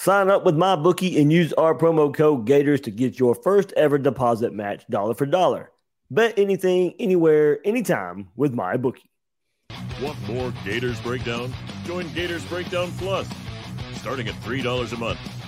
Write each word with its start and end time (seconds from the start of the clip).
Sign 0.00 0.30
up 0.30 0.44
with 0.44 0.54
MyBookie 0.54 1.20
and 1.20 1.32
use 1.32 1.52
our 1.54 1.74
promo 1.74 2.14
code 2.14 2.46
Gators 2.46 2.80
to 2.82 2.92
get 2.92 3.18
your 3.18 3.34
first 3.34 3.72
ever 3.72 3.98
deposit 3.98 4.52
match 4.52 4.86
dollar 4.88 5.12
for 5.12 5.26
dollar. 5.26 5.72
Bet 6.08 6.38
anything, 6.38 6.94
anywhere, 7.00 7.58
anytime 7.64 8.28
with 8.36 8.54
MyBookie. 8.54 9.08
Want 10.00 10.16
more 10.28 10.54
Gators 10.64 11.00
Breakdown? 11.00 11.52
Join 11.84 12.06
Gators 12.12 12.44
Breakdown 12.44 12.92
Plus. 12.98 13.28
Starting 13.96 14.28
at 14.28 14.36
$3 14.36 14.92
a 14.92 14.96
month, 14.96 15.18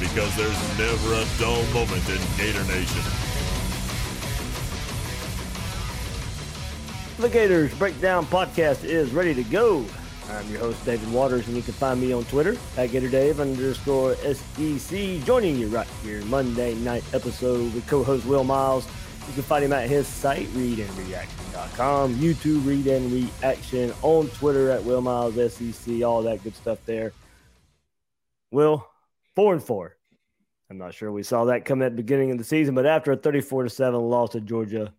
Because 0.00 0.34
there's 0.34 0.78
never 0.78 1.14
a 1.14 1.26
dull 1.38 1.62
moment 1.74 2.08
in 2.08 2.18
Gator 2.36 2.64
Nation. 2.64 3.02
The 7.18 7.28
Gators 7.28 7.74
Breakdown 7.74 8.24
podcast 8.24 8.82
is 8.82 9.12
ready 9.12 9.34
to 9.34 9.42
go. 9.44 9.84
I'm 10.30 10.50
your 10.50 10.60
host, 10.60 10.82
David 10.86 11.12
Waters, 11.12 11.46
and 11.48 11.56
you 11.56 11.62
can 11.62 11.74
find 11.74 12.00
me 12.00 12.12
on 12.12 12.24
Twitter 12.24 12.56
at 12.78 12.90
GatorDave 12.90 13.40
underscore 13.40 14.14
SEC. 14.14 15.22
Joining 15.24 15.56
you 15.56 15.68
right 15.68 15.86
here, 16.02 16.24
Monday 16.24 16.76
night 16.76 17.04
episode 17.12 17.74
with 17.74 17.86
co 17.86 18.02
host 18.02 18.24
Will 18.24 18.44
Miles. 18.44 18.86
You 19.28 19.34
can 19.34 19.42
find 19.42 19.64
him 19.64 19.72
at 19.72 19.88
his 19.88 20.06
site, 20.06 20.46
readandreaction.com, 20.48 22.14
YouTube 22.14 22.66
Read 22.66 22.86
and 22.86 23.12
Reaction, 23.12 23.92
on 24.02 24.28
Twitter 24.30 24.70
at 24.70 24.82
Will 24.82 25.02
Miles 25.02 25.34
SEC, 25.52 26.02
all 26.02 26.22
that 26.22 26.42
good 26.42 26.54
stuff 26.54 26.78
there. 26.86 27.12
Will, 28.50 28.89
four 29.34 29.52
and 29.52 29.62
four. 29.62 29.96
I'm 30.70 30.78
not 30.78 30.94
sure 30.94 31.10
we 31.10 31.24
saw 31.24 31.46
that 31.46 31.64
come 31.64 31.82
at 31.82 31.92
the 31.92 32.02
beginning 32.02 32.30
of 32.30 32.38
the 32.38 32.44
season, 32.44 32.74
but 32.74 32.86
after 32.86 33.12
a 33.12 33.16
34 33.16 33.64
to 33.64 33.70
7 33.70 34.00
loss 34.00 34.30
to 34.30 34.40
Georgia, 34.40 34.92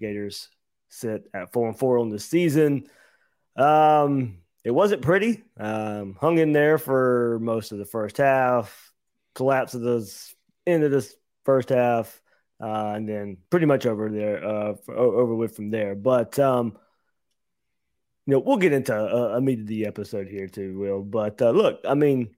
Gators 0.00 0.48
sit 0.88 1.28
at 1.34 1.52
four 1.52 1.68
and 1.68 1.78
four 1.78 1.98
on 1.98 2.08
the 2.08 2.18
season. 2.18 2.86
Um, 3.56 4.38
it 4.64 4.70
wasn't 4.70 5.02
pretty. 5.02 5.44
Um, 5.58 6.16
hung 6.18 6.38
in 6.38 6.52
there 6.52 6.78
for 6.78 7.38
most 7.42 7.72
of 7.72 7.78
the 7.78 7.84
first 7.84 8.16
half, 8.16 8.92
collapse 9.34 9.74
of 9.74 9.82
the 9.82 10.10
end 10.66 10.84
of 10.84 10.90
this 10.90 11.14
first 11.44 11.68
half, 11.68 12.20
uh, 12.62 12.92
and 12.94 13.08
then 13.08 13.36
pretty 13.50 13.66
much 13.66 13.86
over 13.86 14.10
there, 14.10 14.44
uh, 14.44 14.74
for, 14.84 14.94
over 14.96 15.34
with 15.34 15.56
from 15.56 15.70
there. 15.70 15.94
But 15.94 16.38
um, 16.38 16.78
you 18.26 18.34
know, 18.34 18.38
we'll 18.40 18.58
get 18.58 18.72
into 18.72 18.94
a, 18.94 19.36
a 19.36 19.40
meat 19.40 19.60
of 19.60 19.66
the 19.66 19.86
episode 19.86 20.28
here 20.28 20.48
too, 20.48 20.78
Will. 20.78 21.02
But 21.02 21.40
uh, 21.40 21.50
look, 21.50 21.80
I 21.88 21.94
mean, 21.94 22.34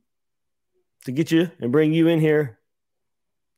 to 1.05 1.13
get 1.13 1.31
you 1.31 1.51
and 1.61 1.73
bring 1.73 1.93
you 1.93 2.09
in 2.09 2.21
here, 2.21 2.59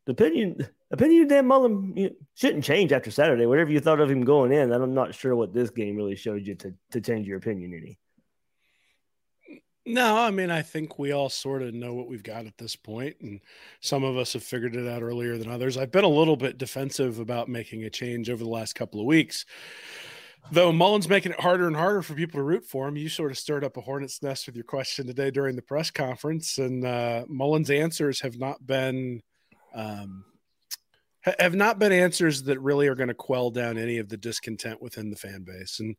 the 0.07 0.13
opinion 0.13 0.67
opinion 0.91 1.23
of 1.23 1.29
Dan 1.29 1.47
Mullen 1.47 1.93
you 1.97 2.11
know, 2.11 2.15
shouldn't 2.35 2.65
change 2.65 2.93
after 2.93 3.11
Saturday. 3.11 3.47
Whatever 3.47 3.71
you 3.71 3.81
thought 3.81 4.01
of 4.01 4.11
him 4.11 4.25
going 4.25 4.53
in, 4.53 4.73
I'm 4.73 4.95
not 4.95 5.15
sure 5.15 5.35
what 5.35 5.53
this 5.53 5.71
game 5.71 5.97
really 5.97 6.17
showed 6.17 6.47
you 6.47 6.55
to 6.57 6.75
to 6.93 7.01
change 7.01 7.27
your 7.27 7.39
opinion 7.39 7.75
any. 7.75 7.99
No, 9.87 10.17
I 10.17 10.31
mean, 10.31 10.51
I 10.51 10.63
think 10.63 10.99
we 10.99 11.13
all 11.13 11.29
sort 11.29 11.61
of 11.61 11.75
know 11.75 11.93
what 11.93 12.09
we've 12.09 12.23
got 12.23 12.47
at 12.47 12.57
this 12.57 12.75
point, 12.75 13.17
and 13.21 13.41
some 13.81 14.03
of 14.03 14.17
us 14.17 14.33
have 14.33 14.43
figured 14.43 14.75
it 14.75 14.89
out 14.89 15.03
earlier 15.03 15.37
than 15.37 15.51
others. 15.51 15.77
I've 15.77 15.93
been 15.93 16.05
a 16.05 16.09
little 16.09 16.39
bit 16.39 16.57
defensive 16.57 17.19
about 17.19 17.51
making 17.51 17.85
a 17.85 17.91
change 17.91 18.31
over 18.31 18.43
the 18.43 18.49
last 18.49 18.75
couple 18.75 18.99
of 18.99 19.07
weeks, 19.07 19.45
though 20.53 20.73
Mullen's 20.73 21.09
making 21.09 21.33
it 21.33 21.41
harder 21.41 21.67
and 21.67 21.77
harder 21.77 22.03
for 22.03 22.15
people 22.15 22.39
to 22.39 22.45
root 22.45 22.65
for 22.65 22.89
him. 22.89 22.97
You 22.97 23.09
sort 23.09 23.31
of 23.31 23.39
stirred 23.39 23.65
up 23.65 23.77
a 23.77 23.81
hornet's 23.81 24.23
nest 24.23 24.47
with 24.47 24.57
your 24.57 24.65
question 24.65 25.07
today 25.07 25.31
during 25.31 25.57
the 25.57 25.63
press 25.63 25.91
conference, 25.91 26.59
and 26.59 26.85
uh, 26.85 27.25
Mullen's 27.29 27.71
answers 27.71 28.21
have 28.21 28.39
not 28.39 28.65
been 28.67 29.23
um, 29.75 30.25
have 31.39 31.55
not 31.55 31.79
been 31.79 31.93
answers 31.93 32.43
that 32.43 32.61
really 32.61 32.87
are 32.87 32.95
going 32.95 33.09
to 33.09 33.15
quell 33.15 33.51
down 33.51 33.79
any 33.79 33.99
of 33.99 34.09
the 34.09 34.17
discontent 34.17 34.81
within 34.83 35.11
the 35.11 35.17
fan 35.17 35.43
base. 35.43 35.81
And 35.81 35.97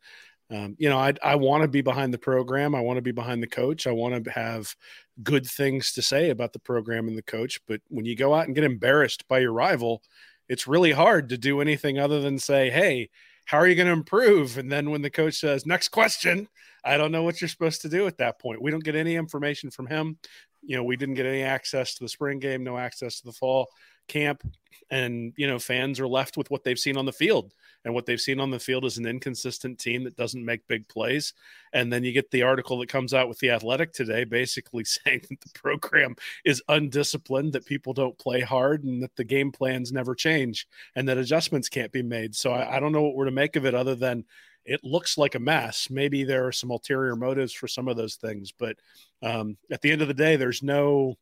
um, 0.51 0.75
you 0.77 0.89
know, 0.89 0.99
I 0.99 1.13
I 1.23 1.35
want 1.35 1.63
to 1.63 1.67
be 1.67 1.81
behind 1.81 2.13
the 2.13 2.19
program. 2.19 2.75
I 2.75 2.81
want 2.81 2.97
to 2.97 3.01
be 3.01 3.11
behind 3.11 3.41
the 3.41 3.47
coach. 3.47 3.87
I 3.87 3.91
want 3.91 4.23
to 4.23 4.31
have 4.31 4.75
good 5.23 5.45
things 5.45 5.91
to 5.93 6.03
say 6.03 6.29
about 6.29 6.53
the 6.53 6.59
program 6.59 7.07
and 7.07 7.17
the 7.17 7.23
coach. 7.23 7.59
But 7.67 7.81
when 7.87 8.05
you 8.05 8.15
go 8.15 8.33
out 8.35 8.45
and 8.45 8.53
get 8.53 8.63
embarrassed 8.63 9.27
by 9.27 9.39
your 9.39 9.53
rival, 9.53 10.03
it's 10.47 10.67
really 10.67 10.91
hard 10.91 11.29
to 11.29 11.37
do 11.37 11.61
anything 11.61 11.97
other 11.97 12.21
than 12.21 12.37
say, 12.37 12.69
"Hey, 12.69 13.09
how 13.45 13.57
are 13.57 13.67
you 13.67 13.75
going 13.75 13.87
to 13.87 13.93
improve?" 13.93 14.57
And 14.57 14.71
then 14.71 14.91
when 14.91 15.01
the 15.01 15.09
coach 15.09 15.35
says, 15.35 15.65
"Next 15.65 15.89
question," 15.89 16.47
I 16.83 16.97
don't 16.97 17.11
know 17.11 17.23
what 17.23 17.41
you're 17.41 17.47
supposed 17.47 17.81
to 17.81 17.89
do 17.89 18.07
at 18.07 18.17
that 18.17 18.39
point. 18.39 18.61
We 18.61 18.71
don't 18.71 18.83
get 18.83 18.95
any 18.95 19.15
information 19.15 19.71
from 19.71 19.87
him. 19.87 20.17
You 20.63 20.75
know, 20.77 20.83
we 20.83 20.97
didn't 20.97 21.15
get 21.15 21.25
any 21.25 21.43
access 21.43 21.95
to 21.95 22.03
the 22.03 22.09
spring 22.09 22.39
game, 22.39 22.63
no 22.63 22.77
access 22.77 23.19
to 23.19 23.25
the 23.25 23.31
fall 23.31 23.69
camp 24.07 24.43
and 24.91 25.33
you 25.35 25.47
know 25.47 25.59
fans 25.59 25.99
are 25.99 26.07
left 26.07 26.37
with 26.37 26.49
what 26.51 26.63
they've 26.63 26.79
seen 26.79 26.97
on 26.97 27.05
the 27.05 27.11
field. 27.11 27.53
And 27.83 27.93
what 27.93 28.07
they've 28.07 28.19
seen 28.19 28.39
on 28.39 28.49
the 28.49 28.59
field 28.59 28.83
is 28.83 28.97
an 28.97 29.05
inconsistent 29.05 29.77
team 29.77 30.03
that 30.05 30.17
doesn't 30.17 30.43
make 30.43 30.67
big 30.67 30.87
plays. 30.87 31.33
And 31.71 31.93
then 31.93 32.03
you 32.03 32.13
get 32.13 32.31
the 32.31 32.41
article 32.41 32.79
that 32.79 32.89
comes 32.89 33.13
out 33.13 33.29
with 33.29 33.37
the 33.37 33.51
athletic 33.51 33.93
today 33.93 34.23
basically 34.23 34.83
saying 34.85 35.21
that 35.29 35.39
the 35.41 35.59
program 35.59 36.15
is 36.43 36.63
undisciplined 36.67 37.53
that 37.53 37.67
people 37.67 37.93
don't 37.93 38.17
play 38.17 38.41
hard 38.41 38.83
and 38.83 39.03
that 39.03 39.15
the 39.15 39.23
game 39.23 39.51
plans 39.51 39.91
never 39.91 40.15
change 40.15 40.67
and 40.95 41.07
that 41.07 41.19
adjustments 41.19 41.69
can't 41.69 41.91
be 41.91 42.01
made. 42.01 42.35
So 42.35 42.51
I, 42.51 42.77
I 42.77 42.79
don't 42.79 42.91
know 42.91 43.03
what 43.03 43.15
we're 43.15 43.25
to 43.25 43.31
make 43.31 43.55
of 43.55 43.67
it 43.67 43.75
other 43.75 43.93
than 43.93 44.25
it 44.65 44.83
looks 44.83 45.15
like 45.15 45.35
a 45.35 45.39
mess. 45.39 45.87
Maybe 45.91 46.23
there 46.23 46.47
are 46.47 46.51
some 46.51 46.71
ulterior 46.71 47.15
motives 47.15 47.53
for 47.53 47.67
some 47.67 47.87
of 47.87 47.97
those 47.97 48.15
things. 48.15 48.51
But 48.51 48.77
um, 49.21 49.57
at 49.71 49.81
the 49.81 49.91
end 49.91 50.01
of 50.01 50.07
the 50.07 50.15
day 50.15 50.37
there's 50.37 50.63
no 50.63 51.17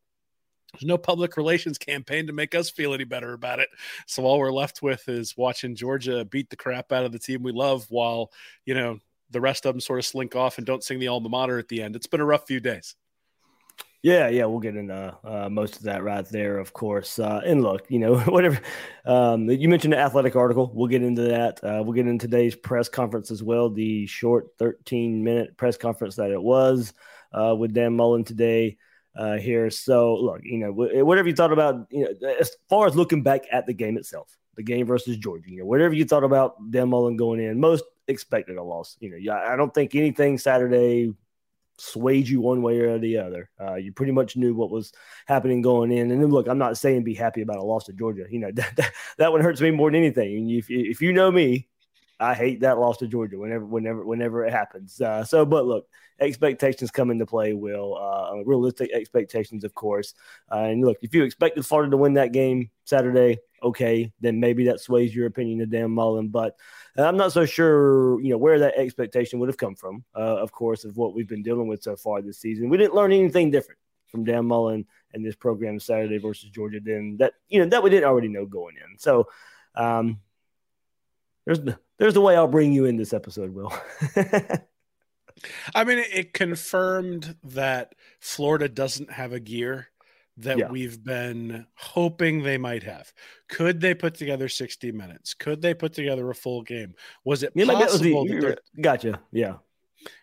there's 0.74 0.88
no 0.88 0.98
public 0.98 1.36
relations 1.36 1.78
campaign 1.78 2.26
to 2.26 2.32
make 2.32 2.54
us 2.54 2.68
feel 2.68 2.94
any 2.94 3.04
better 3.04 3.32
about 3.32 3.60
it. 3.60 3.68
So 4.06 4.24
all 4.24 4.38
we're 4.38 4.52
left 4.52 4.82
with 4.82 5.08
is 5.08 5.36
watching 5.36 5.76
Georgia 5.76 6.24
beat 6.24 6.50
the 6.50 6.56
crap 6.56 6.92
out 6.92 7.04
of 7.04 7.12
the 7.12 7.18
team 7.18 7.42
we 7.42 7.52
love 7.52 7.86
while, 7.88 8.32
you 8.66 8.74
know, 8.74 8.98
the 9.30 9.40
rest 9.40 9.66
of 9.66 9.74
them 9.74 9.80
sort 9.80 9.98
of 9.98 10.04
slink 10.04 10.36
off 10.36 10.58
and 10.58 10.66
don't 10.66 10.84
sing 10.84 10.98
the 10.98 11.08
alma 11.08 11.28
mater 11.28 11.58
at 11.58 11.68
the 11.68 11.82
end. 11.82 11.96
It's 11.96 12.06
been 12.06 12.20
a 12.20 12.26
rough 12.26 12.46
few 12.46 12.60
days. 12.60 12.96
Yeah, 14.02 14.28
yeah, 14.28 14.44
we'll 14.44 14.60
get 14.60 14.76
into 14.76 15.16
uh, 15.24 15.48
most 15.50 15.76
of 15.76 15.84
that 15.84 16.04
right 16.04 16.26
there, 16.28 16.58
of 16.58 16.74
course. 16.74 17.18
Uh, 17.18 17.40
and 17.42 17.62
look, 17.62 17.86
you 17.88 17.98
know, 17.98 18.18
whatever 18.26 18.60
um, 19.06 19.48
you 19.48 19.66
mentioned 19.68 19.94
the 19.94 19.98
athletic 19.98 20.36
article, 20.36 20.70
we'll 20.74 20.88
get 20.88 21.02
into 21.02 21.22
that. 21.22 21.64
Uh, 21.64 21.82
we'll 21.82 21.94
get 21.94 22.06
into 22.06 22.26
today's 22.26 22.54
press 22.54 22.88
conference 22.90 23.30
as 23.30 23.42
well, 23.42 23.70
the 23.70 24.06
short 24.06 24.48
13 24.58 25.24
minute 25.24 25.56
press 25.56 25.78
conference 25.78 26.16
that 26.16 26.30
it 26.30 26.42
was 26.42 26.92
uh, 27.32 27.54
with 27.56 27.72
Dan 27.72 27.96
Mullen 27.96 28.24
today 28.24 28.76
uh, 29.16 29.36
here. 29.36 29.70
So 29.70 30.16
look, 30.16 30.40
you 30.42 30.58
know, 30.58 30.72
whatever 30.72 31.28
you 31.28 31.34
thought 31.34 31.52
about, 31.52 31.86
you 31.90 32.04
know, 32.04 32.28
as 32.28 32.50
far 32.68 32.86
as 32.86 32.96
looking 32.96 33.22
back 33.22 33.44
at 33.52 33.66
the 33.66 33.72
game 33.72 33.96
itself, 33.96 34.36
the 34.56 34.62
game 34.62 34.86
versus 34.86 35.16
Georgia, 35.16 35.50
you 35.50 35.58
know, 35.58 35.66
whatever 35.66 35.94
you 35.94 36.04
thought 36.04 36.24
about 36.24 36.70
Dan 36.70 36.88
Mullen 36.88 37.16
going 37.16 37.40
in, 37.40 37.58
most 37.58 37.84
expected 38.08 38.56
a 38.56 38.62
loss. 38.62 38.96
You 39.00 39.18
know, 39.18 39.32
I 39.32 39.56
don't 39.56 39.72
think 39.74 39.94
anything 39.94 40.38
Saturday 40.38 41.12
swayed 41.78 42.28
you 42.28 42.40
one 42.40 42.62
way 42.62 42.78
or 42.80 42.98
the 42.98 43.18
other. 43.18 43.50
Uh, 43.60 43.74
you 43.74 43.92
pretty 43.92 44.12
much 44.12 44.36
knew 44.36 44.54
what 44.54 44.70
was 44.70 44.92
happening 45.26 45.62
going 45.62 45.90
in. 45.90 46.10
And 46.10 46.22
then 46.22 46.30
look, 46.30 46.46
I'm 46.46 46.58
not 46.58 46.78
saying 46.78 47.02
be 47.04 47.14
happy 47.14 47.42
about 47.42 47.56
a 47.56 47.64
loss 47.64 47.84
to 47.84 47.92
Georgia. 47.92 48.26
You 48.30 48.40
know 48.40 48.50
that, 48.54 48.76
that, 48.76 48.92
that 49.18 49.32
one 49.32 49.40
hurts 49.40 49.60
me 49.60 49.70
more 49.70 49.90
than 49.90 50.00
anything. 50.00 50.36
And 50.36 50.50
if 50.50 50.70
if 50.70 51.00
you 51.02 51.12
know 51.12 51.30
me, 51.30 51.68
I 52.24 52.34
hate 52.34 52.60
that 52.60 52.78
loss 52.78 52.96
to 52.98 53.06
Georgia 53.06 53.38
whenever 53.38 53.64
whenever 53.64 54.04
whenever 54.04 54.44
it 54.44 54.52
happens. 54.52 55.00
Uh, 55.00 55.24
so, 55.24 55.44
but 55.44 55.66
look, 55.66 55.88
expectations 56.20 56.90
come 56.90 57.10
into 57.10 57.26
play. 57.26 57.52
Will 57.52 57.96
uh, 57.96 58.42
realistic 58.44 58.90
expectations, 58.92 59.62
of 59.62 59.74
course. 59.74 60.14
Uh, 60.50 60.68
and 60.70 60.84
look, 60.84 60.96
if 61.02 61.14
you 61.14 61.22
expected 61.22 61.66
Florida 61.66 61.90
to 61.90 61.96
win 61.96 62.14
that 62.14 62.32
game 62.32 62.70
Saturday, 62.84 63.38
okay, 63.62 64.10
then 64.20 64.40
maybe 64.40 64.64
that 64.64 64.80
sways 64.80 65.14
your 65.14 65.26
opinion 65.26 65.60
of 65.60 65.70
Dan 65.70 65.90
Mullen. 65.90 66.28
But 66.28 66.56
I'm 66.96 67.16
not 67.16 67.32
so 67.32 67.44
sure, 67.44 68.20
you 68.20 68.30
know, 68.30 68.38
where 68.38 68.58
that 68.58 68.78
expectation 68.78 69.38
would 69.40 69.48
have 69.48 69.58
come 69.58 69.74
from. 69.74 70.04
Uh, 70.14 70.36
of 70.36 70.50
course, 70.50 70.84
of 70.84 70.96
what 70.96 71.14
we've 71.14 71.28
been 71.28 71.42
dealing 71.42 71.68
with 71.68 71.82
so 71.82 71.94
far 71.94 72.22
this 72.22 72.38
season, 72.38 72.70
we 72.70 72.78
didn't 72.78 72.94
learn 72.94 73.12
anything 73.12 73.50
different 73.50 73.80
from 74.08 74.24
Dan 74.24 74.46
Mullen 74.46 74.86
and 75.12 75.24
this 75.24 75.36
program 75.36 75.78
Saturday 75.78 76.18
versus 76.18 76.48
Georgia. 76.48 76.80
Then 76.82 77.16
that 77.18 77.34
you 77.48 77.58
know 77.58 77.68
that 77.68 77.82
we 77.82 77.90
didn't 77.90 78.08
already 78.08 78.28
know 78.28 78.46
going 78.46 78.76
in. 78.76 78.98
So. 78.98 79.28
Um, 79.76 80.20
there's 81.44 81.60
the 81.60 81.78
there's 81.98 82.14
the 82.14 82.20
way 82.20 82.36
I'll 82.36 82.48
bring 82.48 82.72
you 82.72 82.84
in 82.84 82.96
this 82.96 83.12
episode, 83.12 83.54
Will. 83.54 83.72
I 85.74 85.84
mean, 85.84 85.98
it 85.98 86.32
confirmed 86.32 87.36
that 87.44 87.94
Florida 88.20 88.68
doesn't 88.68 89.10
have 89.10 89.32
a 89.32 89.40
gear 89.40 89.88
that 90.38 90.58
yeah. 90.58 90.68
we've 90.68 91.02
been 91.02 91.66
hoping 91.74 92.42
they 92.42 92.58
might 92.58 92.82
have. 92.82 93.12
Could 93.48 93.80
they 93.80 93.94
put 93.94 94.14
together 94.14 94.48
60 94.48 94.90
minutes? 94.92 95.34
Could 95.34 95.62
they 95.62 95.74
put 95.74 95.92
together 95.92 96.28
a 96.30 96.34
full 96.34 96.62
game? 96.62 96.94
Was 97.24 97.42
it 97.42 97.52
yeah, 97.54 97.66
possible? 97.66 98.24
The, 98.24 98.58
gotcha. 98.80 99.20
Yeah 99.30 99.56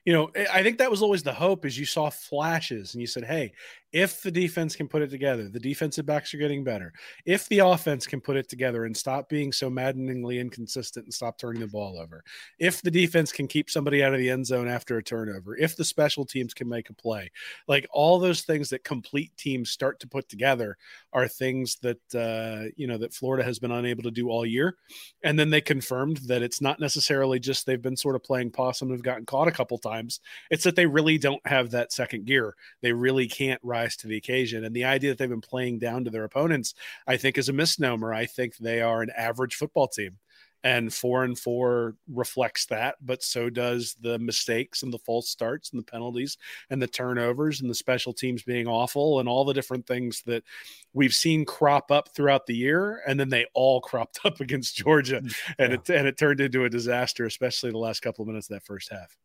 you 0.06 0.14
know, 0.14 0.32
I 0.52 0.64
think 0.64 0.78
that 0.80 0.92
was 0.92 1.02
always 1.02 1.24
the 1.24 1.34
hope 1.34 1.66
is 1.66 1.78
you 1.78 1.86
saw 1.86 2.10
flashes 2.10 2.94
and 2.94 3.02
you 3.02 3.08
said, 3.08 3.24
hey, 3.24 3.54
if 3.94 4.22
the 4.22 4.32
defense 4.32 4.76
can 4.76 4.88
put 4.88 5.02
it 5.02 5.10
together, 5.10 5.50
the 5.50 5.60
defensive 5.60 6.06
backs 6.06 6.34
are 6.34 6.38
getting 6.38 6.64
better. 6.64 6.94
If 7.26 7.48
the 7.50 7.60
offense 7.60 8.08
can 8.08 8.22
put 8.22 8.38
it 8.38 8.48
together 8.48 8.86
and 8.86 8.96
stop 8.96 9.28
being 9.28 9.52
so 9.52 9.70
maddeningly 9.70 10.40
inconsistent 10.40 11.06
and 11.06 11.14
stop 11.14 11.38
turning 11.38 11.62
the 11.62 11.68
ball 11.68 12.00
over, 12.00 12.24
if 12.58 12.82
the 12.82 12.92
defense 12.92 13.32
can 13.32 13.48
keep 13.48 13.70
somebody 13.70 14.02
out 14.04 14.14
of 14.14 14.20
the 14.20 14.30
end 14.30 14.46
zone 14.46 14.70
after 14.70 14.98
a 14.98 15.04
turnover, 15.04 15.58
if 15.58 15.76
the 15.76 15.84
special 15.84 16.26
teams 16.26 16.54
can 16.54 16.70
make 16.70 16.90
a 16.90 16.94
play, 16.94 17.30
like 17.68 17.86
all 17.92 18.18
those 18.18 18.44
things 18.44 18.70
that 18.70 18.84
complete 18.86 19.36
teams 19.36 19.72
start 19.72 20.00
to 20.00 20.08
put 20.08 20.30
together 20.30 20.78
are 21.12 21.28
things 21.28 21.76
that, 21.82 22.00
uh, 22.16 22.72
you 22.78 22.88
know, 22.88 22.98
that 22.98 23.14
Florida 23.14 23.44
has 23.44 23.60
been 23.60 23.72
unable 23.72 24.04
to 24.04 24.12
do 24.12 24.30
all 24.30 24.46
year. 24.46 24.78
And 25.24 25.38
then 25.38 25.50
they 25.50 25.62
confirmed 25.62 26.18
that 26.28 26.42
it's 26.42 26.62
not 26.62 26.80
necessarily 26.80 27.40
just 27.40 27.66
they've 27.66 27.82
been 27.82 27.98
sort 27.98 28.16
of 28.16 28.24
playing 28.24 28.52
possum 28.52 28.88
and 28.88 28.98
have 28.98 29.04
gotten 29.04 29.26
caught 29.26 29.50
a 29.50 29.52
couple 29.52 29.78
times. 29.78 30.22
It's 30.50 30.64
that 30.64 30.78
they 30.78 30.86
really 30.86 31.18
don't 31.18 31.46
have 31.46 31.72
that 31.72 31.92
second 31.92 32.26
gear. 32.26 32.56
They 32.82 32.94
really 32.94 33.28
can't 33.28 33.60
ride 33.64 33.81
rise 33.82 33.96
to 33.98 34.08
the 34.08 34.18
occasion. 34.18 34.64
And 34.66 34.76
the 34.76 34.86
idea 34.86 35.12
that 35.12 35.18
they've 35.18 35.30
been 35.30 35.42
playing 35.42 35.80
down 35.80 36.04
to 36.04 36.12
their 36.12 36.24
opponents, 36.24 36.74
I 37.08 37.18
think, 37.18 37.38
is 37.38 37.50
a 37.50 37.54
misnomer. 37.54 38.14
I 38.14 38.26
think 38.26 38.58
they 38.58 38.82
are 38.82 39.02
an 39.02 39.12
average 39.16 39.56
football 39.56 39.88
team. 39.88 40.18
And 40.64 40.94
four 40.94 41.24
and 41.24 41.38
four 41.38 41.96
reflects 42.08 42.68
that, 42.68 42.98
but 43.02 43.24
so 43.24 43.50
does 43.50 43.96
the 44.00 44.20
mistakes 44.20 44.84
and 44.84 44.94
the 44.94 45.00
false 45.00 45.28
starts 45.28 45.72
and 45.72 45.80
the 45.80 45.92
penalties 45.92 46.38
and 46.70 46.80
the 46.80 46.86
turnovers 46.86 47.62
and 47.62 47.70
the 47.70 47.74
special 47.74 48.14
teams 48.14 48.44
being 48.44 48.68
awful 48.68 49.20
and 49.20 49.28
all 49.28 49.44
the 49.44 49.56
different 49.56 49.88
things 49.88 50.22
that 50.28 50.44
we've 50.94 51.16
seen 51.16 51.46
crop 51.46 51.90
up 51.90 52.10
throughout 52.14 52.46
the 52.46 52.56
year. 52.56 53.02
And 53.08 53.20
then 53.20 53.30
they 53.30 53.48
all 53.56 53.82
cropped 53.90 54.20
up 54.24 54.40
against 54.40 54.76
Georgia, 54.76 55.18
and 55.18 55.32
yeah. 55.58 55.66
it 55.74 55.90
and 55.90 56.08
it 56.08 56.20
turned 56.20 56.40
into 56.40 56.64
a 56.64 56.70
disaster, 56.70 57.26
especially 57.26 57.72
the 57.72 57.80
last 57.80 58.02
couple 58.04 58.22
of 58.22 58.28
minutes 58.28 58.48
of 58.52 58.54
that 58.54 58.64
first 58.64 58.92
half. 58.92 59.18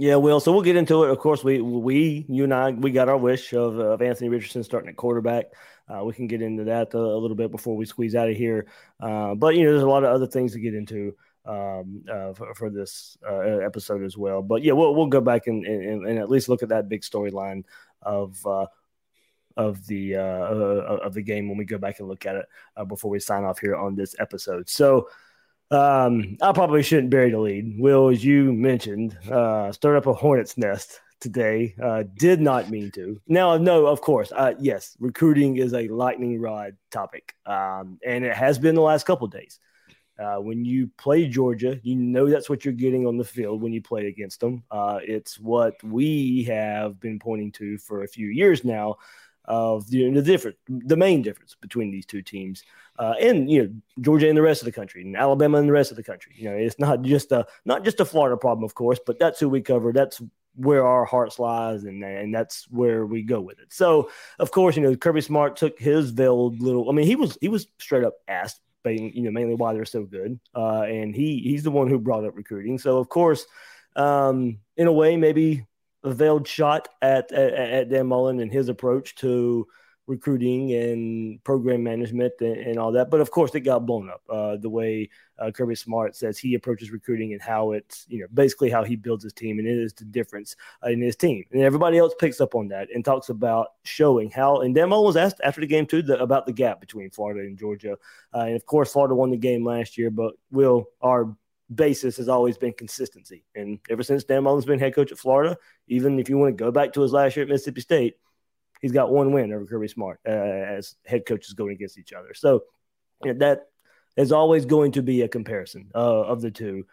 Yeah, 0.00 0.14
Will. 0.14 0.40
So 0.40 0.50
we'll 0.50 0.62
get 0.62 0.76
into 0.76 1.04
it. 1.04 1.10
Of 1.10 1.18
course, 1.18 1.44
we 1.44 1.60
we 1.60 2.24
you 2.26 2.44
and 2.44 2.54
I 2.54 2.70
we 2.70 2.90
got 2.90 3.10
our 3.10 3.18
wish 3.18 3.52
of, 3.52 3.78
of 3.78 4.00
Anthony 4.00 4.30
Richardson 4.30 4.64
starting 4.64 4.88
at 4.88 4.96
quarterback. 4.96 5.52
Uh, 5.86 6.02
we 6.02 6.14
can 6.14 6.26
get 6.26 6.40
into 6.40 6.64
that 6.64 6.94
a, 6.94 6.98
a, 6.98 7.20
little 7.20 7.36
bit 7.36 7.50
before 7.50 7.76
we 7.76 7.84
squeeze 7.84 8.14
out 8.14 8.30
of 8.30 8.34
here. 8.34 8.66
Uh, 8.98 9.34
but 9.34 9.56
you 9.56 9.62
know, 9.62 9.72
there's 9.72 9.82
a 9.82 9.86
lot 9.86 10.02
of 10.02 10.08
other 10.08 10.26
things 10.26 10.54
to 10.54 10.58
get 10.58 10.72
into 10.72 11.14
um, 11.44 12.02
uh, 12.10 12.32
for, 12.32 12.54
for, 12.54 12.70
this 12.70 13.18
uh, 13.28 13.58
episode 13.58 14.02
as 14.02 14.16
well. 14.16 14.40
But 14.40 14.62
yeah, 14.62 14.72
we'll 14.72 14.94
we'll 14.94 15.08
go 15.08 15.20
back 15.20 15.48
and, 15.48 15.66
and, 15.66 16.06
and 16.06 16.18
at 16.18 16.30
least 16.30 16.48
look 16.48 16.62
at 16.62 16.70
that 16.70 16.88
big 16.88 17.02
storyline 17.02 17.64
of 18.00 18.38
uh, 18.46 18.68
of 19.58 19.86
the 19.86 20.16
uh, 20.16 20.46
of 21.04 21.12
the 21.12 21.20
game 21.20 21.46
when 21.46 21.58
we 21.58 21.66
go 21.66 21.76
back 21.76 21.98
and 21.98 22.08
look 22.08 22.24
at 22.24 22.36
it 22.36 22.46
before 22.88 23.10
we 23.10 23.20
sign 23.20 23.44
off 23.44 23.58
here 23.58 23.76
on 23.76 23.96
this 23.96 24.16
episode. 24.18 24.70
So. 24.70 25.10
Um, 25.70 26.36
I 26.42 26.52
probably 26.52 26.82
shouldn't 26.82 27.10
bury 27.10 27.30
the 27.30 27.38
lead. 27.38 27.78
Will, 27.78 28.08
as 28.08 28.24
you 28.24 28.52
mentioned, 28.52 29.16
uh, 29.30 29.70
stirred 29.72 29.96
up 29.96 30.06
a 30.06 30.12
hornet's 30.12 30.58
nest 30.58 31.00
today. 31.20 31.74
Uh, 31.80 32.04
did 32.16 32.40
not 32.40 32.70
mean 32.70 32.90
to. 32.92 33.20
Now, 33.28 33.56
no, 33.56 33.86
of 33.86 34.00
course, 34.00 34.32
uh, 34.32 34.54
yes, 34.58 34.96
recruiting 34.98 35.56
is 35.58 35.72
a 35.72 35.86
lightning 35.88 36.40
rod 36.40 36.76
topic, 36.90 37.34
um, 37.46 37.98
and 38.04 38.24
it 38.24 38.34
has 38.34 38.58
been 38.58 38.74
the 38.74 38.80
last 38.80 39.06
couple 39.06 39.26
days. 39.28 39.58
Uh, 40.18 40.36
when 40.36 40.64
you 40.64 40.90
play 40.98 41.26
Georgia, 41.26 41.80
you 41.82 41.96
know 41.96 42.28
that's 42.28 42.50
what 42.50 42.64
you're 42.64 42.74
getting 42.74 43.06
on 43.06 43.16
the 43.16 43.24
field 43.24 43.62
when 43.62 43.72
you 43.72 43.80
play 43.80 44.08
against 44.08 44.40
them. 44.40 44.62
Uh, 44.70 44.98
it's 45.02 45.38
what 45.40 45.82
we 45.82 46.44
have 46.44 47.00
been 47.00 47.18
pointing 47.18 47.52
to 47.52 47.78
for 47.78 48.02
a 48.02 48.08
few 48.08 48.26
years 48.26 48.64
now 48.64 48.96
of 49.50 49.90
the, 49.90 50.08
the 50.10 50.22
difference, 50.22 50.56
the 50.68 50.96
main 50.96 51.22
difference 51.22 51.56
between 51.60 51.90
these 51.90 52.06
two 52.06 52.22
teams, 52.22 52.62
uh, 53.00 53.14
and 53.20 53.50
you 53.50 53.64
know 53.64 53.70
Georgia 54.00 54.28
and 54.28 54.38
the 54.38 54.42
rest 54.42 54.62
of 54.62 54.66
the 54.66 54.72
country, 54.72 55.02
and 55.02 55.16
Alabama 55.16 55.58
and 55.58 55.68
the 55.68 55.72
rest 55.72 55.90
of 55.90 55.96
the 55.96 56.04
country. 56.04 56.32
You 56.36 56.50
know, 56.50 56.56
it's 56.56 56.78
not 56.78 57.02
just 57.02 57.32
a 57.32 57.46
not 57.64 57.84
just 57.84 57.98
a 57.98 58.04
Florida 58.04 58.36
problem, 58.36 58.64
of 58.64 58.74
course, 58.74 59.00
but 59.04 59.18
that's 59.18 59.40
who 59.40 59.48
we 59.48 59.60
cover. 59.60 59.92
That's 59.92 60.22
where 60.54 60.86
our 60.86 61.04
hearts 61.04 61.40
lies, 61.40 61.82
and 61.82 62.04
and 62.04 62.32
that's 62.32 62.68
where 62.70 63.04
we 63.04 63.22
go 63.22 63.40
with 63.40 63.58
it. 63.58 63.72
So, 63.72 64.10
of 64.38 64.52
course, 64.52 64.76
you 64.76 64.82
know 64.82 64.94
Kirby 64.94 65.20
Smart 65.20 65.56
took 65.56 65.80
his 65.80 66.10
veiled 66.10 66.60
little. 66.60 66.88
I 66.88 66.92
mean, 66.92 67.06
he 67.06 67.16
was 67.16 67.36
he 67.40 67.48
was 67.48 67.66
straight 67.80 68.04
up 68.04 68.14
asked, 68.28 68.60
you 68.84 69.22
know, 69.22 69.32
mainly 69.32 69.56
why 69.56 69.74
they're 69.74 69.84
so 69.84 70.04
good, 70.04 70.38
uh, 70.54 70.82
and 70.82 71.12
he 71.12 71.40
he's 71.40 71.64
the 71.64 71.72
one 71.72 71.88
who 71.88 71.98
brought 71.98 72.24
up 72.24 72.36
recruiting. 72.36 72.78
So, 72.78 72.98
of 72.98 73.08
course, 73.08 73.46
um, 73.96 74.58
in 74.76 74.86
a 74.86 74.92
way, 74.92 75.16
maybe 75.16 75.66
a 76.04 76.12
veiled 76.12 76.46
shot 76.46 76.88
at, 77.02 77.30
at, 77.32 77.52
at 77.52 77.88
Dan 77.90 78.06
Mullen 78.06 78.40
and 78.40 78.52
his 78.52 78.68
approach 78.68 79.14
to 79.16 79.66
recruiting 80.10 80.74
and 80.74 81.42
program 81.44 81.84
management 81.84 82.32
and, 82.40 82.56
and, 82.56 82.78
all 82.78 82.90
that. 82.92 83.10
But 83.10 83.20
of 83.20 83.30
course, 83.30 83.54
it 83.54 83.60
got 83.60 83.86
blown 83.86 84.10
up 84.10 84.22
uh, 84.28 84.56
the 84.56 84.68
way 84.68 85.08
uh, 85.38 85.52
Kirby 85.52 85.76
Smart 85.76 86.16
says 86.16 86.36
he 86.36 86.54
approaches 86.54 86.90
recruiting 86.90 87.32
and 87.32 87.40
how 87.40 87.72
it's, 87.72 88.06
you 88.08 88.20
know, 88.20 88.26
basically 88.34 88.70
how 88.70 88.82
he 88.82 88.96
builds 88.96 89.22
his 89.22 89.32
team. 89.32 89.60
And 89.60 89.68
it 89.68 89.78
is 89.78 89.94
the 89.94 90.04
difference 90.04 90.56
in 90.84 91.00
his 91.00 91.14
team. 91.14 91.44
And 91.52 91.62
everybody 91.62 91.96
else 91.96 92.12
picks 92.18 92.40
up 92.40 92.56
on 92.56 92.68
that 92.68 92.88
and 92.92 93.04
talks 93.04 93.28
about 93.28 93.68
showing 93.84 94.30
how. 94.30 94.62
And 94.62 94.74
Dan 94.74 94.88
Mullen 94.88 95.06
was 95.06 95.16
asked 95.16 95.40
after 95.44 95.60
the 95.60 95.66
game, 95.68 95.86
too, 95.86 96.02
the, 96.02 96.20
about 96.20 96.44
the 96.44 96.52
gap 96.52 96.80
between 96.80 97.10
Florida 97.10 97.40
and 97.40 97.56
Georgia. 97.56 97.96
Uh, 98.34 98.40
and 98.40 98.56
of 98.56 98.66
course, 98.66 98.92
Florida 98.92 99.14
won 99.14 99.30
the 99.30 99.36
game 99.36 99.64
last 99.64 99.96
year, 99.96 100.10
but 100.10 100.34
will 100.50 100.88
our 101.00 101.36
basis 101.74 102.16
has 102.16 102.28
always 102.28 102.58
been 102.58 102.72
consistency. 102.72 103.44
And 103.54 103.78
ever 103.88 104.02
since 104.02 104.24
Dan 104.24 104.44
Mullen's 104.44 104.64
been 104.64 104.78
head 104.78 104.94
coach 104.94 105.12
at 105.12 105.18
Florida, 105.18 105.56
even 105.88 106.18
if 106.18 106.28
you 106.28 106.36
want 106.36 106.56
to 106.56 106.64
go 106.64 106.70
back 106.70 106.92
to 106.94 107.00
his 107.00 107.12
last 107.12 107.36
year 107.36 107.44
at 107.44 107.48
Mississippi 107.48 107.80
State, 107.80 108.14
he's 108.80 108.92
got 108.92 109.12
one 109.12 109.32
win 109.32 109.52
over 109.52 109.66
Kirby 109.66 109.88
Smart 109.88 110.20
uh, 110.26 110.30
as 110.30 110.96
head 111.06 111.26
coaches 111.26 111.52
going 111.52 111.72
against 111.72 111.98
each 111.98 112.12
other. 112.12 112.34
So 112.34 112.64
you 113.24 113.32
know, 113.32 113.38
that 113.38 113.66
is 114.16 114.32
always 114.32 114.66
going 114.66 114.92
to 114.92 115.02
be 115.02 115.22
a 115.22 115.28
comparison 115.28 115.90
uh, 115.94 115.98
of 116.22 116.40
the 116.40 116.50
two. 116.50 116.86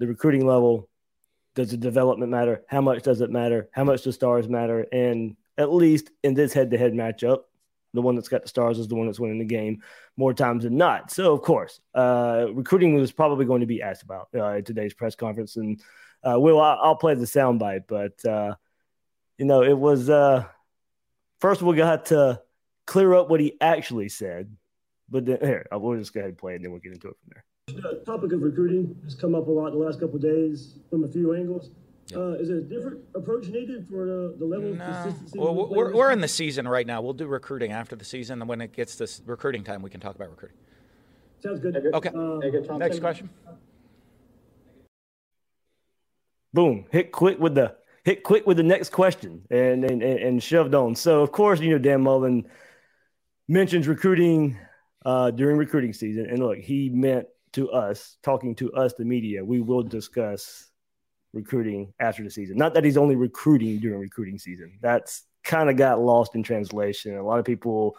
The 0.00 0.06
recruiting 0.06 0.46
level, 0.46 0.88
does 1.54 1.70
the 1.70 1.76
development 1.76 2.30
matter? 2.30 2.62
How 2.66 2.80
much 2.80 3.02
does 3.02 3.20
it 3.20 3.30
matter? 3.30 3.68
How 3.72 3.84
much 3.84 4.02
do 4.02 4.12
stars 4.12 4.48
matter? 4.48 4.86
And 4.92 5.36
at 5.56 5.72
least 5.72 6.10
in 6.22 6.34
this 6.34 6.52
head 6.52 6.72
to 6.72 6.78
head 6.78 6.92
matchup, 6.92 7.42
the 7.94 8.02
one 8.02 8.16
that's 8.16 8.28
got 8.28 8.42
the 8.42 8.48
stars 8.48 8.78
is 8.78 8.88
the 8.88 8.94
one 8.94 9.06
that's 9.06 9.20
winning 9.20 9.38
the 9.38 9.44
game 9.44 9.82
more 10.16 10.34
times 10.34 10.64
than 10.64 10.76
not. 10.76 11.10
So, 11.10 11.32
of 11.32 11.42
course, 11.42 11.80
uh, 11.94 12.46
recruiting 12.52 12.94
was 12.94 13.12
probably 13.12 13.46
going 13.46 13.60
to 13.60 13.66
be 13.66 13.80
asked 13.80 14.02
about 14.02 14.28
uh, 14.34 14.60
today's 14.60 14.92
press 14.92 15.14
conference. 15.14 15.56
And, 15.56 15.80
uh, 16.22 16.38
Will, 16.38 16.60
I'll 16.60 16.96
play 16.96 17.14
the 17.14 17.24
soundbite, 17.24 17.84
but, 17.86 18.24
uh, 18.24 18.56
you 19.38 19.44
know, 19.44 19.62
it 19.62 19.78
was 19.78 20.10
uh, 20.10 20.44
first 21.40 21.62
we 21.62 21.76
got 21.76 22.06
to 22.06 22.42
clear 22.86 23.14
up 23.14 23.30
what 23.30 23.40
he 23.40 23.56
actually 23.60 24.08
said. 24.08 24.54
But 25.08 25.26
then, 25.26 25.38
here, 25.40 25.66
we'll 25.72 25.98
just 25.98 26.12
go 26.12 26.20
ahead 26.20 26.30
and 26.30 26.38
play 26.38 26.52
it 26.52 26.56
and 26.56 26.64
then 26.64 26.72
we'll 26.72 26.80
get 26.80 26.92
into 26.92 27.08
it 27.08 27.16
from 27.20 27.30
there. 27.34 27.44
The 27.66 28.02
topic 28.04 28.32
of 28.32 28.42
recruiting 28.42 28.96
has 29.04 29.14
come 29.14 29.34
up 29.34 29.46
a 29.46 29.50
lot 29.50 29.68
in 29.72 29.78
the 29.78 29.84
last 29.84 30.00
couple 30.00 30.18
days 30.18 30.78
from 30.90 31.04
a 31.04 31.08
few 31.08 31.34
angles. 31.34 31.70
Yep. 32.08 32.18
Uh, 32.18 32.32
is 32.32 32.50
it 32.50 32.56
a 32.56 32.60
different 32.60 33.00
approach 33.14 33.46
needed 33.46 33.86
for 33.88 34.04
the, 34.04 34.36
the 34.38 34.44
level 34.44 34.74
no. 34.74 34.84
of 34.84 35.04
consistency? 35.04 35.38
Well, 35.38 35.54
we're, 35.54 35.94
we're 35.94 36.10
in 36.10 36.20
the 36.20 36.28
season 36.28 36.68
right 36.68 36.86
now. 36.86 37.00
We'll 37.00 37.14
do 37.14 37.26
recruiting 37.26 37.72
after 37.72 37.96
the 37.96 38.04
season, 38.04 38.42
and 38.42 38.48
when 38.48 38.60
it 38.60 38.72
gets 38.72 38.96
to 38.96 39.08
recruiting 39.24 39.64
time, 39.64 39.80
we 39.80 39.88
can 39.88 40.00
talk 40.00 40.14
about 40.14 40.28
recruiting. 40.28 40.58
Sounds 41.42 41.60
good. 41.60 41.76
Okay. 41.94 42.10
Uh, 42.10 42.76
Next 42.76 43.00
question. 43.00 43.30
Boom! 46.52 46.84
Hit 46.90 47.10
quick 47.10 47.38
with 47.40 47.54
the 47.54 47.74
hit 48.04 48.22
quick 48.22 48.46
with 48.46 48.58
the 48.58 48.62
next 48.62 48.92
question, 48.92 49.42
and 49.50 49.84
and 49.84 50.02
and 50.02 50.42
shoved 50.42 50.74
on. 50.74 50.94
So 50.94 51.22
of 51.22 51.32
course, 51.32 51.60
you 51.60 51.70
know 51.70 51.78
Dan 51.78 52.02
Mullen 52.02 52.46
mentions 53.48 53.88
recruiting 53.88 54.56
uh, 55.04 55.30
during 55.32 55.56
recruiting 55.56 55.92
season, 55.92 56.26
and 56.30 56.38
look, 56.38 56.58
he 56.58 56.90
meant 56.90 57.26
to 57.52 57.70
us 57.70 58.16
talking 58.22 58.54
to 58.56 58.72
us, 58.72 58.94
the 58.94 59.04
media. 59.04 59.44
We 59.44 59.60
will 59.60 59.82
discuss 59.82 60.70
recruiting 61.34 61.92
after 61.98 62.22
the 62.22 62.30
season. 62.30 62.56
Not 62.56 62.74
that 62.74 62.84
he's 62.84 62.96
only 62.96 63.16
recruiting 63.16 63.78
during 63.80 64.00
recruiting 64.00 64.38
season. 64.38 64.78
That's 64.80 65.24
kind 65.42 65.68
of 65.68 65.76
got 65.76 66.00
lost 66.00 66.34
in 66.34 66.42
translation. 66.42 67.16
A 67.16 67.22
lot 67.22 67.38
of 67.38 67.44
people 67.44 67.96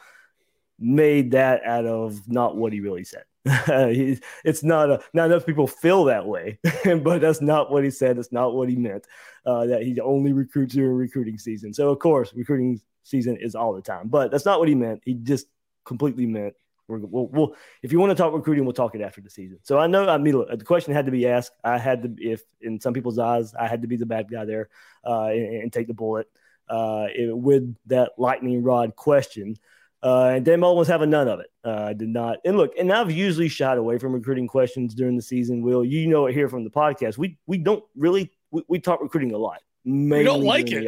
made 0.80 1.32
that 1.32 1.64
out 1.64 1.86
of 1.86 2.28
not 2.28 2.58
what 2.58 2.74
he 2.74 2.80
really 2.80 3.04
said. 3.04 3.24
it's 3.46 4.64
not 4.64 4.90
a, 4.90 5.00
not 5.14 5.28
enough 5.28 5.46
people 5.46 5.68
feel 5.68 6.06
that 6.06 6.26
way, 6.26 6.58
but 6.86 7.22
that's 7.22 7.42
not 7.42 7.72
what 7.72 7.84
he 7.84 7.92
said. 7.92 8.18
That's 8.18 8.32
not 8.32 8.56
what 8.56 8.70
he 8.70 8.76
meant. 8.76 9.06
Uh, 9.46 9.68
that 9.68 9.84
he 9.84 10.00
only 10.02 10.34
recruits 10.34 10.74
during 10.74 10.96
recruiting 10.96 11.38
season. 11.38 11.72
So 11.72 11.90
of 11.90 12.00
course, 12.00 12.34
recruiting 12.34 12.82
season 13.04 13.38
is 13.38 13.54
all 13.54 13.74
the 13.74 13.82
time, 13.82 14.08
but 14.08 14.32
that's 14.32 14.46
not 14.46 14.60
what 14.60 14.68
he 14.68 14.74
meant. 14.74 15.02
He 15.06 15.14
just 15.14 15.46
completely 15.86 16.26
meant 16.26 16.56
we're, 16.88 17.00
we'll, 17.00 17.28
we'll, 17.28 17.56
if 17.82 17.92
you 17.92 18.00
want 18.00 18.12
to 18.12 18.16
talk 18.16 18.34
recruiting, 18.34 18.66
we'll 18.66 18.74
talk 18.74 18.96
it 18.96 19.02
after 19.02 19.22
the 19.22 19.30
season. 19.30 19.60
So 19.64 19.80
I 19.80 19.88
know, 19.88 20.08
I 20.08 20.18
mean, 20.18 20.38
look, 20.38 20.50
the 20.58 20.66
question 20.66 20.94
had 20.94 21.06
to 21.06 21.12
be 21.12 21.28
asked. 21.28 21.54
I 21.64 21.78
had 21.78 22.04
to, 22.04 22.16
if 22.20 22.42
in 22.62 22.80
some 22.80 22.94
people's 22.94 23.20
eyes, 23.20 23.54
I 23.54 23.68
had 23.68 23.82
to 23.82 23.88
be 23.88 23.98
the 23.98 24.06
bad 24.06 24.30
guy 24.30 24.46
there 24.46 24.70
uh, 25.06 25.26
and, 25.26 25.64
and, 25.64 25.74
take 25.74 25.88
the 25.88 25.94
bullet 25.94 26.28
uh, 26.70 27.08
with 27.16 27.76
that 27.88 28.12
lightning 28.18 28.64
rod 28.64 28.96
question. 28.96 29.56
Uh, 30.04 30.34
and 30.36 30.46
Dan 30.46 30.60
Mullen 30.60 30.78
was 30.78 30.88
having 30.88 31.10
none 31.10 31.28
of 31.28 31.40
it. 31.40 31.48
Uh, 31.64 31.86
I 31.90 31.94
did 31.94 32.10
not. 32.10 32.38
And 32.46 32.58
look, 32.58 32.74
and 32.78 32.94
I've 32.94 33.12
usually 33.12 33.48
shied 33.48 33.80
away 33.80 33.98
from 33.98 34.14
recruiting 34.14 34.48
questions 34.48 34.94
during 34.94 35.16
the 35.16 35.22
season. 35.22 35.64
Will 35.64 35.84
you 35.84 36.06
know 36.06 36.28
it 36.28 36.34
here 36.34 36.48
from 36.48 36.64
the 36.64 36.70
podcast? 36.70 37.18
We 37.18 37.40
we 37.48 37.58
don't 37.58 37.84
really 37.96 38.32
we, 38.52 38.62
we 38.68 38.80
talk 38.80 39.02
recruiting 39.02 39.32
a 39.32 39.38
lot. 39.38 39.62
We 39.84 40.24
don't 40.24 40.44
like 40.44 40.72
it. 40.72 40.88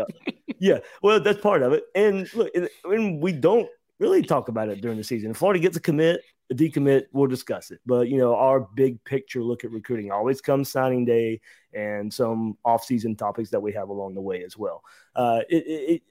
yeah, 0.60 0.80
well, 1.02 1.20
that's 1.20 1.42
part 1.42 1.64
of 1.64 1.74
it. 1.74 1.84
And 1.96 2.32
look, 2.36 2.52
and 2.84 3.20
we 3.20 3.32
don't 3.32 3.70
really 4.00 4.22
talk 4.22 4.50
about 4.50 4.70
it 4.70 4.82
during 4.82 4.98
the 4.98 5.04
season. 5.04 5.32
If 5.32 5.38
Florida 5.38 5.60
gets 5.60 5.78
a 5.78 5.82
commit, 5.82 6.22
a 6.50 6.56
decommit, 6.56 7.06
we'll 7.12 7.28
discuss 7.28 7.72
it. 7.72 7.80
But 7.86 8.10
you 8.10 8.18
know, 8.18 8.36
our 8.36 8.60
big 8.60 9.04
picture 9.04 9.44
look 9.44 9.64
at 9.64 9.72
recruiting 9.72 10.12
always 10.12 10.42
comes 10.42 10.70
signing 10.70 11.06
day 11.06 11.42
and 11.74 12.14
some 12.14 12.58
off-season 12.64 13.16
topics 13.16 13.50
that 13.50 13.62
we 13.62 13.74
have 13.74 13.90
along 13.90 14.16
the 14.16 14.22
way 14.22 14.44
as 14.44 14.58
well. 14.58 14.84
Uh, 15.16 15.42
it, 15.50 15.64
it, 15.68 16.02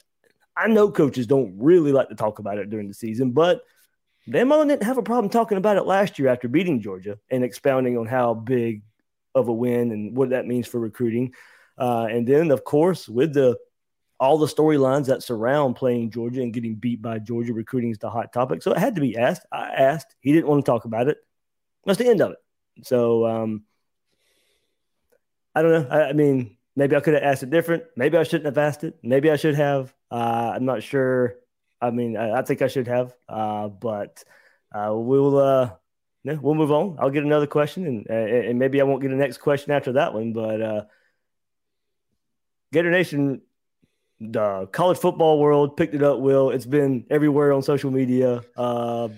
I 0.57 0.69
know 0.69 0.91
coaches 0.91 1.27
don't 1.27 1.55
really 1.59 1.93
like 1.93 2.09
to 2.09 2.15
talk 2.15 2.39
about 2.39 2.59
it 2.59 2.71
during 2.71 2.89
the 2.89 2.95
season, 2.95 3.33
but 3.33 3.63
Dan 4.29 4.49
Mullen 4.49 4.69
didn't 4.69 4.83
have 4.83 4.99
a 4.99 5.03
problem 5.03 5.31
talking 5.31 5.59
about 5.59 5.77
it 5.77 5.87
last 5.87 6.19
year 6.19 6.29
after 6.29 6.49
beating 6.49 6.81
Georgia 6.81 7.19
and 7.31 7.45
expounding 7.45 7.97
on 7.97 8.07
how 8.07 8.35
big 8.35 8.83
of 9.35 9.49
a 9.49 9.53
win 9.53 9.93
and 9.93 10.17
what 10.17 10.31
that 10.31 10.47
means 10.47 10.67
for 10.67 10.81
recruiting. 10.81 11.33
Uh, 11.79 12.09
and 12.11 12.27
then, 12.27 12.51
of 12.51 12.65
course, 12.65 13.09
with 13.09 13.35
the 13.35 13.57
all 14.19 14.39
the 14.39 14.47
storylines 14.47 15.07
that 15.07 15.23
surround 15.23 15.77
playing 15.77 16.11
Georgia 16.11 16.43
and 16.43 16.53
getting 16.53 16.75
beat 16.75 17.03
by 17.03 17.19
Georgia 17.19 17.53
recruiting 17.53 17.91
is 17.91 17.99
the 17.99 18.11
hot 18.11 18.33
topic. 18.33 18.63
So 18.63 18.73
it 18.73 18.79
had 18.79 18.95
to 18.95 19.01
be 19.01 19.17
asked. 19.17 19.45
I 19.53 19.69
asked. 19.69 20.15
He 20.21 20.33
didn't 20.33 20.49
want 20.49 20.65
to 20.65 20.71
talk 20.71 20.85
about 20.85 21.09
it. 21.09 21.19
That's 21.85 21.99
the 21.99 22.09
end 22.09 22.21
of 22.21 22.33
it. 22.33 22.39
So 22.83 23.27
um, 23.27 23.65
I 25.55 25.63
don't 25.63 25.73
know. 25.73 25.89
I, 25.91 26.09
I, 26.09 26.13
mean, 26.13 26.57
maybe 26.75 26.97
I 26.97 27.01
could 27.01 27.15
have 27.15 27.23
asked 27.23 27.43
it 27.43 27.51
different. 27.51 27.85
Maybe 27.97 28.17
I 28.17 28.23
shouldn't 28.23 28.47
have 28.47 28.59
asked 28.59 28.85
it. 28.85 28.99
Maybe 29.03 29.31
I 29.31 29.37
should 29.37 29.55
have. 29.55 29.95
Uh, 30.11 30.53
I'm 30.55 30.65
not 30.65 30.83
sure. 30.83 31.37
I 31.81 31.91
mean, 31.91 32.17
I, 32.17 32.39
I 32.39 32.43
think 32.43 32.63
I 32.63 32.69
should 32.69 32.89
have. 32.89 33.15
Uh, 33.29 33.69
but 33.69 34.25
uh, 34.75 34.93
we'll 34.95 35.39
uh, 35.39 35.71
we'll 36.25 36.55
move 36.55 36.73
on. 36.73 36.97
I'll 36.99 37.11
get 37.11 37.25
another 37.25 37.47
question, 37.47 37.87
and 37.87 38.07
and 38.07 38.59
maybe 38.59 38.81
I 38.81 38.85
won't 38.85 39.03
get 39.03 39.11
a 39.11 39.17
next 39.17 39.39
question 39.39 39.73
after 39.73 39.93
that 39.93 40.15
one. 40.15 40.33
But 40.33 40.61
uh, 40.61 40.85
Gator 42.73 42.91
Nation 42.91 43.43
the 44.21 44.67
college 44.73 44.99
football 44.99 45.39
world 45.39 45.77
picked 45.77 45.95
it 45.95 46.03
up. 46.03 46.21
Will 46.21 46.51
it's 46.51 46.67
been 46.67 47.05
everywhere 47.11 47.53
on 47.53 47.63
social 47.63 47.91
media. 47.91 48.43
Uh, 48.57 49.09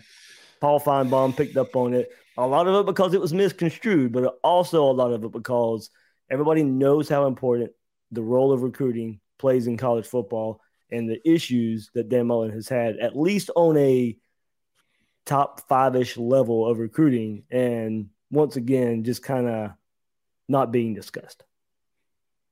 Paul 0.60 0.80
Finebaum 0.80 1.36
picked 1.36 1.56
up 1.56 1.76
on 1.76 1.94
it. 1.94 2.10
A 2.36 2.46
lot 2.46 2.66
of 2.66 2.74
it 2.74 2.86
because 2.86 3.14
it 3.14 3.20
was 3.20 3.32
misconstrued, 3.32 4.12
but 4.12 4.38
also 4.42 4.84
a 4.84 4.92
lot 4.92 5.12
of 5.12 5.24
it 5.24 5.32
because 5.32 5.90
everybody 6.30 6.62
knows 6.62 7.08
how 7.08 7.26
important 7.26 7.72
the 8.10 8.22
role 8.22 8.52
of 8.52 8.62
recruiting 8.62 9.20
plays 9.38 9.66
in 9.66 9.76
college 9.76 10.06
football 10.06 10.60
and 10.90 11.08
the 11.08 11.20
issues 11.28 11.90
that 11.94 12.08
Dan 12.08 12.26
Mullen 12.26 12.50
has 12.52 12.68
had, 12.68 12.96
at 12.98 13.16
least 13.16 13.50
on 13.54 13.76
a 13.76 14.16
top 15.26 15.68
five 15.68 15.94
ish 15.94 16.16
level 16.16 16.66
of 16.66 16.78
recruiting. 16.78 17.44
And 17.50 18.08
once 18.30 18.56
again, 18.56 19.04
just 19.04 19.22
kind 19.22 19.48
of 19.48 19.70
not 20.48 20.72
being 20.72 20.94
discussed. 20.94 21.44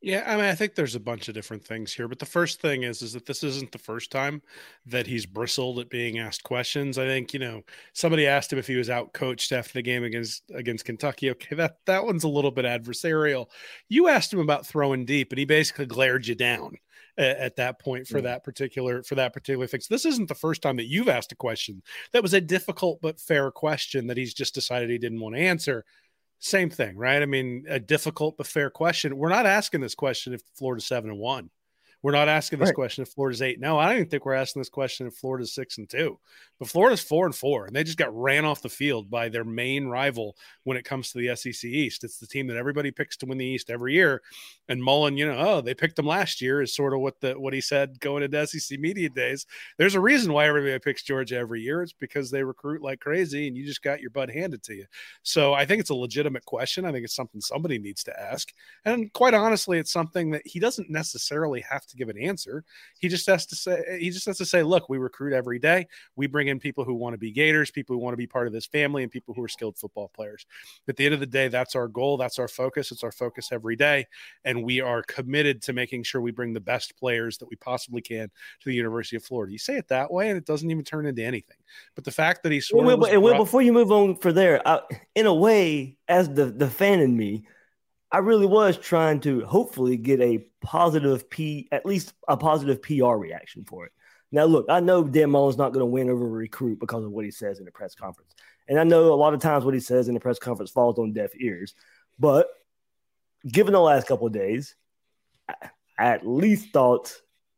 Yeah, 0.07 0.23
I 0.25 0.37
mean, 0.37 0.45
I 0.45 0.55
think 0.55 0.77
there's 0.77 0.95
a 0.95 1.01
bunch 1.01 1.27
of 1.27 1.35
different 1.35 1.65
things 1.65 1.93
here, 1.93 2.07
but 2.07 2.21
the 2.21 2.27
first 2.27 2.61
thing 2.61 2.85
is 2.85 3.03
is 3.03 3.15
that 3.15 3.27
this 3.27 3.43
isn't 3.43 3.73
the 3.73 3.79
first 3.79 4.13
time 4.13 4.41
that 4.87 5.05
he's 5.05 5.27
bristled 5.27 5.81
at 5.81 5.91
being 5.91 6.21
asked 6.21 6.45
questions. 6.45 6.97
I 6.97 7.07
think 7.07 7.35
you 7.35 7.41
know 7.41 7.65
somebody 7.93 8.25
asked 8.25 8.53
him 8.53 8.61
if 8.61 8.69
he 8.69 8.77
was 8.77 8.89
out 8.89 9.13
coached 9.15 9.51
after 9.51 9.73
the 9.73 9.83
game 9.83 10.05
against 10.05 10.45
against 10.55 10.85
Kentucky. 10.85 11.29
Okay, 11.31 11.57
that 11.57 11.79
that 11.87 12.05
one's 12.05 12.23
a 12.23 12.29
little 12.29 12.53
bit 12.53 12.65
adversarial. 12.65 13.49
You 13.89 14.07
asked 14.07 14.33
him 14.33 14.39
about 14.39 14.65
throwing 14.65 15.07
deep, 15.07 15.33
and 15.33 15.41
he 15.41 15.45
basically 15.45 15.87
glared 15.87 16.29
you 16.29 16.37
down 16.37 16.77
at, 17.19 17.39
at 17.39 17.57
that 17.57 17.81
point 17.81 18.07
for 18.07 18.21
mm. 18.21 18.25
that 18.25 18.45
particular 18.45 19.03
for 19.03 19.17
that 19.17 19.33
particular 19.33 19.67
thing. 19.67 19.81
So 19.81 19.93
this 19.93 20.07
isn't 20.07 20.29
the 20.29 20.37
first 20.37 20.63
time 20.63 20.77
that 20.77 20.87
you've 20.87 21.09
asked 21.09 21.33
a 21.33 21.37
question 21.37 21.83
that 22.13 22.23
was 22.23 22.33
a 22.33 22.41
difficult 22.41 23.01
but 23.03 23.19
fair 23.19 23.51
question 23.51 24.07
that 24.07 24.17
he's 24.17 24.35
just 24.35 24.55
decided 24.55 24.89
he 24.89 24.99
didn't 24.99 25.19
want 25.19 25.35
to 25.35 25.41
answer 25.41 25.85
same 26.47 26.71
thing, 26.71 26.97
right? 26.97 27.23
I 27.23 27.27
mean, 27.27 27.65
a 27.69 27.79
difficult 27.81 28.37
but 28.37 28.47
fair 28.47 28.71
question. 28.71 29.17
We're 29.17 29.29
not 29.29 29.47
asking 29.47 29.81
this 29.81 29.95
question 29.95 30.33
if 30.33 30.43
Florida's 30.55 30.87
seven 30.87 31.11
and 31.11 31.19
one. 31.19 31.51
We're 32.07 32.13
not 32.13 32.29
asking 32.29 32.61
this 32.61 32.69
right. 32.69 32.75
question 32.77 33.03
if 33.03 33.09
Florida's 33.09 33.43
eight. 33.43 33.59
No, 33.59 33.75
oh. 33.75 33.79
I 33.81 33.87
don't 33.87 33.97
even 33.97 34.09
think 34.09 34.25
we're 34.25 34.35
asking 34.35 34.61
this 34.61 34.69
question 34.69 35.09
if 35.09 35.15
Florida's 35.15 35.53
six 35.53 35.79
and 35.79 35.91
two. 35.91 36.21
But 36.61 36.69
Florida's 36.69 37.01
four 37.01 37.27
and 37.27 37.35
four, 37.35 37.67
and 37.67 37.75
they 37.75 37.83
just 37.83 37.99
got 37.99 38.17
ran 38.17 38.45
off 38.45 38.63
the 38.63 38.69
field 38.69 39.11
by 39.11 39.29
their 39.29 39.43
main 39.43 39.89
rival 39.89 40.37
when 40.63 40.77
it 40.77 40.85
comes 40.85 41.11
to 41.11 41.19
the 41.19 41.35
SEC 41.35 41.69
East. 41.69 42.05
It's 42.05 42.19
the 42.19 42.27
team 42.29 42.47
that 42.47 42.57
everybody 42.57 42.93
picks 42.93 43.17
to 43.17 43.27
win 43.27 43.39
the 43.39 43.45
East 43.45 43.71
every 43.71 43.93
year. 43.93 44.23
And 44.69 44.83
Mullen, 44.83 45.17
you 45.17 45.27
know, 45.27 45.37
oh, 45.37 45.61
they 45.61 45.75
picked 45.75 45.97
them 45.97 46.07
last 46.07 46.41
year 46.41 46.63
is 46.63 46.73
sort 46.73 46.95
of 46.95 47.01
what 47.01 47.21
the 47.21 47.33
what 47.35 47.53
he 47.53 47.61
said 47.61 47.99
going 47.99 48.23
into 48.23 48.47
SEC 48.47 48.79
media 48.79 49.09
days. 49.09 49.45
There's 49.77 49.97
a 49.97 50.01
reason 50.01 50.33
why 50.33 50.47
everybody 50.47 50.79
picks 50.79 51.03
Georgia 51.03 51.37
every 51.37 51.61
year. 51.61 51.83
It's 51.83 51.93
because 51.93 52.31
they 52.31 52.45
recruit 52.45 52.83
like 52.83 53.01
crazy, 53.01 53.49
and 53.49 53.57
you 53.57 53.67
just 53.67 53.83
got 53.83 54.01
your 54.01 54.11
butt 54.11 54.31
handed 54.31 54.63
to 54.63 54.75
you. 54.75 54.87
So 55.25 55.55
I 55.55 55.67
think 55.67 55.81
it's 55.81 55.91
a 55.91 55.95
legitimate 55.95 56.45
question. 56.45 56.85
I 56.85 56.93
think 56.93 57.05
it's 57.05 57.17
something 57.17 57.41
somebody 57.41 57.81
needs 57.81 58.05
to 58.05 58.19
ask. 58.19 58.53
And 58.85 59.13
quite 59.13 59.35
honestly, 59.35 59.81
it's 59.81 59.93
something 59.93 60.31
that 60.31 60.47
he 60.47 60.61
doesn't 60.61 60.89
necessarily 60.89 61.63
have 61.63 61.85
to 61.87 61.96
give 61.97 62.09
an 62.09 62.19
answer. 62.19 62.65
He 62.99 63.09
just 63.09 63.27
has 63.27 63.47
to 63.47 63.57
say 63.57 63.99
he 64.01 64.11
just 64.11 64.27
has 64.27 64.39
to 64.39 64.45
say, 64.45 64.63
look, 64.63 64.89
we 64.89 64.99
recruit 64.99 65.33
every 65.33 65.59
day. 65.59 65.87
We 66.17 66.27
bring 66.27 66.49
in 66.49 66.59
people 66.59 66.85
who 66.85 66.95
want 66.95 67.15
to 67.15 67.19
be 67.19 67.31
Gators, 67.31 67.71
people 67.71 67.95
who 67.95 68.01
want 68.01 68.13
to 68.13 68.19
be 68.19 68.27
part 68.27 68.47
of 68.47 68.53
this 68.53 68.67
family, 68.67 69.03
and 69.03 69.11
people 69.11 69.35
who 69.35 69.43
are 69.43 69.49
skilled 69.49 69.77
football 69.77 70.11
players. 70.15 70.47
At 70.89 70.97
the 70.97 71.05
end 71.05 71.15
of 71.15 71.21
the 71.21 71.27
day, 71.27 71.49
that's 71.49 71.75
our 71.75 71.89
goal. 71.89 72.17
That's 72.17 72.39
our 72.39 72.49
focus. 72.49 72.93
It's 72.93 73.05
our 73.05 73.13
focus 73.13 73.51
every 73.53 73.77
day, 73.77 74.07
and 74.45 74.63
we 74.65 74.81
are 74.81 75.03
committed 75.03 75.63
to 75.63 75.73
making 75.73 76.05
sure 76.05 76.21
we 76.21 76.31
bring 76.31 76.53
the 76.53 76.61
best 76.61 76.97
players 76.97 77.39
that 77.39 77.49
we 77.49 77.57
possibly 77.57 78.01
can 78.01 78.29
to 78.61 78.69
the 78.69 78.75
University 78.75 79.17
of 79.17 79.25
Florida. 79.25 79.53
You 79.53 79.59
say 79.59 79.77
it 79.77 79.89
that 79.89 80.11
way, 80.11 80.29
and 80.29 80.39
it 80.39 80.47
doesn't 80.47 80.71
even 80.71 80.85
turn 80.85 81.07
into 81.07 81.23
anything. 81.23 81.57
But 81.95 82.05
the 82.05 82.11
fact 82.11 82.43
that 82.43 82.53
he 82.53 82.61
sort 82.61 82.85
well, 82.85 83.05
of 83.05 83.23
well, 83.23 83.37
before 83.37 83.63
you 83.63 83.73
move 83.73 83.93
on 83.93 84.17
for 84.17 84.33
there, 84.33 84.67
I, 84.67 84.81
in 85.15 85.27
a 85.27 85.35
way, 85.35 85.97
as 86.09 86.29
the 86.29 86.47
the 86.47 86.69
fan 86.69 87.01
in 87.01 87.17
me 87.17 87.45
I 88.13 88.19
really 88.19 88.47
was 88.47 88.77
trying 88.77 89.21
to 89.21 89.45
hopefully 89.45 89.97
get 89.97 90.21
a 90.21 90.47
positive 90.61 91.29
P, 91.29 91.69
at 91.73 91.85
least 91.85 92.15
a 92.29 92.37
positive 92.37 92.81
PR 92.81 93.15
reaction 93.15 93.65
for 93.65 93.87
it. 93.87 93.93
Now, 94.31 94.45
look, 94.45 94.67
I 94.69 94.81
know 94.81 95.05
Dan 95.05 95.31
Mullen's 95.31 95.59
not 95.59 95.73
going 95.73 95.81
to 95.81 95.87
win 95.87 96.11
over 96.11 96.25
a 96.25 96.29
recruit 96.29 96.79
because 96.79 97.05
of 97.05 97.11
what 97.11 97.25
he 97.25 97.31
says 97.31 97.59
in 97.59 97.65
the 97.65 97.71
press 97.71 97.95
conference. 97.95 98.35
And 98.69 98.79
I 98.79 98.85
know 98.85 99.13
a 99.13 99.15
lot 99.15 99.35
of 99.35 99.41
times 99.41 99.65
what 99.65 99.75
he 99.75 99.81
says 99.81 100.09
in 100.09 100.15
the 100.15 100.21
press 100.21 100.39
conference 100.39 100.71
falls 100.71 100.99
on 100.99 101.13
deaf 101.13 101.31
ears. 101.39 101.75
But 102.19 102.49
given 103.47 103.73
the 103.73 103.81
last 103.81 104.07
couple 104.07 104.27
of 104.27 104.33
days, 104.33 104.75
I, 105.49 105.55
I 105.99 106.07
at 106.07 106.27
least 106.27 106.73
thought, 106.73 107.15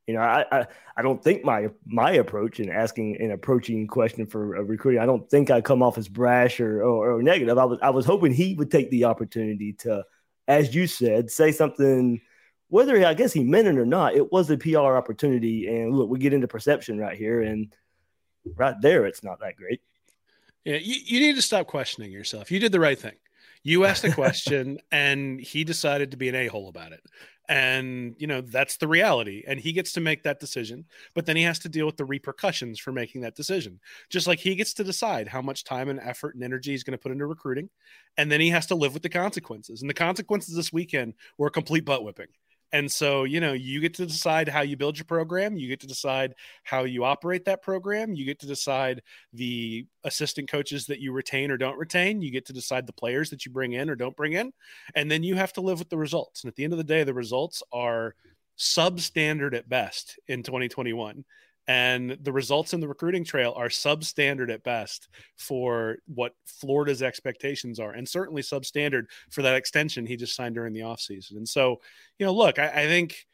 you 0.07 0.15
know, 0.15 0.21
I, 0.21 0.45
I, 0.51 0.67
I 0.97 1.03
don't 1.03 1.23
think 1.23 1.45
my 1.45 1.69
my 1.85 2.13
approach 2.13 2.61
in 2.61 2.71
asking 2.71 3.21
an 3.21 3.31
approaching 3.31 3.87
question 3.87 4.27
for 4.27 4.57
a 4.57 4.65
recruiting, 4.65 5.01
I 5.01 5.07
don't 5.07 5.29
think 5.29 5.51
I 5.51 5.61
come 5.61 5.83
off 5.83 5.99
as 5.99 6.09
brash 6.09 6.61
or, 6.61 6.83
or, 6.83 7.17
or 7.17 7.23
negative. 7.23 7.59
I 7.59 7.65
was 7.65 7.79
I 7.83 7.91
was 7.91 8.07
hoping 8.07 8.33
he 8.33 8.55
would 8.55 8.71
take 8.71 8.91
the 8.91 9.05
opportunity 9.05 9.75
to– 9.75 10.05
as 10.49 10.75
you 10.75 10.87
said, 10.87 11.31
say 11.31 11.53
something, 11.53 12.21
whether 12.69 13.07
I 13.07 13.15
guess 13.15 13.33
he 13.33 13.45
meant 13.45 13.69
it 13.69 13.79
or 13.79 13.87
not, 13.87 14.15
it 14.15 14.33
was 14.33 14.51
a 14.51 14.57
PR 14.57 14.97
opportunity. 14.97 15.69
And 15.69 15.95
look, 15.95 16.11
we 16.11 16.19
get 16.19 16.33
into 16.33 16.49
perception 16.49 16.99
right 16.99 17.17
here, 17.17 17.43
and 17.43 17.73
right 18.57 18.75
there, 18.81 19.07
it's 19.07 19.23
not 19.23 19.41
that 19.41 19.57
great. 19.57 19.81
Yeah, 20.65 20.77
you, 20.77 20.97
you 21.05 21.21
need 21.21 21.37
to 21.37 21.43
stop 21.43 21.67
questioning 21.67 22.11
yourself. 22.11 22.51
You 22.51 22.59
did 22.59 22.73
the 22.73 22.81
right 22.81 22.99
thing. 22.99 23.15
You 23.63 23.85
asked 23.85 24.05
a 24.05 24.13
question, 24.15 24.79
and 24.91 25.41
he 25.41 25.65
decided 25.65 26.11
to 26.11 26.17
be 26.17 26.29
an 26.29 26.35
a 26.35 26.49
hole 26.49 26.69
about 26.69 26.93
it 26.93 27.03
and 27.49 28.15
you 28.19 28.27
know 28.27 28.41
that's 28.43 28.77
the 28.77 28.87
reality 28.87 29.43
and 29.47 29.59
he 29.59 29.73
gets 29.73 29.93
to 29.93 30.01
make 30.01 30.23
that 30.23 30.39
decision 30.39 30.85
but 31.15 31.25
then 31.25 31.37
he 31.37 31.43
has 31.43 31.59
to 31.59 31.69
deal 31.69 31.87
with 31.87 31.97
the 31.97 32.05
repercussions 32.05 32.79
for 32.79 32.93
making 32.93 33.23
that 33.23 33.35
decision. 33.35 33.81
Just 34.11 34.27
like 34.27 34.39
he 34.39 34.55
gets 34.55 34.75
to 34.75 34.85
decide 34.85 35.29
how 35.29 35.43
much 35.43 35.65
time 35.65 35.89
and 35.89 36.01
effort 36.01 36.35
and 36.35 36.45
energy 36.45 36.73
he's 36.73 36.85
going 36.85 36.97
to 36.97 37.03
put 37.03 37.13
into 37.13 37.27
recruiting 37.27 37.71
and 38.17 38.31
then 38.31 38.41
he 38.41 38.51
has 38.51 38.67
to 38.67 38.75
live 38.75 38.95
with 38.95 39.03
the 39.03 39.09
consequences 39.09 39.81
and 39.81 39.91
the 39.91 39.95
consequences 39.95 40.55
this 40.55 40.73
weekend 40.73 41.15
were 41.37 41.49
a 41.49 41.51
complete 41.51 41.85
butt 41.85 42.05
whipping 42.05 42.27
And 42.73 42.91
so, 42.91 43.25
you 43.25 43.41
know, 43.41 43.55
you 43.55 43.81
get 43.81 43.95
to 43.95 44.07
decide 44.07 44.49
how 44.49 44.61
you 44.61 44.77
build 44.77 44.99
your 44.99 45.07
program. 45.07 45.57
You 45.57 45.69
get 45.69 45.81
to 45.81 45.87
decide 45.87 46.35
how 46.65 46.85
you 46.85 47.05
operate 47.05 47.47
that 47.47 47.63
program. 47.63 48.15
You 48.15 48.27
get 48.27 48.39
to 48.41 48.47
decide 48.47 49.03
the 49.33 49.87
assistant 50.05 50.51
coaches 50.51 50.87
that 50.87 51.01
you 51.01 51.13
retain 51.13 51.51
or 51.51 51.57
don't 51.57 51.79
retain. 51.79 52.21
You 52.21 52.31
get 52.31 52.45
to 52.47 52.53
decide 52.53 52.87
the 52.87 52.93
players 52.93 53.31
that 53.31 53.47
you 53.47 53.53
bring 53.53 53.73
in 53.73 53.89
or 53.89 53.95
don't 53.95 54.17
bring 54.17 54.35
in. 54.35 54.53
And 54.95 55.11
then 55.11 55.23
you 55.23 55.35
have 55.37 55.53
to 55.55 55.63
live 55.63 55.79
with 55.79 55.89
the 55.89 55.97
results. 55.97 56.43
And 56.43 56.49
at 56.49 56.57
the 56.57 56.65
end 56.65 56.75
of 56.75 56.79
the 56.79 56.85
day, 56.85 57.05
the 57.05 57.15
results 57.15 57.63
are 57.73 58.15
substandard 58.59 59.55
at 59.55 59.69
best 59.69 60.19
in 60.27 60.43
2021 60.43 61.25
and 61.69 62.17
the 62.23 62.33
results 62.33 62.73
in 62.73 62.81
the 62.81 62.89
recruiting 62.89 63.25
trail 63.25 63.53
are 63.55 63.69
substandard 63.69 64.51
at 64.51 64.65
best 64.65 65.09
for 65.37 65.99
what 66.07 66.33
Florida's 66.47 67.03
expectations 67.03 67.79
are, 67.79 67.93
and 67.93 68.09
certainly 68.09 68.43
substandard 68.43 69.05
for 69.31 69.43
that 69.43 69.55
extension 69.55 70.07
he 70.07 70.17
just 70.17 70.35
signed 70.35 70.55
during 70.55 70.73
the 70.73 70.81
offseason. 70.81 71.37
And 71.37 71.49
so, 71.49 71.81
you 72.19 72.25
know, 72.25 72.33
look, 72.33 72.59
I, 72.59 72.69
I 72.69 72.87
think 72.87 73.27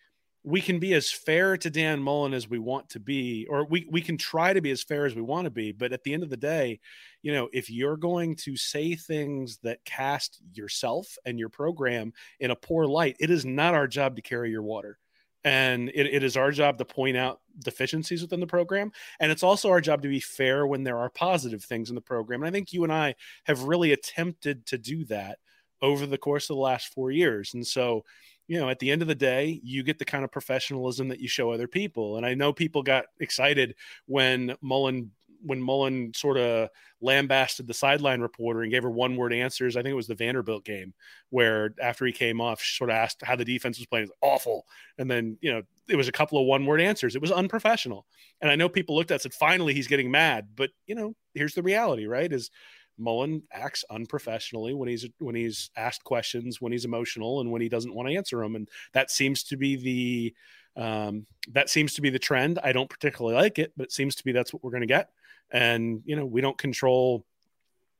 we 0.42 0.60
can 0.60 0.80
be 0.80 0.92
as 0.94 1.10
fair 1.10 1.56
to 1.56 1.70
Dan 1.70 2.02
Mullen 2.02 2.34
as 2.34 2.50
we 2.50 2.58
want 2.58 2.90
to 2.90 3.00
be, 3.00 3.46
or 3.48 3.64
we, 3.66 3.86
we 3.90 4.02
can 4.02 4.18
try 4.18 4.52
to 4.52 4.60
be 4.60 4.72
as 4.72 4.82
fair 4.82 5.06
as 5.06 5.14
we 5.14 5.22
want 5.22 5.44
to 5.44 5.50
be. 5.50 5.70
But 5.72 5.92
at 5.92 6.02
the 6.02 6.12
end 6.12 6.24
of 6.24 6.28
the 6.28 6.36
day, 6.36 6.80
you 7.22 7.32
know, 7.32 7.48
if 7.52 7.70
you're 7.70 7.96
going 7.96 8.34
to 8.42 8.56
say 8.56 8.96
things 8.96 9.58
that 9.62 9.82
cast 9.84 10.42
yourself 10.52 11.16
and 11.24 11.38
your 11.38 11.48
program 11.48 12.12
in 12.40 12.50
a 12.50 12.56
poor 12.56 12.84
light, 12.84 13.16
it 13.20 13.30
is 13.30 13.46
not 13.46 13.74
our 13.74 13.86
job 13.86 14.16
to 14.16 14.22
carry 14.22 14.50
your 14.50 14.62
water 14.62 14.98
and 15.44 15.90
it, 15.90 16.06
it 16.06 16.22
is 16.22 16.36
our 16.36 16.50
job 16.50 16.78
to 16.78 16.84
point 16.84 17.16
out 17.16 17.40
deficiencies 17.58 18.22
within 18.22 18.40
the 18.40 18.46
program. 18.46 18.90
And 19.20 19.30
it's 19.30 19.42
also 19.42 19.70
our 19.70 19.80
job 19.80 20.02
to 20.02 20.08
be 20.08 20.20
fair 20.20 20.66
when 20.66 20.82
there 20.82 20.98
are 20.98 21.10
positive 21.10 21.62
things 21.62 21.90
in 21.90 21.94
the 21.94 22.00
program. 22.00 22.42
And 22.42 22.48
i 22.48 22.52
think 22.52 22.72
you 22.72 22.82
and 22.84 22.92
i 22.92 23.14
have 23.44 23.62
really 23.62 23.92
attempted 23.92 24.66
to 24.66 24.78
do 24.78 25.04
that 25.06 25.38
over 25.82 26.06
the 26.06 26.18
course 26.18 26.48
of 26.48 26.56
the 26.56 26.62
last 26.62 26.88
four 26.94 27.10
years. 27.10 27.54
And 27.54 27.66
so 27.66 28.04
you 28.46 28.60
know 28.60 28.68
at 28.68 28.78
the 28.78 28.90
end 28.90 29.02
of 29.02 29.08
the 29.08 29.14
day 29.14 29.60
you 29.62 29.82
get 29.82 29.98
the 29.98 30.04
kind 30.04 30.24
of 30.24 30.30
professionalism 30.30 31.08
that 31.08 31.20
you 31.20 31.28
show 31.28 31.50
other 31.50 31.68
people. 31.68 32.16
And 32.16 32.26
i 32.26 32.34
know 32.34 32.52
people 32.52 32.82
got 32.82 33.06
excited 33.20 33.74
when 34.06 34.54
mullen 34.60 35.10
when 35.44 35.60
Mullen 35.60 36.12
sort 36.14 36.38
of 36.38 36.68
lambasted 37.00 37.66
the 37.66 37.74
sideline 37.74 38.20
reporter 38.20 38.62
and 38.62 38.72
gave 38.72 38.82
her 38.82 38.90
one 38.90 39.16
word 39.16 39.32
answers. 39.32 39.76
I 39.76 39.82
think 39.82 39.92
it 39.92 39.96
was 39.96 40.06
the 40.06 40.14
Vanderbilt 40.14 40.64
game 40.64 40.94
where 41.30 41.74
after 41.80 42.06
he 42.06 42.12
came 42.12 42.40
off, 42.40 42.62
she 42.62 42.76
sort 42.76 42.90
of 42.90 42.96
asked 42.96 43.22
how 43.22 43.36
the 43.36 43.44
defense 43.44 43.78
was 43.78 43.86
playing. 43.86 44.06
Was 44.06 44.16
awful. 44.22 44.66
And 44.98 45.10
then, 45.10 45.36
you 45.40 45.52
know, 45.52 45.62
it 45.88 45.96
was 45.96 46.08
a 46.08 46.12
couple 46.12 46.40
of 46.40 46.46
one 46.46 46.64
word 46.64 46.80
answers. 46.80 47.14
It 47.14 47.22
was 47.22 47.30
unprofessional. 47.30 48.06
And 48.40 48.50
I 48.50 48.56
know 48.56 48.68
people 48.68 48.96
looked 48.96 49.10
at 49.10 49.14
it 49.14 49.24
and 49.24 49.32
said, 49.32 49.38
finally, 49.38 49.74
he's 49.74 49.86
getting 49.86 50.10
mad. 50.10 50.48
But, 50.56 50.70
you 50.86 50.94
know, 50.94 51.14
here's 51.34 51.54
the 51.54 51.62
reality, 51.62 52.06
right? 52.06 52.32
Is 52.32 52.50
Mullen 52.96 53.42
acts 53.52 53.84
unprofessionally 53.90 54.72
when 54.72 54.88
he's 54.88 55.06
when 55.18 55.34
he's 55.34 55.70
asked 55.76 56.04
questions, 56.04 56.60
when 56.60 56.72
he's 56.72 56.84
emotional, 56.84 57.40
and 57.40 57.50
when 57.50 57.60
he 57.60 57.68
doesn't 57.68 57.94
want 57.94 58.08
to 58.08 58.16
answer 58.16 58.38
them, 58.38 58.56
and 58.56 58.68
that 58.92 59.10
seems 59.10 59.42
to 59.44 59.56
be 59.56 59.76
the 59.76 60.82
um, 60.82 61.26
that 61.52 61.68
seems 61.68 61.94
to 61.94 62.00
be 62.00 62.10
the 62.10 62.18
trend. 62.18 62.58
I 62.62 62.72
don't 62.72 62.88
particularly 62.88 63.36
like 63.36 63.58
it, 63.58 63.72
but 63.76 63.84
it 63.84 63.92
seems 63.92 64.14
to 64.16 64.24
be 64.24 64.32
that's 64.32 64.52
what 64.52 64.62
we're 64.62 64.70
going 64.70 64.82
to 64.82 64.86
get 64.86 65.10
and 65.54 66.02
you 66.04 66.16
know 66.16 66.26
we 66.26 66.42
don't 66.42 66.58
control 66.58 67.24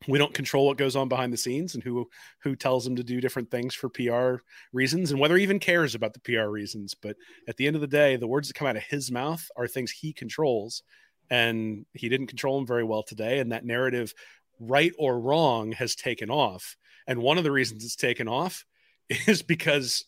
we 0.07 0.19
don't 0.19 0.35
control 0.35 0.67
what 0.67 0.77
goes 0.77 0.97
on 0.97 1.09
behind 1.09 1.33
the 1.33 1.39
scenes 1.39 1.75
and 1.75 1.83
who 1.83 2.09
who 2.43 2.55
tells 2.55 2.87
him 2.87 2.97
to 2.97 3.03
do 3.03 3.21
different 3.21 3.51
things 3.51 3.75
for 3.75 3.89
PR 3.89 4.43
reasons 4.73 5.11
and 5.11 5.21
whether 5.21 5.37
he 5.37 5.43
even 5.43 5.59
cares 5.59 5.95
about 5.95 6.13
the 6.13 6.21
PR 6.21 6.49
reasons. 6.49 6.95
But 6.95 7.17
at 7.49 7.57
the 7.57 7.67
end 7.67 7.77
of 7.77 7.81
the 7.81 7.89
day, 7.89 8.17
the 8.17 8.27
words 8.27 8.49
that 8.49 8.55
come 8.55 8.69
out 8.69 8.77
of 8.77 8.83
his 8.83 9.11
mouth 9.11 9.49
are 9.57 9.67
things 9.67 9.91
he 9.91 10.13
controls, 10.13 10.83
and 11.31 11.87
he 11.95 12.09
didn't 12.09 12.27
control 12.27 12.59
them 12.59 12.67
very 12.67 12.85
well 12.85 13.03
today. 13.03 13.39
And 13.39 13.53
that 13.53 13.65
narrative, 13.65 14.13
right 14.61 14.93
or 14.99 15.19
wrong, 15.19 15.73
has 15.73 15.95
taken 15.95 16.31
off. 16.31 16.77
And 17.07 17.21
one 17.21 17.39
of 17.39 17.45
the 17.45 17.53
reasons 17.53 17.85
it's 17.85 17.97
taken 17.97 18.29
off 18.29 18.67
is 19.09 19.43
because 19.43 20.05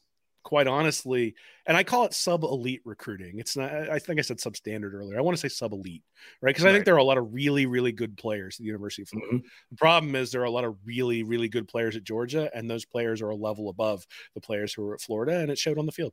quite 0.47 0.69
honestly, 0.69 1.35
and 1.67 1.77
I 1.77 1.83
call 1.83 2.05
it 2.05 2.15
sub 2.15 2.45
elite 2.45 2.81
recruiting. 2.85 3.41
It's 3.41 3.57
not, 3.57 3.73
I 3.91 3.99
think 3.99 4.21
I 4.21 4.23
said 4.23 4.39
substandard 4.39 4.95
earlier. 4.95 5.19
I 5.19 5.23
want 5.23 5.37
to 5.37 5.41
say 5.41 5.53
sub 5.53 5.73
elite, 5.73 6.05
right? 6.41 6.51
Because 6.51 6.63
right. 6.63 6.71
I 6.71 6.73
think 6.73 6.85
there 6.85 6.95
are 6.95 6.99
a 6.99 7.05
lot 7.05 7.19
of 7.19 7.35
really, 7.35 7.67
really 7.67 7.91
good 7.91 8.17
players 8.17 8.55
at 8.55 8.59
the 8.61 8.67
University 8.67 9.03
of 9.03 9.09
Florida. 9.09 9.39
Mm-hmm. 9.39 9.47
The 9.73 9.77
problem 9.77 10.15
is 10.15 10.31
there 10.31 10.43
are 10.43 10.45
a 10.45 10.51
lot 10.51 10.63
of 10.63 10.77
really, 10.85 11.25
really 11.25 11.49
good 11.49 11.67
players 11.67 11.97
at 11.97 12.05
Georgia, 12.05 12.49
and 12.55 12.71
those 12.71 12.85
players 12.85 13.21
are 13.23 13.31
a 13.31 13.35
level 13.35 13.69
above 13.69 14.07
the 14.35 14.41
players 14.41 14.73
who 14.73 14.87
are 14.87 14.95
at 14.95 15.01
Florida, 15.01 15.41
and 15.41 15.51
it 15.51 15.59
showed 15.59 15.79
on 15.79 15.87
the 15.87 15.91
field. 15.93 16.13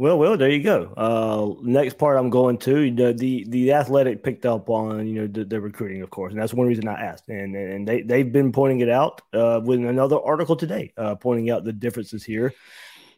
Well, 0.00 0.18
well, 0.18 0.38
there 0.38 0.48
you 0.48 0.62
go. 0.62 0.94
Uh, 0.96 1.60
next 1.62 1.98
part 1.98 2.16
I'm 2.16 2.30
going 2.30 2.56
to 2.60 2.90
the 2.90 3.12
the, 3.12 3.44
the 3.46 3.72
athletic 3.74 4.24
picked 4.24 4.46
up 4.46 4.70
on 4.70 5.06
you 5.06 5.12
know 5.12 5.26
the, 5.26 5.44
the, 5.44 5.60
recruiting, 5.60 6.00
of 6.00 6.08
course, 6.08 6.32
and 6.32 6.40
that's 6.40 6.54
one 6.54 6.66
reason 6.66 6.88
I 6.88 6.94
asked, 6.94 7.28
and 7.28 7.54
and 7.54 7.86
they 7.86 8.00
they've 8.00 8.32
been 8.32 8.50
pointing 8.50 8.80
it 8.80 8.88
out 8.88 9.20
uh, 9.34 9.60
with 9.62 9.78
another 9.78 10.18
article 10.18 10.56
today, 10.56 10.94
uh, 10.96 11.16
pointing 11.16 11.50
out 11.50 11.64
the 11.64 11.72
differences 11.74 12.24
here. 12.24 12.54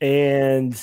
And 0.03 0.77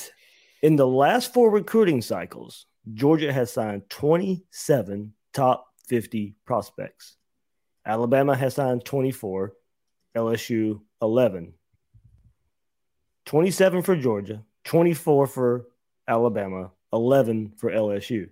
in 0.62 0.78
the 0.78 0.88
last 0.88 1.34
four 1.34 1.52
recruiting 1.52 2.02
cycles, 2.02 2.66
Georgia 2.94 3.34
has 3.34 3.52
signed 3.52 3.90
27 3.90 5.14
top 5.34 5.68
50 5.88 6.36
prospects. 6.46 7.18
Alabama 7.86 8.34
has 8.36 8.56
signed 8.56 8.86
24, 8.86 9.54
LSU 10.16 10.80
11. 11.02 11.54
27 13.26 13.82
for 13.82 13.96
Georgia, 13.98 14.44
24 14.64 15.28
for 15.28 15.66
Alabama, 16.08 16.72
11 16.94 17.54
for 17.58 17.70
LSU. 17.72 18.30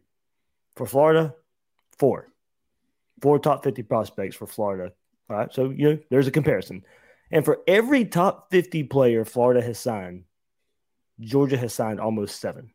For 0.78 0.88
Florida, 0.88 1.36
four. 2.00 2.30
Four 3.22 3.40
top 3.40 3.64
50 3.64 3.84
prospects 3.84 4.38
for 4.38 4.48
Florida. 4.48 4.94
All 5.30 5.36
right. 5.36 5.54
So, 5.54 5.70
you 5.70 5.90
know, 5.90 6.00
there's 6.10 6.28
a 6.28 6.32
comparison. 6.32 6.86
And 7.30 7.44
for 7.44 7.60
every 7.68 8.06
top 8.06 8.50
50 8.52 8.84
player 8.84 9.26
Florida 9.26 9.62
has 9.62 9.78
signed, 9.80 10.24
Georgia 11.20 11.58
has 11.58 11.74
signed 11.74 12.00
almost 12.00 12.40
seven. 12.40 12.72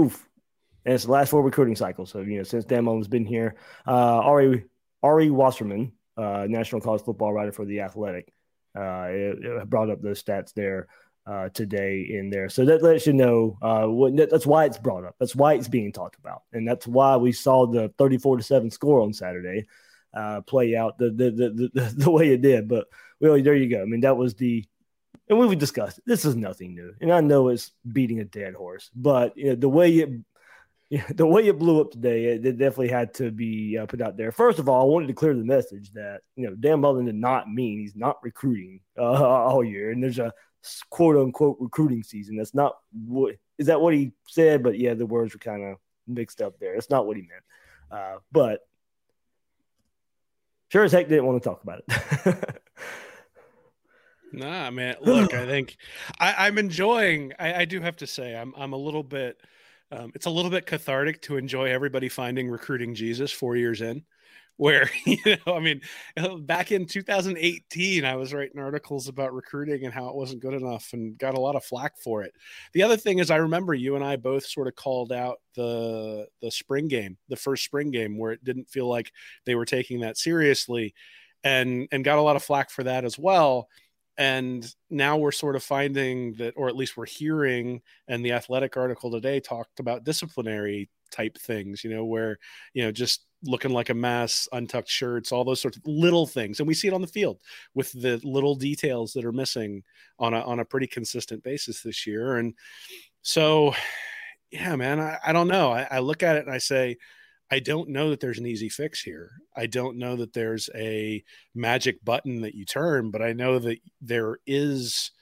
Oof. 0.00 0.28
And 0.84 0.94
it's 0.94 1.04
the 1.04 1.12
last 1.12 1.30
four 1.30 1.42
recruiting 1.42 1.76
cycles. 1.76 2.10
So, 2.10 2.20
you 2.20 2.38
know, 2.38 2.42
since 2.42 2.64
Dan 2.64 2.84
Mullen's 2.84 3.08
been 3.08 3.26
here, 3.26 3.54
uh, 3.86 3.90
Ari, 3.90 4.64
Ari 5.02 5.30
Wasserman, 5.30 5.92
uh, 6.16 6.46
national 6.48 6.80
college 6.80 7.02
football 7.02 7.32
writer 7.32 7.52
for 7.52 7.64
The 7.64 7.80
Athletic, 7.80 8.32
uh, 8.76 9.06
it, 9.10 9.38
it 9.44 9.70
brought 9.70 9.90
up 9.90 10.02
those 10.02 10.22
stats 10.22 10.52
there 10.54 10.88
uh, 11.26 11.50
today 11.50 12.06
in 12.10 12.30
there. 12.30 12.48
So 12.48 12.64
that 12.64 12.82
lets 12.82 13.06
you 13.06 13.12
know 13.12 13.58
uh, 13.62 13.86
what, 13.86 14.16
that's 14.16 14.46
why 14.46 14.64
it's 14.64 14.78
brought 14.78 15.04
up. 15.04 15.14
That's 15.20 15.36
why 15.36 15.54
it's 15.54 15.68
being 15.68 15.92
talked 15.92 16.18
about. 16.18 16.42
And 16.52 16.66
that's 16.66 16.86
why 16.86 17.16
we 17.16 17.32
saw 17.32 17.66
the 17.66 17.92
34 17.98 18.38
to 18.38 18.42
7 18.42 18.70
score 18.70 19.02
on 19.02 19.12
Saturday 19.12 19.66
uh, 20.14 20.40
play 20.42 20.74
out 20.74 20.98
the 20.98 21.10
the, 21.10 21.30
the, 21.30 21.70
the, 21.72 21.94
the 21.96 22.10
way 22.10 22.32
it 22.32 22.42
did. 22.42 22.66
But, 22.66 22.86
well, 23.20 23.40
there 23.40 23.54
you 23.54 23.68
go. 23.68 23.82
I 23.82 23.84
mean, 23.84 24.00
that 24.00 24.16
was 24.16 24.34
the 24.34 24.64
and 25.40 25.48
we've 25.48 25.58
discussed 25.58 26.00
this 26.06 26.24
is 26.24 26.36
nothing 26.36 26.74
new, 26.74 26.94
and 27.00 27.12
I 27.12 27.20
know 27.20 27.48
it's 27.48 27.72
beating 27.90 28.20
a 28.20 28.24
dead 28.24 28.54
horse, 28.54 28.90
but 28.94 29.36
you 29.36 29.50
know, 29.50 29.54
the 29.54 29.68
way 29.68 29.90
it 29.90 30.10
the 31.14 31.26
way 31.26 31.46
it 31.46 31.58
blew 31.58 31.80
up 31.80 31.90
today, 31.90 32.26
it, 32.26 32.44
it 32.44 32.58
definitely 32.58 32.88
had 32.88 33.14
to 33.14 33.30
be 33.30 33.78
uh, 33.78 33.86
put 33.86 34.02
out 34.02 34.16
there. 34.16 34.30
First 34.30 34.58
of 34.58 34.68
all, 34.68 34.82
I 34.82 34.92
wanted 34.92 35.06
to 35.06 35.14
clear 35.14 35.34
the 35.34 35.44
message 35.44 35.90
that 35.92 36.20
you 36.36 36.46
know 36.46 36.54
Dan 36.54 36.80
Mullen 36.80 37.06
did 37.06 37.14
not 37.14 37.50
mean 37.50 37.78
he's 37.78 37.96
not 37.96 38.22
recruiting 38.22 38.80
uh, 38.98 39.02
all 39.46 39.64
year, 39.64 39.90
and 39.90 40.02
there's 40.02 40.18
a 40.18 40.32
quote 40.90 41.16
unquote 41.16 41.56
recruiting 41.60 42.02
season. 42.02 42.36
That's 42.36 42.54
not 42.54 42.76
what 43.06 43.36
is 43.58 43.66
that 43.68 43.80
what 43.80 43.94
he 43.94 44.12
said, 44.28 44.62
but 44.62 44.78
yeah, 44.78 44.94
the 44.94 45.06
words 45.06 45.32
were 45.32 45.38
kind 45.38 45.64
of 45.64 45.78
mixed 46.06 46.42
up 46.42 46.58
there. 46.58 46.74
It's 46.74 46.90
not 46.90 47.06
what 47.06 47.16
he 47.16 47.22
meant, 47.22 47.44
uh, 47.90 48.18
but 48.30 48.60
sure 50.68 50.84
as 50.84 50.92
heck 50.92 51.08
didn't 51.08 51.26
want 51.26 51.42
to 51.42 51.48
talk 51.48 51.62
about 51.62 51.82
it. 51.88 52.62
Nah, 54.32 54.70
man. 54.70 54.96
Look, 55.02 55.34
I 55.34 55.46
think 55.46 55.76
I, 56.18 56.48
am 56.48 56.58
enjoying. 56.58 57.32
I, 57.38 57.54
I, 57.54 57.64
do 57.64 57.80
have 57.80 57.96
to 57.98 58.06
say, 58.06 58.36
I'm 58.36 58.54
I'm 58.56 58.72
a 58.72 58.78
little 58.78 59.02
bit. 59.02 59.40
Um, 59.90 60.10
it's 60.14 60.26
a 60.26 60.30
little 60.30 60.50
bit 60.50 60.66
cathartic 60.66 61.20
to 61.22 61.36
enjoy 61.36 61.70
everybody 61.70 62.08
finding 62.08 62.48
recruiting 62.48 62.94
Jesus 62.94 63.30
four 63.30 63.56
years 63.56 63.82
in 63.82 64.04
where 64.58 64.90
you 65.06 65.16
know 65.26 65.56
i 65.56 65.58
mean 65.58 65.80
back 66.40 66.72
in 66.72 66.84
2018 66.84 68.04
i 68.04 68.14
was 68.14 68.34
writing 68.34 68.60
articles 68.60 69.08
about 69.08 69.32
recruiting 69.32 69.84
and 69.86 69.94
how 69.94 70.08
it 70.08 70.14
wasn't 70.14 70.42
good 70.42 70.52
enough 70.52 70.90
and 70.92 71.16
got 71.16 71.34
a 71.34 71.40
lot 71.40 71.56
of 71.56 71.64
flack 71.64 71.96
for 71.96 72.22
it 72.22 72.34
the 72.74 72.82
other 72.82 72.98
thing 72.98 73.18
is 73.18 73.30
i 73.30 73.36
remember 73.36 73.72
you 73.72 73.96
and 73.96 74.04
i 74.04 74.14
both 74.14 74.44
sort 74.44 74.68
of 74.68 74.74
called 74.74 75.10
out 75.10 75.38
the 75.56 76.26
the 76.42 76.50
spring 76.50 76.86
game 76.86 77.16
the 77.28 77.36
first 77.36 77.64
spring 77.64 77.90
game 77.90 78.18
where 78.18 78.32
it 78.32 78.44
didn't 78.44 78.68
feel 78.68 78.86
like 78.86 79.10
they 79.46 79.54
were 79.54 79.64
taking 79.64 80.00
that 80.00 80.18
seriously 80.18 80.94
and 81.42 81.88
and 81.90 82.04
got 82.04 82.18
a 82.18 82.22
lot 82.22 82.36
of 82.36 82.42
flack 82.42 82.68
for 82.68 82.84
that 82.84 83.06
as 83.06 83.18
well 83.18 83.68
and 84.18 84.74
now 84.90 85.16
we're 85.16 85.32
sort 85.32 85.56
of 85.56 85.62
finding 85.62 86.34
that 86.34 86.54
or 86.56 86.68
at 86.68 86.76
least 86.76 86.96
we're 86.96 87.06
hearing 87.06 87.80
and 88.08 88.24
the 88.24 88.32
athletic 88.32 88.76
article 88.76 89.10
today 89.10 89.40
talked 89.40 89.80
about 89.80 90.04
disciplinary 90.04 90.90
type 91.10 91.36
things 91.38 91.82
you 91.84 91.90
know 91.90 92.04
where 92.04 92.38
you 92.74 92.82
know 92.82 92.92
just 92.92 93.24
looking 93.44 93.72
like 93.72 93.90
a 93.90 93.94
mess 93.94 94.48
untucked 94.52 94.88
shirts 94.88 95.32
all 95.32 95.44
those 95.44 95.60
sorts 95.60 95.76
of 95.76 95.82
little 95.86 96.26
things. 96.26 96.60
And 96.60 96.66
we 96.68 96.74
see 96.74 96.88
it 96.88 96.94
on 96.94 97.00
the 97.00 97.06
field 97.06 97.40
with 97.74 97.92
the 97.92 98.20
little 98.22 98.54
details 98.54 99.12
that 99.12 99.24
are 99.24 99.32
missing 99.32 99.82
on 100.18 100.34
a 100.34 100.40
on 100.40 100.60
a 100.60 100.64
pretty 100.64 100.86
consistent 100.86 101.42
basis 101.42 101.82
this 101.82 102.06
year. 102.06 102.36
And 102.36 102.54
so 103.22 103.74
yeah 104.50 104.76
man 104.76 105.00
i, 105.00 105.18
I 105.26 105.32
don't 105.32 105.48
know. 105.48 105.72
I, 105.72 105.86
I 105.90 105.98
look 106.00 106.22
at 106.22 106.36
it 106.36 106.44
and 106.44 106.54
i 106.54 106.58
say 106.58 106.98
I 107.52 107.60
don't 107.60 107.90
know 107.90 108.10
that 108.10 108.20
there's 108.20 108.38
an 108.38 108.46
easy 108.46 108.70
fix 108.70 109.02
here. 109.02 109.32
I 109.54 109.66
don't 109.66 109.98
know 109.98 110.16
that 110.16 110.32
there's 110.32 110.70
a 110.74 111.22
magic 111.54 112.04
button 112.04 112.40
that 112.42 112.54
you 112.56 112.64
turn, 112.64 113.10
but 113.12 113.22
I 113.22 113.34
know 113.34 113.60
that 113.60 113.78
there 114.00 114.38
is 114.46 115.12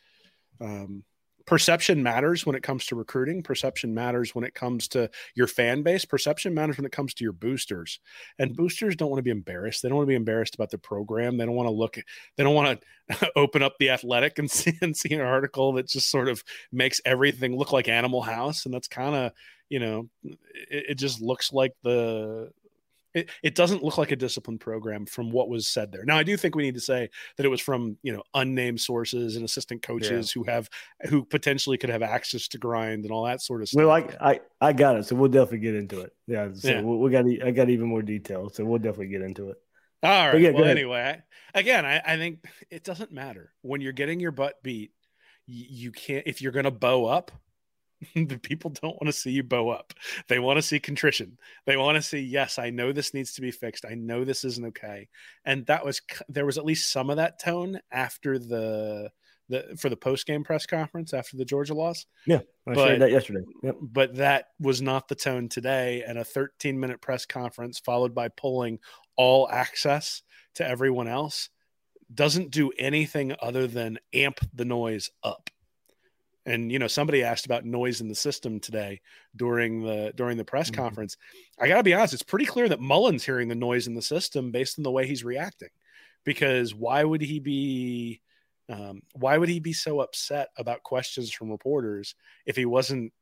Um, 0.60 1.04
perception 1.46 2.02
matters 2.02 2.46
when 2.46 2.56
it 2.56 2.62
comes 2.62 2.86
to 2.86 2.96
recruiting. 2.96 3.42
Perception 3.42 3.94
matters 3.94 4.34
when 4.34 4.44
it 4.44 4.54
comes 4.54 4.88
to 4.88 5.10
your 5.34 5.48
fan 5.48 5.82
base. 5.82 6.04
Perception 6.06 6.54
matters 6.54 6.78
when 6.78 6.86
it 6.86 6.92
comes 6.92 7.14
to 7.14 7.24
your 7.24 7.32
boosters. 7.34 8.00
And 8.38 8.56
boosters 8.56 8.96
don't 8.96 9.10
want 9.10 9.18
to 9.18 9.24
be 9.24 9.30
embarrassed. 9.32 9.82
They 9.82 9.88
don't 9.90 9.96
want 9.98 10.06
to 10.06 10.12
be 10.12 10.16
embarrassed 10.16 10.54
about 10.54 10.70
the 10.70 10.78
program. 10.78 11.38
They 11.38 11.46
don't 11.46 11.56
want 11.56 11.68
to 11.68 11.74
look 11.74 11.98
they 12.36 12.44
don't 12.44 12.54
want 12.54 12.82
to 13.10 13.32
open 13.36 13.62
up 13.62 13.74
the 13.78 13.90
athletic 13.90 14.38
and 14.38 14.50
see, 14.52 14.78
and 14.82 14.96
see 14.96 15.14
an 15.14 15.22
article 15.22 15.74
that 15.74 15.88
just 15.88 16.10
sort 16.10 16.28
of 16.28 16.44
makes 16.72 17.00
everything 17.04 17.56
look 17.56 17.72
like 17.72 17.88
animal 17.88 18.22
house. 18.22 18.64
And 18.64 18.74
that's 18.74 18.88
kind 18.88 19.16
of 19.16 19.32
you 19.70 19.78
know 19.78 20.08
it, 20.22 20.38
it 20.90 20.94
just 20.96 21.22
looks 21.22 21.52
like 21.52 21.72
the 21.82 22.50
it, 23.14 23.30
it 23.42 23.54
doesn't 23.54 23.82
look 23.82 23.98
like 23.98 24.12
a 24.12 24.16
disciplined 24.16 24.60
program 24.60 25.04
from 25.04 25.30
what 25.30 25.48
was 25.48 25.66
said 25.66 25.90
there. 25.90 26.04
Now, 26.04 26.16
I 26.16 26.22
do 26.22 26.36
think 26.36 26.54
we 26.54 26.62
need 26.62 26.74
to 26.74 26.80
say 26.80 27.10
that 27.36 27.46
it 27.46 27.48
was 27.48 27.60
from 27.60 27.96
you 28.02 28.12
know 28.12 28.22
unnamed 28.34 28.80
sources 28.80 29.36
and 29.36 29.44
assistant 29.44 29.82
coaches 29.82 30.32
yeah. 30.34 30.40
who 30.40 30.50
have 30.50 30.68
who 31.08 31.24
potentially 31.24 31.76
could 31.76 31.90
have 31.90 32.02
access 32.02 32.48
to 32.48 32.58
grind 32.58 33.04
and 33.04 33.12
all 33.12 33.24
that 33.24 33.42
sort 33.42 33.62
of 33.62 33.68
stuff. 33.68 33.84
Well, 33.84 33.90
I 33.90 34.06
I, 34.20 34.40
I 34.60 34.72
got 34.72 34.96
it, 34.96 35.06
so 35.06 35.16
we'll 35.16 35.30
definitely 35.30 35.58
get 35.58 35.74
into 35.74 36.00
it. 36.00 36.12
Yeah, 36.26 36.48
so 36.54 36.68
yeah. 36.68 36.82
we, 36.82 36.96
we 36.98 37.10
got 37.10 37.24
I 37.46 37.50
got 37.50 37.70
even 37.70 37.88
more 37.88 38.02
details, 38.02 38.56
so 38.56 38.64
we'll 38.64 38.78
definitely 38.78 39.08
get 39.08 39.22
into 39.22 39.50
it. 39.50 39.56
All 40.02 40.28
right. 40.28 40.40
Yeah, 40.40 40.50
well, 40.50 40.64
anyway, 40.64 41.20
again, 41.54 41.84
I, 41.84 42.00
I 42.04 42.16
think 42.16 42.46
it 42.70 42.84
doesn't 42.84 43.12
matter 43.12 43.52
when 43.60 43.82
you're 43.82 43.92
getting 43.92 44.18
your 44.18 44.30
butt 44.30 44.62
beat. 44.62 44.92
You, 45.46 45.64
you 45.68 45.92
can't 45.92 46.26
if 46.26 46.40
you're 46.40 46.52
going 46.52 46.64
to 46.64 46.70
bow 46.70 47.06
up 47.06 47.32
the 48.14 48.38
people 48.38 48.70
don't 48.70 48.94
want 48.94 49.06
to 49.06 49.12
see 49.12 49.30
you 49.30 49.42
bow 49.42 49.68
up. 49.68 49.92
They 50.28 50.38
want 50.38 50.56
to 50.58 50.62
see 50.62 50.80
contrition. 50.80 51.38
They 51.66 51.76
want 51.76 51.96
to 51.96 52.02
see, 52.02 52.20
yes, 52.20 52.58
I 52.58 52.70
know 52.70 52.92
this 52.92 53.14
needs 53.14 53.34
to 53.34 53.40
be 53.40 53.50
fixed. 53.50 53.84
I 53.84 53.94
know 53.94 54.24
this 54.24 54.44
isn't 54.44 54.66
okay. 54.68 55.08
And 55.44 55.66
that 55.66 55.84
was 55.84 56.00
there 56.28 56.46
was 56.46 56.58
at 56.58 56.64
least 56.64 56.90
some 56.90 57.10
of 57.10 57.16
that 57.16 57.40
tone 57.40 57.80
after 57.90 58.38
the 58.38 59.10
the 59.48 59.76
for 59.76 59.88
the 59.88 59.96
post 59.96 60.26
game 60.26 60.44
press 60.44 60.64
conference 60.64 61.12
after 61.12 61.36
the 61.36 61.44
Georgia 61.44 61.74
loss. 61.74 62.06
Yeah, 62.26 62.40
I 62.66 62.74
but, 62.74 62.98
that 63.00 63.10
yesterday. 63.10 63.44
Yep. 63.62 63.76
But 63.82 64.16
that 64.16 64.46
was 64.58 64.80
not 64.80 65.08
the 65.08 65.14
tone 65.14 65.48
today. 65.48 66.04
And 66.06 66.18
a 66.18 66.24
13 66.24 66.78
minute 66.80 67.00
press 67.00 67.26
conference 67.26 67.78
followed 67.78 68.14
by 68.14 68.28
pulling 68.28 68.78
all 69.16 69.48
access 69.50 70.22
to 70.54 70.66
everyone 70.66 71.08
else 71.08 71.50
doesn't 72.12 72.50
do 72.50 72.72
anything 72.78 73.34
other 73.40 73.66
than 73.66 73.98
amp 74.12 74.40
the 74.54 74.64
noise 74.64 75.10
up 75.22 75.50
and 76.46 76.72
you 76.72 76.78
know 76.78 76.86
somebody 76.86 77.22
asked 77.22 77.46
about 77.46 77.64
noise 77.64 78.00
in 78.00 78.08
the 78.08 78.14
system 78.14 78.60
today 78.60 79.00
during 79.36 79.82
the 79.82 80.12
during 80.16 80.36
the 80.36 80.44
press 80.44 80.70
mm-hmm. 80.70 80.80
conference. 80.80 81.16
I 81.58 81.68
gotta 81.68 81.82
be 81.82 81.94
honest 81.94 82.14
it's 82.14 82.22
pretty 82.22 82.46
clear 82.46 82.68
that 82.68 82.80
mullen's 82.80 83.24
hearing 83.24 83.48
the 83.48 83.54
noise 83.54 83.86
in 83.86 83.94
the 83.94 84.02
system 84.02 84.50
based 84.50 84.78
on 84.78 84.82
the 84.82 84.90
way 84.90 85.06
he's 85.06 85.24
reacting. 85.24 85.68
Because 86.24 86.74
why 86.74 87.02
would 87.02 87.22
he 87.22 87.40
be 87.40 88.20
um, 88.68 89.02
why 89.14 89.36
would 89.36 89.48
he 89.48 89.60
be 89.60 89.72
so 89.72 90.00
upset 90.00 90.48
about 90.56 90.82
questions 90.82 91.32
from 91.32 91.50
reporters 91.50 92.14
if 92.46 92.56
he 92.56 92.64
wasn't 92.64 93.12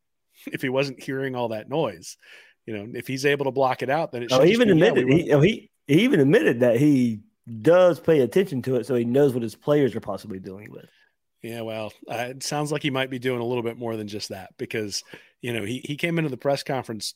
if 0.47 0.63
he 0.63 0.69
wasn't 0.69 1.03
hearing 1.03 1.35
all 1.35 1.49
that 1.49 1.69
noise? 1.69 2.17
You 2.67 2.77
know 2.77 2.89
if 2.95 3.07
he's 3.07 3.25
able 3.25 3.47
to 3.47 3.51
block 3.51 3.83
it 3.83 3.91
out 3.91 4.13
then 4.13 4.25
it 4.25 4.33
oh, 4.33 4.43
he 4.43 4.53
even 4.53 4.69
admitted 4.69 5.09
he, 5.09 5.23
he, 5.23 5.71
he 5.87 6.03
even 6.03 6.21
admitted 6.21 6.61
that 6.61 6.77
he 6.77 7.21
does 7.63 7.99
pay 7.99 8.21
attention 8.21 8.61
to 8.61 8.77
it 8.77 8.85
so 8.85 8.95
he 8.95 9.07
knows 9.07 9.33
what 9.33 9.43
his 9.43 9.55
players 9.55 9.97
are 9.97 10.01
possibly 10.01 10.39
dealing 10.39 10.71
with 10.71 10.85
yeah, 11.43 11.61
well, 11.61 11.93
uh, 12.11 12.29
it 12.31 12.43
sounds 12.43 12.73
like 12.73 12.83
he 12.83 12.91
might 12.91 13.11
be 13.11 13.19
doing 13.19 13.41
a 13.41 13.45
little 13.45 13.63
bit 13.63 13.79
more 13.79 13.97
than 13.97 14.09
just 14.09 14.31
that 14.31 14.51
because, 14.59 15.05
you 15.41 15.53
know, 15.53 15.65
he, 15.65 15.81
he 15.85 15.97
came 15.97 16.19
into 16.19 16.31
the 16.31 16.37
press 16.37 16.63
conference. 16.63 17.15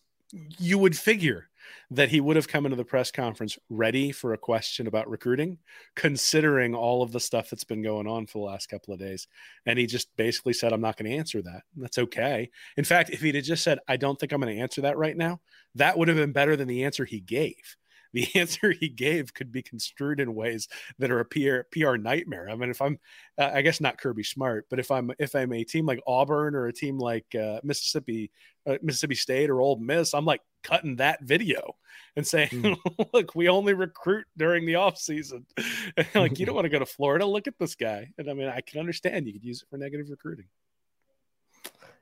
You 0.58 0.78
would 0.78 0.96
figure 0.96 1.48
that 1.90 2.08
he 2.08 2.20
would 2.20 2.36
have 2.36 2.48
come 2.48 2.64
into 2.64 2.76
the 2.76 2.84
press 2.84 3.10
conference 3.10 3.58
ready 3.68 4.12
for 4.12 4.32
a 4.32 4.38
question 4.38 4.86
about 4.86 5.10
recruiting, 5.10 5.58
considering 5.94 6.74
all 6.74 7.02
of 7.02 7.12
the 7.12 7.20
stuff 7.20 7.50
that's 7.50 7.64
been 7.64 7.82
going 7.82 8.06
on 8.06 8.26
for 8.26 8.38
the 8.38 8.50
last 8.50 8.68
couple 8.68 8.94
of 8.94 9.00
days. 9.00 9.26
And 9.66 9.78
he 9.78 9.86
just 9.86 10.14
basically 10.16 10.52
said, 10.52 10.72
I'm 10.72 10.80
not 10.80 10.96
going 10.96 11.10
to 11.10 11.16
answer 11.16 11.42
that. 11.42 11.62
That's 11.76 11.98
okay. 11.98 12.50
In 12.76 12.84
fact, 12.84 13.10
if 13.10 13.20
he'd 13.20 13.34
have 13.34 13.44
just 13.44 13.64
said, 13.64 13.78
I 13.88 13.96
don't 13.96 14.18
think 14.18 14.32
I'm 14.32 14.40
going 14.40 14.54
to 14.54 14.62
answer 14.62 14.80
that 14.82 14.96
right 14.96 15.16
now, 15.16 15.40
that 15.74 15.98
would 15.98 16.08
have 16.08 16.16
been 16.16 16.32
better 16.32 16.56
than 16.56 16.68
the 16.68 16.84
answer 16.84 17.04
he 17.04 17.20
gave 17.20 17.76
the 18.14 18.28
answer 18.34 18.72
he 18.72 18.88
gave 18.88 19.32
could 19.32 19.50
be 19.50 19.62
construed 19.62 20.20
in 20.20 20.34
ways 20.34 20.68
that 20.98 21.10
are 21.10 21.20
a 21.20 21.24
PR, 21.24 21.60
PR 21.72 21.96
nightmare. 21.96 22.48
I 22.50 22.56
mean, 22.56 22.70
if 22.70 22.82
I'm, 22.82 22.98
uh, 23.38 23.50
I 23.54 23.62
guess 23.62 23.80
not 23.80 23.98
Kirby 23.98 24.24
Smart, 24.24 24.66
but 24.68 24.78
if 24.78 24.90
I'm 24.90 25.12
if 25.18 25.34
I'm 25.34 25.52
a 25.52 25.64
team 25.64 25.86
like 25.86 26.00
Auburn 26.06 26.54
or 26.54 26.66
a 26.66 26.72
team 26.72 26.98
like 26.98 27.26
uh, 27.34 27.60
Mississippi, 27.62 28.30
uh, 28.66 28.76
Mississippi 28.82 29.14
State 29.14 29.48
or 29.48 29.60
Ole 29.60 29.76
Miss, 29.76 30.12
I'm 30.12 30.26
like 30.26 30.42
cutting 30.62 30.96
that 30.96 31.22
video 31.22 31.76
and 32.16 32.26
saying, 32.26 32.50
mm. 32.50 32.76
"Look, 33.14 33.34
we 33.34 33.48
only 33.48 33.72
recruit 33.72 34.26
during 34.36 34.66
the 34.66 34.74
off 34.74 34.98
season. 34.98 35.46
like, 36.14 36.38
you 36.38 36.46
don't 36.46 36.54
want 36.54 36.66
to 36.66 36.70
go 36.70 36.78
to 36.78 36.86
Florida. 36.86 37.24
Look 37.24 37.46
at 37.46 37.58
this 37.58 37.74
guy." 37.74 38.10
And 38.18 38.28
I 38.28 38.34
mean, 38.34 38.48
I 38.48 38.60
can 38.60 38.80
understand 38.80 39.26
you 39.26 39.32
could 39.32 39.44
use 39.44 39.62
it 39.62 39.68
for 39.70 39.78
negative 39.78 40.10
recruiting. 40.10 40.46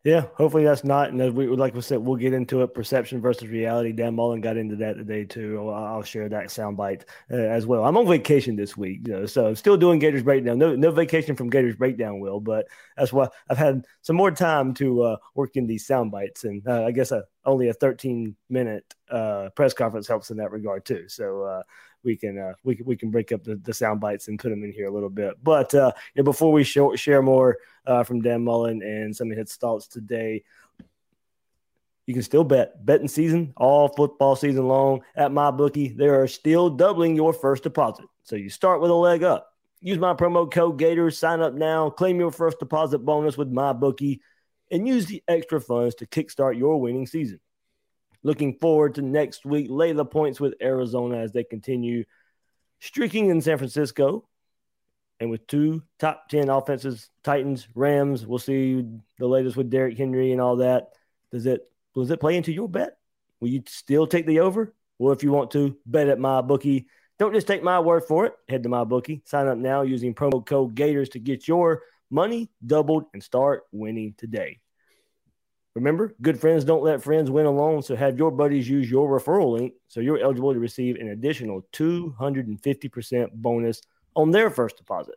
Yeah, 0.02 0.28
hopefully 0.34 0.64
that's 0.64 0.82
not. 0.82 1.10
And 1.10 1.34
we 1.34 1.46
like 1.46 1.74
we 1.74 1.82
said, 1.82 1.98
we'll 1.98 2.16
get 2.16 2.32
into 2.32 2.62
it. 2.62 2.72
Perception 2.72 3.20
versus 3.20 3.48
reality. 3.48 3.92
Dan 3.92 4.14
Mullen 4.14 4.40
got 4.40 4.56
into 4.56 4.74
that 4.76 4.94
today 4.96 5.24
too. 5.24 5.68
I'll 5.68 6.02
share 6.02 6.26
that 6.30 6.46
soundbite 6.46 7.02
uh, 7.30 7.36
as 7.36 7.66
well. 7.66 7.84
I'm 7.84 7.98
on 7.98 8.08
vacation 8.08 8.56
this 8.56 8.78
week, 8.78 9.00
you 9.06 9.12
know, 9.12 9.26
so 9.26 9.48
I'm 9.48 9.56
still 9.56 9.76
doing 9.76 9.98
Gators 9.98 10.22
breakdown. 10.22 10.56
No, 10.58 10.74
no 10.74 10.90
vacation 10.90 11.36
from 11.36 11.50
Gators 11.50 11.76
breakdown, 11.76 12.18
will, 12.18 12.40
but 12.40 12.66
that's 12.96 13.12
why 13.12 13.28
I've 13.50 13.58
had 13.58 13.84
some 14.00 14.16
more 14.16 14.30
time 14.30 14.72
to 14.74 15.02
uh, 15.02 15.16
work 15.34 15.56
in 15.56 15.66
these 15.66 15.86
sound 15.86 16.10
bites, 16.10 16.44
and 16.44 16.66
uh, 16.66 16.84
I 16.84 16.92
guess 16.92 17.12
a, 17.12 17.24
only 17.44 17.68
a 17.68 17.74
13 17.74 18.34
minute 18.48 18.94
uh, 19.10 19.50
press 19.54 19.74
conference 19.74 20.08
helps 20.08 20.30
in 20.30 20.38
that 20.38 20.50
regard 20.50 20.86
too. 20.86 21.10
So 21.10 21.42
uh, 21.42 21.62
we 22.02 22.16
can 22.16 22.38
uh, 22.38 22.54
we 22.64 22.80
we 22.84 22.96
can 22.96 23.10
break 23.10 23.32
up 23.32 23.44
the, 23.44 23.56
the 23.56 23.74
sound 23.74 24.00
bites 24.00 24.28
and 24.28 24.38
put 24.38 24.50
them 24.50 24.64
in 24.64 24.72
here 24.72 24.86
a 24.86 24.92
little 24.92 25.10
bit. 25.10 25.34
But 25.42 25.74
uh, 25.74 25.92
you 26.14 26.22
know, 26.22 26.24
before 26.24 26.52
we 26.52 26.64
show, 26.64 26.94
share 26.96 27.22
more 27.22 27.58
uh, 27.86 28.04
from 28.04 28.22
Dan 28.22 28.44
Mullen 28.44 28.82
and 28.82 29.14
some 29.14 29.30
of 29.30 29.36
his 29.36 29.54
thoughts 29.56 29.86
today, 29.86 30.44
you 32.06 32.14
can 32.14 32.22
still 32.22 32.44
bet 32.44 32.84
betting 32.84 33.08
season 33.08 33.52
all 33.56 33.88
football 33.88 34.36
season 34.36 34.66
long 34.66 35.02
at 35.14 35.30
MyBookie. 35.30 35.96
They 35.96 36.08
are 36.08 36.26
still 36.26 36.70
doubling 36.70 37.16
your 37.16 37.32
first 37.32 37.62
deposit, 37.62 38.06
so 38.22 38.36
you 38.36 38.48
start 38.50 38.80
with 38.80 38.90
a 38.90 38.94
leg 38.94 39.22
up. 39.22 39.48
Use 39.82 39.98
my 39.98 40.14
promo 40.14 40.50
code 40.50 40.78
Gators. 40.78 41.18
Sign 41.18 41.40
up 41.40 41.54
now. 41.54 41.88
Claim 41.90 42.18
your 42.20 42.30
first 42.30 42.58
deposit 42.58 42.98
bonus 42.98 43.36
with 43.36 43.52
MyBookie, 43.52 44.20
and 44.70 44.86
use 44.86 45.06
the 45.06 45.22
extra 45.28 45.60
funds 45.60 45.94
to 45.96 46.06
kickstart 46.06 46.58
your 46.58 46.80
winning 46.80 47.06
season. 47.06 47.40
Looking 48.22 48.54
forward 48.54 48.96
to 48.96 49.02
next 49.02 49.44
week. 49.46 49.68
Lay 49.70 49.92
the 49.92 50.04
points 50.04 50.40
with 50.40 50.54
Arizona 50.60 51.18
as 51.18 51.32
they 51.32 51.44
continue 51.44 52.04
streaking 52.80 53.30
in 53.30 53.40
San 53.40 53.58
Francisco. 53.58 54.26
And 55.20 55.30
with 55.30 55.46
two 55.46 55.82
top 55.98 56.28
10 56.30 56.48
offenses, 56.48 57.10
Titans, 57.22 57.68
Rams, 57.74 58.26
we'll 58.26 58.38
see 58.38 58.84
the 59.18 59.26
latest 59.26 59.56
with 59.56 59.70
Derrick 59.70 59.98
Henry 59.98 60.32
and 60.32 60.40
all 60.40 60.56
that. 60.56 60.90
Does 61.30 61.46
it 61.46 61.62
does 61.94 62.10
it 62.10 62.20
play 62.20 62.36
into 62.36 62.52
your 62.52 62.68
bet? 62.68 62.96
Will 63.40 63.48
you 63.48 63.62
still 63.66 64.06
take 64.06 64.26
the 64.26 64.40
over? 64.40 64.74
Well, 64.98 65.12
if 65.12 65.22
you 65.22 65.32
want 65.32 65.50
to, 65.52 65.76
bet 65.86 66.08
at 66.08 66.18
MyBookie. 66.18 66.86
Don't 67.18 67.34
just 67.34 67.46
take 67.46 67.62
my 67.62 67.80
word 67.80 68.04
for 68.04 68.26
it. 68.26 68.34
Head 68.48 68.62
to 68.62 68.68
MyBookie. 68.68 69.26
Sign 69.26 69.46
up 69.46 69.58
now 69.58 69.82
using 69.82 70.14
promo 70.14 70.44
code 70.44 70.74
Gators 70.74 71.10
to 71.10 71.18
get 71.18 71.48
your 71.48 71.82
money 72.10 72.50
doubled 72.64 73.04
and 73.12 73.22
start 73.22 73.64
winning 73.72 74.14
today. 74.16 74.60
Remember, 75.74 76.14
good 76.20 76.40
friends 76.40 76.64
don't 76.64 76.82
let 76.82 77.02
friends 77.02 77.30
win 77.30 77.46
alone. 77.46 77.82
So 77.82 77.94
have 77.94 78.18
your 78.18 78.30
buddies 78.30 78.68
use 78.68 78.90
your 78.90 79.08
referral 79.08 79.52
link 79.52 79.74
so 79.88 80.00
you're 80.00 80.18
eligible 80.18 80.52
to 80.52 80.58
receive 80.58 80.96
an 80.96 81.08
additional 81.08 81.64
250% 81.72 83.32
bonus 83.32 83.80
on 84.16 84.30
their 84.30 84.50
first 84.50 84.76
deposit. 84.76 85.14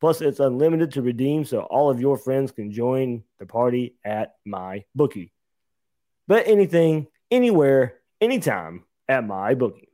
Plus, 0.00 0.20
it's 0.20 0.40
unlimited 0.40 0.92
to 0.92 1.02
redeem 1.02 1.44
so 1.44 1.60
all 1.62 1.90
of 1.90 2.00
your 2.00 2.16
friends 2.16 2.52
can 2.52 2.70
join 2.70 3.24
the 3.38 3.46
party 3.46 3.96
at 4.04 4.36
my 4.44 4.84
bookie. 4.94 5.32
Bet 6.28 6.46
anything, 6.46 7.08
anywhere, 7.30 7.94
anytime 8.20 8.84
at 9.08 9.24
MyBookie. 9.24 9.87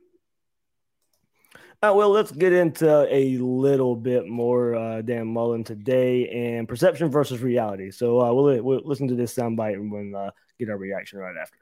Uh, 1.85 1.93
well, 1.93 2.09
let's 2.09 2.31
get 2.31 2.51
into 2.51 3.05
a 3.13 3.37
little 3.37 3.95
bit 3.95 4.27
more 4.27 4.73
uh, 4.73 5.01
Dan 5.03 5.27
Mullen 5.27 5.63
today 5.63 6.27
and 6.29 6.67
perception 6.67 7.11
versus 7.11 7.41
reality. 7.41 7.91
So 7.91 8.21
uh, 8.21 8.33
we'll, 8.33 8.63
we'll 8.63 8.81
listen 8.83 9.07
to 9.09 9.13
this 9.13 9.35
soundbite 9.35 9.73
and 9.73 9.91
we'll 9.91 10.15
uh, 10.19 10.31
get 10.57 10.69
our 10.71 10.77
reaction 10.77 11.19
right 11.19 11.35
after. 11.39 11.57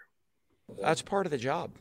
That's 0.82 1.02
part 1.02 1.26
of 1.26 1.32
the 1.32 1.38
job. 1.38 1.72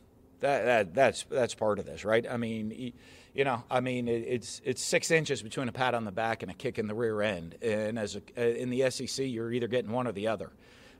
That, 0.41 0.65
that 0.65 0.93
that's 0.93 1.23
that's 1.29 1.55
part 1.55 1.79
of 1.79 1.85
this, 1.85 2.03
right? 2.03 2.25
I 2.29 2.35
mean, 2.35 2.91
you 3.33 3.45
know, 3.45 3.63
I 3.71 3.79
mean, 3.79 4.09
it, 4.09 4.25
it's 4.27 4.61
it's 4.65 4.83
six 4.83 5.09
inches 5.09 5.41
between 5.41 5.69
a 5.69 5.71
pat 5.71 5.93
on 5.93 6.03
the 6.03 6.11
back 6.11 6.43
and 6.43 6.51
a 6.51 6.53
kick 6.53 6.77
in 6.77 6.87
the 6.87 6.95
rear 6.95 7.21
end. 7.21 7.55
And 7.61 7.97
as 7.97 8.17
a, 8.17 8.21
uh, 8.37 8.41
in 8.41 8.69
the 8.69 8.91
SEC, 8.91 9.25
you're 9.25 9.53
either 9.53 9.69
getting 9.69 9.91
one 9.91 10.05
or 10.05 10.11
the 10.11 10.27
other. 10.27 10.51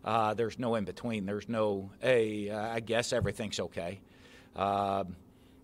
Uh, 0.05 0.33
there's 0.33 0.57
no 0.57 0.75
in 0.75 0.85
between. 0.85 1.25
There's 1.25 1.49
no, 1.49 1.91
hey, 1.99 2.51
I 2.51 2.79
guess 2.79 3.11
everything's 3.11 3.59
okay. 3.59 3.99
Um, 4.55 5.17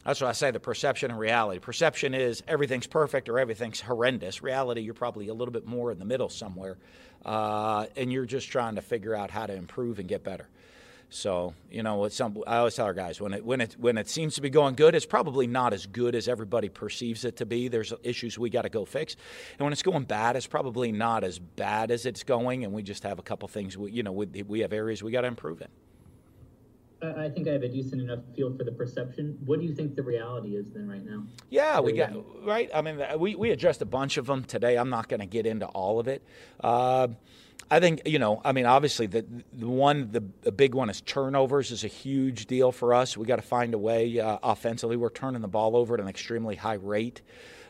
that's 0.05 0.21
what 0.21 0.29
I 0.29 0.33
say 0.33 0.51
the 0.51 0.59
perception 0.59 1.11
and 1.11 1.19
reality. 1.19 1.59
Perception 1.59 2.13
is 2.13 2.41
everything's 2.47 2.87
perfect 2.87 3.29
or 3.29 3.39
everything's 3.39 3.81
horrendous. 3.81 4.41
Reality, 4.41 4.81
you're 4.81 4.93
probably 4.93 5.27
a 5.27 5.33
little 5.33 5.51
bit 5.51 5.65
more 5.65 5.91
in 5.91 5.99
the 5.99 6.05
middle 6.05 6.29
somewhere, 6.29 6.77
uh, 7.25 7.85
and 7.95 8.11
you're 8.11 8.25
just 8.25 8.49
trying 8.49 8.75
to 8.75 8.81
figure 8.81 9.13
out 9.13 9.29
how 9.29 9.45
to 9.45 9.53
improve 9.53 9.99
and 9.99 10.07
get 10.07 10.23
better. 10.23 10.47
So 11.11 11.55
you 11.71 11.81
know, 11.81 12.07
some 12.09 12.43
I 12.45 12.57
always 12.57 12.75
tell 12.75 12.85
our 12.85 12.93
guys 12.93 13.19
when 13.19 13.33
it 13.33 13.43
when 13.43 13.61
it 13.61 13.75
when 13.79 13.97
it 13.97 14.07
seems 14.07 14.35
to 14.35 14.41
be 14.41 14.49
going 14.49 14.75
good, 14.75 14.93
it's 14.93 15.07
probably 15.07 15.47
not 15.47 15.73
as 15.73 15.87
good 15.87 16.15
as 16.15 16.27
everybody 16.27 16.69
perceives 16.69 17.25
it 17.25 17.37
to 17.37 17.45
be. 17.45 17.67
There's 17.67 17.91
issues 18.03 18.37
we 18.37 18.49
got 18.49 18.61
to 18.61 18.69
go 18.69 18.85
fix, 18.85 19.15
and 19.57 19.65
when 19.65 19.73
it's 19.73 19.81
going 19.81 20.03
bad, 20.03 20.35
it's 20.35 20.47
probably 20.47 20.91
not 20.91 21.23
as 21.23 21.39
bad 21.39 21.89
as 21.89 22.05
it's 22.05 22.23
going, 22.23 22.63
and 22.63 22.73
we 22.73 22.83
just 22.83 23.03
have 23.03 23.17
a 23.17 23.23
couple 23.23 23.47
things. 23.47 23.75
We, 23.75 23.91
you 23.91 24.03
know, 24.03 24.11
we, 24.11 24.27
we 24.43 24.59
have 24.59 24.71
areas 24.71 25.01
we 25.01 25.11
got 25.11 25.21
to 25.21 25.27
improve 25.27 25.61
in. 25.61 25.67
I 27.01 27.29
think 27.29 27.47
I 27.47 27.51
have 27.51 27.63
a 27.63 27.69
decent 27.69 28.01
enough 28.01 28.19
feel 28.35 28.55
for 28.57 28.63
the 28.63 28.71
perception. 28.71 29.37
What 29.45 29.59
do 29.59 29.65
you 29.65 29.73
think 29.73 29.95
the 29.95 30.03
reality 30.03 30.55
is 30.55 30.71
then 30.71 30.89
right 30.89 31.03
now? 31.05 31.23
Yeah, 31.49 31.79
we 31.79 31.93
got 31.93 32.11
right. 32.45 32.69
I 32.73 32.81
mean, 32.81 33.01
we 33.17 33.35
we 33.35 33.51
addressed 33.51 33.81
a 33.81 33.85
bunch 33.85 34.17
of 34.17 34.25
them 34.25 34.43
today. 34.43 34.77
I'm 34.77 34.89
not 34.89 35.07
going 35.07 35.21
to 35.21 35.25
get 35.25 35.45
into 35.45 35.65
all 35.67 35.99
of 35.99 36.07
it. 36.07 36.21
Uh, 36.59 37.07
I 37.71 37.79
think 37.79 38.01
you 38.05 38.19
know. 38.19 38.41
I 38.43 38.51
mean, 38.51 38.65
obviously, 38.65 39.05
the 39.05 39.25
the 39.53 39.67
one, 39.67 40.11
the, 40.11 40.23
the, 40.41 40.51
big 40.51 40.73
one 40.73 40.89
is 40.89 41.01
turnovers 41.01 41.71
is 41.71 41.83
a 41.83 41.87
huge 41.87 42.47
deal 42.47 42.71
for 42.71 42.93
us. 42.93 43.15
We 43.15 43.25
got 43.25 43.37
to 43.37 43.43
find 43.43 43.73
a 43.73 43.77
way 43.77 44.19
uh, 44.19 44.39
offensively. 44.41 44.97
We're 44.97 45.09
turning 45.09 45.41
the 45.41 45.47
ball 45.47 45.75
over 45.75 45.93
at 45.93 45.99
an 45.99 46.07
extremely 46.07 46.55
high 46.55 46.73
rate, 46.73 47.21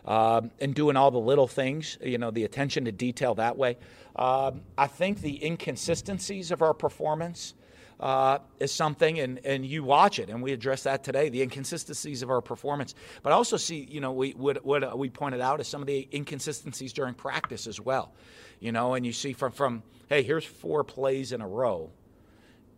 um, 0.05 0.51
and 0.59 0.73
doing 0.73 0.95
all 0.95 1.11
the 1.11 1.19
little 1.19 1.47
things. 1.47 1.97
You 2.01 2.17
know, 2.17 2.31
the 2.31 2.45
attention 2.45 2.85
to 2.85 2.91
detail 2.91 3.35
that 3.35 3.57
way. 3.57 3.77
Um, 4.15 4.61
I 4.77 4.87
think 4.87 5.21
the 5.21 5.43
inconsistencies 5.45 6.51
of 6.51 6.61
our 6.61 6.73
performance. 6.73 7.53
Uh, 7.99 8.39
is 8.61 8.71
something, 8.71 9.19
and, 9.19 9.45
and 9.45 9.65
you 9.65 9.83
watch 9.83 10.19
it, 10.19 10.29
and 10.29 10.41
we 10.41 10.53
address 10.53 10.83
that 10.83 11.03
today, 11.03 11.27
the 11.27 11.41
inconsistencies 11.41 12.23
of 12.23 12.29
our 12.29 12.39
performance. 12.39 12.95
But 13.23 13.33
I 13.33 13.35
also 13.35 13.57
see, 13.57 13.85
you 13.91 13.99
know, 13.99 14.13
we 14.13 14.31
what, 14.31 14.63
what 14.63 14.97
we 14.97 15.09
pointed 15.09 15.41
out 15.41 15.59
is 15.59 15.67
some 15.67 15.81
of 15.81 15.87
the 15.87 16.07
inconsistencies 16.13 16.93
during 16.93 17.13
practice 17.13 17.67
as 17.67 17.81
well 17.81 18.13
you 18.59 18.71
know, 18.71 18.93
and 18.93 19.05
you 19.05 19.13
see 19.13 19.33
from 19.33 19.51
from 19.51 19.83
hey, 20.09 20.23
here's 20.23 20.45
four 20.45 20.83
plays 20.83 21.31
in 21.31 21.41
a 21.41 21.47
row, 21.47 21.91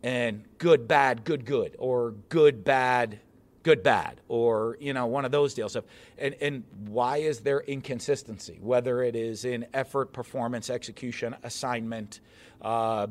and 0.02 0.44
good, 0.58 0.86
bad, 0.86 1.24
good, 1.24 1.44
good, 1.44 1.74
or 1.78 2.12
good, 2.28 2.62
bad, 2.64 3.18
good, 3.62 3.82
bad, 3.82 4.20
or 4.28 4.76
you 4.80 4.92
know, 4.92 5.06
one 5.06 5.24
of 5.24 5.32
those 5.32 5.54
deals. 5.54 5.76
And 6.18 6.34
and 6.40 6.64
why 6.86 7.18
is 7.18 7.40
there 7.40 7.60
inconsistency? 7.60 8.58
Whether 8.60 9.02
it 9.02 9.16
is 9.16 9.44
in 9.44 9.66
effort, 9.74 10.12
performance, 10.12 10.70
execution, 10.70 11.36
assignment, 11.42 12.20
uh, 12.60 13.08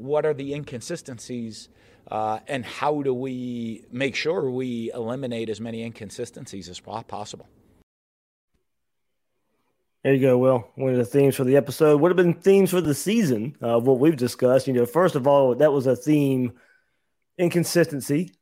what 0.00 0.24
are 0.24 0.34
the 0.34 0.54
inconsistencies? 0.54 1.68
Uh, 2.10 2.40
and 2.48 2.64
how 2.64 3.02
do 3.02 3.14
we 3.14 3.84
make 3.92 4.16
sure 4.16 4.50
we 4.50 4.90
eliminate 4.92 5.48
as 5.48 5.60
many 5.60 5.82
inconsistencies 5.82 6.68
as 6.68 6.80
possible? 6.80 7.46
There 10.02 10.14
you 10.14 10.20
go, 10.20 10.38
Will. 10.38 10.70
One 10.76 10.92
of 10.92 10.96
the 10.96 11.04
themes 11.04 11.36
for 11.36 11.44
the 11.44 11.56
episode 11.56 12.00
would 12.00 12.10
have 12.10 12.16
been 12.16 12.34
themes 12.34 12.70
for 12.70 12.80
the 12.80 12.94
season 12.94 13.54
of 13.60 13.86
what 13.86 13.98
we've 13.98 14.16
discussed. 14.16 14.66
You 14.66 14.72
know, 14.72 14.86
first 14.86 15.14
of 15.14 15.26
all, 15.26 15.54
that 15.56 15.72
was 15.72 15.86
a 15.86 15.94
theme 15.94 16.54
inconsistency 17.36 18.32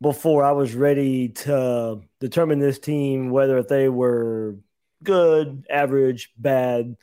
before 0.00 0.42
I 0.42 0.52
was 0.52 0.74
ready 0.74 1.28
to 1.28 2.00
determine 2.18 2.60
this 2.60 2.78
team 2.78 3.28
whether 3.30 3.62
they 3.62 3.90
were 3.90 4.56
good, 5.04 5.66
average, 5.68 6.30
bad. 6.38 6.96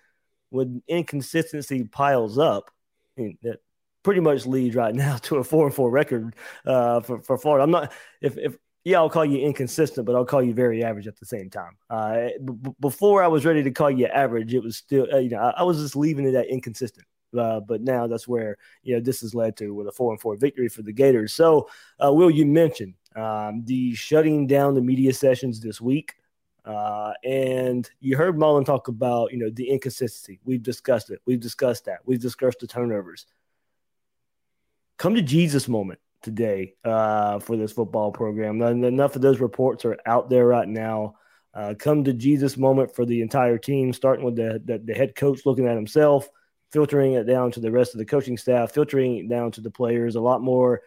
When 0.49 0.81
inconsistency 0.87 1.83
piles 1.83 2.39
up, 2.39 2.71
that 3.15 3.59
pretty 4.09 4.21
much 4.21 4.47
leads 4.47 4.75
right 4.75 4.95
now 5.05 5.17
to 5.17 5.35
a 5.35 5.43
four 5.43 5.67
and 5.67 5.75
four 5.75 5.91
record 5.91 6.35
uh, 6.65 6.99
for 6.99 7.21
for 7.21 7.37
Florida. 7.37 7.63
I'm 7.63 7.69
not 7.69 7.93
if 8.21 8.39
if 8.39 8.57
yeah, 8.83 8.97
I'll 8.97 9.09
call 9.09 9.23
you 9.23 9.37
inconsistent, 9.37 10.07
but 10.07 10.15
I'll 10.15 10.25
call 10.25 10.41
you 10.41 10.51
very 10.51 10.83
average 10.83 11.05
at 11.05 11.19
the 11.19 11.27
same 11.27 11.47
time. 11.51 11.77
Uh, 11.91 12.29
b- 12.43 12.71
before 12.79 13.21
I 13.21 13.27
was 13.27 13.45
ready 13.45 13.61
to 13.61 13.69
call 13.69 13.91
you 13.91 14.07
average, 14.07 14.51
it 14.55 14.63
was 14.63 14.77
still, 14.77 15.05
uh, 15.13 15.17
you 15.17 15.29
know, 15.29 15.37
I, 15.37 15.49
I, 15.57 15.63
was 15.63 15.77
just 15.77 15.95
leaving 15.95 16.25
it 16.25 16.33
at 16.33 16.47
inconsistent. 16.47 17.05
Uh, 17.37 17.59
but 17.59 17.81
now 17.81 18.07
that's 18.07 18.27
where 18.27 18.57
you 18.81 18.95
know 18.95 18.99
this 18.99 19.21
has 19.21 19.35
led 19.35 19.55
to 19.57 19.75
with 19.75 19.87
a 19.87 19.91
four 19.91 20.11
and 20.11 20.19
four 20.19 20.35
victory 20.35 20.69
for 20.69 20.81
the 20.81 20.93
Gators. 20.93 21.33
So, 21.33 21.69
uh, 22.03 22.11
Will, 22.11 22.31
you 22.31 22.47
mentioned 22.47 22.95
um, 23.15 23.63
the 23.65 23.93
shutting 23.93 24.47
down 24.47 24.73
the 24.73 24.81
media 24.81 25.13
sessions 25.13 25.59
this 25.59 25.79
week, 25.79 26.15
uh, 26.65 27.13
and 27.23 27.87
you 27.99 28.17
heard 28.17 28.39
Mullen 28.39 28.65
talk 28.65 28.87
about 28.87 29.31
you 29.31 29.37
know 29.37 29.51
the 29.51 29.69
inconsistency. 29.69 30.39
We've 30.45 30.63
discussed 30.63 31.11
it. 31.11 31.19
We've 31.27 31.39
discussed 31.39 31.85
that. 31.85 31.99
We've 32.05 32.19
discussed 32.19 32.59
the 32.59 32.65
turnovers. 32.65 33.27
Come 34.99 35.15
to 35.15 35.21
Jesus 35.21 35.69
moment 35.69 35.99
today 36.21 36.73
uh, 36.83 37.39
for 37.39 37.55
this 37.55 37.71
football 37.71 38.11
program. 38.11 38.61
Enough 38.61 39.15
of 39.15 39.21
those 39.21 39.39
reports 39.39 39.85
are 39.85 39.97
out 40.05 40.29
there 40.29 40.45
right 40.45 40.67
now. 40.67 41.15
Uh, 41.53 41.73
come 41.79 42.03
to 42.03 42.11
Jesus 42.11 42.57
moment 42.57 42.93
for 42.93 43.05
the 43.05 43.21
entire 43.21 43.57
team, 43.57 43.93
starting 43.93 44.25
with 44.25 44.35
the, 44.35 44.61
the, 44.65 44.77
the 44.77 44.93
head 44.93 45.15
coach 45.15 45.45
looking 45.45 45.67
at 45.67 45.77
himself, 45.77 46.27
filtering 46.73 47.13
it 47.13 47.23
down 47.23 47.49
to 47.51 47.61
the 47.61 47.71
rest 47.71 47.93
of 47.93 47.99
the 47.99 48.05
coaching 48.05 48.37
staff, 48.37 48.73
filtering 48.73 49.19
it 49.19 49.29
down 49.29 49.51
to 49.51 49.61
the 49.61 49.71
players. 49.71 50.15
A 50.15 50.21
lot 50.21 50.41
more, 50.41 50.81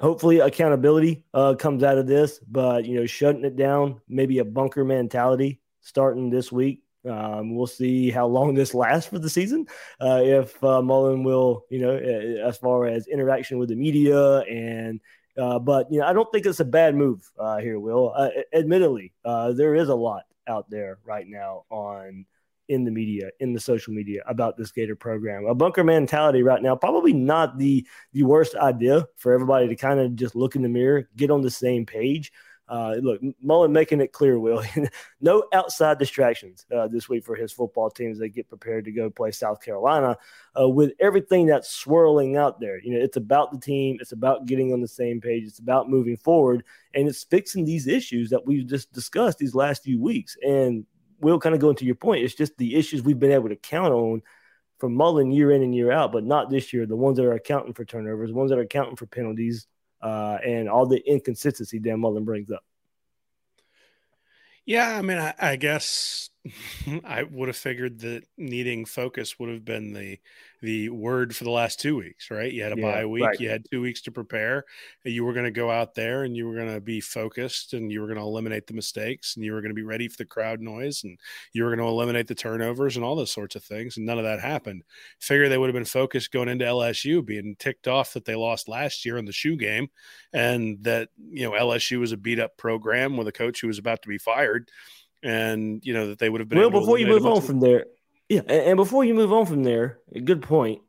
hopefully, 0.00 0.40
accountability 0.40 1.24
uh, 1.32 1.54
comes 1.54 1.84
out 1.84 1.96
of 1.96 2.08
this. 2.08 2.40
But 2.40 2.86
you 2.86 2.98
know, 2.98 3.06
shutting 3.06 3.44
it 3.44 3.54
down, 3.54 4.00
maybe 4.08 4.40
a 4.40 4.44
bunker 4.44 4.84
mentality 4.84 5.60
starting 5.80 6.28
this 6.28 6.50
week 6.50 6.83
um, 7.08 7.54
we'll 7.54 7.66
see 7.66 8.10
how 8.10 8.26
long 8.26 8.54
this 8.54 8.74
lasts 8.74 9.08
for 9.08 9.18
the 9.18 9.30
season. 9.30 9.66
Uh, 10.00 10.20
if 10.22 10.62
uh, 10.64 10.82
Mullen 10.82 11.24
will, 11.24 11.64
you 11.70 11.80
know, 11.80 11.96
as 11.96 12.56
far 12.58 12.86
as 12.86 13.06
interaction 13.06 13.58
with 13.58 13.68
the 13.68 13.76
media 13.76 14.38
and, 14.40 15.00
uh, 15.36 15.58
but 15.58 15.90
you 15.90 16.00
know, 16.00 16.06
I 16.06 16.12
don't 16.12 16.30
think 16.32 16.46
it's 16.46 16.60
a 16.60 16.64
bad 16.64 16.94
move 16.94 17.28
uh, 17.38 17.58
here. 17.58 17.78
Will, 17.80 18.12
uh, 18.16 18.30
admittedly, 18.52 19.12
uh, 19.24 19.52
there 19.52 19.74
is 19.74 19.88
a 19.88 19.94
lot 19.94 20.24
out 20.46 20.70
there 20.70 20.98
right 21.04 21.26
now 21.26 21.64
on 21.70 22.26
in 22.68 22.84
the 22.84 22.90
media, 22.90 23.30
in 23.40 23.52
the 23.52 23.60
social 23.60 23.92
media 23.92 24.22
about 24.26 24.56
this 24.56 24.72
Gator 24.72 24.96
program. 24.96 25.46
A 25.46 25.54
bunker 25.54 25.84
mentality 25.84 26.42
right 26.42 26.62
now, 26.62 26.76
probably 26.76 27.12
not 27.12 27.58
the 27.58 27.86
the 28.12 28.22
worst 28.22 28.54
idea 28.54 29.06
for 29.16 29.32
everybody 29.32 29.68
to 29.68 29.76
kind 29.76 30.00
of 30.00 30.14
just 30.14 30.34
look 30.34 30.56
in 30.56 30.62
the 30.62 30.68
mirror, 30.68 31.08
get 31.16 31.30
on 31.30 31.42
the 31.42 31.50
same 31.50 31.84
page. 31.84 32.32
Uh, 32.66 32.94
look, 33.00 33.20
Mullen 33.42 33.72
making 33.72 34.00
it 34.00 34.12
clear, 34.12 34.38
Will, 34.38 34.62
no 35.20 35.44
outside 35.52 35.98
distractions 35.98 36.64
uh, 36.74 36.88
this 36.88 37.08
week 37.08 37.24
for 37.24 37.34
his 37.34 37.52
football 37.52 37.90
team 37.90 38.10
as 38.10 38.18
they 38.18 38.28
get 38.28 38.48
prepared 38.48 38.86
to 38.86 38.92
go 38.92 39.10
play 39.10 39.30
South 39.30 39.62
Carolina. 39.62 40.16
Uh, 40.58 40.68
with 40.68 40.92
everything 40.98 41.46
that's 41.46 41.70
swirling 41.70 42.36
out 42.36 42.60
there, 42.60 42.80
you 42.80 42.92
know, 42.92 43.04
it's 43.04 43.18
about 43.18 43.52
the 43.52 43.58
team, 43.58 43.98
it's 44.00 44.12
about 44.12 44.46
getting 44.46 44.72
on 44.72 44.80
the 44.80 44.88
same 44.88 45.20
page, 45.20 45.44
it's 45.44 45.58
about 45.58 45.90
moving 45.90 46.16
forward, 46.16 46.64
and 46.94 47.06
it's 47.06 47.24
fixing 47.24 47.64
these 47.64 47.86
issues 47.86 48.30
that 48.30 48.46
we've 48.46 48.66
just 48.66 48.92
discussed 48.92 49.38
these 49.38 49.54
last 49.54 49.82
few 49.82 50.00
weeks. 50.00 50.36
And 50.42 50.86
Will, 51.20 51.38
kind 51.38 51.54
of 51.54 51.60
going 51.60 51.76
to 51.76 51.84
your 51.84 51.94
point, 51.94 52.24
it's 52.24 52.34
just 52.34 52.56
the 52.56 52.76
issues 52.76 53.02
we've 53.02 53.18
been 53.18 53.32
able 53.32 53.50
to 53.50 53.56
count 53.56 53.92
on 53.92 54.22
from 54.78 54.94
Mullen 54.94 55.30
year 55.30 55.52
in 55.52 55.62
and 55.62 55.74
year 55.74 55.92
out, 55.92 56.12
but 56.12 56.24
not 56.24 56.50
this 56.50 56.72
year. 56.72 56.86
The 56.86 56.96
ones 56.96 57.18
that 57.18 57.26
are 57.26 57.34
accounting 57.34 57.74
for 57.74 57.84
turnovers, 57.84 58.30
the 58.30 58.36
ones 58.36 58.50
that 58.50 58.58
are 58.58 58.62
accounting 58.62 58.96
for 58.96 59.06
penalties, 59.06 59.66
uh, 60.00 60.38
and 60.44 60.68
all 60.68 60.86
the 60.86 61.02
inconsistency 61.08 61.78
Dan 61.78 62.00
Mullen 62.00 62.24
brings 62.24 62.50
up. 62.50 62.64
Yeah, 64.66 64.96
I 64.96 65.02
mean, 65.02 65.18
I, 65.18 65.34
I 65.38 65.56
guess 65.56 66.30
I 67.04 67.22
would 67.22 67.48
have 67.48 67.56
figured 67.56 68.00
that 68.00 68.24
needing 68.36 68.84
focus 68.84 69.38
would 69.38 69.48
have 69.48 69.64
been 69.64 69.92
the 69.92 70.18
the 70.60 70.88
word 70.88 71.36
for 71.36 71.44
the 71.44 71.50
last 71.50 71.78
two 71.78 71.94
weeks, 71.94 72.30
right? 72.30 72.50
You 72.50 72.62
had 72.62 72.72
a 72.72 72.80
yeah, 72.80 72.90
bye 72.90 73.04
week, 73.04 73.24
right. 73.24 73.40
you 73.40 73.50
had 73.50 73.66
two 73.70 73.82
weeks 73.82 74.00
to 74.02 74.10
prepare. 74.10 74.64
You 75.04 75.22
were 75.22 75.34
going 75.34 75.44
to 75.44 75.50
go 75.50 75.70
out 75.70 75.94
there 75.94 76.24
and 76.24 76.34
you 76.34 76.48
were 76.48 76.54
going 76.54 76.72
to 76.72 76.80
be 76.80 77.02
focused 77.02 77.74
and 77.74 77.92
you 77.92 78.00
were 78.00 78.06
going 78.06 78.18
to 78.18 78.24
eliminate 78.24 78.66
the 78.66 78.72
mistakes 78.72 79.36
and 79.36 79.44
you 79.44 79.52
were 79.52 79.60
going 79.60 79.72
to 79.72 79.74
be 79.74 79.82
ready 79.82 80.08
for 80.08 80.16
the 80.16 80.24
crowd 80.24 80.62
noise 80.62 81.04
and 81.04 81.18
you 81.52 81.64
were 81.64 81.68
going 81.68 81.86
to 81.86 81.92
eliminate 81.92 82.28
the 82.28 82.34
turnovers 82.34 82.96
and 82.96 83.04
all 83.04 83.14
those 83.14 83.30
sorts 83.30 83.56
of 83.56 83.62
things. 83.62 83.98
And 83.98 84.06
none 84.06 84.16
of 84.16 84.24
that 84.24 84.40
happened. 84.40 84.84
Figure 85.18 85.50
they 85.50 85.58
would 85.58 85.68
have 85.68 85.74
been 85.74 85.84
focused 85.84 86.32
going 86.32 86.48
into 86.48 86.64
LSU, 86.64 87.22
being 87.22 87.56
ticked 87.58 87.86
off 87.86 88.14
that 88.14 88.24
they 88.24 88.34
lost 88.34 88.66
last 88.66 89.04
year 89.04 89.18
in 89.18 89.26
the 89.26 89.32
shoe 89.32 89.56
game 89.56 89.88
and 90.32 90.82
that, 90.82 91.10
you 91.18 91.44
know, 91.44 91.52
LSU 91.52 92.00
was 92.00 92.12
a 92.12 92.16
beat 92.16 92.40
up 92.40 92.56
program 92.56 93.18
with 93.18 93.28
a 93.28 93.32
coach 93.32 93.60
who 93.60 93.66
was 93.66 93.78
about 93.78 94.00
to 94.00 94.08
be 94.08 94.18
fired 94.18 94.70
and 95.24 95.84
you 95.84 95.94
know 95.94 96.08
that 96.08 96.18
they 96.18 96.28
would 96.28 96.40
have 96.40 96.48
been. 96.48 96.58
Well, 96.58 96.70
before 96.70 96.98
you 96.98 97.06
move 97.06 97.26
on 97.26 97.40
from 97.40 97.58
there, 97.58 97.86
yeah, 98.28 98.42
and, 98.42 98.76
before 98.76 99.04
you 99.04 99.14
move 99.14 99.32
on 99.32 99.46
from 99.46 99.64
there, 99.64 99.98
a 100.14 100.20
good 100.20 100.42
point, 100.42 100.82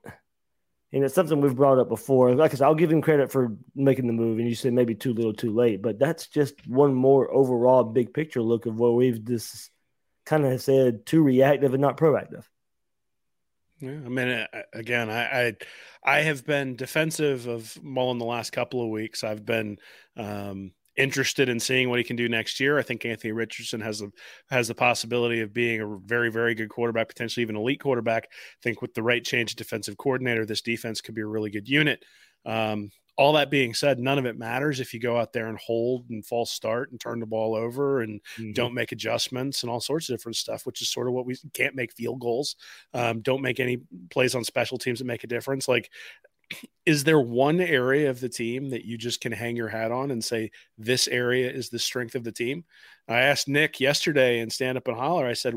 and 0.92 1.04
it's 1.04 1.16
something 1.16 1.42
we've 1.42 1.56
brought 1.56 1.80
up 1.80 1.90
before. 1.90 2.36
Like 2.36 2.52
I 2.52 2.58
said, 2.58 2.66
I'll 2.66 2.76
give 2.76 2.92
him 2.92 3.02
credit 3.02 3.32
for 3.32 3.56
making 3.74 4.08
the 4.08 4.14
move, 4.14 4.38
and 4.38 4.48
you 4.48 4.56
said 4.56 4.74
maybe 4.74 4.94
too 4.94 5.14
little, 5.14 5.34
too 5.34 5.54
late, 5.54 5.82
but 5.82 5.98
that's 5.98 6.28
just 6.28 6.68
one 6.68 6.94
more 6.94 7.34
overall 7.34 7.84
big 7.84 8.14
picture 8.14 8.42
look 8.42 8.66
of 8.66 8.78
where 8.78 8.92
we've 8.92 9.24
just 9.24 9.72
kind 10.26 10.46
of 10.46 10.62
said 10.62 11.06
too 11.06 11.24
reactive 11.24 11.74
and 11.74 11.82
not 11.82 11.98
proactive. 11.98 12.44
Yeah, 13.80 13.92
I 13.92 14.10
mean, 14.10 14.46
again, 14.74 15.10
I, 15.10 15.48
I, 15.48 15.56
I 16.04 16.22
have 16.22 16.46
been 16.46 16.76
defensive 16.76 17.48
of 17.48 17.78
Mullen 17.84 18.20
the 18.20 18.26
last 18.26 18.52
couple 18.52 18.82
of 18.82 18.90
weeks. 18.90 19.24
I've 19.24 19.46
been 19.46 19.78
um, 20.16 20.72
interested 20.98 21.50
in 21.50 21.60
seeing 21.60 21.90
what 21.90 22.00
he 22.00 22.04
can 22.04 22.16
do 22.16 22.30
next 22.30 22.60
year. 22.60 22.78
I 22.78 22.82
think 22.82 23.06
Anthony 23.06 23.32
Richardson 23.32 23.82
has 23.82 24.00
the 24.00 24.12
has 24.50 24.68
the 24.68 24.76
possibility 24.76 25.42
of 25.42 25.54
being 25.54 25.82
a 25.82 25.98
very 26.06 26.32
very 26.32 26.56
good 26.56 26.70
quarterback, 26.70 27.08
potentially 27.08 27.42
even 27.42 27.56
elite 27.56 27.82
quarterback. 27.82 28.26
I 28.32 28.62
think 28.64 28.82
with 28.82 28.94
the 28.94 29.04
right 29.04 29.24
change 29.24 29.52
of 29.52 29.58
defensive 29.58 29.98
coordinator, 29.98 30.46
this 30.46 30.62
defense 30.62 31.02
could 31.02 31.16
be 31.16 31.22
a 31.22 31.28
really 31.28 31.50
good 31.50 31.68
unit. 31.68 32.04
Um, 32.46 32.92
all 33.18 33.34
that 33.34 33.50
being 33.50 33.74
said, 33.74 33.98
none 33.98 34.20
of 34.20 34.26
it 34.26 34.38
matters 34.38 34.80
if 34.80 34.94
you 34.94 35.00
go 35.00 35.18
out 35.18 35.32
there 35.32 35.48
and 35.48 35.58
hold 35.58 36.10
and 36.10 36.26
false 36.26 36.52
start 36.52 36.92
and 36.92 37.00
turn 37.00 37.20
the 37.20 37.26
ball 37.26 37.56
over 37.56 38.02
and 38.02 38.20
mm-hmm. 38.38 38.52
don't 38.52 38.74
make 38.74 38.92
adjustments 38.92 39.64
and 39.64 39.72
all 39.72 39.80
sorts 39.80 40.10
of 40.10 40.18
different 40.18 40.36
stuff, 40.36 40.66
which 40.66 40.82
is 40.82 40.90
sort 40.90 41.08
of 41.08 41.14
what 41.14 41.26
we 41.26 41.38
can't 41.54 41.76
make 41.76 41.94
field 41.94 42.20
goals. 42.20 42.58
Um, 42.94 43.22
don't 43.22 43.42
make 43.42 43.62
any 43.62 43.78
plays 44.10 44.36
on 44.36 44.44
special 44.44 44.78
teams 44.78 45.00
that 45.00 45.06
make 45.06 45.24
a 45.24 45.28
difference. 45.28 45.68
Like 45.70 45.90
is 46.86 47.04
there 47.04 47.20
one 47.20 47.60
area 47.60 48.10
of 48.10 48.20
the 48.20 48.30
team 48.30 48.70
that 48.70 48.86
you 48.86 48.98
just 48.98 49.20
can 49.20 49.32
hang 49.32 49.56
your 49.56 49.68
hat 49.68 49.92
on 49.92 50.12
and 50.12 50.24
say 50.24 50.52
this 50.78 51.08
area 51.08 51.52
is 51.52 51.70
the 51.70 51.80
strength 51.80 52.14
of 52.14 52.24
the 52.24 52.32
team? 52.32 52.64
I 53.08 53.20
asked 53.20 53.48
Nick 53.48 53.80
yesterday 53.80 54.40
in 54.40 54.50
Stand 54.50 54.78
Up 54.78 54.88
and 54.88 54.98
Holler. 54.98 55.26
I 55.26 55.34
said, 55.34 55.54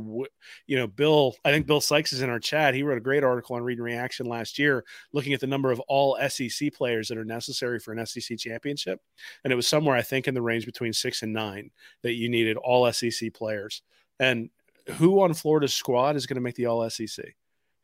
you 0.67 0.77
know, 0.77 0.87
Bill, 0.87 1.35
I 1.45 1.51
think 1.51 1.67
Bill 1.67 1.81
Sykes 1.81 2.13
is 2.13 2.23
in 2.23 2.31
our 2.31 2.39
chat. 2.39 2.75
He 2.75 2.83
wrote 2.83 2.99
a 2.99 3.03
great 3.03 3.25
article 3.25 3.57
on 3.57 3.63
Read 3.63 3.79
and 3.79 3.85
Reaction 3.85 4.27
last 4.27 4.59
year, 4.59 4.85
looking 5.13 5.33
at 5.33 5.41
the 5.41 5.47
number 5.47 5.71
of 5.71 5.81
all 5.81 6.19
SEC 6.29 6.73
players 6.75 7.09
that 7.09 7.19
are 7.19 7.25
necessary 7.25 7.79
for 7.79 7.93
an 7.93 8.05
SEC 8.05 8.39
championship, 8.39 9.01
and 9.45 9.53
it 9.53 9.57
was 9.57 9.67
somewhere 9.67 9.97
I 9.97 10.03
think 10.03 10.29
in 10.29 10.35
the 10.35 10.43
range 10.43 10.67
between 10.67 10.93
six 10.93 11.23
and 11.23 11.33
nine 11.33 11.71
that 12.03 12.15
you 12.15 12.29
needed 12.29 12.57
all 12.57 12.91
SEC 12.93 13.33
players. 13.35 13.83
And 14.21 14.51
who 14.95 15.21
on 15.23 15.35
Florida's 15.35 15.75
squad 15.75 16.17
is 16.17 16.27
going 16.27 16.37
to 16.37 16.41
make 16.41 16.55
the 16.55 16.67
All 16.67 16.89
SEC? 16.89 17.35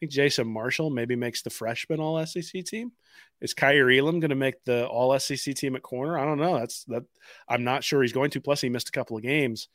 Think 0.05 0.13
Jason 0.13 0.47
Marshall 0.47 0.91
maybe 0.91 1.17
makes 1.17 1.41
the 1.41 1.49
freshman 1.49 1.99
All 1.99 2.25
SEC 2.27 2.63
team. 2.67 2.93
Is 3.41 3.55
Kaiir 3.55 3.91
Elam 3.91 4.21
going 4.21 4.29
to 4.29 4.35
make 4.35 4.63
the 4.65 4.87
All 4.87 5.19
SEC 5.19 5.55
team 5.55 5.77
at 5.77 5.83
corner? 5.83 6.19
I 6.19 6.27
don't 6.27 6.39
know. 6.39 6.59
That's 6.59 6.85
that. 6.85 7.05
I'm 7.49 7.65
not 7.65 7.83
sure 7.83 8.03
he's 8.03 8.13
going 8.13 8.31
to. 8.33 8.41
Plus, 8.43 8.61
he 8.61 8.69
missed 8.69 8.91
a 8.91 8.93
couple 8.93 9.17
of 9.17 9.23
games. 9.23 9.69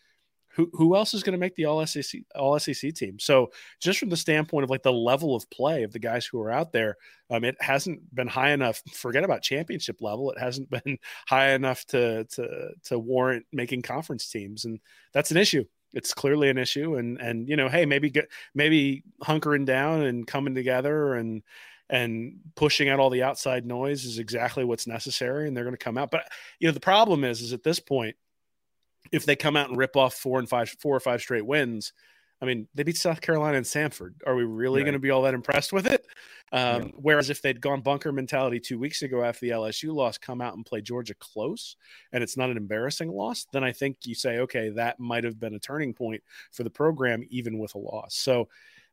Who 0.50 0.70
who 0.74 0.96
else 0.96 1.16
is 1.16 1.24
going 1.24 1.34
to 1.34 1.40
make 1.40 1.56
the 1.56 1.66
All 1.66 1.84
SEC 1.84 2.22
All 2.36 2.60
SEC 2.60 2.94
team? 2.94 3.18
So, 3.18 3.50
just 3.82 3.98
from 3.98 4.10
the 4.10 4.18
standpoint 4.18 4.66
of 4.66 4.70
like 4.70 4.84
the 4.84 4.94
level 4.94 5.36
of 5.36 5.50
play 5.50 5.82
of 5.82 5.94
the 5.94 6.00
guys 6.00 6.28
who 6.28 6.40
are 6.40 6.52
out 6.52 6.74
there, 6.74 6.96
um, 7.32 7.44
it 7.44 7.56
hasn't 7.60 8.14
been 8.14 8.28
high 8.28 8.52
enough. 8.52 8.84
Forget 8.94 9.24
about 9.24 9.42
championship 9.42 10.00
level. 10.00 10.30
It 10.30 10.40
hasn't 10.40 10.70
been 10.84 11.00
high 11.28 11.54
enough 11.54 11.86
to 11.86 12.26
to 12.26 12.70
to 12.84 13.00
warrant 13.00 13.48
making 13.52 13.82
conference 13.82 14.30
teams, 14.30 14.66
and 14.66 14.80
that's 15.12 15.32
an 15.32 15.38
issue 15.38 15.66
it's 15.94 16.14
clearly 16.14 16.50
an 16.50 16.58
issue 16.58 16.96
and 16.96 17.20
and 17.20 17.48
you 17.48 17.56
know 17.56 17.68
hey 17.68 17.86
maybe 17.86 18.10
get 18.10 18.30
maybe 18.54 19.04
hunkering 19.24 19.66
down 19.66 20.02
and 20.02 20.28
coming 20.28 20.56
together 20.56 21.16
and 21.16 21.42
and 21.90 22.40
pushing 22.56 22.90
out 22.90 23.00
all 23.00 23.10
the 23.10 23.24
outside 23.24 23.66
noise 23.66 24.06
is 24.06 24.20
exactly 24.20 24.64
what's 24.64 24.86
necessary 24.88 25.48
and 25.48 25.58
they're 25.58 25.64
going 25.64 25.76
to 25.76 25.84
come 25.84 25.98
out 25.98 26.12
but 26.12 26.28
you 26.60 26.68
know 26.68 26.74
the 26.74 26.80
problem 26.80 27.24
is 27.24 27.42
is 27.42 27.54
at 27.54 27.64
this 27.64 27.80
point 27.80 28.16
if 29.12 29.26
they 29.26 29.36
come 29.36 29.56
out 29.56 29.70
and 29.70 29.78
rip 29.78 29.96
off 29.96 30.14
four 30.14 30.40
and 30.40 30.50
five 30.50 30.70
four 30.80 30.96
or 30.96 31.00
five 31.00 31.22
straight 31.22 31.46
wins 31.46 31.94
I 32.42 32.46
mean, 32.46 32.68
they 32.74 32.84
beat 32.84 32.98
South 32.98 33.22
Carolina 33.22 33.58
and 33.58 33.66
Samford. 33.66 34.14
Are 34.26 34.36
we 34.36 34.44
really 34.44 34.80
right. 34.80 34.86
going 34.86 34.94
to 34.94 35.00
be 35.00 35.10
all 35.10 35.24
that 35.24 35.34
impressed 35.34 35.74
with 35.74 35.88
it? 35.88 36.06
Um, 36.52 36.82
yeah. 36.82 36.88
Whereas 36.96 37.30
if 37.30 37.42
they'd 37.42 37.62
gone 37.62 37.82
bunker 37.82 38.12
mentality 38.12 38.60
two 38.60 38.80
weeks 38.80 39.02
ago 39.02 39.24
after 39.24 39.46
the 39.46 39.52
LSU 39.52 39.94
loss, 39.94 40.18
come 40.18 40.42
out 40.42 40.56
and 40.56 40.66
play 40.66 40.82
Georgia 40.82 41.14
close, 41.16 41.76
and 42.12 42.24
it's 42.24 42.38
not 42.38 42.50
an 42.50 42.58
embarrassing 42.58 43.12
loss, 43.12 43.46
then 43.52 43.64
I 43.64 43.72
think 43.72 43.98
you 44.06 44.16
say, 44.16 44.40
okay, 44.40 44.70
that 44.70 45.00
might 45.00 45.24
have 45.24 45.40
been 45.40 45.56
a 45.56 45.60
turning 45.60 45.94
point 45.94 46.24
for 46.52 46.64
the 46.64 46.70
program, 46.70 47.24
even 47.30 47.60
with 47.60 47.76
a 47.76 47.80
loss. 47.80 48.16
So 48.16 48.48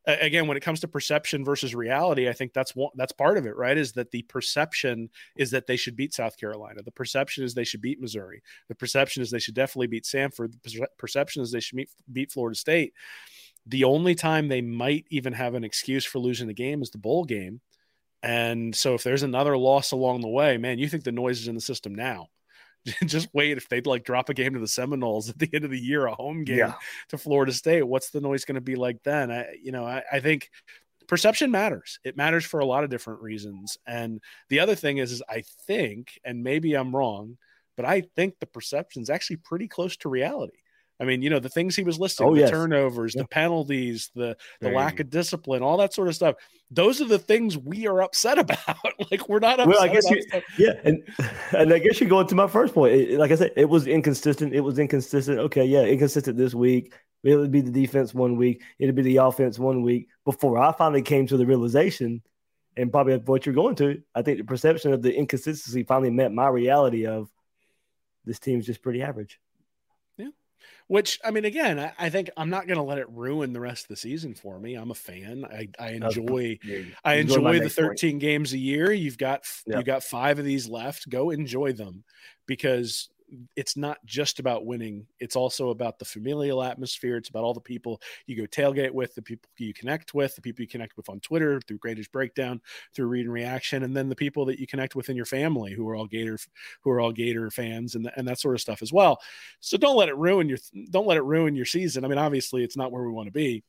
again 0.07 0.47
when 0.47 0.57
it 0.57 0.63
comes 0.63 0.81
to 0.81 0.89
perception 0.89 1.45
versus 1.45 1.75
reality 1.75 2.29
i 2.29 2.33
think 2.33 2.53
that's 2.53 2.77
one 2.77 2.91
that's 2.95 3.13
part 3.13 3.37
of 3.37 3.47
it 3.47 3.57
right 3.57 3.77
is 3.77 3.93
that 3.93 4.11
the 4.13 4.23
perception 4.23 5.11
is 5.37 5.51
that 5.51 5.67
they 5.67 5.77
should 5.77 5.97
beat 5.97 6.15
south 6.15 6.37
carolina 6.37 6.81
the 6.83 6.93
perception 6.93 7.43
is 7.45 7.55
they 7.55 7.65
should 7.65 7.81
beat 7.81 8.01
missouri 8.01 8.43
the 8.69 8.75
perception 8.75 9.23
is 9.23 9.31
they 9.31 9.39
should 9.39 9.55
definitely 9.55 9.89
beat 9.89 10.05
samford 10.05 10.53
the 10.63 10.87
perception 10.97 11.43
is 11.43 11.51
they 11.51 11.61
should 11.61 11.77
meet, 11.77 11.91
beat 12.13 12.31
florida 12.31 12.57
state 12.57 12.93
the 13.67 13.85
only 13.85 14.15
time 14.15 14.49
they 14.49 14.63
might 14.63 15.07
even 15.11 15.33
have 15.33 15.55
an 15.55 15.65
excuse 15.65 16.05
for 16.05 16.19
losing 16.19 16.47
the 16.47 16.55
game 16.55 16.83
is 16.83 16.91
the 16.91 16.99
bowl 16.99 17.25
game 17.25 17.61
and 18.23 18.75
so 18.75 18.95
if 18.95 19.03
there's 19.03 19.23
another 19.23 19.57
loss 19.57 19.93
along 19.93 20.21
the 20.21 20.29
way 20.29 20.57
man 20.57 20.79
you 20.79 20.89
think 20.89 21.05
the 21.05 21.13
noise 21.13 21.41
is 21.41 21.49
in 21.49 21.55
the 21.55 21.61
system 21.61 21.95
now 21.95 22.29
just 23.07 23.29
wait 23.33 23.57
if 23.57 23.69
they'd 23.69 23.87
like 23.87 24.05
drop 24.05 24.29
a 24.29 24.35
game 24.35 24.55
to 24.55 24.61
the 24.61 24.69
Seminoles 24.69 25.29
at 25.29 25.39
the 25.39 25.51
end 25.53 25.65
of 25.65 25.71
the 25.71 25.79
year, 25.79 26.07
a 26.07 26.15
home 26.15 26.45
game 26.45 26.59
yeah. 26.59 26.75
to 27.09 27.19
Florida 27.19 27.53
State. 27.53 27.83
What's 27.83 28.11
the 28.11 28.21
noise 28.21 28.45
going 28.45 28.57
to 28.57 28.61
be 28.61 28.77
like 28.77 29.03
then? 29.03 29.31
I, 29.31 29.57
you 29.63 29.73
know, 29.73 29.85
I, 29.85 30.03
I 30.13 30.21
think 30.21 30.51
perception 31.07 31.51
matters. 31.51 31.99
It 32.05 32.17
matters 32.17 32.45
for 32.45 32.61
a 32.61 32.65
lot 32.65 32.85
of 32.85 32.91
different 32.91 33.23
reasons. 33.23 33.77
And 33.87 34.21
the 34.49 34.61
other 34.61 34.75
thing 34.75 34.99
is, 34.99 35.13
is 35.13 35.23
I 35.29 35.43
think, 35.67 36.19
and 36.25 36.43
maybe 36.43 36.75
I'm 36.75 36.95
wrong, 36.95 37.39
but 37.77 37.87
I 37.87 38.03
think 38.15 38.39
the 38.39 38.47
perception 38.47 39.03
is 39.03 39.11
actually 39.11 39.37
pretty 39.37 39.69
close 39.69 39.97
to 39.99 40.09
reality. 40.09 40.59
I 40.99 41.05
mean, 41.05 41.21
you 41.21 41.29
know, 41.29 41.39
the 41.39 41.49
things 41.49 41.77
he 41.77 41.83
was 41.83 41.99
listing, 41.99 42.27
oh, 42.27 42.35
the 42.35 42.41
yes. 42.41 42.51
turnovers, 42.51 43.15
yeah. 43.15 43.23
the 43.23 43.29
penalties, 43.29 44.11
the 44.15 44.37
the 44.61 44.71
lack 44.71 44.99
of 45.01 45.11
discipline, 45.11 45.63
all 45.63 45.77
that 45.79 45.93
sort 45.93 46.09
of 46.09 46.15
stuff. 46.15 46.37
Those 46.71 47.01
are 47.01 47.07
the 47.07 47.19
things 47.19 47.59
we 47.59 47.87
are 47.87 48.03
upset 48.03 48.39
about. 48.39 48.79
like 49.11 49.29
we're 49.29 49.39
not 49.39 49.61
upset 49.61 49.69
well, 49.69 49.83
I 49.83 49.89
guess 49.89 50.11
you, 50.11 50.23
yeah, 50.59 50.73
and 50.85 51.03
and 51.53 51.73
I 51.73 51.79
guess 51.79 52.01
you're 52.01 52.09
going 52.09 52.27
to 52.29 52.35
my 52.35 52.47
first 52.47 52.75
point. 52.75 52.95
It, 52.95 53.19
like 53.19 53.31
I 53.31 53.37
said, 53.37 53.53
it 53.57 53.69
was 53.69 53.87
inconsistent. 53.87 54.55
It 54.55 54.61
was 54.61 54.79
inconsistent. 54.79 55.39
Okay, 55.39 55.65
yeah, 55.65 55.83
inconsistent 55.83 56.37
this 56.37 56.55
week. 56.55 56.95
It 57.23 57.37
would 57.37 57.51
be 57.51 57.61
the 57.61 57.71
defense 57.71 58.15
one 58.15 58.37
week. 58.37 58.63
It'd 58.79 58.95
be 58.95 59.03
the 59.03 59.17
offense 59.19 59.59
one 59.59 59.83
week. 59.83 60.09
Before 60.25 60.59
I 60.59 60.73
finally 60.73 61.03
came 61.03 61.27
to 61.27 61.37
the 61.37 61.47
realization, 61.47 62.23
and 62.77 62.93
probably 62.93 63.17
what 63.17 63.45
you're 63.45 63.55
going 63.55 63.75
to, 63.77 64.03
I 64.15 64.23
think 64.23 64.39
the 64.39 64.45
perception 64.45 64.93
of 64.93 65.03
the 65.03 65.15
inconsistency 65.15 65.83
finally 65.83 66.11
met 66.11 66.33
my 66.33 66.49
reality 66.49 67.07
of 67.07 67.29
this 68.25 68.39
team's 68.39 68.67
just 68.67 68.83
pretty 68.83 69.03
average. 69.03 69.41
Which 70.89 71.19
I 71.25 71.33
mean, 71.33 71.45
again, 71.45 71.81
I, 71.81 71.93
I 71.99 72.11
think 72.11 72.31
I'm 72.37 72.49
not 72.49 72.67
going 72.67 72.77
to 72.77 72.83
let 72.83 72.99
it 72.99 73.11
ruin 73.11 73.53
the 73.53 73.61
rest 73.61 73.85
of 73.85 73.89
the 73.89 73.97
season 73.97 74.35
for 74.35 74.59
me. 74.61 74.75
I'm 74.75 74.93
a 74.93 74.95
fan. 74.95 75.45
I, 75.45 75.69
I 75.81 75.91
enjoy 75.91 76.59
I 77.05 77.15
enjoy 77.15 77.59
the 77.59 77.69
13 77.69 78.13
point. 78.13 78.21
games 78.21 78.53
a 78.53 78.59
year. 78.59 78.93
You've 78.93 79.19
got 79.19 79.45
yep. 79.67 79.79
you 79.79 79.85
got 79.85 80.05
five 80.05 80.39
of 80.39 80.45
these 80.45 80.69
left. 80.69 81.09
Go 81.09 81.31
enjoy 81.31 81.73
them 81.73 82.05
because 82.47 83.09
it's 83.57 83.77
not 83.77 83.99
just 84.05 84.39
about 84.39 84.67
winning. 84.67 85.07
It's 85.19 85.37
also 85.37 85.71
about 85.71 85.99
the 85.99 86.05
familial 86.05 86.63
atmosphere. 86.63 87.17
It's 87.17 87.29
about 87.29 87.45
all 87.45 87.55
the 87.55 87.61
people 87.61 88.01
you 88.27 88.37
go 88.37 88.45
tailgate 88.45 88.93
with, 88.93 89.15
the 89.15 89.23
people 89.23 89.49
you 89.59 89.75
connect 89.75 90.15
with, 90.15 90.35
the 90.35 90.43
people 90.43 90.63
you 90.63 90.69
connect 90.69 90.97
with 90.97 91.09
on 91.09 91.21
Twitter 91.21 91.61
through 91.61 91.79
Gators 91.83 92.09
Breakdown, 92.09 92.61
through 92.95 93.07
Read 93.07 93.25
and 93.25 93.33
Reaction, 93.33 93.83
and 93.83 93.97
then 93.97 94.09
the 94.09 94.17
people 94.17 94.45
that 94.47 94.59
you 94.59 94.67
connect 94.67 94.95
with 94.95 95.09
in 95.09 95.17
your 95.17 95.27
family 95.27 95.73
who 95.73 95.89
are 95.89 95.97
all 95.97 96.07
Gator, 96.07 96.39
who 96.83 96.91
are 96.91 97.01
all 97.01 97.13
Gator 97.13 97.51
fans, 97.51 97.95
and 97.95 98.11
and 98.17 98.29
that 98.29 98.39
sort 98.39 98.55
of 98.55 98.61
stuff 98.61 98.83
as 98.83 98.93
well. 98.93 99.21
So 99.61 99.77
don't 99.77 99.97
let 99.97 100.09
it 100.09 100.17
ruin 100.17 100.49
your 100.49 100.59
don't 100.91 101.07
let 101.07 101.17
it 101.17 101.25
ruin 101.25 101.57
your 101.57 101.67
season. 101.67 102.05
I 102.05 102.09
mean, 102.09 102.19
obviously, 102.19 102.63
it's 102.63 102.77
not 102.77 102.93
where 102.93 103.03
we 103.03 103.13
want 103.13 103.27
to 103.27 103.33
be. 103.33 103.65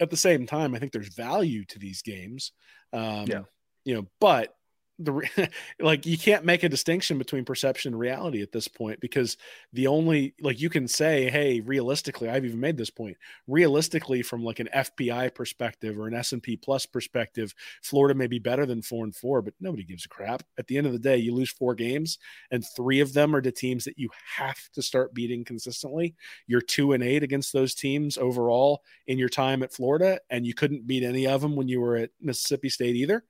At 0.00 0.10
the 0.10 0.16
same 0.16 0.46
time, 0.46 0.74
I 0.74 0.78
think 0.78 0.92
there's 0.92 1.14
value 1.14 1.64
to 1.66 1.78
these 1.78 2.02
games. 2.02 2.52
Um, 2.92 3.26
yeah. 3.26 3.42
You 3.84 3.94
know, 3.94 4.06
but 4.20 4.54
the 4.98 5.48
like 5.80 6.06
you 6.06 6.18
can't 6.18 6.44
make 6.44 6.62
a 6.62 6.68
distinction 6.68 7.18
between 7.18 7.44
perception 7.44 7.92
and 7.92 8.00
reality 8.00 8.42
at 8.42 8.52
this 8.52 8.68
point 8.68 9.00
because 9.00 9.36
the 9.72 9.86
only 9.86 10.34
like 10.40 10.60
you 10.60 10.68
can 10.68 10.88
say 10.88 11.30
hey 11.30 11.60
realistically 11.60 12.28
i've 12.28 12.44
even 12.44 12.58
made 12.58 12.76
this 12.76 12.90
point 12.90 13.16
realistically 13.46 14.22
from 14.22 14.42
like 14.42 14.58
an 14.58 14.68
fpi 14.74 15.32
perspective 15.32 15.98
or 15.98 16.06
an 16.06 16.14
s&p 16.14 16.56
plus 16.56 16.84
perspective 16.86 17.54
florida 17.82 18.14
may 18.14 18.26
be 18.26 18.38
better 18.38 18.66
than 18.66 18.82
four 18.82 19.04
and 19.04 19.14
four 19.14 19.40
but 19.40 19.54
nobody 19.60 19.84
gives 19.84 20.04
a 20.04 20.08
crap. 20.08 20.42
At 20.58 20.66
the 20.66 20.76
end 20.76 20.86
of 20.86 20.92
the 20.92 20.98
day 20.98 21.16
you 21.16 21.34
lose 21.34 21.50
four 21.50 21.74
games 21.74 22.18
and 22.50 22.64
three 22.76 23.00
of 23.00 23.12
them 23.12 23.34
are 23.34 23.40
to 23.40 23.52
teams 23.52 23.84
that 23.84 23.98
you 23.98 24.08
have 24.36 24.58
to 24.74 24.82
start 24.82 25.14
beating 25.14 25.44
consistently. 25.44 26.14
You're 26.46 26.60
two 26.60 26.92
and 26.92 27.02
eight 27.02 27.22
against 27.22 27.52
those 27.52 27.74
teams 27.74 28.18
overall 28.18 28.82
in 29.06 29.18
your 29.18 29.28
time 29.28 29.62
at 29.62 29.72
florida 29.72 30.18
and 30.30 30.46
you 30.46 30.54
couldn't 30.54 30.86
beat 30.86 31.02
any 31.02 31.26
of 31.26 31.40
them 31.40 31.56
when 31.56 31.68
you 31.68 31.80
were 31.80 31.96
at 31.96 32.10
mississippi 32.20 32.68
state 32.68 32.96
either. 32.96 33.24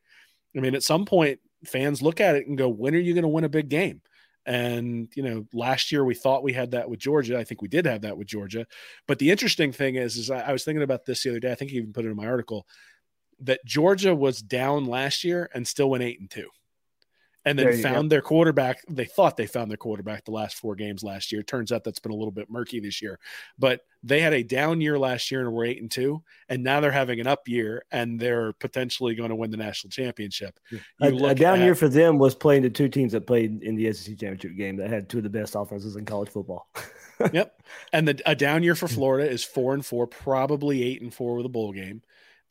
I 0.56 0.60
mean, 0.60 0.74
at 0.74 0.82
some 0.82 1.04
point, 1.04 1.40
fans 1.64 2.02
look 2.02 2.20
at 2.20 2.36
it 2.36 2.46
and 2.46 2.58
go, 2.58 2.68
when 2.68 2.94
are 2.94 2.98
you 2.98 3.14
going 3.14 3.22
to 3.22 3.28
win 3.28 3.44
a 3.44 3.48
big 3.48 3.68
game? 3.68 4.00
And, 4.46 5.08
you 5.14 5.22
know, 5.22 5.46
last 5.52 5.92
year 5.92 6.04
we 6.04 6.14
thought 6.14 6.42
we 6.42 6.54
had 6.54 6.70
that 6.70 6.88
with 6.88 7.00
Georgia. 7.00 7.38
I 7.38 7.44
think 7.44 7.60
we 7.60 7.68
did 7.68 7.84
have 7.84 8.00
that 8.02 8.16
with 8.16 8.26
Georgia. 8.26 8.66
But 9.06 9.18
the 9.18 9.30
interesting 9.30 9.72
thing 9.72 9.96
is, 9.96 10.16
is 10.16 10.30
I, 10.30 10.40
I 10.40 10.52
was 10.52 10.64
thinking 10.64 10.82
about 10.82 11.04
this 11.04 11.22
the 11.22 11.30
other 11.30 11.40
day. 11.40 11.52
I 11.52 11.54
think 11.54 11.70
you 11.70 11.80
even 11.80 11.92
put 11.92 12.06
it 12.06 12.08
in 12.08 12.16
my 12.16 12.26
article 12.26 12.66
that 13.40 13.64
Georgia 13.64 14.14
was 14.14 14.40
down 14.40 14.86
last 14.86 15.22
year 15.22 15.50
and 15.54 15.68
still 15.68 15.90
went 15.90 16.02
eight 16.02 16.20
and 16.20 16.30
two 16.30 16.48
and 17.44 17.58
then 17.58 17.80
found 17.82 18.08
go. 18.08 18.14
their 18.14 18.22
quarterback. 18.22 18.82
They 18.88 19.04
thought 19.04 19.36
they 19.36 19.46
found 19.46 19.70
their 19.70 19.76
quarterback 19.76 20.24
the 20.24 20.32
last 20.32 20.56
four 20.56 20.74
games 20.74 21.02
last 21.02 21.32
year. 21.32 21.42
Turns 21.42 21.72
out 21.72 21.84
that's 21.84 21.98
been 21.98 22.12
a 22.12 22.16
little 22.16 22.32
bit 22.32 22.50
murky 22.50 22.80
this 22.80 23.00
year. 23.00 23.18
But 23.58 23.80
they 24.02 24.20
had 24.20 24.32
a 24.32 24.42
down 24.42 24.80
year 24.80 24.98
last 24.98 25.30
year 25.30 25.40
and 25.40 25.52
were 25.52 25.64
eight 25.64 25.80
and 25.80 25.90
two, 25.90 26.22
and 26.48 26.62
now 26.62 26.80
they're 26.80 26.92
having 26.92 27.20
an 27.20 27.26
up 27.26 27.48
year 27.48 27.84
and 27.90 28.18
they're 28.18 28.52
potentially 28.54 29.14
going 29.14 29.30
to 29.30 29.36
win 29.36 29.50
the 29.50 29.56
national 29.56 29.90
championship. 29.90 30.58
A, 31.00 31.08
a, 31.08 31.34
down 31.34 31.60
at, 31.60 31.64
year 31.64 31.74
for 31.74 31.88
them 31.88 32.18
was 32.18 32.34
playing 32.34 32.62
the 32.62 32.70
two 32.70 32.88
teams 32.88 33.12
that 33.12 33.26
played 33.26 33.62
in 33.62 33.74
the 33.74 33.92
SEC 33.92 34.18
championship 34.18 34.56
game 34.56 34.76
that 34.76 34.90
had 34.90 35.08
two 35.08 35.18
of 35.18 35.24
the 35.24 35.30
best 35.30 35.54
offenses 35.56 35.96
in 35.96 36.04
college 36.04 36.28
football. 36.28 36.68
yep, 37.32 37.60
and 37.92 38.06
the, 38.06 38.20
a 38.26 38.34
down 38.34 38.62
year 38.62 38.74
for 38.74 38.88
Florida 38.88 39.28
is 39.28 39.42
four 39.42 39.74
and 39.74 39.84
four, 39.84 40.06
probably 40.06 40.82
eight 40.82 41.02
and 41.02 41.12
four 41.12 41.36
with 41.36 41.46
a 41.46 41.50
bowl 41.50 41.72
game 41.72 42.02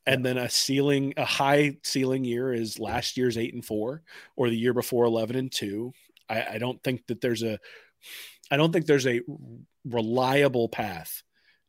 and 0.07 0.25
then 0.25 0.37
a 0.37 0.49
ceiling 0.49 1.13
a 1.17 1.25
high 1.25 1.77
ceiling 1.83 2.23
year 2.23 2.53
is 2.53 2.79
last 2.79 3.17
year's 3.17 3.37
eight 3.37 3.53
and 3.53 3.63
four 3.63 4.01
or 4.35 4.49
the 4.49 4.57
year 4.57 4.73
before 4.73 5.05
11 5.05 5.35
and 5.35 5.51
two. 5.51 5.93
I, 6.29 6.45
I, 6.53 6.57
don't 6.57 6.81
think 6.81 7.05
that 7.07 7.21
there's 7.21 7.43
a 7.43 7.59
i 8.49 8.57
don't 8.57 8.71
think 8.71 8.85
there's 8.85 9.07
a 9.07 9.21
reliable 9.85 10.69
path 10.69 11.23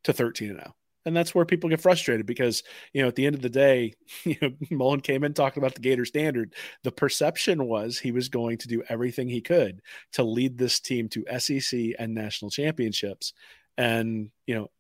to 0.05 0.13
13 0.13 0.51
and 0.51 0.59
0 0.59 0.75
and 1.05 1.17
that's 1.17 1.35
where 1.35 1.45
people 1.45 1.71
get 1.71 1.81
frustrated 1.81 2.27
because 2.27 2.63
you 2.93 3.03
know 3.03 3.09
at 3.09 3.17
the 3.17 3.27
end 3.27 3.35
of 3.35 3.43
the 3.43 3.49
day 3.49 3.95
you 4.25 4.37
know 4.41 4.51
mullen 4.71 5.01
came 5.01 5.25
in 5.25 5.35
talking 5.35 5.61
about 5.61 5.75
the 5.75 5.81
gator 5.81 6.05
standard. 6.05 6.55
The 6.85 6.93
perception 6.93 7.67
was 7.67 7.99
he 7.99 8.13
was 8.13 8.29
going 8.29 8.59
to 8.59 8.69
do 8.69 8.83
everything 8.89 9.29
he 9.29 9.41
could 9.41 9.81
to 10.13 10.23
lead 10.23 10.59
this 10.59 10.81
team 10.81 11.09
to 11.11 11.25
sec 11.39 11.73
and 11.99 12.15
national 12.15 12.51
championships. 12.51 13.33
And 13.77 14.31
you 14.47 14.55
know 14.55 14.71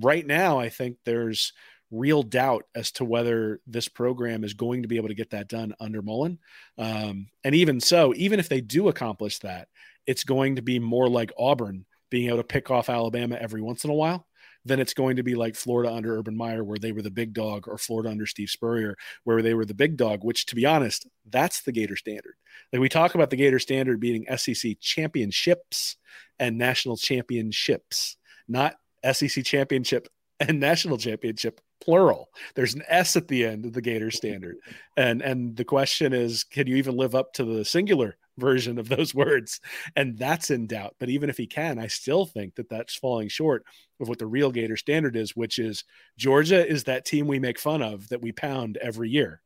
right 0.00 0.26
now 0.26 0.58
i 0.58 0.70
think 0.70 0.96
there's 1.04 1.52
real 1.92 2.22
doubt 2.22 2.64
as 2.74 2.90
to 2.90 3.04
whether 3.04 3.60
this 3.66 3.86
program 3.86 4.42
is 4.42 4.54
going 4.54 4.82
to 4.82 4.88
be 4.88 4.96
able 4.96 5.08
to 5.08 5.14
get 5.14 5.30
that 5.30 5.48
done 5.48 5.74
under 5.78 6.02
Mullen. 6.02 6.38
Um, 6.78 7.28
and 7.44 7.54
even 7.54 7.80
so, 7.80 8.12
even 8.16 8.40
if 8.40 8.48
they 8.48 8.60
do 8.60 8.88
accomplish 8.88 9.38
that, 9.40 9.68
it's 10.06 10.24
going 10.24 10.56
to 10.56 10.62
be 10.62 10.78
more 10.78 11.08
like 11.08 11.32
Auburn 11.38 11.84
being 12.10 12.28
able 12.28 12.38
to 12.38 12.44
pick 12.44 12.70
off 12.70 12.88
Alabama 12.90 13.36
every 13.36 13.60
once 13.60 13.84
in 13.84 13.90
a 13.90 13.94
while 13.94 14.26
than 14.64 14.80
it's 14.80 14.94
going 14.94 15.16
to 15.16 15.22
be 15.22 15.34
like 15.34 15.56
Florida 15.56 15.92
under 15.92 16.16
Urban 16.16 16.36
Meyer, 16.36 16.62
where 16.62 16.78
they 16.78 16.92
were 16.92 17.02
the 17.02 17.10
big 17.10 17.32
dog, 17.32 17.66
or 17.66 17.76
Florida 17.78 18.10
under 18.10 18.26
Steve 18.26 18.48
Spurrier, 18.48 18.96
where 19.24 19.42
they 19.42 19.54
were 19.54 19.64
the 19.64 19.74
big 19.74 19.96
dog, 19.96 20.24
which 20.24 20.46
to 20.46 20.54
be 20.54 20.64
honest, 20.64 21.06
that's 21.28 21.62
the 21.62 21.72
Gator 21.72 21.96
standard. 21.96 22.34
Like 22.72 22.80
we 22.80 22.88
talk 22.88 23.14
about 23.14 23.30
the 23.30 23.36
Gator 23.36 23.58
standard 23.58 24.00
being 24.00 24.24
SEC 24.36 24.78
championships 24.80 25.96
and 26.38 26.58
national 26.58 26.96
championships, 26.96 28.16
not 28.48 28.76
SEC 29.12 29.44
championship 29.44 30.08
and 30.40 30.60
national 30.60 30.98
championship 30.98 31.60
plural. 31.82 32.30
There's 32.54 32.74
an 32.74 32.82
S 32.88 33.16
at 33.16 33.28
the 33.28 33.44
end 33.44 33.64
of 33.64 33.72
the 33.72 33.82
Gator 33.82 34.10
standard. 34.22 34.56
And 34.96 35.22
and 35.22 35.56
the 35.56 35.64
question 35.64 36.12
is, 36.12 36.44
can 36.44 36.66
you 36.66 36.76
even 36.76 36.96
live 36.96 37.14
up 37.14 37.32
to 37.34 37.44
the 37.44 37.64
singular 37.64 38.16
version 38.38 38.78
of 38.78 38.88
those 38.88 39.14
words? 39.14 39.60
And 39.96 40.16
that's 40.16 40.50
in 40.50 40.66
doubt. 40.66 40.96
But 40.98 41.10
even 41.10 41.28
if 41.28 41.36
he 41.36 41.46
can, 41.46 41.78
I 41.78 41.88
still 41.88 42.24
think 42.26 42.54
that 42.54 42.68
that's 42.68 42.94
falling 42.94 43.28
short 43.28 43.64
of 44.00 44.08
what 44.08 44.18
the 44.18 44.26
real 44.26 44.50
Gator 44.50 44.76
standard 44.76 45.16
is, 45.16 45.36
which 45.36 45.58
is 45.58 45.84
Georgia 46.16 46.66
is 46.66 46.84
that 46.84 47.04
team 47.04 47.26
we 47.26 47.38
make 47.38 47.58
fun 47.58 47.82
of 47.82 48.08
that 48.08 48.22
we 48.22 48.32
pound 48.32 48.76
every 48.78 49.10
year. 49.10 49.40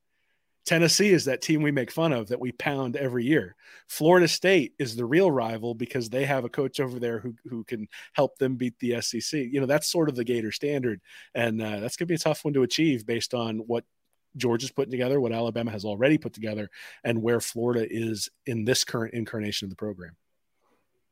Tennessee 0.67 1.11
is 1.11 1.25
that 1.27 1.43
team 1.43 1.63
we 1.63 1.71
make 1.71 1.93
fun 1.93 2.13
of 2.13 2.27
that 2.29 2.41
we 2.41 2.51
pound 2.53 2.97
every 2.97 3.25
year. 3.25 3.55
Florida 3.89 4.27
State 4.27 4.75
is 4.81 4.97
the 4.97 5.05
real 5.05 5.31
rival 5.31 5.75
because 5.75 6.11
they 6.11 6.25
have 6.25 6.45
a 6.45 6.49
coach 6.49 6.81
over 6.81 6.99
there 6.99 7.21
who, 7.21 7.35
who 7.49 7.63
can 7.63 7.87
help 8.15 8.37
them 8.39 8.57
beat 8.57 8.77
the 8.81 9.01
SEC. 9.01 9.33
You 9.33 9.61
know, 9.61 9.67
that's 9.67 9.87
sort 9.87 10.09
of 10.09 10.17
the 10.17 10.25
Gator 10.25 10.51
standard. 10.51 11.01
And 11.35 11.63
uh, 11.63 11.79
that's 11.79 11.97
going 11.97 12.07
to 12.09 12.13
be 12.13 12.17
a 12.17 12.19
tough 12.19 12.45
one 12.45 12.53
to 12.55 12.65
achieve 12.65 13.07
based 13.07 13.33
on 13.33 13.59
what 13.59 13.85
Georgia's 14.37 14.73
putting 14.73 14.91
together, 14.91 15.21
what 15.21 15.33
Alabama 15.33 15.71
has 15.71 15.85
already 15.85 16.19
put 16.19 16.35
together, 16.35 16.69
and 17.05 17.23
where 17.23 17.41
Florida 17.41 17.87
is 17.89 18.29
in 18.45 18.65
this 18.65 18.83
current 18.83 19.15
incarnation 19.15 19.67
of 19.67 19.71
the 19.71 19.77
program. 19.77 20.17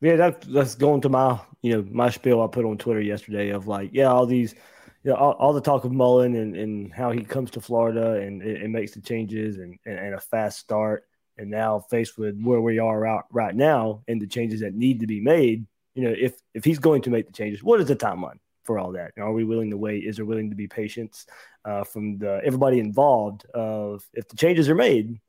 Yeah, 0.00 0.16
that, 0.16 0.42
that's 0.42 0.74
going 0.74 1.00
to 1.02 1.08
my, 1.08 1.40
you 1.62 1.76
know, 1.76 1.88
my 1.90 2.10
spiel 2.10 2.42
I 2.42 2.48
put 2.48 2.64
on 2.64 2.76
Twitter 2.76 3.00
yesterday 3.00 3.50
of 3.50 3.68
like, 3.68 3.90
yeah, 3.92 4.06
all 4.06 4.26
these– 4.26 4.56
you 5.04 5.10
know, 5.10 5.16
all, 5.16 5.32
all, 5.32 5.52
the 5.52 5.60
talk 5.60 5.84
of 5.84 5.92
Mullen 5.92 6.34
and, 6.34 6.56
and 6.56 6.92
how 6.92 7.10
he 7.10 7.22
comes 7.22 7.50
to 7.52 7.60
Florida 7.60 8.12
and 8.12 8.42
it, 8.42 8.68
makes 8.70 8.92
the 8.92 9.02
changes 9.02 9.58
and, 9.58 9.78
and, 9.84 9.98
and, 9.98 10.14
a 10.14 10.20
fast 10.20 10.58
start. 10.58 11.04
And 11.36 11.50
now 11.50 11.80
faced 11.90 12.16
with 12.16 12.40
where 12.40 12.60
we 12.60 12.78
are 12.78 12.98
right, 12.98 13.24
right 13.30 13.54
now 13.54 14.02
and 14.06 14.22
the 14.22 14.26
changes 14.26 14.60
that 14.60 14.72
need 14.72 15.00
to 15.00 15.06
be 15.06 15.20
made, 15.20 15.66
you 15.94 16.04
know, 16.04 16.14
if 16.16 16.34
if 16.54 16.64
he's 16.64 16.78
going 16.78 17.02
to 17.02 17.10
make 17.10 17.26
the 17.26 17.32
changes, 17.32 17.62
what 17.62 17.80
is 17.80 17.88
the 17.88 17.96
timeline 17.96 18.38
for 18.64 18.78
all 18.78 18.92
that? 18.92 19.12
Are 19.18 19.32
we 19.32 19.44
willing 19.44 19.70
to 19.70 19.76
wait? 19.76 20.04
Is 20.04 20.16
there 20.16 20.24
willing 20.24 20.50
to 20.50 20.56
be 20.56 20.66
patience 20.66 21.26
uh, 21.64 21.84
from 21.84 22.18
the 22.18 22.40
everybody 22.44 22.78
involved? 22.78 23.46
Of 23.54 24.08
if 24.12 24.28
the 24.28 24.36
changes 24.36 24.68
are 24.68 24.74
made, 24.74 25.20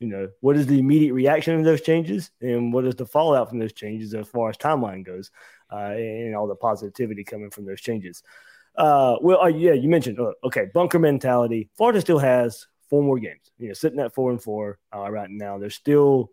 you 0.00 0.08
know, 0.08 0.28
what 0.40 0.56
is 0.56 0.66
the 0.66 0.78
immediate 0.78 1.12
reaction 1.12 1.58
of 1.58 1.64
those 1.64 1.82
changes, 1.82 2.30
and 2.40 2.72
what 2.72 2.86
is 2.86 2.96
the 2.96 3.06
fallout 3.06 3.48
from 3.48 3.58
those 3.58 3.72
changes 3.72 4.14
as 4.14 4.28
far 4.28 4.48
as 4.48 4.56
timeline 4.56 5.04
goes, 5.04 5.30
uh, 5.72 5.92
and 5.94 6.34
all 6.34 6.46
the 6.46 6.56
positivity 6.56 7.22
coming 7.22 7.50
from 7.50 7.66
those 7.66 7.80
changes. 7.80 8.22
Uh, 8.76 9.16
well, 9.20 9.42
uh, 9.42 9.48
yeah, 9.48 9.72
you 9.72 9.88
mentioned 9.88 10.18
uh, 10.18 10.32
okay, 10.44 10.66
bunker 10.72 10.98
mentality. 10.98 11.68
Florida 11.76 12.00
still 12.00 12.18
has 12.18 12.66
four 12.88 13.02
more 13.02 13.18
games. 13.18 13.50
You 13.58 13.68
know, 13.68 13.74
sitting 13.74 14.00
at 14.00 14.14
four 14.14 14.30
and 14.30 14.42
four 14.42 14.78
uh, 14.94 15.10
right 15.10 15.30
now. 15.30 15.58
There's 15.58 15.74
still 15.74 16.30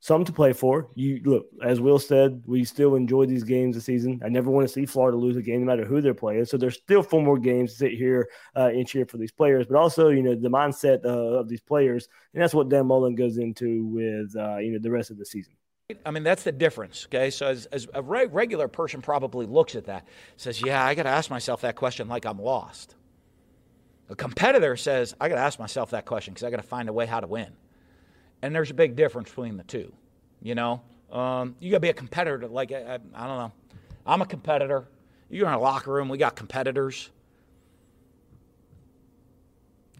some 0.00 0.24
to 0.24 0.32
play 0.32 0.52
for. 0.52 0.90
You 0.94 1.20
look, 1.24 1.46
as 1.62 1.80
Will 1.80 1.98
said, 1.98 2.42
we 2.46 2.64
still 2.64 2.94
enjoy 2.94 3.26
these 3.26 3.44
games 3.44 3.74
this 3.74 3.84
season. 3.84 4.20
I 4.24 4.28
never 4.28 4.50
want 4.50 4.66
to 4.66 4.72
see 4.72 4.86
Florida 4.86 5.16
lose 5.16 5.36
a 5.36 5.42
game, 5.42 5.60
no 5.60 5.66
matter 5.66 5.84
who 5.84 6.00
they're 6.00 6.14
playing. 6.14 6.44
So 6.44 6.56
there's 6.56 6.76
still 6.76 7.02
four 7.02 7.22
more 7.22 7.38
games 7.38 7.72
to 7.72 7.78
sit 7.78 7.92
here 7.92 8.28
uh, 8.54 8.70
and 8.72 8.86
cheer 8.86 9.06
for 9.06 9.16
these 9.16 9.32
players, 9.32 9.66
but 9.66 9.76
also 9.76 10.08
you 10.10 10.22
know 10.22 10.34
the 10.34 10.50
mindset 10.50 11.04
uh, 11.04 11.38
of 11.38 11.48
these 11.48 11.60
players, 11.60 12.08
and 12.32 12.42
that's 12.42 12.54
what 12.54 12.68
Dan 12.68 12.86
Mullen 12.86 13.14
goes 13.14 13.38
into 13.38 13.86
with 13.86 14.36
uh, 14.36 14.58
you 14.58 14.72
know 14.72 14.78
the 14.78 14.90
rest 14.90 15.10
of 15.10 15.18
the 15.18 15.26
season. 15.26 15.54
I 16.04 16.10
mean, 16.10 16.22
that's 16.22 16.42
the 16.42 16.52
difference, 16.52 17.06
okay? 17.06 17.30
So, 17.30 17.46
as, 17.46 17.64
as 17.66 17.88
a 17.94 18.02
re- 18.02 18.26
regular 18.26 18.68
person 18.68 19.00
probably 19.00 19.46
looks 19.46 19.74
at 19.74 19.86
that, 19.86 20.06
says, 20.36 20.60
Yeah, 20.60 20.84
I 20.84 20.94
got 20.94 21.04
to 21.04 21.08
ask 21.08 21.30
myself 21.30 21.62
that 21.62 21.76
question 21.76 22.08
like 22.08 22.26
I'm 22.26 22.38
lost. 22.38 22.94
A 24.10 24.14
competitor 24.14 24.76
says, 24.76 25.14
I 25.18 25.30
got 25.30 25.36
to 25.36 25.40
ask 25.40 25.58
myself 25.58 25.92
that 25.92 26.04
question 26.04 26.34
because 26.34 26.44
I 26.44 26.50
got 26.50 26.58
to 26.58 26.62
find 26.62 26.90
a 26.90 26.92
way 26.92 27.06
how 27.06 27.20
to 27.20 27.26
win. 27.26 27.54
And 28.42 28.54
there's 28.54 28.70
a 28.70 28.74
big 28.74 28.96
difference 28.96 29.30
between 29.30 29.56
the 29.56 29.64
two. 29.64 29.90
You 30.42 30.54
know, 30.54 30.82
um, 31.10 31.56
you 31.58 31.70
got 31.70 31.76
to 31.76 31.80
be 31.80 31.88
a 31.88 31.94
competitor. 31.94 32.46
Like, 32.46 32.70
I, 32.70 32.76
I, 32.76 32.94
I 33.14 33.26
don't 33.26 33.38
know. 33.38 33.52
I'm 34.06 34.20
a 34.20 34.26
competitor. 34.26 34.86
You're 35.30 35.48
in 35.48 35.54
a 35.54 35.58
locker 35.58 35.90
room, 35.90 36.10
we 36.10 36.18
got 36.18 36.36
competitors. 36.36 37.08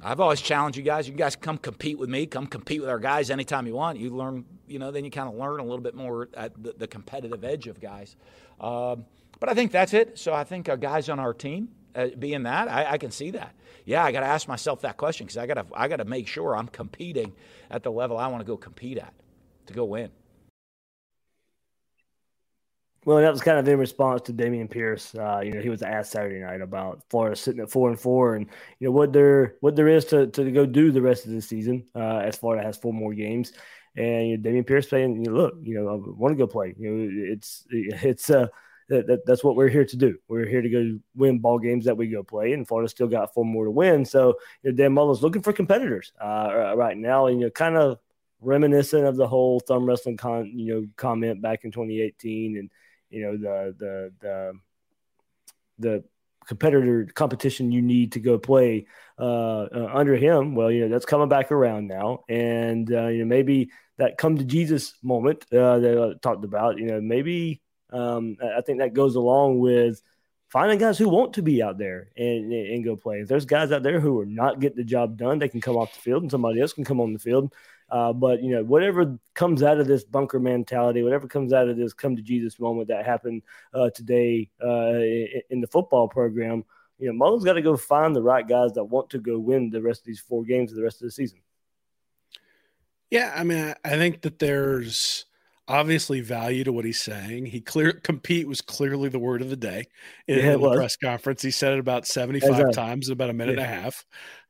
I've 0.02 0.20
always 0.20 0.40
challenged 0.40 0.78
you 0.78 0.84
guys. 0.84 1.08
You 1.08 1.14
guys 1.14 1.34
come 1.34 1.58
compete 1.58 1.98
with 1.98 2.08
me. 2.08 2.26
Come 2.26 2.46
compete 2.46 2.80
with 2.80 2.88
our 2.88 3.00
guys 3.00 3.30
anytime 3.30 3.66
you 3.66 3.74
want. 3.74 3.98
You 3.98 4.10
learn, 4.10 4.44
you 4.68 4.78
know, 4.78 4.90
then 4.90 5.04
you 5.04 5.10
kind 5.10 5.28
of 5.28 5.34
learn 5.34 5.58
a 5.58 5.64
little 5.64 5.80
bit 5.80 5.94
more 5.94 6.28
at 6.34 6.62
the, 6.62 6.74
the 6.76 6.86
competitive 6.86 7.42
edge 7.42 7.66
of 7.66 7.80
guys. 7.80 8.14
Um, 8.60 9.04
but 9.40 9.48
I 9.48 9.54
think 9.54 9.72
that's 9.72 9.94
it. 9.94 10.18
So 10.18 10.32
I 10.32 10.44
think 10.44 10.68
our 10.68 10.76
guys 10.76 11.08
on 11.08 11.18
our 11.18 11.34
team, 11.34 11.68
uh, 11.94 12.08
being 12.18 12.44
that, 12.44 12.68
I, 12.68 12.92
I, 12.92 12.98
can 12.98 13.10
see 13.10 13.30
that. 13.32 13.54
Yeah, 13.84 14.04
I 14.04 14.12
got 14.12 14.20
to 14.20 14.26
ask 14.26 14.46
myself 14.46 14.82
that 14.82 14.96
question 14.96 15.26
because 15.26 15.36
I 15.36 15.46
got 15.46 15.54
to, 15.54 15.66
I 15.74 15.88
got 15.88 15.96
to 15.96 16.04
make 16.04 16.28
sure 16.28 16.56
I'm 16.56 16.68
competing 16.68 17.32
at 17.70 17.82
the 17.82 17.90
level 17.90 18.18
I 18.18 18.28
want 18.28 18.40
to 18.40 18.46
go 18.46 18.56
compete 18.56 18.98
at 18.98 19.14
to 19.66 19.74
go 19.74 19.84
win. 19.84 20.10
Well, 23.08 23.22
that 23.22 23.32
was 23.32 23.40
kind 23.40 23.58
of 23.58 23.66
in 23.66 23.78
response 23.78 24.20
to 24.26 24.34
Dameon 24.34 24.68
Pierce. 24.68 25.14
Uh, 25.14 25.40
you 25.42 25.50
know, 25.50 25.62
he 25.62 25.70
was 25.70 25.80
asked 25.80 26.12
Saturday 26.12 26.40
night 26.40 26.60
about 26.60 27.04
Florida 27.08 27.34
sitting 27.36 27.62
at 27.62 27.70
four 27.70 27.88
and 27.88 27.98
four, 27.98 28.34
and 28.34 28.44
you 28.80 28.86
know 28.86 28.92
what 28.92 29.14
there 29.14 29.54
what 29.60 29.76
there 29.76 29.88
is 29.88 30.04
to, 30.06 30.26
to 30.26 30.50
go 30.50 30.66
do 30.66 30.92
the 30.92 31.00
rest 31.00 31.24
of 31.24 31.32
the 31.32 31.40
season. 31.40 31.86
Uh, 31.96 32.18
as 32.18 32.36
Florida 32.36 32.62
has 32.62 32.76
four 32.76 32.92
more 32.92 33.14
games, 33.14 33.54
and 33.96 34.28
you 34.28 34.36
know, 34.36 34.50
Dameon 34.50 34.66
Pierce 34.66 34.90
saying, 34.90 35.24
you 35.24 35.30
know, 35.30 35.38
"Look, 35.38 35.54
you 35.62 35.76
know, 35.76 35.88
I 35.88 35.94
want 35.94 36.32
to 36.32 36.36
go 36.36 36.46
play. 36.46 36.74
You 36.78 36.90
know, 36.90 37.32
it's 37.32 37.64
it's 37.70 38.28
uh 38.28 38.48
that, 38.90 39.06
that, 39.06 39.24
that's 39.24 39.42
what 39.42 39.56
we're 39.56 39.70
here 39.70 39.86
to 39.86 39.96
do. 39.96 40.18
We're 40.28 40.44
here 40.46 40.60
to 40.60 40.68
go 40.68 40.98
win 41.16 41.38
ball 41.38 41.58
games 41.58 41.86
that 41.86 41.96
we 41.96 42.08
go 42.08 42.22
play, 42.22 42.52
and 42.52 42.68
Florida 42.68 42.90
still 42.90 43.08
got 43.08 43.32
four 43.32 43.46
more 43.46 43.64
to 43.64 43.70
win. 43.70 44.04
So 44.04 44.34
you 44.62 44.70
know, 44.70 44.76
Dan 44.76 44.92
Mullen's 44.92 45.22
looking 45.22 45.40
for 45.40 45.54
competitors 45.54 46.12
uh, 46.22 46.74
right 46.76 46.98
now, 46.98 47.28
and 47.28 47.40
you 47.40 47.46
know, 47.46 47.50
kind 47.52 47.78
of 47.78 48.00
reminiscent 48.42 49.06
of 49.06 49.16
the 49.16 49.26
whole 49.26 49.60
thumb 49.60 49.86
wrestling 49.86 50.18
con 50.18 50.52
you 50.54 50.74
know 50.74 50.86
comment 50.96 51.40
back 51.40 51.64
in 51.64 51.70
2018 51.70 52.58
and 52.58 52.70
you 53.10 53.22
know 53.22 53.36
the 53.36 53.74
the 53.78 54.12
the 54.20 54.52
the 55.78 56.04
competitor 56.46 57.06
competition 57.14 57.70
you 57.70 57.82
need 57.82 58.12
to 58.12 58.20
go 58.20 58.38
play 58.38 58.86
uh, 59.18 59.64
uh, 59.64 59.90
under 59.92 60.16
him. 60.16 60.54
Well, 60.54 60.70
you 60.70 60.82
know 60.82 60.88
that's 60.88 61.06
coming 61.06 61.28
back 61.28 61.52
around 61.52 61.86
now, 61.86 62.24
and 62.28 62.90
uh, 62.92 63.08
you 63.08 63.18
know 63.18 63.26
maybe 63.26 63.70
that 63.98 64.16
come 64.16 64.38
to 64.38 64.44
Jesus 64.44 64.94
moment 65.02 65.44
uh, 65.52 65.78
that 65.78 66.16
I 66.16 66.18
talked 66.20 66.44
about. 66.44 66.78
You 66.78 66.86
know 66.86 67.00
maybe 67.00 67.60
um, 67.90 68.36
I 68.42 68.62
think 68.62 68.78
that 68.78 68.94
goes 68.94 69.14
along 69.14 69.58
with 69.60 70.00
finding 70.48 70.78
guys 70.78 70.98
who 70.98 71.08
want 71.08 71.34
to 71.34 71.42
be 71.42 71.62
out 71.62 71.78
there 71.78 72.08
and, 72.16 72.52
and 72.52 72.84
go 72.84 72.96
play. 72.96 73.20
If 73.20 73.28
there's 73.28 73.44
guys 73.44 73.70
out 73.70 73.82
there 73.82 74.00
who 74.00 74.18
are 74.20 74.26
not 74.26 74.60
getting 74.60 74.78
the 74.78 74.84
job 74.84 75.18
done, 75.18 75.38
they 75.38 75.48
can 75.48 75.60
come 75.60 75.76
off 75.76 75.94
the 75.94 76.00
field, 76.00 76.22
and 76.22 76.30
somebody 76.30 76.60
else 76.60 76.72
can 76.72 76.84
come 76.84 77.00
on 77.00 77.12
the 77.12 77.18
field. 77.18 77.52
Uh, 77.90 78.12
but 78.12 78.42
you 78.42 78.50
know, 78.50 78.62
whatever 78.62 79.18
comes 79.34 79.62
out 79.62 79.78
of 79.78 79.86
this 79.86 80.04
bunker 80.04 80.38
mentality, 80.38 81.02
whatever 81.02 81.26
comes 81.26 81.52
out 81.52 81.68
of 81.68 81.76
this 81.76 81.92
come 81.92 82.16
to 82.16 82.22
Jesus 82.22 82.60
moment 82.60 82.88
that 82.88 83.06
happened 83.06 83.42
uh, 83.72 83.90
today 83.90 84.50
uh, 84.62 85.00
in 85.50 85.60
the 85.60 85.66
football 85.66 86.08
program, 86.08 86.64
you 86.98 87.06
know, 87.06 87.12
Mullen's 87.12 87.44
got 87.44 87.54
to 87.54 87.62
go 87.62 87.76
find 87.76 88.14
the 88.14 88.22
right 88.22 88.46
guys 88.46 88.72
that 88.72 88.84
want 88.84 89.10
to 89.10 89.18
go 89.18 89.38
win 89.38 89.70
the 89.70 89.80
rest 89.80 90.00
of 90.00 90.06
these 90.06 90.20
four 90.20 90.44
games 90.44 90.70
of 90.70 90.76
the 90.76 90.82
rest 90.82 91.00
of 91.00 91.06
the 91.06 91.12
season. 91.12 91.38
Yeah, 93.10 93.32
I 93.34 93.42
mean, 93.44 93.74
I 93.84 93.90
think 93.90 94.20
that 94.22 94.38
there's 94.38 95.24
obviously 95.68 96.20
value 96.20 96.64
to 96.64 96.72
what 96.72 96.84
he's 96.84 97.00
saying. 97.00 97.46
He 97.46 97.60
clear 97.60 97.92
compete 97.92 98.48
was 98.48 98.60
clearly 98.60 99.08
the 99.08 99.18
word 99.18 99.42
of 99.42 99.50
the 99.50 99.56
day 99.56 99.86
in, 100.26 100.38
yeah, 100.38 100.56
the 100.56 100.74
press 100.74 100.96
conference. 100.96 101.42
He 101.42 101.50
said 101.50 101.74
it 101.74 101.78
about 101.78 102.06
75 102.06 102.72
times 102.72 103.08
in 103.08 103.12
about 103.12 103.30
a 103.30 103.34
minute 103.34 103.58
yeah. 103.58 103.64
and 103.64 103.72
a 103.72 103.82
half. 103.82 104.04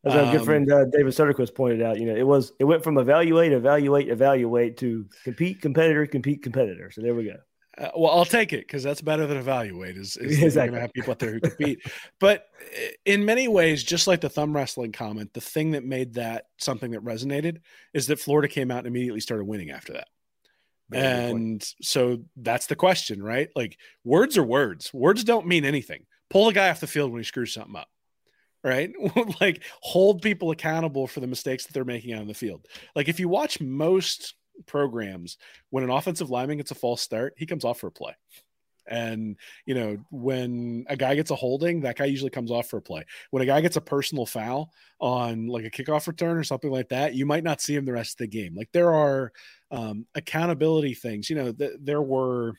As 0.04 0.14
our 0.14 0.30
good 0.30 0.40
um, 0.40 0.46
friend 0.46 0.72
uh, 0.72 0.84
David 0.84 1.12
Soderquist 1.12 1.54
pointed 1.54 1.82
out, 1.82 1.98
you 1.98 2.06
know, 2.06 2.14
it 2.14 2.26
was 2.26 2.52
it 2.60 2.64
went 2.64 2.84
from 2.84 2.98
evaluate, 2.98 3.52
evaluate, 3.52 4.08
evaluate 4.08 4.76
to 4.78 5.06
compete, 5.24 5.60
competitor, 5.60 6.06
compete, 6.06 6.42
competitor. 6.42 6.90
So 6.92 7.02
there 7.02 7.14
we 7.14 7.24
go. 7.24 7.36
Uh, 7.76 7.90
well, 7.96 8.12
I'll 8.12 8.24
take 8.24 8.52
it 8.52 8.60
because 8.60 8.82
that's 8.82 9.00
better 9.00 9.26
than 9.26 9.36
evaluate. 9.36 9.96
Is, 9.96 10.16
is 10.20 10.42
exactly. 10.42 10.70
going 10.70 10.74
to 10.74 10.80
have 10.80 10.92
people 10.92 11.10
out 11.10 11.18
there 11.18 11.32
who 11.32 11.40
compete. 11.40 11.80
but 12.20 12.46
in 13.04 13.24
many 13.24 13.48
ways, 13.48 13.82
just 13.82 14.06
like 14.06 14.20
the 14.20 14.28
thumb 14.28 14.54
wrestling 14.54 14.92
comment, 14.92 15.32
the 15.32 15.40
thing 15.40 15.72
that 15.72 15.84
made 15.84 16.14
that 16.14 16.46
something 16.58 16.92
that 16.92 17.04
resonated 17.04 17.58
is 17.92 18.06
that 18.06 18.20
Florida 18.20 18.48
came 18.48 18.70
out 18.70 18.78
and 18.78 18.86
immediately 18.86 19.20
started 19.20 19.44
winning 19.44 19.70
after 19.70 19.92
that. 19.94 20.08
Very 20.90 21.30
and 21.30 21.74
so 21.82 22.20
that's 22.36 22.66
the 22.66 22.76
question, 22.76 23.22
right? 23.22 23.50
Like 23.54 23.78
words 24.04 24.38
are 24.38 24.44
words. 24.44 24.92
Words 24.92 25.24
don't 25.24 25.46
mean 25.46 25.64
anything. 25.64 26.06
Pull 26.30 26.48
a 26.48 26.52
guy 26.52 26.70
off 26.70 26.80
the 26.80 26.86
field 26.86 27.12
when 27.12 27.20
he 27.20 27.24
screws 27.24 27.54
something 27.54 27.76
up 27.76 27.88
right? 28.64 28.92
like 29.40 29.62
hold 29.80 30.20
people 30.20 30.50
accountable 30.50 31.06
for 31.06 31.20
the 31.20 31.26
mistakes 31.26 31.64
that 31.64 31.72
they're 31.72 31.84
making 31.84 32.14
on 32.14 32.26
the 32.26 32.34
field. 32.34 32.66
Like 32.94 33.08
if 33.08 33.20
you 33.20 33.28
watch 33.28 33.60
most 33.60 34.34
programs, 34.66 35.38
when 35.70 35.84
an 35.84 35.90
offensive 35.90 36.30
lineman 36.30 36.58
gets 36.58 36.70
a 36.70 36.76
false 36.76 37.00
start, 37.00 37.34
he 37.36 37.46
comes 37.46 37.64
off 37.64 37.80
for 37.80 37.88
a 37.88 37.92
play. 37.92 38.14
And, 38.90 39.36
you 39.66 39.74
know, 39.74 39.98
when 40.10 40.86
a 40.88 40.96
guy 40.96 41.14
gets 41.14 41.30
a 41.30 41.34
holding, 41.34 41.82
that 41.82 41.96
guy 41.96 42.06
usually 42.06 42.30
comes 42.30 42.50
off 42.50 42.68
for 42.68 42.78
a 42.78 42.82
play. 42.82 43.04
When 43.30 43.42
a 43.42 43.46
guy 43.46 43.60
gets 43.60 43.76
a 43.76 43.82
personal 43.82 44.24
foul 44.24 44.72
on 44.98 45.46
like 45.46 45.66
a 45.66 45.70
kickoff 45.70 46.06
return 46.06 46.38
or 46.38 46.44
something 46.44 46.70
like 46.70 46.88
that, 46.88 47.14
you 47.14 47.26
might 47.26 47.44
not 47.44 47.60
see 47.60 47.74
him 47.74 47.84
the 47.84 47.92
rest 47.92 48.14
of 48.14 48.18
the 48.18 48.28
game. 48.28 48.54
Like 48.54 48.70
there 48.72 48.94
are 48.94 49.32
um, 49.70 50.06
accountability 50.14 50.94
things. 50.94 51.28
You 51.28 51.36
know, 51.36 51.52
th- 51.52 51.78
there 51.80 52.02
were 52.02 52.54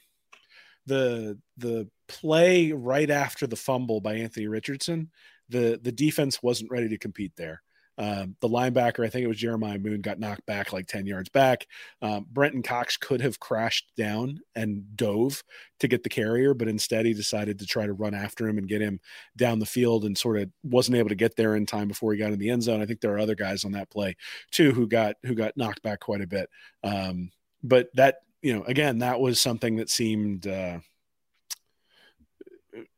the 0.86 1.38
the 1.58 1.88
play 2.08 2.72
right 2.72 3.10
after 3.10 3.48
the 3.48 3.56
fumble 3.56 4.02
by 4.02 4.16
Anthony 4.16 4.48
Richardson. 4.48 5.12
The 5.50 5.80
the 5.82 5.92
defense 5.92 6.42
wasn't 6.44 6.72
ready 6.72 6.90
to 6.90 6.98
compete 6.98 7.34
there. 7.36 7.62
Um, 8.00 8.38
the 8.40 8.48
linebacker, 8.48 9.06
I 9.06 9.10
think 9.10 9.26
it 9.26 9.28
was 9.28 9.38
Jeremiah 9.38 9.78
Moon, 9.78 10.00
got 10.00 10.20
knocked 10.20 10.46
back 10.46 10.72
like 10.72 10.88
10 10.88 11.06
yards 11.06 11.28
back. 11.28 11.68
Um, 12.02 12.26
Brenton 12.32 12.64
Cox 12.64 12.96
could 12.96 13.20
have 13.20 13.42
crashed 13.42 13.92
down 13.98 14.40
and 14.56 14.96
dove 14.96 15.44
to 15.82 15.88
get 15.90 16.04
the 16.04 16.10
carrier, 16.10 16.54
but 16.54 16.70
instead 16.70 17.06
he 17.06 17.14
decided 17.14 17.60
to 17.60 17.66
try 17.66 17.86
to 17.86 17.92
run 17.92 18.14
after 18.14 18.48
him 18.48 18.58
and 18.58 18.70
get 18.70 18.82
him 18.82 19.02
down 19.36 19.60
the 19.60 19.66
field 19.66 20.06
and 20.06 20.18
sort 20.18 20.40
of 20.40 20.50
wasn't 20.64 20.96
able 20.96 21.10
to 21.10 21.16
get 21.16 21.36
there 21.36 21.58
in 21.58 21.66
time 21.66 21.90
before 21.90 22.14
he 22.14 22.20
got 22.20 22.32
in 22.32 22.40
the 22.40 22.50
end 22.50 22.64
zone. 22.64 22.82
I 22.82 22.86
think 22.86 23.02
there 23.02 23.14
are 23.14 23.20
other 23.20 23.36
guys 23.36 23.66
on 23.66 23.74
that 23.74 23.90
play 23.90 24.16
too 24.50 24.72
who 24.72 24.88
got 24.88 25.18
who 25.24 25.36
got 25.36 25.58
knocked 25.58 25.82
back 25.82 26.00
quite 26.00 26.22
a 26.22 26.28
bit. 26.28 26.50
Um, 26.86 27.32
but 27.64 27.90
that, 27.96 28.20
you 28.42 28.54
know, 28.54 28.64
again, 28.64 29.00
that 29.00 29.20
was 29.20 29.42
something 29.42 29.76
that 29.76 29.90
seemed 29.90 30.48
uh, 30.48 30.80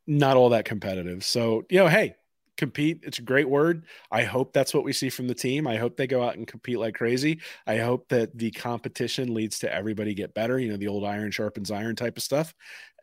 not 0.06 0.36
all 0.36 0.50
that 0.50 0.64
competitive. 0.64 1.24
So, 1.24 1.64
you 1.68 1.78
know, 1.78 1.88
hey, 1.88 2.14
compete 2.62 3.00
it's 3.02 3.18
a 3.18 3.22
great 3.22 3.48
word. 3.48 3.86
I 4.12 4.22
hope 4.22 4.52
that's 4.52 4.72
what 4.72 4.84
we 4.84 4.92
see 4.92 5.10
from 5.10 5.26
the 5.26 5.34
team. 5.34 5.66
I 5.66 5.78
hope 5.78 5.96
they 5.96 6.06
go 6.06 6.22
out 6.22 6.36
and 6.36 6.46
compete 6.46 6.78
like 6.78 6.94
crazy. 6.94 7.40
I 7.66 7.78
hope 7.78 8.08
that 8.10 8.38
the 8.38 8.52
competition 8.52 9.34
leads 9.34 9.58
to 9.60 9.74
everybody 9.74 10.14
get 10.14 10.32
better 10.32 10.60
you 10.60 10.70
know 10.70 10.76
the 10.76 10.86
old 10.86 11.04
iron 11.04 11.32
sharpens 11.32 11.72
iron 11.72 11.96
type 11.96 12.16
of 12.16 12.22
stuff. 12.22 12.54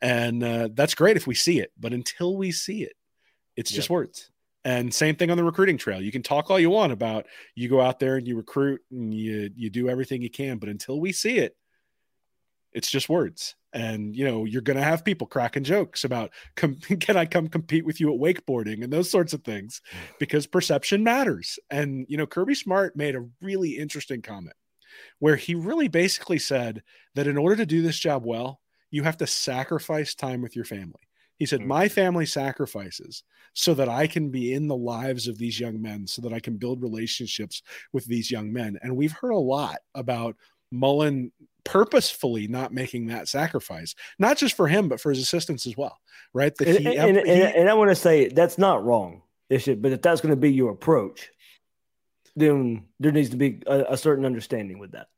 And 0.01 0.41
uh, 0.41 0.69
that's 0.73 0.95
great 0.95 1.17
if 1.17 1.27
we 1.27 1.35
see 1.35 1.59
it 1.59 1.71
but 1.77 1.91
until 1.91 2.37
we 2.37 2.53
see 2.53 2.83
it 2.83 2.93
it's 3.57 3.69
just 3.69 3.89
yep. 3.89 3.95
words. 3.95 4.31
And 4.63 4.93
same 4.93 5.15
thing 5.15 5.29
on 5.31 5.37
the 5.37 5.43
recruiting 5.43 5.77
trail. 5.77 6.01
You 6.01 6.11
can 6.11 6.23
talk 6.23 6.49
all 6.49 6.59
you 6.59 6.69
want 6.69 6.93
about 6.93 7.25
you 7.55 7.67
go 7.67 7.81
out 7.81 7.99
there 7.99 8.15
and 8.15 8.25
you 8.25 8.37
recruit 8.37 8.79
and 8.91 9.13
you 9.13 9.49
you 9.55 9.69
do 9.69 9.89
everything 9.89 10.21
you 10.21 10.29
can 10.29 10.57
but 10.57 10.69
until 10.69 11.01
we 11.01 11.11
see 11.11 11.37
it 11.37 11.57
it's 12.73 12.89
just 12.89 13.09
words. 13.09 13.55
And 13.71 14.15
you 14.15 14.25
know 14.25 14.45
you're 14.45 14.63
going 14.63 14.77
to 14.77 14.83
have 14.83 15.05
people 15.05 15.27
cracking 15.27 15.63
jokes 15.63 16.03
about 16.03 16.31
can 16.55 17.17
i 17.17 17.25
come 17.25 17.47
compete 17.47 17.85
with 17.85 17.99
you 17.99 18.11
at 18.11 18.19
wakeboarding? 18.19 18.83
and 18.83 18.91
those 18.91 19.11
sorts 19.11 19.33
of 19.33 19.43
things 19.43 19.81
because 20.19 20.47
perception 20.47 21.03
matters. 21.03 21.59
And 21.69 22.05
you 22.09 22.17
know 22.17 22.25
kirby 22.25 22.55
smart 22.55 22.95
made 22.95 23.15
a 23.15 23.27
really 23.41 23.77
interesting 23.77 24.21
comment 24.21 24.55
where 25.19 25.35
he 25.35 25.53
really 25.53 25.87
basically 25.87 26.39
said 26.39 26.81
that 27.15 27.27
in 27.27 27.37
order 27.37 27.55
to 27.55 27.65
do 27.65 27.81
this 27.81 27.99
job 27.99 28.25
well 28.25 28.59
you 28.91 29.03
have 29.03 29.17
to 29.17 29.27
sacrifice 29.27 30.15
time 30.15 30.41
with 30.41 30.55
your 30.55 30.65
family. 30.65 30.95
He 31.37 31.45
said 31.45 31.61
my 31.61 31.87
mm. 31.87 31.91
family 31.91 32.25
sacrifices 32.25 33.23
so 33.53 33.73
that 33.75 33.89
i 33.89 34.07
can 34.07 34.29
be 34.29 34.53
in 34.53 34.67
the 34.67 34.75
lives 34.75 35.27
of 35.27 35.37
these 35.37 35.59
young 35.59 35.81
men 35.81 36.05
so 36.05 36.21
that 36.21 36.33
i 36.33 36.39
can 36.39 36.57
build 36.57 36.81
relationships 36.81 37.61
with 37.93 38.05
these 38.05 38.31
young 38.31 38.51
men. 38.51 38.79
And 38.81 38.95
we've 38.95 39.11
heard 39.11 39.31
a 39.31 39.37
lot 39.37 39.77
about 39.93 40.35
mullen 40.71 41.31
purposefully 41.69 42.47
not 42.47 42.73
making 42.73 43.07
that 43.07 43.27
sacrifice, 43.27 43.93
not 44.17 44.37
just 44.37 44.55
for 44.55 44.67
him, 44.67 44.89
but 44.89 44.99
for 44.99 45.11
his 45.11 45.19
assistants 45.19 45.67
as 45.67 45.77
well, 45.77 45.99
right? 46.33 46.55
That 46.55 46.67
and, 46.67 46.79
he, 46.79 46.97
and, 46.97 47.17
he, 47.17 47.31
and, 47.31 47.55
and 47.55 47.69
I 47.69 47.75
want 47.75 47.91
to 47.91 47.95
say 47.95 48.27
that's 48.27 48.57
not 48.57 48.83
wrong, 48.83 49.21
should, 49.55 49.79
but 49.79 49.91
if 49.91 50.01
that's 50.01 50.19
going 50.19 50.31
to 50.31 50.39
be 50.39 50.51
your 50.51 50.71
approach, 50.71 51.29
then 52.35 52.85
there 52.99 53.11
needs 53.11 53.29
to 53.29 53.37
be 53.37 53.61
a, 53.67 53.85
a 53.89 53.97
certain 53.97 54.25
understanding 54.25 54.79
with 54.79 54.93
that. 54.93 55.09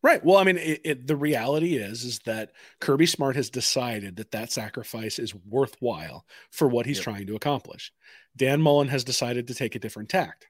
Right. 0.00 0.24
Well, 0.24 0.36
I 0.36 0.44
mean, 0.44 0.58
it, 0.58 0.80
it, 0.84 1.06
the 1.08 1.16
reality 1.16 1.74
is 1.74 2.04
is 2.04 2.20
that 2.20 2.52
Kirby 2.78 3.06
Smart 3.06 3.34
has 3.34 3.50
decided 3.50 4.14
that 4.16 4.30
that 4.30 4.52
sacrifice 4.52 5.18
is 5.18 5.34
worthwhile 5.34 6.24
for 6.52 6.68
what 6.68 6.86
he's 6.86 6.98
yep. 6.98 7.04
trying 7.04 7.26
to 7.26 7.34
accomplish. 7.34 7.92
Dan 8.36 8.62
Mullen 8.62 8.86
has 8.86 9.02
decided 9.02 9.48
to 9.48 9.54
take 9.54 9.74
a 9.74 9.80
different 9.80 10.08
tact. 10.08 10.46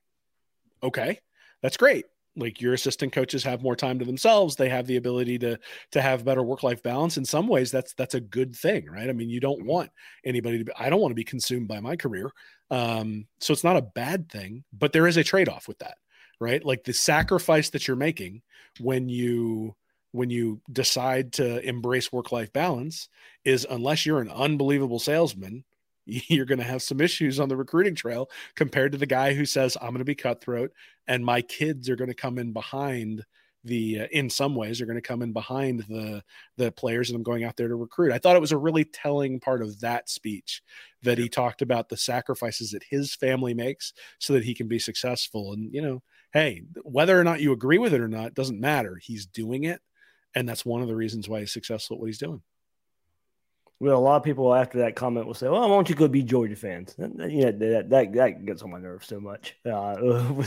Okay, 0.82 1.20
that's 1.62 1.78
great 1.78 2.04
like 2.38 2.60
your 2.60 2.74
assistant 2.74 3.12
coaches 3.12 3.42
have 3.44 3.62
more 3.62 3.76
time 3.76 3.98
to 3.98 4.04
themselves 4.04 4.56
they 4.56 4.68
have 4.68 4.86
the 4.86 4.96
ability 4.96 5.38
to 5.38 5.58
to 5.90 6.00
have 6.00 6.24
better 6.24 6.42
work 6.42 6.62
life 6.62 6.82
balance 6.82 7.16
in 7.16 7.24
some 7.24 7.48
ways 7.48 7.70
that's 7.70 7.92
that's 7.94 8.14
a 8.14 8.20
good 8.20 8.54
thing 8.54 8.86
right 8.90 9.08
i 9.08 9.12
mean 9.12 9.28
you 9.28 9.40
don't 9.40 9.60
mm-hmm. 9.60 9.68
want 9.68 9.90
anybody 10.24 10.58
to 10.58 10.64
be 10.64 10.72
i 10.78 10.88
don't 10.88 11.00
want 11.00 11.10
to 11.10 11.16
be 11.16 11.24
consumed 11.24 11.68
by 11.68 11.80
my 11.80 11.96
career 11.96 12.30
um 12.70 13.26
so 13.40 13.52
it's 13.52 13.64
not 13.64 13.76
a 13.76 13.82
bad 13.82 14.30
thing 14.30 14.64
but 14.72 14.92
there 14.92 15.06
is 15.06 15.16
a 15.16 15.24
trade-off 15.24 15.68
with 15.68 15.78
that 15.78 15.96
right 16.40 16.64
like 16.64 16.84
the 16.84 16.92
sacrifice 16.92 17.70
that 17.70 17.86
you're 17.86 17.96
making 17.96 18.42
when 18.80 19.08
you 19.08 19.74
when 20.12 20.30
you 20.30 20.60
decide 20.72 21.32
to 21.34 21.66
embrace 21.68 22.12
work 22.12 22.32
life 22.32 22.52
balance 22.52 23.08
is 23.44 23.66
unless 23.68 24.06
you're 24.06 24.20
an 24.20 24.30
unbelievable 24.30 24.98
salesman 24.98 25.64
you're 26.28 26.46
going 26.46 26.58
to 26.58 26.64
have 26.64 26.82
some 26.82 27.00
issues 27.00 27.38
on 27.38 27.48
the 27.48 27.56
recruiting 27.56 27.94
trail 27.94 28.30
compared 28.54 28.92
to 28.92 28.98
the 28.98 29.06
guy 29.06 29.34
who 29.34 29.44
says 29.44 29.76
i'm 29.80 29.90
going 29.90 29.98
to 29.98 30.04
be 30.04 30.14
cutthroat 30.14 30.72
and 31.06 31.24
my 31.24 31.42
kids 31.42 31.88
are 31.88 31.96
going 31.96 32.08
to 32.08 32.14
come 32.14 32.38
in 32.38 32.52
behind 32.52 33.24
the 33.64 34.00
uh, 34.00 34.06
in 34.12 34.30
some 34.30 34.54
ways 34.54 34.80
are 34.80 34.86
going 34.86 34.96
to 34.96 35.02
come 35.02 35.22
in 35.22 35.32
behind 35.32 35.80
the 35.88 36.22
the 36.56 36.70
players 36.72 37.08
that 37.08 37.16
I'm 37.16 37.22
going 37.22 37.44
out 37.44 37.56
there 37.56 37.68
to 37.68 37.74
recruit. 37.74 38.12
I 38.12 38.18
thought 38.18 38.36
it 38.36 38.40
was 38.40 38.52
a 38.52 38.58
really 38.58 38.84
telling 38.84 39.40
part 39.40 39.62
of 39.62 39.80
that 39.80 40.08
speech 40.08 40.62
that 41.02 41.18
he 41.18 41.28
talked 41.28 41.60
about 41.60 41.88
the 41.88 41.96
sacrifices 41.96 42.70
that 42.70 42.84
his 42.88 43.14
family 43.14 43.54
makes 43.54 43.92
so 44.18 44.32
that 44.32 44.44
he 44.44 44.54
can 44.54 44.68
be 44.68 44.78
successful. 44.78 45.52
And 45.52 45.72
you 45.72 45.82
know 45.82 46.02
hey 46.32 46.62
whether 46.82 47.18
or 47.18 47.24
not 47.24 47.40
you 47.40 47.52
agree 47.52 47.78
with 47.78 47.94
it 47.94 48.00
or 48.00 48.08
not 48.08 48.34
doesn't 48.34 48.60
matter. 48.60 48.98
He's 49.02 49.26
doing 49.26 49.64
it 49.64 49.80
and 50.34 50.48
that's 50.48 50.64
one 50.64 50.82
of 50.82 50.88
the 50.88 50.96
reasons 50.96 51.28
why 51.28 51.40
he's 51.40 51.52
successful 51.52 51.96
at 51.96 52.00
what 52.00 52.06
he's 52.06 52.18
doing 52.18 52.42
well, 53.80 53.96
a 53.96 54.00
lot 54.00 54.16
of 54.16 54.24
people 54.24 54.52
after 54.54 54.78
that 54.78 54.96
comment 54.96 55.26
will 55.26 55.34
say, 55.34 55.48
"Well, 55.48 55.60
why 55.60 55.68
don't 55.68 55.88
you 55.88 55.94
go 55.94 56.08
be 56.08 56.22
Georgia 56.22 56.56
fans?" 56.56 56.96
And, 56.98 57.32
you 57.32 57.44
know, 57.44 57.52
that, 57.52 57.90
that 57.90 58.12
that 58.12 58.44
gets 58.44 58.62
on 58.62 58.70
my 58.70 58.78
nerves 58.78 59.06
so 59.06 59.20
much. 59.20 59.56
Uh, 59.64 60.32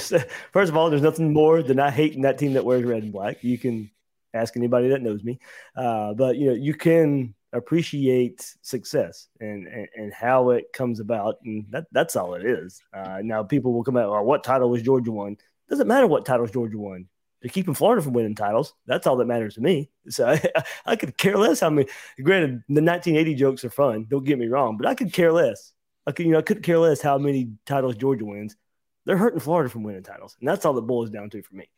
first 0.52 0.70
of 0.70 0.78
all, 0.78 0.90
there's 0.90 1.02
nothing 1.02 1.32
more 1.32 1.64
than 1.64 1.80
I 1.80 1.92
hating 1.92 2.24
that 2.24 2.38
team 2.38 2.54
that 2.54 2.66
wears 2.66 2.84
red 2.84 3.04
and 3.04 3.12
black. 3.14 3.44
You 3.44 3.58
can 3.58 3.90
ask 4.34 4.58
anybody 4.58 4.90
that 4.90 5.02
knows 5.02 5.24
me, 5.24 5.40
uh, 5.78 6.14
but 6.14 6.36
you 6.36 6.48
know, 6.48 6.54
you 6.54 6.74
can 6.74 7.34
appreciate 7.54 8.54
success 8.62 9.28
and, 9.42 9.68
and, 9.68 9.88
and 9.96 10.14
how 10.14 10.52
it 10.52 10.72
comes 10.74 11.00
about, 11.00 11.36
and 11.46 11.66
that 11.70 11.86
that's 11.94 12.18
all 12.18 12.34
it 12.34 12.46
is. 12.46 12.82
Uh, 12.94 13.20
now, 13.24 13.44
people 13.44 13.72
will 13.72 13.84
come 13.84 13.96
out, 13.96 14.12
"Well, 14.12 14.26
what 14.26 14.44
title 14.44 14.70
was 14.70 14.82
Georgia 14.82 15.12
won?" 15.12 15.38
Doesn't 15.70 15.88
matter 15.88 16.08
what 16.08 16.26
titles 16.26 16.52
Georgia 16.52 16.78
won 16.78 17.08
they're 17.42 17.50
keeping 17.50 17.74
Florida 17.74 18.02
from 18.02 18.14
winning 18.14 18.36
titles. 18.36 18.74
That's 18.86 19.08
all 19.08 19.18
that 19.18 19.26
matters 19.26 19.56
to 19.56 19.62
me. 19.62 19.90
So 20.10 20.28
I, 20.56 20.64
I, 20.86 20.96
could 20.96 21.18
care 21.18 21.38
less 21.38 21.60
how 21.60 21.70
many. 21.70 21.90
Granted, 22.22 22.64
the 22.68 22.82
1980 22.82 23.36
jokes 23.36 23.66
are 23.66 23.70
fun. 23.70 24.06
Don't 24.10 24.24
get 24.24 24.40
me 24.40 24.48
wrong, 24.48 24.78
but 24.78 24.88
I 24.88 24.94
could 24.94 25.12
care 25.12 25.32
less. 25.32 25.74
I 26.06 26.12
could, 26.12 26.26
you 26.26 26.32
know, 26.32 26.40
I 26.40 26.44
couldn't 26.44 26.64
care 26.64 26.80
less 26.80 27.02
how 27.02 27.18
many 27.18 27.52
titles 27.66 27.96
Georgia 27.96 28.26
wins. 28.26 28.56
They're 29.06 29.18
hurting 29.18 29.40
Florida 29.40 29.70
from 29.70 29.84
winning 29.84 30.04
titles, 30.04 30.38
and 30.40 30.48
that's 30.48 30.66
all 30.66 30.74
that 30.74 30.82
boils 30.82 31.10
down 31.10 31.30
to 31.32 31.42
for 31.42 31.56
me. 31.56 31.70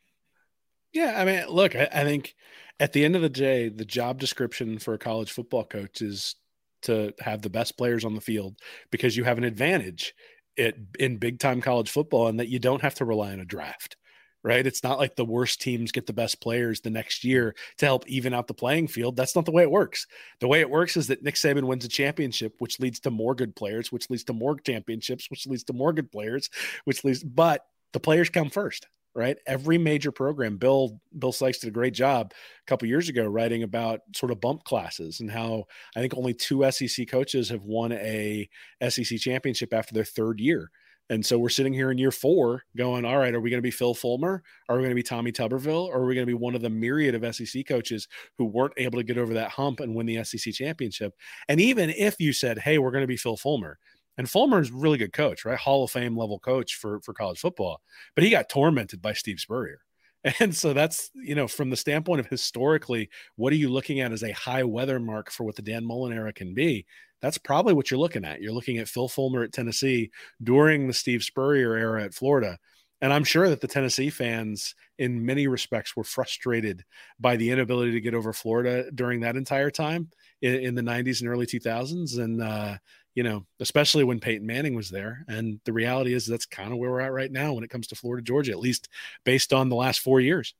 Yeah, 0.92 1.14
I 1.16 1.24
mean, 1.24 1.46
look, 1.48 1.74
I, 1.74 1.88
I 1.92 2.04
think 2.04 2.34
at 2.78 2.92
the 2.92 3.04
end 3.04 3.16
of 3.16 3.22
the 3.22 3.28
day, 3.30 3.68
the 3.68 3.84
job 3.84 4.20
description 4.20 4.78
for 4.78 4.94
a 4.94 4.98
college 4.98 5.32
football 5.32 5.64
coach 5.64 6.02
is 6.02 6.36
to 6.82 7.12
have 7.20 7.40
the 7.40 7.50
best 7.50 7.78
players 7.78 8.04
on 8.04 8.14
the 8.14 8.20
field 8.20 8.56
because 8.90 9.16
you 9.16 9.24
have 9.24 9.38
an 9.38 9.44
advantage 9.44 10.14
it, 10.56 10.76
in 10.98 11.16
big 11.16 11.38
time 11.38 11.60
college 11.60 11.90
football 11.90 12.28
and 12.28 12.38
that 12.38 12.48
you 12.48 12.58
don't 12.58 12.82
have 12.82 12.94
to 12.96 13.04
rely 13.04 13.32
on 13.32 13.40
a 13.40 13.44
draft 13.44 13.96
right? 14.44 14.66
It's 14.66 14.84
not 14.84 14.98
like 14.98 15.16
the 15.16 15.24
worst 15.24 15.62
teams 15.62 15.90
get 15.90 16.06
the 16.06 16.12
best 16.12 16.40
players 16.40 16.82
the 16.82 16.90
next 16.90 17.24
year 17.24 17.56
to 17.78 17.86
help 17.86 18.06
even 18.06 18.34
out 18.34 18.46
the 18.46 18.54
playing 18.54 18.88
field. 18.88 19.16
That's 19.16 19.34
not 19.34 19.46
the 19.46 19.52
way 19.52 19.62
it 19.62 19.70
works. 19.70 20.06
The 20.40 20.48
way 20.48 20.60
it 20.60 20.70
works 20.70 20.96
is 20.98 21.06
that 21.06 21.22
Nick 21.22 21.36
Saban 21.36 21.64
wins 21.64 21.86
a 21.86 21.88
championship, 21.88 22.54
which 22.58 22.78
leads 22.78 23.00
to 23.00 23.10
more 23.10 23.34
good 23.34 23.56
players, 23.56 23.90
which 23.90 24.10
leads 24.10 24.24
to 24.24 24.34
more 24.34 24.56
championships, 24.56 25.30
which 25.30 25.46
leads 25.46 25.64
to 25.64 25.72
more 25.72 25.94
good 25.94 26.12
players, 26.12 26.50
which 26.84 27.02
leads, 27.04 27.24
but 27.24 27.64
the 27.94 28.00
players 28.00 28.28
come 28.28 28.50
first. 28.50 28.86
Right, 29.16 29.36
every 29.46 29.78
major 29.78 30.10
program. 30.10 30.56
Bill 30.56 31.00
Bill 31.16 31.30
Sykes 31.30 31.60
did 31.60 31.68
a 31.68 31.70
great 31.70 31.94
job 31.94 32.32
a 32.32 32.66
couple 32.66 32.88
years 32.88 33.08
ago 33.08 33.24
writing 33.24 33.62
about 33.62 34.00
sort 34.12 34.32
of 34.32 34.40
bump 34.40 34.64
classes 34.64 35.20
and 35.20 35.30
how 35.30 35.66
I 35.94 36.00
think 36.00 36.16
only 36.16 36.34
two 36.34 36.68
SEC 36.68 37.06
coaches 37.06 37.48
have 37.50 37.62
won 37.62 37.92
a 37.92 38.48
SEC 38.88 39.20
championship 39.20 39.72
after 39.72 39.94
their 39.94 40.02
third 40.02 40.40
year 40.40 40.68
and 41.10 41.24
so 41.24 41.38
we're 41.38 41.50
sitting 41.50 41.74
here 41.74 41.90
in 41.90 41.98
year 41.98 42.10
four 42.10 42.62
going, 42.76 43.04
all 43.04 43.18
right, 43.18 43.34
are 43.34 43.40
we 43.40 43.50
going 43.50 43.58
to 43.58 43.66
be 43.66 43.70
Phil 43.70 43.94
Fulmer? 43.94 44.42
Are 44.68 44.76
we 44.76 44.82
going 44.82 44.90
to 44.90 44.94
be 44.94 45.02
Tommy 45.02 45.32
Tuberville? 45.32 45.88
Or 45.88 45.98
are 45.98 46.06
we 46.06 46.14
going 46.14 46.26
to 46.26 46.30
be 46.30 46.34
one 46.34 46.54
of 46.54 46.62
the 46.62 46.70
myriad 46.70 47.14
of 47.14 47.34
SEC 47.34 47.66
coaches 47.66 48.08
who 48.38 48.46
weren't 48.46 48.72
able 48.78 48.98
to 48.98 49.04
get 49.04 49.18
over 49.18 49.34
that 49.34 49.50
hump 49.50 49.80
and 49.80 49.94
win 49.94 50.06
the 50.06 50.24
SEC 50.24 50.54
championship? 50.54 51.12
And 51.48 51.60
even 51.60 51.90
if 51.90 52.16
you 52.18 52.32
said, 52.32 52.58
hey, 52.58 52.78
we're 52.78 52.90
going 52.90 53.02
to 53.02 53.08
be 53.08 53.18
Phil 53.18 53.36
Fulmer, 53.36 53.78
and 54.16 54.30
Fulmer 54.30 54.60
is 54.60 54.70
a 54.70 54.74
really 54.74 54.98
good 54.98 55.12
coach, 55.12 55.44
right? 55.44 55.58
Hall 55.58 55.84
of 55.84 55.90
Fame 55.90 56.16
level 56.16 56.38
coach 56.38 56.76
for, 56.76 57.00
for 57.00 57.12
college 57.12 57.40
football, 57.40 57.82
but 58.14 58.24
he 58.24 58.30
got 58.30 58.48
tormented 58.48 59.02
by 59.02 59.12
Steve 59.12 59.40
Spurrier. 59.40 59.80
And 60.40 60.56
so 60.56 60.72
that's, 60.72 61.10
you 61.14 61.34
know, 61.34 61.46
from 61.46 61.68
the 61.68 61.76
standpoint 61.76 62.18
of 62.18 62.26
historically, 62.26 63.10
what 63.36 63.52
are 63.52 63.56
you 63.56 63.68
looking 63.68 64.00
at 64.00 64.10
as 64.10 64.22
a 64.22 64.32
high 64.32 64.64
weather 64.64 64.98
mark 64.98 65.30
for 65.30 65.44
what 65.44 65.54
the 65.54 65.60
Dan 65.60 65.84
Mullen 65.84 66.14
era 66.14 66.32
can 66.32 66.54
be? 66.54 66.86
That's 67.24 67.38
probably 67.38 67.72
what 67.72 67.90
you're 67.90 67.98
looking 67.98 68.26
at. 68.26 68.42
You're 68.42 68.52
looking 68.52 68.76
at 68.76 68.86
Phil 68.86 69.08
Fulmer 69.08 69.44
at 69.44 69.52
Tennessee 69.54 70.10
during 70.42 70.86
the 70.86 70.92
Steve 70.92 71.24
Spurrier 71.24 71.74
era 71.74 72.04
at 72.04 72.12
Florida. 72.12 72.58
And 73.00 73.14
I'm 73.14 73.24
sure 73.24 73.48
that 73.48 73.62
the 73.62 73.66
Tennessee 73.66 74.10
fans, 74.10 74.74
in 74.98 75.24
many 75.24 75.46
respects, 75.46 75.96
were 75.96 76.04
frustrated 76.04 76.84
by 77.18 77.36
the 77.36 77.50
inability 77.50 77.92
to 77.92 78.00
get 78.02 78.12
over 78.12 78.34
Florida 78.34 78.90
during 78.90 79.20
that 79.20 79.36
entire 79.36 79.70
time 79.70 80.10
in, 80.42 80.54
in 80.56 80.74
the 80.74 80.82
90s 80.82 81.22
and 81.22 81.30
early 81.30 81.46
2000s. 81.46 82.18
And, 82.18 82.42
uh, 82.42 82.76
you 83.14 83.22
know, 83.22 83.46
especially 83.58 84.04
when 84.04 84.20
Peyton 84.20 84.46
Manning 84.46 84.74
was 84.74 84.90
there. 84.90 85.24
And 85.26 85.60
the 85.64 85.72
reality 85.72 86.12
is 86.12 86.26
that's 86.26 86.44
kind 86.44 86.72
of 86.72 86.78
where 86.78 86.90
we're 86.90 87.00
at 87.00 87.12
right 87.12 87.32
now 87.32 87.54
when 87.54 87.64
it 87.64 87.70
comes 87.70 87.86
to 87.86 87.94
Florida, 87.94 88.22
Georgia, 88.22 88.52
at 88.52 88.58
least 88.58 88.90
based 89.24 89.54
on 89.54 89.70
the 89.70 89.76
last 89.76 90.00
four 90.00 90.20
years. 90.20 90.54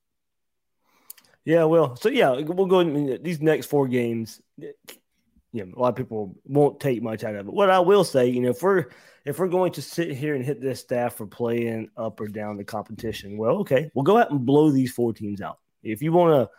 Yeah, 1.44 1.64
well, 1.64 1.94
so 1.96 2.08
yeah, 2.08 2.30
we'll 2.30 2.64
go 2.64 3.18
these 3.18 3.42
next 3.42 3.66
four 3.66 3.86
games. 3.86 4.40
You 5.54 5.64
know, 5.64 5.72
a 5.76 5.80
lot 5.80 5.90
of 5.90 5.94
people 5.94 6.36
won't 6.44 6.80
take 6.80 7.00
much 7.00 7.22
out 7.22 7.36
of 7.36 7.46
it. 7.46 7.54
What 7.54 7.70
I 7.70 7.78
will 7.78 8.02
say, 8.02 8.26
you 8.26 8.40
know, 8.40 8.50
if 8.50 8.60
we're 8.60 8.86
if 9.24 9.38
we're 9.38 9.46
going 9.46 9.70
to 9.74 9.82
sit 9.82 10.10
here 10.10 10.34
and 10.34 10.44
hit 10.44 10.60
this 10.60 10.80
staff 10.80 11.14
for 11.14 11.28
playing 11.28 11.90
up 11.96 12.20
or 12.20 12.26
down 12.26 12.56
the 12.56 12.64
competition, 12.64 13.38
well, 13.38 13.58
okay, 13.58 13.88
we'll 13.94 14.02
go 14.02 14.18
out 14.18 14.32
and 14.32 14.44
blow 14.44 14.72
these 14.72 14.90
four 14.90 15.12
teams 15.12 15.40
out. 15.40 15.60
If 15.84 16.02
you 16.02 16.10
want 16.10 16.34
to 16.34 16.50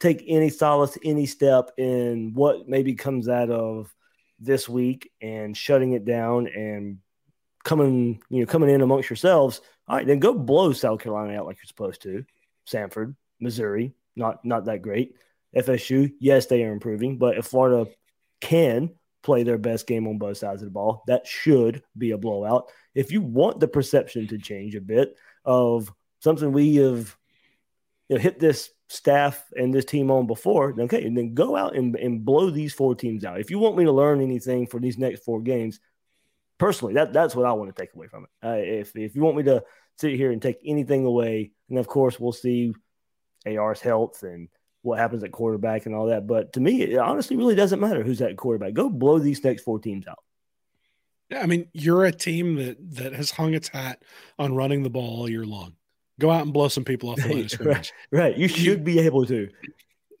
take 0.00 0.24
any 0.26 0.48
solace, 0.48 0.96
any 1.04 1.26
step 1.26 1.72
in 1.76 2.32
what 2.32 2.66
maybe 2.66 2.94
comes 2.94 3.28
out 3.28 3.50
of 3.50 3.94
this 4.40 4.66
week 4.66 5.10
and 5.20 5.54
shutting 5.54 5.92
it 5.92 6.06
down 6.06 6.46
and 6.46 6.98
coming, 7.64 8.22
you 8.30 8.40
know, 8.40 8.46
coming 8.46 8.70
in 8.70 8.80
amongst 8.80 9.10
yourselves, 9.10 9.60
all 9.86 9.96
right, 9.96 10.06
then 10.06 10.20
go 10.20 10.32
blow 10.32 10.72
South 10.72 11.00
Carolina 11.00 11.38
out 11.38 11.44
like 11.44 11.58
you're 11.58 11.66
supposed 11.66 12.00
to. 12.02 12.24
Samford, 12.66 13.14
Missouri, 13.40 13.92
not 14.16 14.42
not 14.42 14.64
that 14.64 14.80
great. 14.80 15.16
FSU, 15.54 16.12
yes, 16.18 16.46
they 16.46 16.64
are 16.64 16.72
improving, 16.72 17.18
but 17.18 17.36
if 17.36 17.46
Florida 17.46 17.90
can 18.40 18.90
play 19.22 19.42
their 19.42 19.58
best 19.58 19.86
game 19.86 20.06
on 20.06 20.18
both 20.18 20.38
sides 20.38 20.62
of 20.62 20.66
the 20.66 20.72
ball, 20.72 21.02
that 21.06 21.26
should 21.26 21.82
be 21.96 22.12
a 22.12 22.18
blowout. 22.18 22.70
If 22.94 23.12
you 23.12 23.20
want 23.20 23.60
the 23.60 23.68
perception 23.68 24.26
to 24.28 24.38
change 24.38 24.74
a 24.74 24.80
bit 24.80 25.16
of 25.44 25.92
something 26.20 26.52
we 26.52 26.76
have 26.76 27.16
you 28.08 28.16
know, 28.16 28.22
hit 28.22 28.38
this 28.38 28.70
staff 28.88 29.44
and 29.56 29.72
this 29.72 29.84
team 29.84 30.10
on 30.10 30.26
before, 30.26 30.74
okay, 30.80 31.04
and 31.04 31.16
then 31.16 31.34
go 31.34 31.56
out 31.56 31.76
and, 31.76 31.94
and 31.96 32.24
blow 32.24 32.50
these 32.50 32.72
four 32.72 32.94
teams 32.94 33.24
out. 33.24 33.40
If 33.40 33.50
you 33.50 33.58
want 33.58 33.76
me 33.76 33.84
to 33.84 33.92
learn 33.92 34.20
anything 34.20 34.66
for 34.66 34.80
these 34.80 34.98
next 34.98 35.24
four 35.24 35.42
games, 35.42 35.80
personally, 36.56 36.94
that 36.94 37.12
that's 37.12 37.36
what 37.36 37.46
I 37.46 37.52
want 37.52 37.74
to 37.74 37.80
take 37.80 37.94
away 37.94 38.08
from 38.08 38.24
it. 38.24 38.46
Uh, 38.46 38.56
if 38.56 38.96
if 38.96 39.14
you 39.14 39.22
want 39.22 39.36
me 39.36 39.42
to 39.44 39.62
sit 39.98 40.14
here 40.14 40.32
and 40.32 40.40
take 40.40 40.58
anything 40.64 41.04
away, 41.04 41.52
and 41.68 41.78
of 41.78 41.86
course 41.86 42.18
we'll 42.18 42.32
see 42.32 42.72
AR's 43.46 43.80
health 43.80 44.22
and 44.22 44.48
what 44.82 44.98
happens 44.98 45.24
at 45.24 45.32
quarterback 45.32 45.86
and 45.86 45.94
all 45.94 46.06
that. 46.06 46.26
But 46.26 46.52
to 46.54 46.60
me, 46.60 46.82
it 46.82 46.98
honestly 46.98 47.36
really 47.36 47.54
doesn't 47.54 47.80
matter 47.80 48.02
who's 48.02 48.20
at 48.20 48.36
quarterback. 48.36 48.74
Go 48.74 48.88
blow 48.88 49.18
these 49.18 49.42
next 49.42 49.62
four 49.62 49.78
teams 49.78 50.06
out. 50.06 50.18
Yeah, 51.30 51.42
I 51.42 51.46
mean, 51.46 51.68
you're 51.72 52.04
a 52.04 52.12
team 52.12 52.56
that 52.56 52.76
that 52.96 53.12
has 53.12 53.30
hung 53.30 53.54
its 53.54 53.68
hat 53.68 54.02
on 54.38 54.54
running 54.54 54.82
the 54.82 54.90
ball 54.90 55.20
all 55.20 55.28
year 55.28 55.44
long. 55.44 55.74
Go 56.18 56.30
out 56.30 56.42
and 56.42 56.52
blow 56.52 56.68
some 56.68 56.84
people 56.84 57.10
off 57.10 57.16
the 57.16 57.28
line 57.28 57.44
of 57.44 57.50
scrimmage. 57.50 57.92
right, 58.10 58.22
right. 58.22 58.36
You 58.36 58.48
should 58.48 58.82
be 58.82 58.98
able 59.00 59.26
to 59.26 59.48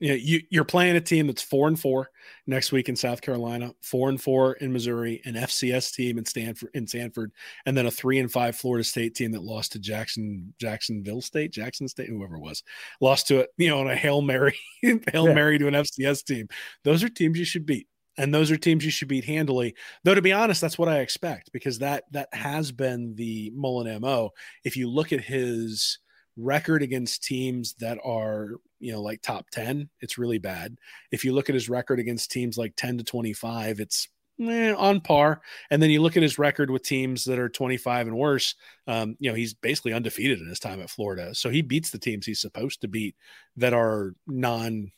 you 0.00 0.08
know, 0.10 0.14
you, 0.14 0.42
you're 0.50 0.64
playing 0.64 0.96
a 0.96 1.00
team 1.00 1.26
that's 1.26 1.42
four 1.42 1.66
and 1.66 1.78
four 1.78 2.10
next 2.46 2.70
week 2.70 2.88
in 2.88 2.94
South 2.94 3.20
Carolina, 3.20 3.72
four 3.82 4.08
and 4.08 4.20
four 4.20 4.52
in 4.54 4.72
Missouri, 4.72 5.20
an 5.24 5.34
FCS 5.34 5.94
team 5.94 6.18
in 6.18 6.24
Stanford 6.24 6.70
in 6.74 6.86
Samford, 6.86 7.28
and 7.66 7.76
then 7.76 7.86
a 7.86 7.90
three 7.90 8.18
and 8.18 8.30
five 8.30 8.56
Florida 8.56 8.84
State 8.84 9.14
team 9.14 9.32
that 9.32 9.42
lost 9.42 9.72
to 9.72 9.78
Jackson 9.78 10.54
Jacksonville 10.60 11.20
State, 11.20 11.52
Jackson 11.52 11.88
State, 11.88 12.08
whoever 12.08 12.36
it 12.36 12.40
was, 12.40 12.62
lost 13.00 13.26
to 13.28 13.40
it, 13.40 13.50
you 13.56 13.68
know, 13.68 13.80
on 13.80 13.90
a 13.90 13.96
hail 13.96 14.22
mary, 14.22 14.56
hail 14.82 15.28
yeah. 15.28 15.34
mary 15.34 15.58
to 15.58 15.66
an 15.66 15.74
FCS 15.74 16.24
team. 16.24 16.48
Those 16.84 17.02
are 17.02 17.08
teams 17.08 17.38
you 17.38 17.44
should 17.44 17.66
beat, 17.66 17.88
and 18.16 18.32
those 18.32 18.52
are 18.52 18.56
teams 18.56 18.84
you 18.84 18.92
should 18.92 19.08
beat 19.08 19.24
handily. 19.24 19.74
Though 20.04 20.14
to 20.14 20.22
be 20.22 20.32
honest, 20.32 20.60
that's 20.60 20.78
what 20.78 20.88
I 20.88 21.00
expect 21.00 21.50
because 21.52 21.80
that 21.80 22.04
that 22.12 22.28
has 22.32 22.70
been 22.70 23.16
the 23.16 23.52
Mullen 23.54 24.00
mo. 24.00 24.30
If 24.64 24.76
you 24.76 24.88
look 24.88 25.12
at 25.12 25.22
his 25.22 25.98
record 26.36 26.82
against 26.82 27.24
teams 27.24 27.74
that 27.74 27.98
are 28.04 28.52
you 28.80 28.92
know 28.92 29.00
like 29.00 29.22
top 29.22 29.50
10 29.50 29.88
it's 30.00 30.18
really 30.18 30.38
bad. 30.38 30.76
If 31.10 31.24
you 31.24 31.32
look 31.32 31.48
at 31.48 31.54
his 31.54 31.68
record 31.68 31.98
against 31.98 32.30
teams 32.30 32.58
like 32.58 32.74
10 32.76 32.98
to 32.98 33.04
25 33.04 33.80
it's 33.80 34.08
eh, 34.40 34.72
on 34.72 35.00
par. 35.00 35.40
And 35.70 35.82
then 35.82 35.90
you 35.90 36.00
look 36.00 36.16
at 36.16 36.22
his 36.22 36.38
record 36.38 36.70
with 36.70 36.82
teams 36.82 37.24
that 37.24 37.38
are 37.38 37.48
25 37.48 38.08
and 38.08 38.16
worse 38.16 38.54
um, 38.86 39.16
you 39.18 39.30
know 39.30 39.36
he's 39.36 39.54
basically 39.54 39.92
undefeated 39.92 40.40
in 40.40 40.48
his 40.48 40.60
time 40.60 40.80
at 40.80 40.90
florida. 40.90 41.34
So 41.34 41.50
he 41.50 41.62
beats 41.62 41.90
the 41.90 41.98
teams 41.98 42.26
he's 42.26 42.40
supposed 42.40 42.80
to 42.82 42.88
beat 42.88 43.16
that 43.56 43.72
are 43.72 44.14
non 44.26 44.92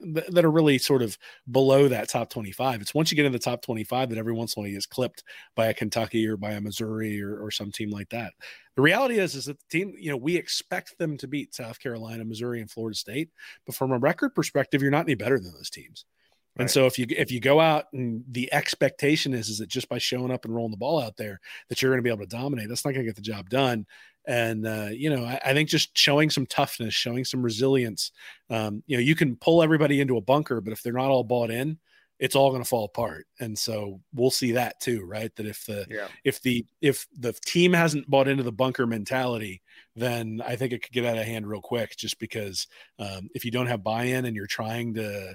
that 0.00 0.44
are 0.44 0.50
really 0.50 0.78
sort 0.78 1.02
of 1.02 1.16
below 1.50 1.88
that 1.88 2.08
top 2.08 2.30
25. 2.30 2.80
It's 2.80 2.94
once 2.94 3.10
you 3.10 3.16
get 3.16 3.26
in 3.26 3.32
the 3.32 3.38
top 3.38 3.62
25 3.62 4.10
that 4.10 4.18
every 4.18 4.32
once 4.32 4.56
in 4.56 4.60
a 4.60 4.64
while 4.64 4.72
gets 4.72 4.86
clipped 4.86 5.22
by 5.54 5.66
a 5.66 5.74
Kentucky 5.74 6.26
or 6.26 6.36
by 6.36 6.52
a 6.52 6.60
Missouri 6.60 7.22
or, 7.22 7.38
or 7.38 7.50
some 7.50 7.70
team 7.70 7.90
like 7.90 8.08
that. 8.10 8.32
The 8.76 8.82
reality 8.82 9.18
is, 9.18 9.34
is 9.34 9.46
that 9.46 9.58
the 9.58 9.78
team, 9.78 9.94
you 9.98 10.10
know, 10.10 10.16
we 10.16 10.36
expect 10.36 10.98
them 10.98 11.16
to 11.18 11.28
beat 11.28 11.54
South 11.54 11.80
Carolina, 11.80 12.24
Missouri, 12.24 12.60
and 12.60 12.70
Florida 12.70 12.96
State, 12.96 13.30
but 13.66 13.74
from 13.74 13.92
a 13.92 13.98
record 13.98 14.34
perspective, 14.34 14.80
you're 14.80 14.90
not 14.90 15.06
any 15.06 15.14
better 15.14 15.38
than 15.38 15.52
those 15.52 15.70
teams. 15.70 16.04
Right. 16.56 16.62
And 16.62 16.70
so 16.70 16.86
if 16.86 16.98
you 16.98 17.06
if 17.10 17.30
you 17.30 17.38
go 17.38 17.60
out 17.60 17.84
and 17.92 18.24
the 18.28 18.52
expectation 18.52 19.34
is 19.34 19.48
is 19.48 19.58
that 19.58 19.68
just 19.68 19.88
by 19.88 19.98
showing 19.98 20.32
up 20.32 20.44
and 20.44 20.54
rolling 20.54 20.72
the 20.72 20.76
ball 20.76 21.00
out 21.00 21.16
there 21.16 21.40
that 21.68 21.80
you're 21.80 21.92
going 21.92 22.00
to 22.00 22.02
be 22.02 22.10
able 22.10 22.26
to 22.26 22.36
dominate, 22.36 22.68
that's 22.68 22.84
not 22.84 22.92
going 22.92 23.04
to 23.04 23.08
get 23.08 23.14
the 23.14 23.22
job 23.22 23.48
done. 23.48 23.86
And 24.30 24.64
uh, 24.64 24.90
you 24.92 25.10
know, 25.10 25.24
I, 25.24 25.40
I, 25.46 25.54
think 25.54 25.68
just 25.68 25.98
showing 25.98 26.30
some 26.30 26.46
toughness, 26.46 26.94
showing 26.94 27.24
some 27.24 27.42
resilience. 27.42 28.12
Um, 28.48 28.84
you 28.86 28.96
know, 28.96 29.02
you 29.02 29.16
can 29.16 29.34
pull 29.34 29.60
everybody 29.60 30.00
into 30.00 30.18
a 30.18 30.20
bunker, 30.20 30.60
but 30.60 30.72
if 30.72 30.84
they're 30.84 30.92
not 30.92 31.10
all 31.10 31.24
bought 31.24 31.50
in, 31.50 31.78
it's 32.20 32.36
all 32.36 32.50
going 32.50 32.62
to 32.62 32.68
fall 32.68 32.84
apart. 32.84 33.26
And 33.40 33.58
so 33.58 34.00
we'll 34.14 34.30
see 34.30 34.52
that 34.52 34.78
too, 34.78 35.04
right? 35.04 35.34
That 35.34 35.46
if 35.46 35.66
the 35.66 35.84
yeah. 35.90 36.06
if 36.22 36.40
the 36.42 36.64
if 36.80 37.08
the 37.18 37.32
team 37.44 37.72
hasn't 37.72 38.08
bought 38.08 38.28
into 38.28 38.44
the 38.44 38.52
bunker 38.52 38.86
mentality, 38.86 39.62
then 39.96 40.40
I 40.46 40.54
think 40.54 40.72
it 40.72 40.84
could 40.84 40.92
get 40.92 41.06
out 41.06 41.18
of 41.18 41.24
hand 41.24 41.48
real 41.48 41.60
quick. 41.60 41.96
Just 41.96 42.20
because 42.20 42.68
um, 43.00 43.30
if 43.34 43.44
you 43.44 43.50
don't 43.50 43.66
have 43.66 43.82
buy-in 43.82 44.26
and 44.26 44.36
you're 44.36 44.46
trying 44.46 44.94
to 44.94 45.34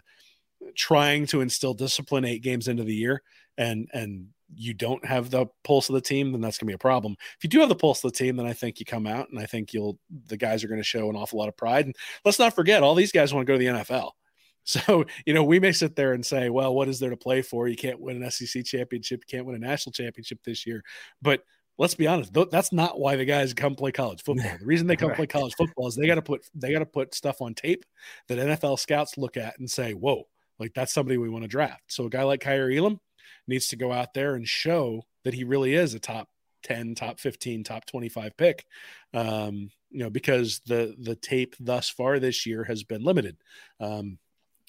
trying 0.75 1.25
to 1.27 1.41
instill 1.41 1.73
discipline 1.73 2.25
eight 2.25 2.41
games 2.41 2.67
into 2.67 2.83
the 2.83 2.95
year, 2.95 3.21
and 3.57 3.89
and 3.93 4.27
you 4.53 4.73
don't 4.73 5.03
have 5.05 5.29
the 5.29 5.47
pulse 5.63 5.89
of 5.89 5.95
the 5.95 6.01
team, 6.01 6.31
then 6.31 6.41
that's 6.41 6.57
going 6.57 6.67
to 6.67 6.71
be 6.71 6.75
a 6.75 6.77
problem. 6.77 7.15
If 7.37 7.43
you 7.43 7.49
do 7.49 7.59
have 7.59 7.69
the 7.69 7.75
pulse 7.75 8.03
of 8.03 8.11
the 8.11 8.17
team, 8.17 8.37
then 8.37 8.45
I 8.45 8.53
think 8.53 8.79
you 8.79 8.85
come 8.85 9.07
out 9.07 9.29
and 9.29 9.39
I 9.39 9.45
think 9.45 9.73
you'll 9.73 9.97
the 10.27 10.37
guys 10.37 10.63
are 10.63 10.67
going 10.67 10.79
to 10.79 10.83
show 10.83 11.09
an 11.09 11.15
awful 11.15 11.39
lot 11.39 11.49
of 11.49 11.57
pride. 11.57 11.85
And 11.85 11.95
let's 12.23 12.39
not 12.39 12.55
forget, 12.55 12.83
all 12.83 12.95
these 12.95 13.11
guys 13.11 13.33
want 13.33 13.45
to 13.45 13.51
go 13.51 13.57
to 13.57 13.63
the 13.63 13.83
NFL. 13.83 14.11
So, 14.67 15.05
you 15.27 15.35
know, 15.35 15.43
we 15.43 15.59
may 15.59 15.71
sit 15.71 15.95
there 15.95 16.13
and 16.13 16.25
say, 16.25 16.49
well, 16.49 16.73
what 16.73 16.87
is 16.87 16.97
there 16.97 17.11
to 17.11 17.15
play 17.15 17.43
for? 17.43 17.67
You 17.67 17.75
can't 17.75 17.99
win 17.99 18.23
an 18.23 18.31
SEC 18.31 18.65
championship, 18.65 19.21
you 19.21 19.37
can't 19.37 19.45
win 19.45 19.55
a 19.55 19.59
national 19.59 19.93
championship 19.93 20.39
this 20.43 20.65
year. 20.65 20.83
But 21.21 21.43
let's 21.77 21.93
be 21.93 22.07
honest, 22.07 22.33
that's 22.49 22.73
not 22.73 22.99
why 22.99 23.15
the 23.15 23.25
guys 23.25 23.53
come 23.53 23.75
play 23.75 23.91
college 23.91 24.21
football. 24.25 24.57
The 24.59 24.65
reason 24.65 24.87
they 24.87 24.95
come 24.95 25.09
right. 25.09 25.17
play 25.17 25.27
college 25.27 25.53
football 25.55 25.87
is 25.87 25.95
they 25.95 26.07
got 26.07 26.15
to 26.15 26.23
put 26.23 26.49
they 26.55 26.73
got 26.73 26.79
to 26.79 26.87
put 26.87 27.13
stuff 27.13 27.43
on 27.43 27.53
tape 27.53 27.85
that 28.27 28.39
NFL 28.39 28.79
scouts 28.79 29.19
look 29.19 29.37
at 29.37 29.59
and 29.59 29.69
say, 29.69 29.93
"Whoa, 29.93 30.27
like 30.59 30.73
that's 30.73 30.93
somebody 30.93 31.17
we 31.17 31.29
want 31.29 31.43
to 31.43 31.49
draft." 31.49 31.83
So 31.87 32.05
a 32.05 32.09
guy 32.09 32.23
like 32.23 32.41
Kaiir 32.41 32.71
Elam, 32.71 32.99
needs 33.47 33.67
to 33.67 33.75
go 33.75 33.91
out 33.91 34.13
there 34.13 34.35
and 34.35 34.47
show 34.47 35.03
that 35.23 35.33
he 35.33 35.43
really 35.43 35.73
is 35.73 35.93
a 35.93 35.99
top 35.99 36.29
10 36.63 36.95
top 36.95 37.19
15 37.19 37.63
top 37.63 37.85
25 37.85 38.35
pick 38.37 38.65
um, 39.13 39.69
you 39.91 39.99
know 39.99 40.09
because 40.09 40.61
the 40.65 40.95
the 40.99 41.15
tape 41.15 41.55
thus 41.59 41.89
far 41.89 42.19
this 42.19 42.45
year 42.45 42.63
has 42.63 42.83
been 42.83 43.03
limited 43.03 43.37
um, 43.79 44.17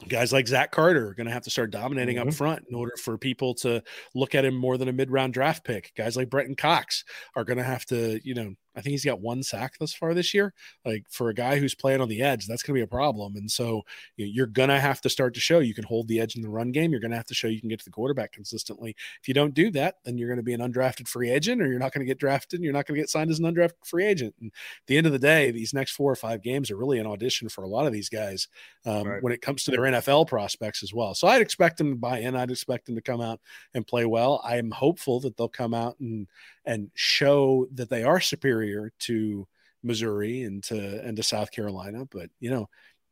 guys 0.08 0.32
like 0.32 0.46
Zach 0.46 0.70
Carter 0.72 1.08
are 1.08 1.14
going 1.14 1.26
to 1.26 1.32
have 1.32 1.44
to 1.44 1.50
start 1.50 1.70
dominating 1.70 2.16
mm-hmm. 2.16 2.28
up 2.28 2.34
front 2.34 2.64
in 2.68 2.74
order 2.74 2.92
for 3.02 3.16
people 3.16 3.54
to 3.54 3.82
look 4.14 4.34
at 4.34 4.44
him 4.44 4.54
more 4.54 4.76
than 4.76 4.88
a 4.88 4.92
mid 4.92 5.10
round 5.10 5.32
draft 5.32 5.64
pick. 5.64 5.92
Guys 5.96 6.16
like 6.16 6.28
Brenton 6.28 6.54
Cox 6.54 7.04
are 7.34 7.44
going 7.44 7.56
to 7.56 7.64
have 7.64 7.86
to, 7.86 8.20
you 8.22 8.34
know, 8.34 8.54
I 8.76 8.82
think 8.82 8.92
he's 8.92 9.04
got 9.04 9.20
one 9.20 9.42
sack 9.42 9.78
thus 9.78 9.94
far 9.94 10.12
this 10.12 10.34
year. 10.34 10.52
Like 10.84 11.04
for 11.08 11.30
a 11.30 11.34
guy 11.34 11.58
who's 11.58 11.74
playing 11.74 12.00
on 12.00 12.08
the 12.08 12.22
edge, 12.22 12.46
that's 12.46 12.62
going 12.62 12.74
to 12.74 12.78
be 12.78 12.84
a 12.84 12.86
problem. 12.86 13.36
And 13.36 13.50
so 13.50 13.82
you're 14.16 14.46
going 14.46 14.68
to 14.68 14.78
have 14.78 15.00
to 15.00 15.08
start 15.08 15.34
to 15.34 15.40
show 15.40 15.60
you 15.60 15.74
can 15.74 15.84
hold 15.84 16.08
the 16.08 16.20
edge 16.20 16.36
in 16.36 16.42
the 16.42 16.48
run 16.48 16.72
game. 16.72 16.90
You're 16.90 17.00
going 17.00 17.10
to 17.10 17.16
have 17.16 17.26
to 17.26 17.34
show 17.34 17.48
you 17.48 17.60
can 17.60 17.70
get 17.70 17.78
to 17.78 17.84
the 17.84 17.90
quarterback 17.90 18.32
consistently. 18.32 18.94
If 19.20 19.28
you 19.28 19.34
don't 19.34 19.54
do 19.54 19.70
that, 19.70 19.96
then 20.04 20.18
you're 20.18 20.28
going 20.28 20.36
to 20.36 20.42
be 20.42 20.52
an 20.52 20.60
undrafted 20.60 21.08
free 21.08 21.30
agent, 21.30 21.62
or 21.62 21.66
you're 21.66 21.78
not 21.78 21.92
going 21.92 22.04
to 22.04 22.10
get 22.10 22.18
drafted. 22.18 22.58
And 22.58 22.64
you're 22.64 22.74
not 22.74 22.86
going 22.86 22.96
to 22.96 23.02
get 23.02 23.08
signed 23.08 23.30
as 23.30 23.38
an 23.38 23.46
undrafted 23.46 23.86
free 23.86 24.04
agent. 24.04 24.34
And 24.40 24.52
at 24.52 24.86
the 24.86 24.98
end 24.98 25.06
of 25.06 25.12
the 25.12 25.18
day, 25.18 25.50
these 25.50 25.72
next 25.72 25.92
four 25.92 26.12
or 26.12 26.16
five 26.16 26.42
games 26.42 26.70
are 26.70 26.76
really 26.76 26.98
an 26.98 27.06
audition 27.06 27.48
for 27.48 27.64
a 27.64 27.68
lot 27.68 27.86
of 27.86 27.92
these 27.92 28.10
guys 28.10 28.48
um, 28.84 29.06
right. 29.06 29.22
when 29.22 29.32
it 29.32 29.40
comes 29.40 29.64
to 29.64 29.70
their 29.70 29.80
NFL 29.80 30.28
prospects 30.28 30.82
as 30.82 30.92
well. 30.92 31.14
So 31.14 31.28
I'd 31.28 31.42
expect 31.42 31.78
them 31.78 31.90
to 31.90 31.96
buy 31.96 32.18
in. 32.18 32.36
I'd 32.36 32.50
expect 32.50 32.86
them 32.86 32.94
to 32.94 33.00
come 33.00 33.20
out 33.20 33.40
and 33.74 33.86
play 33.86 34.04
well. 34.04 34.42
I'm 34.44 34.70
hopeful 34.70 35.20
that 35.20 35.36
they'll 35.36 35.48
come 35.48 35.74
out 35.74 35.98
and 36.00 36.26
and 36.66 36.90
show 36.94 37.66
that 37.74 37.88
they 37.88 38.02
are 38.02 38.20
superior 38.20 38.92
to 39.00 39.46
Missouri 39.82 40.42
and 40.42 40.62
to 40.64 41.00
and 41.04 41.16
to 41.16 41.22
South 41.22 41.52
Carolina. 41.52 42.06
But 42.10 42.30
you 42.40 42.50
know, 42.50 42.68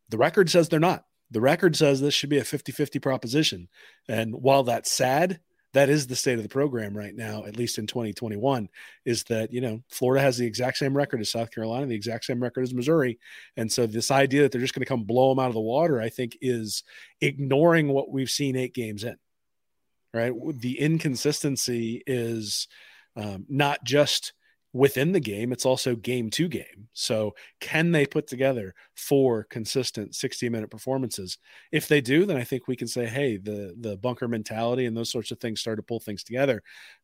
the 0.09 0.17
record 0.17 0.49
says 0.49 0.69
they're 0.69 0.79
not. 0.79 1.05
The 1.31 1.41
record 1.41 1.75
says 1.75 1.99
this 1.99 2.13
should 2.13 2.29
be 2.29 2.37
a 2.37 2.43
50-50 2.43 3.01
proposition. 3.01 3.67
And 4.07 4.35
while 4.35 4.63
that's 4.63 4.91
sad, 4.91 5.39
that 5.73 5.89
is 5.89 6.07
the 6.07 6.15
state 6.15 6.37
of 6.37 6.43
the 6.43 6.49
program 6.49 6.95
right 6.95 7.13
now, 7.13 7.43
at 7.45 7.57
least 7.57 7.77
in 7.77 7.87
2021, 7.87 8.69
is 9.05 9.23
that, 9.25 9.51
you 9.51 9.59
know, 9.59 9.81
Florida 9.89 10.21
has 10.21 10.37
the 10.37 10.45
exact 10.45 10.77
same 10.77 10.95
record 10.95 11.19
as 11.19 11.31
South 11.31 11.51
Carolina, 11.51 11.87
the 11.87 11.95
exact 11.95 12.23
same 12.23 12.41
record 12.41 12.63
as 12.63 12.73
Missouri. 12.73 13.19
And 13.57 13.69
so 13.69 13.85
this 13.85 14.09
idea 14.09 14.43
that 14.43 14.51
they're 14.53 14.61
just 14.61 14.73
going 14.73 14.85
to 14.85 14.89
come 14.89 15.03
blow 15.03 15.29
them 15.29 15.39
out 15.39 15.49
of 15.49 15.53
the 15.53 15.59
water, 15.59 15.99
I 15.99 16.07
think 16.07 16.37
is 16.39 16.83
ignoring 17.19 17.89
what 17.89 18.09
we've 18.09 18.29
seen 18.29 18.55
eight 18.55 18.73
games 18.73 19.03
in. 19.03 19.17
Right. 20.13 20.31
The 20.61 20.79
inconsistency 20.79 22.01
is 22.07 22.69
um, 23.15 23.45
not 23.49 23.83
just 23.83 24.33
within 24.75 25.13
the 25.13 25.19
game, 25.21 25.53
it's 25.53 25.65
also 25.65 25.95
game 25.95 26.29
to 26.29 26.49
game. 26.49 26.89
So, 26.91 27.33
can 27.61 27.91
they 27.91 28.05
put 28.05 28.27
together 28.27 28.75
four 28.95 29.45
consistent 29.45 30.15
60 30.15 30.49
minute 30.49 30.69
performances? 30.69 31.37
If 31.71 31.87
they 31.87 32.01
do, 32.01 32.25
then 32.25 32.35
I 32.35 32.43
think 32.43 32.67
we 32.67 32.75
can 32.75 32.87
say, 32.87 33.05
hey, 33.05 33.37
the 33.37 33.73
the 33.79 33.97
bunker 33.97 34.27
mentality 34.27 34.85
and 34.85 34.95
those 34.95 35.11
sorts 35.11 35.31
of 35.31 35.39
things 35.39 35.61
start 35.61 35.77
to 35.77 35.83
pull 35.83 36.01
things 36.01 36.23
together. 36.23 36.61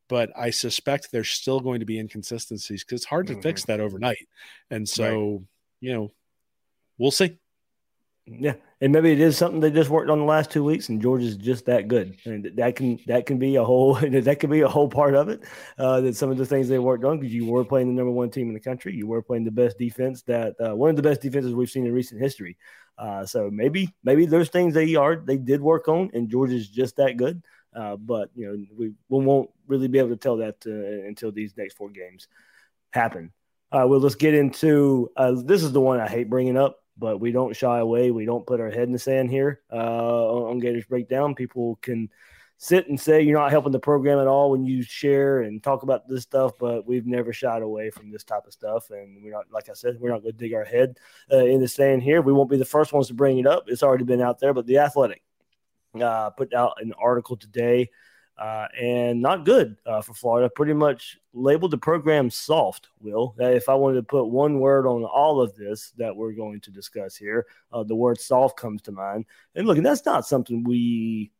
But 0.09 0.31
I 0.37 0.49
suspect 0.49 1.11
there's 1.11 1.29
still 1.29 1.61
going 1.61 1.79
to 1.79 1.85
be 1.85 1.97
inconsistencies 1.97 2.83
because 2.83 3.01
it's 3.01 3.09
hard 3.09 3.27
to 3.27 3.33
mm-hmm. 3.33 3.41
fix 3.41 3.63
that 3.65 3.79
overnight. 3.79 4.27
And 4.69 4.87
so, 4.87 5.31
right. 5.31 5.41
you 5.79 5.93
know, 5.93 6.11
we'll 6.97 7.11
see. 7.11 7.37
Yeah, 8.39 8.53
and 8.79 8.93
maybe 8.93 9.11
it 9.11 9.19
is 9.19 9.37
something 9.37 9.59
they 9.59 9.71
just 9.71 9.89
worked 9.89 10.09
on 10.09 10.19
the 10.19 10.25
last 10.25 10.51
two 10.51 10.63
weeks, 10.63 10.87
and 10.87 11.01
Georgia's 11.01 11.35
just 11.35 11.65
that 11.65 11.89
good, 11.89 12.17
and 12.25 12.49
that 12.55 12.77
can 12.77 12.97
that 13.07 13.25
can 13.25 13.39
be 13.39 13.57
a 13.57 13.63
whole 13.63 13.95
that 13.95 14.39
can 14.39 14.49
be 14.49 14.61
a 14.61 14.69
whole 14.69 14.87
part 14.87 15.15
of 15.15 15.27
it. 15.27 15.43
Uh, 15.77 15.99
that 15.99 16.15
some 16.15 16.31
of 16.31 16.37
the 16.37 16.45
things 16.45 16.69
they 16.69 16.79
worked 16.79 17.03
on 17.03 17.19
because 17.19 17.33
you 17.33 17.45
were 17.45 17.65
playing 17.65 17.87
the 17.87 17.93
number 17.93 18.11
one 18.11 18.29
team 18.29 18.47
in 18.47 18.53
the 18.53 18.59
country, 18.59 18.95
you 18.95 19.05
were 19.05 19.21
playing 19.21 19.43
the 19.43 19.51
best 19.51 19.77
defense 19.77 20.21
that 20.23 20.55
uh, 20.65 20.73
one 20.73 20.89
of 20.89 20.95
the 20.95 21.01
best 21.01 21.21
defenses 21.21 21.53
we've 21.53 21.69
seen 21.69 21.85
in 21.85 21.93
recent 21.93 22.21
history. 22.21 22.57
Uh, 22.97 23.25
so 23.25 23.49
maybe 23.51 23.93
maybe 24.03 24.25
there's 24.25 24.49
things 24.49 24.73
they 24.73 24.95
are 24.95 25.17
they 25.17 25.37
did 25.37 25.59
work 25.59 25.89
on, 25.89 26.09
and 26.13 26.29
Georgia's 26.29 26.69
just 26.69 26.95
that 26.95 27.17
good. 27.17 27.41
Uh, 27.75 27.97
but 27.97 28.29
you 28.33 28.45
know 28.45 28.65
we, 28.77 28.93
we 29.09 29.25
won't 29.25 29.49
really 29.67 29.89
be 29.89 29.99
able 29.99 30.09
to 30.09 30.15
tell 30.15 30.37
that 30.37 30.55
uh, 30.65 31.05
until 31.05 31.33
these 31.33 31.57
next 31.57 31.75
four 31.75 31.89
games 31.89 32.29
happen. 32.93 33.33
Uh, 33.73 33.85
well, 33.87 33.99
let's 33.99 34.15
get 34.15 34.33
into 34.33 35.09
this 35.43 35.63
is 35.63 35.73
the 35.73 35.81
one 35.81 35.99
I 35.99 36.07
hate 36.07 36.29
bringing 36.29 36.57
up 36.57 36.80
but 37.01 37.19
we 37.19 37.31
don't 37.31 37.55
shy 37.55 37.79
away. 37.79 38.11
We 38.11 38.25
don't 38.25 38.45
put 38.45 38.61
our 38.61 38.69
head 38.69 38.83
in 38.83 38.91
the 38.91 38.99
sand 38.99 39.31
here 39.31 39.61
uh, 39.73 39.75
on 39.75 40.59
Gators 40.59 40.85
Breakdown. 40.85 41.33
People 41.33 41.79
can 41.81 42.09
sit 42.57 42.87
and 42.87 43.01
say 43.01 43.23
you're 43.23 43.39
not 43.39 43.49
helping 43.49 43.71
the 43.71 43.79
program 43.79 44.19
at 44.19 44.27
all 44.27 44.51
when 44.51 44.63
you 44.63 44.83
share 44.83 45.41
and 45.41 45.63
talk 45.63 45.81
about 45.81 46.07
this 46.07 46.21
stuff, 46.21 46.51
but 46.59 46.85
we've 46.85 47.07
never 47.07 47.33
shied 47.33 47.63
away 47.63 47.89
from 47.89 48.11
this 48.11 48.23
type 48.23 48.45
of 48.45 48.53
stuff. 48.53 48.91
And 48.91 49.23
we're 49.23 49.33
not, 49.33 49.45
like 49.51 49.67
I 49.67 49.73
said, 49.73 49.97
we're 49.99 50.11
not 50.11 50.21
going 50.21 50.33
to 50.33 50.37
dig 50.37 50.53
our 50.53 50.63
head 50.63 50.99
uh, 51.33 51.43
in 51.43 51.59
the 51.59 51.67
sand 51.67 52.03
here. 52.03 52.21
We 52.21 52.33
won't 52.33 52.51
be 52.51 52.57
the 52.57 52.63
first 52.63 52.93
ones 52.93 53.07
to 53.07 53.15
bring 53.15 53.39
it 53.39 53.47
up. 53.47 53.63
It's 53.65 53.81
already 53.81 54.03
been 54.03 54.21
out 54.21 54.39
there, 54.39 54.53
but 54.53 54.67
the 54.67 54.77
Athletic 54.77 55.23
uh, 55.99 56.29
put 56.29 56.53
out 56.53 56.73
an 56.79 56.93
article 57.01 57.35
today 57.35 57.89
uh, 58.37 58.67
and 58.79 59.21
not 59.21 59.45
good 59.45 59.77
uh, 59.85 60.01
for 60.01 60.13
Florida. 60.13 60.49
Pretty 60.49 60.73
much 60.73 61.17
labeled 61.33 61.71
the 61.71 61.77
program 61.77 62.29
soft. 62.29 62.89
Will 62.99 63.35
if 63.39 63.69
I 63.69 63.75
wanted 63.75 63.95
to 63.95 64.03
put 64.03 64.25
one 64.25 64.59
word 64.59 64.87
on 64.87 65.03
all 65.03 65.41
of 65.41 65.55
this 65.55 65.91
that 65.97 66.15
we're 66.15 66.33
going 66.33 66.59
to 66.61 66.71
discuss 66.71 67.15
here, 67.15 67.45
uh, 67.71 67.83
the 67.83 67.95
word 67.95 68.19
soft 68.19 68.57
comes 68.57 68.81
to 68.83 68.91
mind. 68.91 69.25
And 69.55 69.67
look, 69.67 69.77
that's 69.77 70.05
not 70.05 70.27
something 70.27 70.63
we 70.63 71.31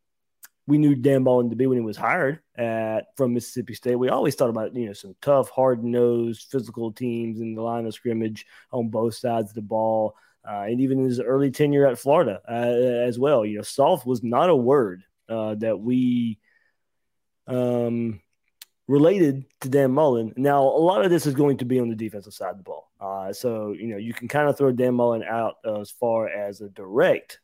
we 0.68 0.78
knew 0.78 0.94
Dan 0.94 1.24
Mullen 1.24 1.50
to 1.50 1.56
be 1.56 1.66
when 1.66 1.78
he 1.78 1.84
was 1.84 1.96
hired 1.96 2.40
at 2.56 3.16
from 3.16 3.34
Mississippi 3.34 3.74
State. 3.74 3.96
We 3.96 4.08
always 4.08 4.34
thought 4.34 4.50
about 4.50 4.74
you 4.76 4.86
know 4.86 4.92
some 4.92 5.16
tough, 5.20 5.50
hard 5.50 5.82
nosed, 5.82 6.50
physical 6.50 6.92
teams 6.92 7.40
in 7.40 7.54
the 7.54 7.62
line 7.62 7.86
of 7.86 7.94
scrimmage 7.94 8.46
on 8.70 8.88
both 8.88 9.14
sides 9.14 9.50
of 9.50 9.54
the 9.54 9.62
ball. 9.62 10.16
Uh, 10.48 10.62
and 10.62 10.80
even 10.80 11.04
his 11.04 11.20
early 11.20 11.52
tenure 11.52 11.86
at 11.86 11.98
Florida 11.98 12.40
uh, 12.48 13.06
as 13.06 13.16
well. 13.16 13.46
You 13.46 13.58
know, 13.58 13.62
soft 13.62 14.04
was 14.04 14.24
not 14.24 14.50
a 14.50 14.56
word 14.56 15.04
uh, 15.28 15.54
that 15.56 15.78
we 15.78 16.38
um, 17.46 18.20
related 18.88 19.44
to 19.60 19.68
Dan 19.68 19.92
Mullen. 19.92 20.32
Now, 20.36 20.62
a 20.62 20.82
lot 20.82 21.04
of 21.04 21.10
this 21.10 21.26
is 21.26 21.34
going 21.34 21.58
to 21.58 21.64
be 21.64 21.80
on 21.80 21.88
the 21.88 21.96
defensive 21.96 22.34
side 22.34 22.50
of 22.50 22.58
the 22.58 22.62
ball. 22.62 22.90
Uh, 23.00 23.32
so, 23.32 23.72
you 23.72 23.88
know, 23.88 23.96
you 23.96 24.12
can 24.12 24.28
kind 24.28 24.48
of 24.48 24.56
throw 24.56 24.72
Dan 24.72 24.94
Mullen 24.94 25.22
out 25.22 25.56
as 25.64 25.90
far 25.90 26.28
as 26.28 26.60
a 26.60 26.68
direct 26.68 27.40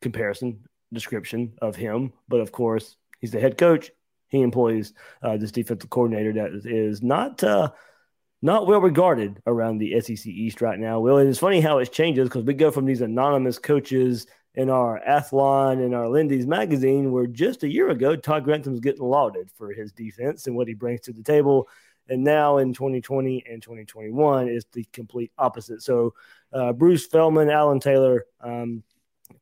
comparison 0.00 0.60
description 0.92 1.54
of 1.60 1.76
him. 1.76 2.12
But 2.28 2.40
of 2.40 2.52
course, 2.52 2.96
he's 3.20 3.32
the 3.32 3.40
head 3.40 3.58
coach. 3.58 3.90
He 4.28 4.42
employs 4.42 4.92
uh, 5.22 5.36
this 5.36 5.52
defensive 5.52 5.90
coordinator 5.90 6.32
that 6.34 6.66
is 6.66 7.02
not 7.02 7.42
uh, 7.42 7.70
not 8.42 8.66
well 8.66 8.80
regarded 8.80 9.40
around 9.46 9.78
the 9.78 10.00
SEC 10.00 10.26
East 10.26 10.60
right 10.60 10.78
now. 10.78 11.00
Well, 11.00 11.18
and 11.18 11.28
it's 11.28 11.38
funny 11.38 11.60
how 11.60 11.78
it 11.78 11.92
changes 11.92 12.28
because 12.28 12.44
we 12.44 12.54
go 12.54 12.70
from 12.70 12.84
these 12.84 13.00
anonymous 13.00 13.58
coaches 13.58 14.26
in 14.54 14.70
our 14.70 15.00
Athlon 15.06 15.84
and 15.84 15.94
our 15.94 16.08
Lindy's 16.08 16.46
magazine, 16.46 17.10
where 17.10 17.26
just 17.26 17.64
a 17.64 17.68
year 17.68 17.90
ago, 17.90 18.14
Todd 18.14 18.44
Grantham 18.44 18.72
was 18.72 18.80
getting 18.80 19.02
lauded 19.02 19.50
for 19.56 19.72
his 19.72 19.92
defense 19.92 20.46
and 20.46 20.54
what 20.54 20.68
he 20.68 20.74
brings 20.74 21.00
to 21.02 21.12
the 21.12 21.22
table. 21.22 21.68
And 22.08 22.22
now 22.22 22.58
in 22.58 22.72
2020 22.72 23.44
and 23.50 23.62
2021 23.62 24.48
is 24.48 24.66
the 24.72 24.84
complete 24.92 25.32
opposite. 25.38 25.82
So, 25.82 26.14
uh, 26.52 26.72
Bruce 26.72 27.06
Feldman, 27.06 27.50
Alan 27.50 27.80
Taylor 27.80 28.26
um, 28.40 28.82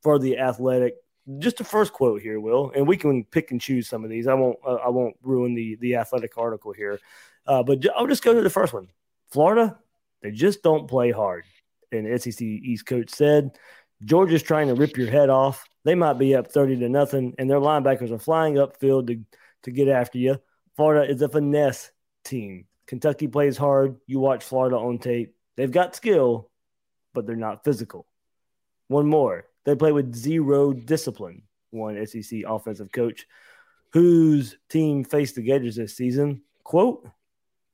for 0.00 0.18
the 0.18 0.38
Athletic. 0.38 0.94
Just 1.38 1.58
the 1.58 1.64
first 1.64 1.92
quote 1.92 2.20
here, 2.20 2.40
Will, 2.40 2.72
and 2.74 2.86
we 2.86 2.96
can 2.96 3.24
pick 3.24 3.52
and 3.52 3.60
choose 3.60 3.88
some 3.88 4.02
of 4.02 4.10
these. 4.10 4.26
I 4.26 4.34
won't. 4.34 4.58
Uh, 4.66 4.74
I 4.74 4.88
won't 4.88 5.16
ruin 5.22 5.54
the 5.54 5.76
the 5.76 5.94
Athletic 5.94 6.36
article 6.36 6.72
here, 6.72 6.98
uh, 7.46 7.62
but 7.62 7.84
I'll 7.94 8.08
just 8.08 8.24
go 8.24 8.34
to 8.34 8.42
the 8.42 8.50
first 8.50 8.72
one. 8.72 8.88
Florida, 9.30 9.78
they 10.20 10.32
just 10.32 10.64
don't 10.64 10.88
play 10.88 11.12
hard. 11.12 11.44
And 11.92 12.20
SEC 12.20 12.40
East 12.42 12.86
coach 12.86 13.10
said 13.10 13.52
Georgia's 14.04 14.42
trying 14.42 14.68
to 14.68 14.74
rip 14.74 14.96
your 14.96 15.10
head 15.10 15.30
off. 15.30 15.64
They 15.84 15.94
might 15.94 16.14
be 16.14 16.34
up 16.34 16.50
30 16.50 16.78
to 16.78 16.88
nothing, 16.88 17.34
and 17.38 17.48
their 17.48 17.60
linebackers 17.60 18.10
are 18.10 18.18
flying 18.18 18.54
upfield 18.54 19.08
to, 19.08 19.20
to 19.64 19.70
get 19.70 19.88
after 19.88 20.18
you. 20.18 20.38
Florida 20.76 21.10
is 21.10 21.22
a 21.22 21.28
finesse 21.28 21.90
team. 22.24 22.66
Kentucky 22.86 23.28
plays 23.28 23.56
hard. 23.56 23.96
You 24.06 24.18
watch 24.20 24.44
Florida 24.44 24.76
on 24.76 24.98
tape. 24.98 25.34
They've 25.56 25.70
got 25.70 25.94
skill, 25.94 26.50
but 27.14 27.26
they're 27.26 27.36
not 27.36 27.64
physical. 27.64 28.06
One 28.88 29.06
more. 29.06 29.46
They 29.64 29.76
play 29.76 29.92
with 29.92 30.14
zero 30.14 30.72
discipline. 30.72 31.42
One 31.70 32.04
SEC 32.06 32.40
offensive 32.46 32.90
coach 32.92 33.26
whose 33.92 34.56
team 34.68 35.04
faced 35.04 35.34
the 35.34 35.42
Gators 35.42 35.76
this 35.76 35.96
season. 35.96 36.42
Quote, 36.64 37.06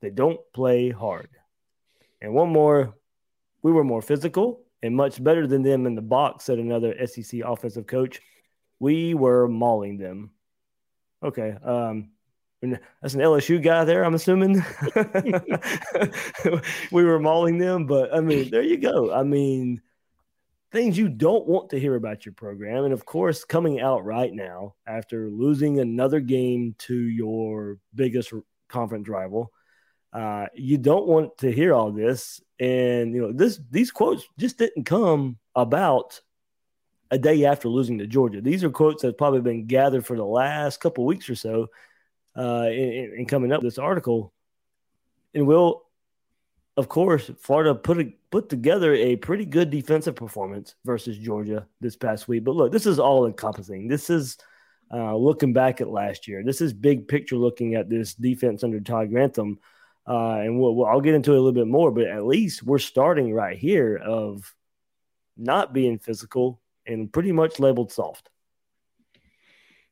they 0.01 0.09
don't 0.09 0.39
play 0.53 0.89
hard. 0.89 1.29
And 2.21 2.33
one 2.33 2.49
more, 2.49 2.95
we 3.61 3.71
were 3.71 3.83
more 3.83 4.01
physical 4.01 4.61
and 4.81 4.95
much 4.95 5.23
better 5.23 5.47
than 5.47 5.61
them 5.61 5.85
in 5.85 5.95
the 5.95 6.01
box, 6.01 6.45
said 6.45 6.59
another 6.59 6.95
SEC 7.05 7.41
offensive 7.45 7.87
coach. 7.87 8.21
We 8.79 9.13
were 9.13 9.47
mauling 9.47 9.97
them. 9.97 10.31
Okay. 11.23 11.51
Um, 11.63 12.11
that's 12.61 13.13
an 13.13 13.21
LSU 13.21 13.63
guy 13.63 13.85
there, 13.85 14.03
I'm 14.03 14.15
assuming. 14.15 14.63
we 16.91 17.03
were 17.03 17.19
mauling 17.19 17.57
them, 17.57 17.85
but 17.85 18.13
I 18.13 18.19
mean, 18.19 18.49
there 18.49 18.61
you 18.61 18.77
go. 18.77 19.13
I 19.13 19.23
mean, 19.23 19.81
things 20.71 20.97
you 20.97 21.09
don't 21.09 21.47
want 21.47 21.69
to 21.69 21.79
hear 21.79 21.95
about 21.95 22.25
your 22.25 22.33
program. 22.33 22.83
And 22.83 22.93
of 22.93 23.05
course, 23.05 23.45
coming 23.45 23.79
out 23.79 24.03
right 24.03 24.33
now 24.33 24.75
after 24.85 25.29
losing 25.29 25.79
another 25.79 26.19
game 26.19 26.75
to 26.79 26.95
your 26.95 27.77
biggest 27.95 28.33
conference 28.67 29.07
rival, 29.07 29.51
uh, 30.11 30.47
you 30.53 30.77
don't 30.77 31.07
want 31.07 31.37
to 31.39 31.51
hear 31.51 31.73
all 31.73 31.91
this. 31.91 32.41
And 32.59 33.13
you 33.13 33.21
know, 33.21 33.31
this 33.31 33.59
these 33.71 33.91
quotes 33.91 34.27
just 34.37 34.57
didn't 34.57 34.83
come 34.83 35.37
about 35.55 36.19
a 37.11 37.17
day 37.17 37.45
after 37.45 37.69
losing 37.69 37.97
to 37.99 38.07
Georgia. 38.07 38.41
These 38.41 38.63
are 38.63 38.69
quotes 38.69 39.01
that 39.01 39.17
probably 39.17 39.41
been 39.41 39.65
gathered 39.65 40.05
for 40.05 40.15
the 40.15 40.25
last 40.25 40.79
couple 40.79 41.05
weeks 41.05 41.29
or 41.29 41.35
so, 41.35 41.67
uh, 42.37 42.67
in, 42.69 43.13
in, 43.17 43.25
coming 43.25 43.51
up 43.51 43.63
with 43.63 43.73
this 43.73 43.79
article. 43.79 44.33
And 45.33 45.47
will, 45.47 45.85
of 46.77 46.89
course, 46.89 47.31
Florida 47.39 47.73
put 47.73 47.99
a, 47.99 48.13
put 48.31 48.49
together 48.49 48.93
a 48.93 49.15
pretty 49.15 49.45
good 49.45 49.69
defensive 49.69 50.15
performance 50.15 50.75
versus 50.85 51.17
Georgia 51.17 51.67
this 51.81 51.95
past 51.95 52.27
week. 52.27 52.43
But 52.43 52.55
look, 52.55 52.71
this 52.71 52.85
is 52.85 52.99
all 52.99 53.25
encompassing. 53.25 53.87
This 53.87 54.09
is 54.09 54.37
uh, 54.93 55.15
looking 55.15 55.53
back 55.53 55.81
at 55.81 55.89
last 55.89 56.27
year. 56.27 56.43
This 56.43 56.61
is 56.61 56.73
big 56.73 57.07
picture 57.07 57.37
looking 57.37 57.75
at 57.75 57.89
this 57.89 58.13
defense 58.13 58.63
under 58.63 58.79
Todd 58.79 59.09
Grantham. 59.09 59.59
Uh, 60.09 60.39
and 60.39 60.59
we'll, 60.59 60.73
we'll, 60.73 60.87
I'll 60.87 61.01
get 61.01 61.13
into 61.13 61.31
it 61.33 61.35
a 61.35 61.39
little 61.39 61.51
bit 61.51 61.67
more, 61.67 61.91
but 61.91 62.07
at 62.07 62.25
least 62.25 62.63
we're 62.63 62.79
starting 62.79 63.31
right 63.31 63.55
here 63.55 63.95
of 63.95 64.55
not 65.37 65.71
being 65.71 65.99
physical 65.99 66.59
and 66.87 67.13
pretty 67.13 67.31
much 67.31 67.59
labeled 67.59 67.91
soft. 67.91 68.27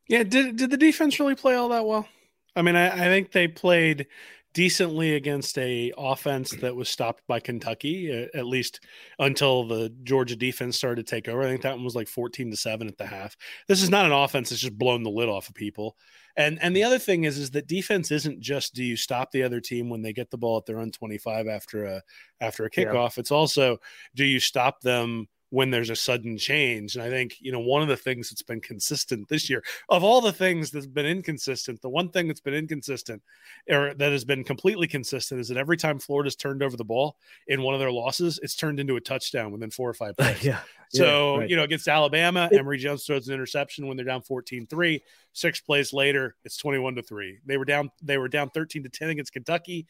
Yeah, 0.07 0.23
did 0.23 0.55
did 0.55 0.71
the 0.71 0.77
defense 0.77 1.19
really 1.19 1.35
play 1.35 1.53
all 1.53 1.69
that 1.69 1.85
well? 1.85 2.07
I 2.55 2.63
mean, 2.63 2.75
I, 2.75 2.87
I 2.87 3.05
think 3.09 3.31
they 3.31 3.47
played 3.47 4.07
decently 4.53 5.15
against 5.15 5.57
a 5.57 5.93
offense 5.97 6.51
that 6.51 6.75
was 6.75 6.89
stopped 6.89 7.21
by 7.27 7.39
Kentucky 7.39 8.27
at 8.33 8.45
least 8.45 8.79
until 9.19 9.67
the 9.67 9.93
Georgia 10.03 10.35
defense 10.35 10.77
started 10.77 11.05
to 11.05 11.09
take 11.09 11.27
over. 11.27 11.43
I 11.43 11.47
think 11.47 11.61
that 11.61 11.75
one 11.75 11.83
was 11.83 11.95
like 11.95 12.07
14 12.07 12.51
to 12.51 12.57
7 12.57 12.87
at 12.87 12.97
the 12.97 13.05
half. 13.05 13.37
This 13.67 13.83
is 13.83 13.89
not 13.89 14.05
an 14.05 14.11
offense 14.11 14.49
that's 14.49 14.61
just 14.61 14.77
blown 14.77 15.03
the 15.03 15.11
lid 15.11 15.29
off 15.29 15.49
of 15.49 15.55
people. 15.55 15.95
And 16.37 16.59
and 16.61 16.75
the 16.75 16.83
other 16.83 16.99
thing 16.99 17.23
is 17.23 17.37
is 17.37 17.51
that 17.51 17.67
defense 17.67 18.11
isn't 18.11 18.39
just 18.39 18.75
do 18.75 18.83
you 18.83 18.95
stop 18.95 19.31
the 19.31 19.43
other 19.43 19.59
team 19.59 19.89
when 19.89 20.01
they 20.01 20.13
get 20.13 20.29
the 20.29 20.37
ball 20.37 20.57
at 20.57 20.65
their 20.65 20.79
own 20.79 20.91
25 20.91 21.47
after 21.47 21.85
a 21.85 22.01
after 22.39 22.65
a 22.65 22.69
kickoff. 22.69 23.17
Yeah. 23.17 23.21
It's 23.21 23.31
also 23.31 23.77
do 24.15 24.23
you 24.23 24.39
stop 24.39 24.81
them 24.81 25.27
when 25.49 25.71
there's 25.71 25.89
a 25.89 25.95
sudden 25.95 26.37
change. 26.37 26.95
And 26.95 27.03
I 27.03 27.09
think, 27.09 27.35
you 27.39 27.51
know, 27.51 27.59
one 27.59 27.81
of 27.81 27.87
the 27.87 27.95
things 27.95 28.29
that's 28.29 28.41
been 28.41 28.59
consistent 28.59 29.29
this 29.29 29.49
year, 29.49 29.63
of 29.89 30.03
all 30.03 30.19
the 30.19 30.33
things 30.33 30.71
that's 30.71 30.85
been 30.85 31.05
inconsistent, 31.05 31.81
the 31.81 31.89
one 31.89 32.09
thing 32.09 32.27
that's 32.27 32.41
been 32.41 32.53
inconsistent 32.53 33.21
or 33.69 33.93
that 33.93 34.11
has 34.11 34.25
been 34.25 34.43
completely 34.43 34.87
consistent 34.87 35.39
is 35.39 35.47
that 35.47 35.57
every 35.57 35.77
time 35.77 35.99
Florida's 35.99 36.35
turned 36.35 36.61
over 36.61 36.75
the 36.75 36.83
ball 36.83 37.17
in 37.47 37.61
one 37.61 37.73
of 37.73 37.79
their 37.79 37.91
losses, 37.91 38.39
it's 38.43 38.55
turned 38.55 38.79
into 38.79 38.97
a 38.97 39.01
touchdown 39.01 39.51
within 39.51 39.71
four 39.71 39.89
or 39.89 39.93
five 39.93 40.17
plays. 40.17 40.43
yeah. 40.43 40.59
So, 40.89 41.33
yeah, 41.33 41.39
right. 41.39 41.49
you 41.49 41.55
know, 41.57 41.63
against 41.63 41.87
Alabama, 41.87 42.49
Emory 42.51 42.77
Jones 42.77 43.05
throws 43.05 43.27
an 43.27 43.33
interception 43.33 43.87
when 43.87 43.97
they're 43.97 44.05
down 44.05 44.21
14-3. 44.21 45.01
Six 45.33 45.59
plays 45.59 45.91
later, 45.91 46.35
it's 46.45 46.57
21 46.57 46.95
to 46.95 47.03
3. 47.03 47.39
They 47.45 47.57
were 47.57 47.65
down 47.65 47.91
they 48.01 48.17
were 48.17 48.29
down 48.29 48.49
13 48.49 48.83
to 48.83 48.89
10 48.89 49.09
against 49.09 49.33
Kentucky. 49.33 49.85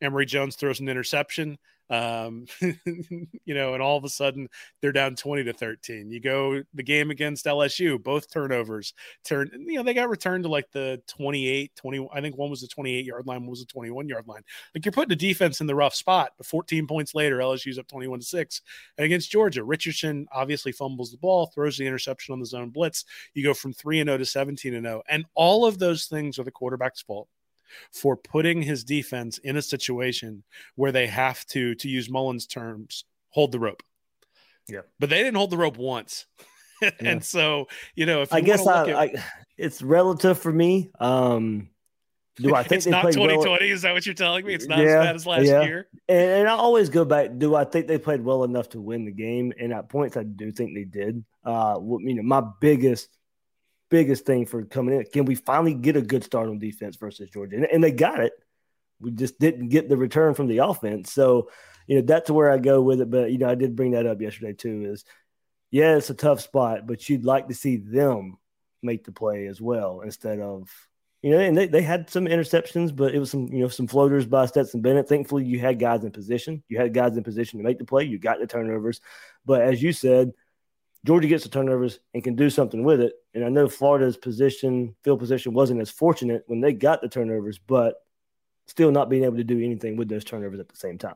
Emory 0.00 0.26
Jones 0.26 0.56
throws 0.56 0.80
an 0.80 0.88
interception 0.88 1.58
um, 1.90 2.46
you 2.60 3.54
know, 3.54 3.74
and 3.74 3.82
all 3.82 3.96
of 3.96 4.04
a 4.04 4.08
sudden 4.08 4.48
they're 4.80 4.92
down 4.92 5.16
20 5.16 5.44
to 5.44 5.52
13. 5.52 6.10
You 6.10 6.20
go 6.20 6.62
the 6.74 6.82
game 6.82 7.10
against 7.10 7.46
LSU, 7.46 8.02
both 8.02 8.30
turnovers 8.30 8.94
turn, 9.24 9.50
you 9.52 9.76
know, 9.76 9.82
they 9.82 9.94
got 9.94 10.10
returned 10.10 10.44
to 10.44 10.50
like 10.50 10.70
the 10.72 11.00
28, 11.08 11.74
20. 11.74 12.08
I 12.12 12.20
think 12.20 12.36
one 12.36 12.50
was 12.50 12.60
the 12.60 12.68
28 12.68 13.04
yard 13.04 13.26
line, 13.26 13.40
one 13.40 13.50
was 13.50 13.60
the 13.60 13.66
21 13.66 14.08
yard 14.08 14.26
line. 14.26 14.42
Like 14.74 14.84
you're 14.84 14.92
putting 14.92 15.08
the 15.08 15.16
defense 15.16 15.60
in 15.60 15.66
the 15.66 15.74
rough 15.74 15.94
spot, 15.94 16.32
but 16.36 16.46
14 16.46 16.86
points 16.86 17.14
later, 17.14 17.38
LSU's 17.38 17.78
up 17.78 17.88
21 17.88 18.20
to 18.20 18.24
6. 18.26 18.62
And 18.98 19.04
against 19.04 19.30
Georgia, 19.30 19.64
Richardson 19.64 20.26
obviously 20.32 20.72
fumbles 20.72 21.10
the 21.10 21.18
ball, 21.18 21.46
throws 21.46 21.78
the 21.78 21.86
interception 21.86 22.32
on 22.32 22.40
the 22.40 22.46
zone 22.46 22.70
blitz. 22.70 23.04
You 23.34 23.44
go 23.44 23.54
from 23.54 23.72
3 23.72 24.00
and 24.00 24.08
0 24.08 24.18
to 24.18 24.26
17 24.26 24.74
and 24.74 24.84
0. 24.84 25.02
And 25.08 25.24
all 25.34 25.66
of 25.66 25.78
those 25.78 26.06
things 26.06 26.38
are 26.38 26.44
the 26.44 26.50
quarterback's 26.50 27.02
fault 27.02 27.28
for 27.92 28.16
putting 28.16 28.62
his 28.62 28.84
defense 28.84 29.38
in 29.38 29.56
a 29.56 29.62
situation 29.62 30.42
where 30.76 30.92
they 30.92 31.06
have 31.06 31.44
to, 31.46 31.74
to 31.76 31.88
use 31.88 32.10
Mullen's 32.10 32.46
terms, 32.46 33.04
hold 33.30 33.52
the 33.52 33.58
rope. 33.60 33.82
Yeah. 34.68 34.80
But 34.98 35.10
they 35.10 35.18
didn't 35.18 35.36
hold 35.36 35.50
the 35.50 35.56
rope 35.56 35.76
once. 35.78 36.26
and 36.82 36.92
Yeah. 37.02 37.18
so, 37.20 37.68
you 37.94 38.06
know, 38.06 38.22
if 38.22 38.32
I 38.32 38.40
guess 38.40 38.66
I, 38.66 38.88
at- 38.90 38.96
I, 38.96 39.24
it's 39.56 39.82
relative 39.82 40.38
for 40.38 40.52
me. 40.52 40.90
Um, 41.00 41.70
do 42.36 42.54
I 42.54 42.62
think 42.64 42.76
it's 42.78 42.84
they 42.84 42.90
not 42.92 43.02
played 43.02 43.16
well? 43.16 43.28
2020? 43.28 43.70
Is 43.70 43.82
that 43.82 43.94
what 43.94 44.06
you're 44.06 44.14
telling 44.14 44.46
me? 44.46 44.54
It's 44.54 44.66
not 44.68 44.78
Yeah, 44.78 44.84
as 45.00 45.06
bad 45.06 45.14
as 45.16 45.26
last 45.26 45.46
yeah. 45.46 45.62
year. 45.62 45.88
And, 46.08 46.30
and 46.30 46.48
I 46.48 46.52
always 46.52 46.88
go 46.88 47.04
back. 47.04 47.30
Do 47.38 47.54
I 47.56 47.64
think 47.64 47.88
they 47.88 47.98
played 47.98 48.22
well 48.22 48.44
enough 48.44 48.68
to 48.70 48.80
win 48.80 49.04
the 49.06 49.10
game? 49.10 49.52
And 49.58 49.72
at 49.72 49.88
points, 49.88 50.16
I 50.16 50.22
do 50.22 50.52
think 50.52 50.74
they 50.74 50.84
did. 50.84 51.24
Uh, 51.44 51.78
you 51.80 52.14
know, 52.14 52.22
my 52.22 52.42
biggest, 52.60 53.08
biggest 53.90 54.26
thing 54.26 54.46
for 54.46 54.64
coming 54.64 54.96
in, 54.96 55.04
can 55.04 55.24
we 55.24 55.34
finally 55.34 55.74
get 55.74 55.96
a 55.96 56.02
good 56.02 56.24
start 56.24 56.48
on 56.48 56.58
defense 56.58 56.96
versus 56.96 57.30
Georgia? 57.30 57.56
And, 57.56 57.66
and 57.66 57.84
they 57.84 57.92
got 57.92 58.20
it. 58.20 58.32
We 59.00 59.12
just 59.12 59.38
didn't 59.38 59.68
get 59.68 59.88
the 59.88 59.96
return 59.96 60.34
from 60.34 60.48
the 60.48 60.58
offense. 60.58 61.12
So, 61.12 61.50
you 61.86 61.96
know, 61.96 62.02
that's 62.02 62.30
where 62.30 62.50
I 62.50 62.58
go 62.58 62.82
with 62.82 63.00
it. 63.00 63.10
But 63.10 63.30
you 63.30 63.38
know, 63.38 63.48
I 63.48 63.54
did 63.54 63.76
bring 63.76 63.92
that 63.92 64.06
up 64.06 64.20
yesterday 64.20 64.52
too. 64.52 64.90
Is 64.90 65.04
yeah, 65.70 65.96
it's 65.96 66.10
a 66.10 66.14
tough 66.14 66.40
spot, 66.40 66.86
but 66.86 67.08
you'd 67.08 67.24
like 67.24 67.48
to 67.48 67.54
see 67.54 67.76
them 67.76 68.38
make 68.82 69.04
the 69.04 69.12
play 69.12 69.46
as 69.46 69.60
well 69.60 70.00
instead 70.00 70.40
of 70.40 70.70
you 71.22 71.32
know, 71.32 71.38
and 71.38 71.56
they, 71.56 71.66
they 71.66 71.82
had 71.82 72.08
some 72.08 72.26
interceptions, 72.26 72.94
but 72.94 73.12
it 73.12 73.18
was 73.18 73.32
some, 73.32 73.48
you 73.48 73.58
know, 73.58 73.68
some 73.68 73.88
floaters 73.88 74.24
by 74.24 74.46
Stetson 74.46 74.82
Bennett. 74.82 75.08
Thankfully, 75.08 75.44
you 75.44 75.58
had 75.58 75.80
guys 75.80 76.04
in 76.04 76.12
position. 76.12 76.62
You 76.68 76.78
had 76.78 76.94
guys 76.94 77.16
in 77.16 77.24
position 77.24 77.58
to 77.58 77.64
make 77.64 77.78
the 77.78 77.84
play. 77.84 78.04
You 78.04 78.18
got 78.20 78.38
the 78.38 78.46
turnovers. 78.46 79.00
But 79.44 79.62
as 79.62 79.82
you 79.82 79.92
said, 79.92 80.32
Georgia 81.08 81.26
gets 81.26 81.42
the 81.42 81.48
turnovers 81.48 82.00
and 82.12 82.22
can 82.22 82.36
do 82.36 82.50
something 82.50 82.84
with 82.84 83.00
it. 83.00 83.14
And 83.32 83.42
I 83.42 83.48
know 83.48 83.66
Florida's 83.66 84.18
position, 84.18 84.94
field 85.02 85.18
position 85.20 85.54
wasn't 85.54 85.80
as 85.80 85.88
fortunate 85.88 86.44
when 86.48 86.60
they 86.60 86.74
got 86.74 87.00
the 87.00 87.08
turnovers, 87.08 87.58
but 87.58 87.94
still 88.66 88.90
not 88.90 89.08
being 89.08 89.24
able 89.24 89.38
to 89.38 89.42
do 89.42 89.58
anything 89.58 89.96
with 89.96 90.10
those 90.10 90.22
turnovers 90.22 90.60
at 90.60 90.68
the 90.68 90.76
same 90.76 90.98
time. 90.98 91.14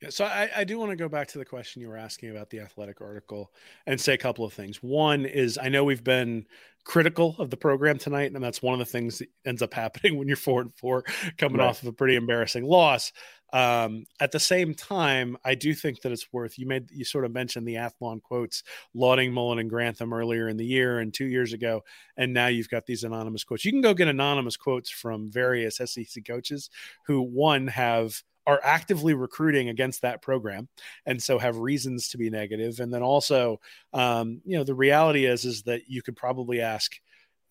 Yeah, 0.00 0.08
so 0.10 0.24
I, 0.24 0.48
I 0.56 0.64
do 0.64 0.78
want 0.78 0.90
to 0.90 0.96
go 0.96 1.08
back 1.08 1.28
to 1.28 1.38
the 1.38 1.44
question 1.44 1.82
you 1.82 1.88
were 1.88 1.96
asking 1.96 2.30
about 2.30 2.48
the 2.48 2.60
athletic 2.60 3.00
article 3.02 3.52
and 3.86 4.00
say 4.00 4.14
a 4.14 4.18
couple 4.18 4.44
of 4.46 4.52
things. 4.52 4.82
One 4.82 5.26
is 5.26 5.58
I 5.60 5.68
know 5.68 5.84
we've 5.84 6.02
been 6.04 6.46
critical 6.84 7.36
of 7.38 7.50
the 7.50 7.58
program 7.58 7.98
tonight, 7.98 8.32
and 8.32 8.42
that's 8.42 8.62
one 8.62 8.72
of 8.72 8.78
the 8.78 8.90
things 8.90 9.18
that 9.18 9.28
ends 9.44 9.60
up 9.60 9.74
happening 9.74 10.16
when 10.16 10.26
you're 10.26 10.38
four 10.38 10.62
and 10.62 10.74
four, 10.74 11.04
coming 11.36 11.58
Right. 11.58 11.68
off 11.68 11.82
of 11.82 11.88
a 11.88 11.92
pretty 11.92 12.16
embarrassing 12.16 12.64
loss. 12.64 13.12
Um, 13.52 14.06
at 14.20 14.30
the 14.30 14.38
same 14.40 14.74
time, 14.74 15.36
I 15.44 15.54
do 15.56 15.74
think 15.74 16.00
that 16.02 16.12
it's 16.12 16.32
worth. 16.32 16.56
You 16.58 16.66
made 16.66 16.90
you 16.92 17.04
sort 17.04 17.24
of 17.26 17.32
mentioned 17.32 17.66
the 17.66 17.74
Athlon 17.74 18.22
quotes 18.22 18.62
lauding 18.94 19.32
Mullen 19.32 19.58
and 19.58 19.68
Grantham 19.68 20.14
earlier 20.14 20.48
in 20.48 20.56
the 20.56 20.64
year 20.64 21.00
and 21.00 21.12
two 21.12 21.26
years 21.26 21.52
ago, 21.52 21.82
and 22.16 22.32
now 22.32 22.46
you've 22.46 22.70
got 22.70 22.86
these 22.86 23.04
anonymous 23.04 23.44
quotes. 23.44 23.64
You 23.66 23.72
can 23.72 23.80
go 23.82 23.92
get 23.92 24.08
anonymous 24.08 24.56
quotes 24.56 24.88
from 24.88 25.30
various 25.30 25.76
SEC 25.76 26.24
coaches 26.24 26.70
who 27.06 27.20
one 27.20 27.66
have 27.66 28.22
are 28.50 28.60
actively 28.64 29.14
recruiting 29.14 29.68
against 29.68 30.02
that 30.02 30.22
program 30.22 30.68
and 31.06 31.22
so 31.22 31.38
have 31.38 31.56
reasons 31.56 32.08
to 32.08 32.18
be 32.18 32.30
negative. 32.30 32.80
And 32.80 32.92
then 32.92 33.02
also 33.02 33.60
um, 33.92 34.40
you 34.44 34.56
know 34.58 34.64
the 34.64 34.74
reality 34.74 35.24
is 35.26 35.44
is 35.44 35.62
that 35.62 35.82
you 35.88 36.02
could 36.02 36.16
probably 36.16 36.60
ask 36.60 36.92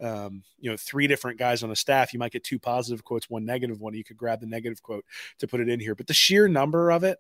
um, 0.02 0.44
you 0.60 0.70
know 0.70 0.78
three 0.78 1.08
different 1.08 1.40
guys 1.40 1.64
on 1.64 1.72
a 1.72 1.76
staff. 1.76 2.14
You 2.14 2.20
might 2.20 2.34
get 2.34 2.44
two 2.44 2.60
positive 2.60 3.04
quotes 3.04 3.30
one 3.30 3.46
negative 3.46 3.80
one. 3.80 3.94
You 3.94 4.04
could 4.04 4.18
grab 4.18 4.42
the 4.42 4.48
negative 4.48 4.82
quote 4.82 5.06
to 5.40 5.48
put 5.48 5.62
it 5.62 5.70
in 5.70 5.80
here. 5.80 5.96
But 5.96 6.08
the 6.08 6.14
sheer 6.14 6.48
number 6.48 6.92
of 6.92 7.04
it 7.04 7.18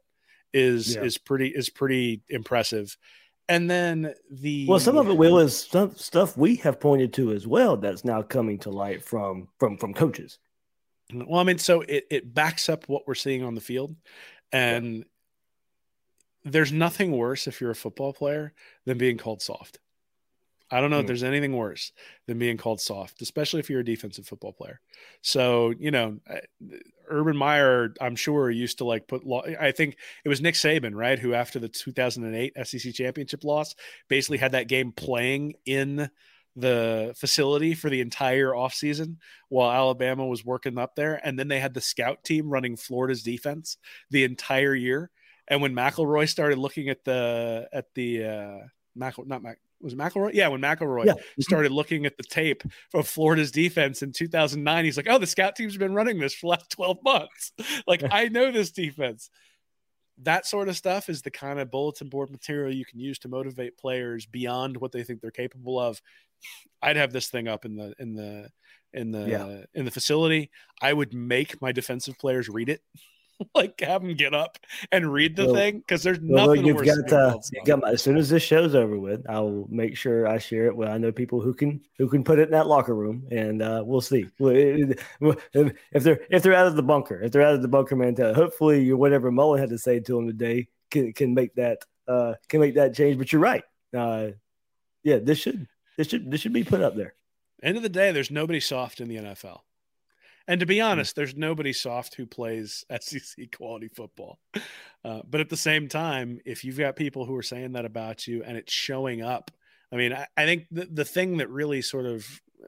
is 0.54 0.96
Yeah. 0.96 1.04
is 1.04 1.18
pretty 1.18 1.48
is 1.50 1.70
pretty 1.70 2.22
impressive. 2.30 2.98
And 3.48 3.70
then 3.70 4.14
the 4.30 4.68
Well, 4.68 4.80
some 4.80 4.98
of 4.98 5.10
it, 5.10 5.18
Will, 5.18 5.40
is 5.40 5.58
stuff, 5.58 5.98
stuff 5.98 6.38
we 6.38 6.58
have 6.58 6.80
pointed 6.80 7.14
to 7.14 7.32
as 7.32 7.48
well 7.48 7.78
that's 7.78 8.06
now 8.06 8.22
coming 8.22 8.60
to 8.60 8.70
light 8.70 9.04
from 9.04 9.48
from 9.58 9.78
from 9.78 9.94
coaches. 9.94 10.38
Well, 11.14 11.40
I 11.40 11.44
mean, 11.44 11.58
so 11.58 11.82
it, 11.82 12.06
it 12.10 12.34
backs 12.34 12.70
up 12.70 12.88
what 12.88 13.08
we're 13.08 13.16
seeing 13.16 13.44
on 13.44 13.56
the 13.56 13.62
field. 13.62 13.96
And 14.52 15.06
there's 16.44 16.72
nothing 16.72 17.12
worse 17.12 17.48
if 17.48 17.62
you're 17.62 17.72
a 17.72 17.76
football 17.76 18.14
player 18.14 18.54
than 18.86 18.98
being 18.98 19.18
called 19.18 19.42
soft. 19.42 19.80
I 20.72 20.82
don't 20.82 20.92
know 20.92 21.00
if 21.00 21.06
Mm. 21.06 21.08
there's 21.08 21.24
anything 21.24 21.56
worse 21.56 21.92
than 22.28 22.38
being 22.38 22.58
called 22.58 22.80
soft, 22.80 23.24
especially 23.24 23.60
if 23.60 23.72
you're 23.72 23.80
a 23.80 23.86
defensive 23.86 24.28
football 24.28 24.54
player. 24.54 24.80
So, 25.24 25.74
you 25.80 25.90
know, 25.90 26.20
Urban 27.08 27.36
Meyer, 27.36 27.94
I'm 28.00 28.16
sure, 28.16 28.52
used 28.52 28.78
to 28.78 28.86
like 28.86 29.08
put, 29.08 29.26
law, 29.26 29.42
I 29.60 29.72
think 29.72 29.98
it 30.24 30.30
was 30.30 30.42
Nick 30.42 30.54
Saban, 30.54 30.94
right? 30.94 31.18
Who, 31.18 31.34
after 31.34 31.58
the 31.58 31.70
2008 31.70 32.54
SEC 32.68 32.94
championship 32.94 33.44
loss, 33.44 33.74
basically 34.10 34.38
had 34.38 34.52
that 34.52 34.68
game 34.68 34.92
playing 34.92 35.56
in 35.66 36.10
the 36.60 37.14
facility 37.18 37.74
for 37.74 37.90
the 37.90 38.02
entire 38.02 38.50
offseason 38.50 39.18
while 39.50 39.72
Alabama 39.72 40.26
was 40.26 40.46
working 40.46 40.78
up 40.78 40.96
there. 40.96 41.20
And 41.26 41.38
then 41.38 41.48
they 41.48 41.60
had 41.60 41.74
the 41.74 41.82
scout 41.82 42.24
team 42.24 42.50
running 42.50 42.76
Florida's 42.76 43.24
defense 43.24 43.78
the 44.10 44.24
entire 44.24 44.76
year. 44.76 45.12
And 45.48 45.62
when 45.62 45.74
McElroy 45.74 46.30
started 46.30 46.58
looking 46.60 46.90
at 46.90 47.04
the 47.04 47.68
at 47.74 47.94
the 47.96 48.24
uh 48.26 48.58
Mac 48.96 49.16
not 49.26 49.42
Mac 49.42 49.60
was 49.82 49.94
it 49.94 50.00
McElroy? 50.00 50.32
Yeah, 50.34 50.50
when 50.50 50.62
McElroy 50.62 51.06
Yeah. 51.06 51.14
started 51.40 51.72
looking 51.72 52.06
at 52.06 52.18
the 52.18 52.24
tape 52.24 52.64
of 52.94 53.08
Florida's 53.08 53.52
defense 53.52 54.02
in 54.02 54.12
2009, 54.12 54.84
he's 54.86 54.98
like, 54.98 55.08
"Oh, 55.10 55.18
the 55.18 55.26
scout 55.26 55.56
team's 55.56 55.78
been 55.78 55.94
running 55.94 56.20
this 56.20 56.34
for 56.34 56.48
the 56.48 56.50
last 56.50 56.70
12 56.72 56.98
months. 57.04 57.54
like, 57.88 58.04
I 58.12 58.28
know 58.28 58.52
this 58.52 58.72
defense." 58.72 59.30
That 60.24 60.46
sort 60.46 60.68
of 60.68 60.76
stuff 60.76 61.08
is 61.08 61.22
the 61.22 61.32
kind 61.32 61.60
of 61.60 61.72
bulletin 61.72 62.10
board 62.10 62.30
material 62.30 62.74
you 62.74 62.84
can 62.84 63.00
use 63.00 63.20
to 63.20 63.30
motivate 63.30 63.78
players 63.78 64.26
beyond 64.26 64.76
what 64.76 64.92
they 64.92 65.04
think 65.04 65.22
they're 65.22 65.32
capable 65.32 65.80
of. 65.80 66.02
I'd 66.82 66.98
have 66.98 67.12
this 67.12 67.28
thing 67.28 67.48
up 67.48 67.66
in 67.66 67.76
the 67.76 67.94
in 68.00 68.14
the 68.16 68.50
in 68.94 69.12
the 69.12 69.28
Yeah. 69.30 69.64
in 69.74 69.86
the 69.86 69.92
facility. 69.92 70.50
I 70.82 70.94
would 70.94 71.14
make 71.14 71.62
my 71.62 71.72
defensive 71.72 72.18
players 72.18 72.50
read 72.50 72.70
it. 72.70 72.82
like 73.56 73.80
have 73.80 74.02
them 74.02 74.16
get 74.16 74.34
up 74.34 74.58
and 74.92 75.14
read 75.14 75.36
the 75.38 75.46
Well- 75.46 75.56
thing 75.56 75.78
because 75.80 76.04
there's 76.04 76.20
Well, 76.22 76.48
nothing 76.48 76.66
you've 76.66 76.76
got, 76.78 76.84
being 77.08 77.14
uh, 77.22 77.34
you've 77.36 77.44
soft. 77.46 77.66
got 77.66 77.88
as 77.90 78.02
soon 78.02 78.18
as 78.18 78.28
this 78.30 78.44
show's 78.44 78.76
over 78.76 79.00
with, 79.00 79.26
I'll 79.30 79.66
make 79.70 79.96
sure 79.96 80.28
I 80.28 80.40
share 80.40 80.66
it. 80.66 80.76
Well, 80.76 80.92
I 80.92 80.98
know 80.98 81.12
people 81.14 81.40
who 81.40 81.54
can 81.54 81.80
who 81.98 82.10
can 82.10 82.24
put 82.26 82.40
it 82.40 82.44
in 82.50 82.52
that 82.52 82.68
locker 82.68 82.94
room, 82.96 83.26
and 83.32 83.62
uh, 83.62 83.82
we'll 83.86 84.02
see. 84.02 84.26
Well, 84.40 84.54
it- 84.56 85.00
well, 85.22 85.38
If 85.54 86.04
they're 86.04 86.20
if 86.30 86.44
they're 86.44 86.54
out 86.54 86.68
of 86.68 86.76
the 86.76 86.84
bunker, 86.84 87.22
if 87.22 87.32
they're 87.32 87.44
out 87.46 87.56
of 87.56 87.62
the 87.62 87.68
bunker 87.70 87.96
mentality, 87.96 88.36
hopefully 88.36 88.92
whatever 88.94 89.32
Mullen 89.32 89.60
had 89.62 89.70
to 89.70 89.78
say 89.78 90.00
to 90.02 90.18
him 90.20 90.28
today 90.28 90.68
can 90.92 91.14
can 91.14 91.34
make 91.34 91.54
that 91.56 91.86
uh, 92.10 92.34
can 92.50 92.60
make 92.60 92.76
that 92.76 92.94
change. 92.94 93.18
But 93.18 93.32
you're 93.32 93.42
right. 93.42 93.64
Uh, 93.96 94.32
yeah, 95.04 95.20
this 95.20 95.38
should 95.38 95.66
this 96.00 96.08
should 96.08 96.32
this 96.32 96.40
should 96.40 96.54
be 96.54 96.64
put 96.64 96.80
up 96.80 96.96
there. 96.96 97.14
End 97.62 97.76
of 97.76 97.84
the 97.84 97.90
day, 97.90 98.14
there's 98.14 98.32
nobody 98.32 98.62
soft 98.62 99.02
in 99.02 99.10
the 99.10 99.18
NFL. 99.18 99.60
And 100.48 100.62
to 100.62 100.66
be 100.66 100.80
honest, 100.80 101.14
there's 101.14 101.36
nobody 101.36 101.74
soft 101.74 102.16
who 102.16 102.26
plays 102.26 102.86
SEC 103.02 103.52
quality 103.52 103.90
football. 103.90 104.40
Uh, 105.04 105.20
but 105.30 105.42
at 105.42 105.50
the 105.50 105.58
same 105.58 105.90
time, 105.90 106.40
if 106.46 106.64
you've 106.64 106.78
got 106.78 106.96
people 106.96 107.26
who 107.26 107.36
are 107.36 107.44
saying 107.44 107.74
that 107.74 107.84
about 107.84 108.28
you 108.28 108.44
and 108.44 108.56
it's 108.56 108.72
showing 108.72 109.22
up, 109.22 109.52
I 109.92 109.98
mean, 109.98 110.14
I, 110.14 110.26
I 110.38 110.46
think 110.46 110.68
the, 110.72 110.86
the 110.86 111.04
thing 111.04 111.36
that 111.38 111.50
really 111.50 111.82
sort 111.82 112.06
of 112.06 112.26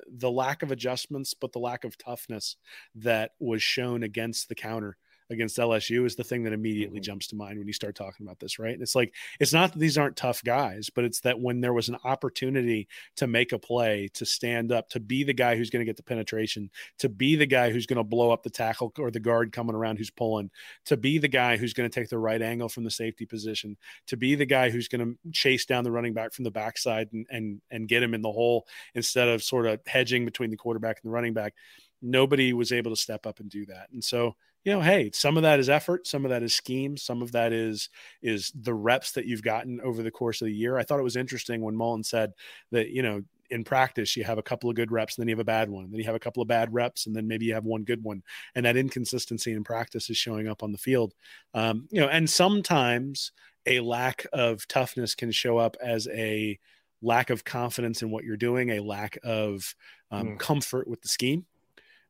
the 0.09 0.29
lack 0.29 0.61
of 0.61 0.71
adjustments, 0.71 1.33
but 1.33 1.53
the 1.53 1.59
lack 1.59 1.85
of 1.85 1.97
toughness 1.97 2.57
that 2.95 3.31
was 3.39 3.63
shown 3.63 4.03
against 4.03 4.49
the 4.49 4.55
counter 4.55 4.97
against 5.31 5.57
LSU 5.57 6.05
is 6.05 6.15
the 6.15 6.23
thing 6.23 6.43
that 6.43 6.53
immediately 6.53 6.99
mm-hmm. 6.99 7.03
jumps 7.03 7.27
to 7.27 7.35
mind 7.35 7.57
when 7.57 7.67
you 7.67 7.73
start 7.73 7.95
talking 7.95 8.25
about 8.25 8.39
this, 8.39 8.59
right? 8.59 8.73
And 8.73 8.81
it's 8.81 8.95
like 8.95 9.13
it's 9.39 9.53
not 9.53 9.73
that 9.73 9.79
these 9.79 9.97
aren't 9.97 10.15
tough 10.15 10.43
guys, 10.43 10.89
but 10.93 11.03
it's 11.03 11.21
that 11.21 11.39
when 11.39 11.61
there 11.61 11.73
was 11.73 11.89
an 11.89 11.97
opportunity 12.03 12.87
to 13.17 13.27
make 13.27 13.51
a 13.51 13.59
play, 13.59 14.09
to 14.13 14.25
stand 14.25 14.71
up, 14.71 14.89
to 14.89 14.99
be 14.99 15.23
the 15.23 15.33
guy 15.33 15.55
who's 15.55 15.69
going 15.69 15.81
to 15.81 15.89
get 15.89 15.97
the 15.97 16.03
penetration, 16.03 16.69
to 16.99 17.09
be 17.09 17.35
the 17.35 17.45
guy 17.45 17.71
who's 17.71 17.85
going 17.85 17.97
to 17.97 18.03
blow 18.03 18.31
up 18.31 18.43
the 18.43 18.49
tackle 18.49 18.93
or 18.99 19.11
the 19.11 19.19
guard 19.19 19.51
coming 19.51 19.75
around 19.75 19.97
who's 19.97 20.11
pulling, 20.11 20.51
to 20.85 20.97
be 20.97 21.17
the 21.17 21.27
guy 21.27 21.57
who's 21.57 21.73
going 21.73 21.89
to 21.89 21.99
take 21.99 22.09
the 22.09 22.17
right 22.17 22.41
angle 22.41 22.69
from 22.69 22.83
the 22.83 22.91
safety 22.91 23.25
position, 23.25 23.77
to 24.07 24.17
be 24.17 24.35
the 24.35 24.45
guy 24.45 24.69
who's 24.69 24.87
going 24.87 25.05
to 25.05 25.31
chase 25.31 25.65
down 25.65 25.83
the 25.83 25.91
running 25.91 26.13
back 26.13 26.33
from 26.33 26.43
the 26.43 26.51
backside 26.51 27.09
and 27.13 27.25
and 27.29 27.61
and 27.71 27.87
get 27.87 28.03
him 28.03 28.13
in 28.13 28.21
the 28.21 28.31
hole 28.31 28.67
instead 28.95 29.27
of 29.27 29.43
sort 29.43 29.65
of 29.65 29.79
hedging 29.85 30.25
between 30.25 30.49
the 30.49 30.57
quarterback 30.57 30.99
and 31.01 31.09
the 31.09 31.13
running 31.13 31.33
back. 31.33 31.53
Nobody 32.01 32.51
was 32.53 32.71
able 32.71 32.91
to 32.91 32.97
step 32.97 33.27
up 33.27 33.39
and 33.39 33.49
do 33.49 33.65
that. 33.67 33.89
And 33.91 34.03
so 34.03 34.35
you 34.63 34.71
know 34.71 34.81
hey 34.81 35.09
some 35.13 35.37
of 35.37 35.43
that 35.43 35.59
is 35.59 35.69
effort 35.69 36.05
some 36.05 36.25
of 36.25 36.29
that 36.29 36.43
is 36.43 36.53
scheme 36.53 36.95
some 36.95 37.21
of 37.21 37.31
that 37.31 37.51
is 37.51 37.89
is 38.21 38.51
the 38.55 38.73
reps 38.73 39.11
that 39.13 39.25
you've 39.25 39.43
gotten 39.43 39.81
over 39.81 40.03
the 40.03 40.11
course 40.11 40.41
of 40.41 40.45
the 40.45 40.53
year. 40.53 40.77
I 40.77 40.83
thought 40.83 40.99
it 40.99 41.03
was 41.03 41.15
interesting 41.15 41.61
when 41.61 41.75
mullen 41.75 42.03
said 42.03 42.33
that 42.71 42.89
you 42.89 43.01
know 43.01 43.23
in 43.49 43.63
practice 43.65 44.15
you 44.15 44.23
have 44.23 44.37
a 44.37 44.43
couple 44.43 44.69
of 44.69 44.75
good 44.75 44.91
reps 44.91 45.17
and 45.17 45.23
then 45.23 45.27
you 45.27 45.33
have 45.33 45.41
a 45.41 45.43
bad 45.43 45.69
one 45.69 45.83
and 45.83 45.91
then 45.91 45.99
you 45.99 46.05
have 46.05 46.15
a 46.15 46.19
couple 46.19 46.41
of 46.41 46.47
bad 46.47 46.73
reps 46.73 47.05
and 47.05 47.15
then 47.15 47.27
maybe 47.27 47.45
you 47.45 47.53
have 47.53 47.65
one 47.65 47.83
good 47.83 48.03
one 48.03 48.23
and 48.55 48.65
that 48.65 48.77
inconsistency 48.77 49.51
in 49.51 49.63
practice 49.63 50.09
is 50.09 50.17
showing 50.17 50.47
up 50.47 50.63
on 50.63 50.71
the 50.71 50.77
field. 50.77 51.13
Um, 51.53 51.87
you 51.91 51.99
know 51.99 52.07
and 52.07 52.29
sometimes 52.29 53.31
a 53.65 53.79
lack 53.79 54.25
of 54.33 54.67
toughness 54.67 55.15
can 55.15 55.31
show 55.31 55.57
up 55.57 55.75
as 55.81 56.07
a 56.07 56.57
lack 57.01 57.29
of 57.29 57.43
confidence 57.43 58.01
in 58.01 58.11
what 58.11 58.23
you're 58.23 58.37
doing 58.37 58.69
a 58.69 58.79
lack 58.79 59.17
of 59.23 59.75
um, 60.11 60.27
mm. 60.27 60.39
comfort 60.39 60.87
with 60.87 61.01
the 61.01 61.07
scheme 61.07 61.45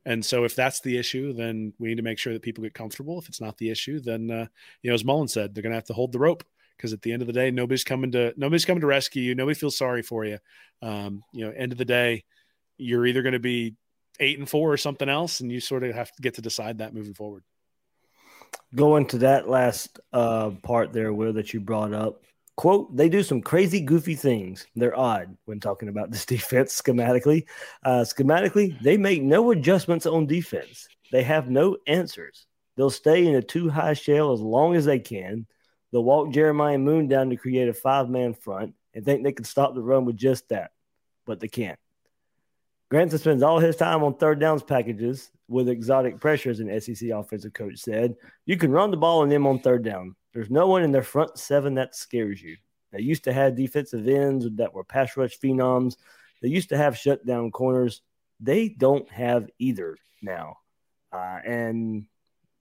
and 0.05 0.23
so 0.25 0.43
if 0.43 0.55
that's 0.55 0.81
the 0.81 0.97
issue, 0.97 1.33
then 1.33 1.73
we 1.79 1.89
need 1.89 1.97
to 1.97 2.03
make 2.03 2.17
sure 2.17 2.33
that 2.33 2.41
people 2.41 2.63
get 2.63 2.73
comfortable. 2.73 3.19
If 3.19 3.29
it's 3.29 3.41
not 3.41 3.57
the 3.57 3.69
issue, 3.69 3.99
then 3.99 4.31
uh, 4.31 4.47
you 4.81 4.89
know, 4.89 4.95
as 4.95 5.05
Mullen 5.05 5.27
said, 5.27 5.53
they're 5.53 5.61
going 5.61 5.71
to 5.71 5.77
have 5.77 5.85
to 5.85 5.93
hold 5.93 6.11
the 6.11 6.19
rope 6.19 6.43
because 6.77 6.93
at 6.93 7.01
the 7.03 7.11
end 7.13 7.21
of 7.21 7.27
the 7.27 7.33
day, 7.33 7.51
nobody's 7.51 7.83
coming 7.83 8.11
to 8.13 8.33
nobody's 8.35 8.65
coming 8.65 8.81
to 8.81 8.87
rescue 8.87 9.21
you. 9.21 9.35
Nobody 9.35 9.57
feels 9.57 9.77
sorry 9.77 10.01
for 10.01 10.25
you. 10.25 10.39
Um, 10.81 11.23
you 11.31 11.45
know, 11.45 11.51
end 11.51 11.71
of 11.71 11.77
the 11.77 11.85
day, 11.85 12.23
you're 12.77 13.05
either 13.05 13.21
going 13.21 13.33
to 13.33 13.39
be 13.39 13.75
eight 14.19 14.39
and 14.39 14.49
four 14.49 14.71
or 14.71 14.77
something 14.77 15.09
else, 15.09 15.39
and 15.39 15.51
you 15.51 15.59
sort 15.59 15.83
of 15.83 15.93
have 15.93 16.11
to 16.11 16.21
get 16.21 16.35
to 16.35 16.41
decide 16.41 16.79
that 16.79 16.93
moving 16.93 17.13
forward. 17.13 17.43
Going 18.73 19.05
to 19.07 19.19
that 19.19 19.47
last 19.47 19.99
uh, 20.11 20.51
part 20.63 20.93
there, 20.93 21.13
Will, 21.13 21.33
that 21.33 21.53
you 21.53 21.59
brought 21.59 21.93
up, 21.93 22.23
quote, 22.61 22.95
they 22.95 23.09
do 23.09 23.23
some 23.23 23.41
crazy, 23.41 23.81
goofy 23.81 24.13
things. 24.13 24.67
They're 24.75 24.95
odd 24.95 25.35
when 25.45 25.59
talking 25.59 25.89
about 25.89 26.11
this 26.11 26.25
defense 26.27 26.79
schematically. 26.79 27.45
Uh, 27.83 28.05
schematically, 28.05 28.79
they 28.81 28.97
make 28.97 29.23
no 29.23 29.49
adjustments 29.49 30.05
on 30.05 30.27
defense. 30.27 30.87
They 31.11 31.23
have 31.23 31.49
no 31.49 31.77
answers. 31.87 32.45
They'll 32.77 32.91
stay 32.91 33.25
in 33.25 33.33
a 33.33 33.41
two 33.41 33.67
high 33.67 33.93
shell 33.93 34.31
as 34.31 34.41
long 34.41 34.75
as 34.75 34.85
they 34.85 34.99
can. 34.99 35.47
They'll 35.91 36.03
walk 36.03 36.33
Jeremiah 36.33 36.77
Moon 36.77 37.07
down 37.07 37.31
to 37.31 37.35
create 37.35 37.67
a 37.67 37.73
five 37.73 38.11
man 38.11 38.35
front 38.35 38.75
and 38.93 39.03
think 39.03 39.23
they 39.23 39.31
can 39.31 39.43
stop 39.45 39.73
the 39.73 39.81
run 39.81 40.05
with 40.05 40.15
just 40.15 40.49
that, 40.49 40.69
but 41.25 41.39
they 41.39 41.47
can't. 41.47 41.79
Grantham 42.91 43.17
spends 43.17 43.41
all 43.41 43.57
his 43.57 43.75
time 43.75 44.03
on 44.03 44.13
third 44.13 44.39
downs 44.39 44.61
packages 44.61 45.31
with 45.51 45.69
exotic 45.69 46.19
pressures, 46.19 46.59
an 46.59 46.81
SEC 46.81 47.09
offensive 47.09 47.53
coach 47.53 47.77
said. 47.77 48.15
You 48.45 48.57
can 48.57 48.71
run 48.71 48.89
the 48.89 48.97
ball 48.97 49.21
on 49.21 49.29
them 49.29 49.45
on 49.45 49.59
third 49.59 49.83
down. 49.83 50.15
There's 50.33 50.49
no 50.49 50.67
one 50.67 50.83
in 50.83 50.91
their 50.91 51.03
front 51.03 51.37
seven 51.37 51.75
that 51.75 51.95
scares 51.95 52.41
you. 52.41 52.57
They 52.91 53.01
used 53.01 53.25
to 53.25 53.33
have 53.33 53.55
defensive 53.55 54.07
ends 54.07 54.47
that 54.55 54.73
were 54.73 54.83
pass 54.83 55.15
rush 55.17 55.37
phenoms. 55.37 55.97
They 56.41 56.49
used 56.49 56.69
to 56.69 56.77
have 56.77 56.97
shutdown 56.97 57.51
corners. 57.51 58.01
They 58.39 58.69
don't 58.69 59.09
have 59.11 59.49
either 59.59 59.97
now. 60.21 60.57
Uh, 61.13 61.39
and 61.45 62.05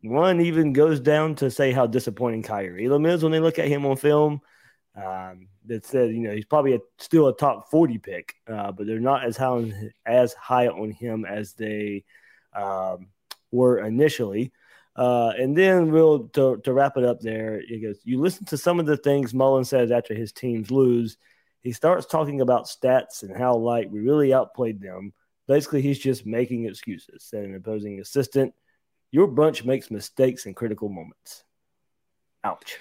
one 0.02 0.40
even 0.40 0.72
goes 0.72 1.00
down 1.00 1.36
to 1.36 1.50
say 1.50 1.72
how 1.72 1.86
disappointing 1.86 2.42
Kaiir 2.42 2.78
Elam 2.84 3.06
is 3.06 3.22
when 3.22 3.32
they 3.32 3.40
look 3.40 3.58
at 3.58 3.68
him 3.68 3.86
on 3.86 3.96
film. 3.96 4.40
Um, 4.96 5.48
that 5.66 5.86
said, 5.86 6.10
you 6.10 6.18
know, 6.18 6.34
he's 6.34 6.44
probably 6.44 6.74
a, 6.74 6.80
still 6.98 7.28
a 7.28 7.36
top 7.36 7.70
40 7.70 7.98
pick, 7.98 8.34
uh, 8.48 8.72
but 8.72 8.86
they're 8.86 8.98
not 8.98 9.24
as 9.24 9.36
high 9.36 9.46
on, 9.46 9.92
as 10.04 10.32
high 10.34 10.66
on 10.66 10.90
him 10.90 11.24
as 11.24 11.52
they 11.54 12.04
um, 12.54 13.08
were 13.50 13.78
initially. 13.78 14.52
Uh, 14.96 15.32
and 15.38 15.56
then 15.56 15.90
we'll 15.90 16.28
to, 16.28 16.58
to 16.58 16.72
wrap 16.72 16.96
it 16.96 17.04
up 17.04 17.20
there. 17.20 17.62
He 17.66 17.80
goes, 17.80 17.98
you 18.04 18.20
listen 18.20 18.44
to 18.46 18.58
some 18.58 18.80
of 18.80 18.86
the 18.86 18.96
things 18.96 19.32
Mullen 19.32 19.64
says 19.64 19.90
after 19.90 20.14
his 20.14 20.32
teams 20.32 20.70
lose. 20.70 21.16
He 21.60 21.72
starts 21.72 22.06
talking 22.06 22.40
about 22.40 22.66
stats 22.66 23.22
and 23.22 23.36
how 23.36 23.56
like 23.56 23.90
we 23.90 24.00
really 24.00 24.32
outplayed 24.34 24.80
them. 24.80 25.12
Basically, 25.46 25.82
he's 25.82 25.98
just 25.98 26.26
making 26.26 26.66
excuses. 26.66 27.24
Said 27.24 27.44
an 27.44 27.54
opposing 27.54 28.00
assistant, 28.00 28.54
"Your 29.10 29.26
bunch 29.26 29.64
makes 29.64 29.90
mistakes 29.90 30.46
in 30.46 30.54
critical 30.54 30.88
moments." 30.88 31.44
Ouch. 32.44 32.78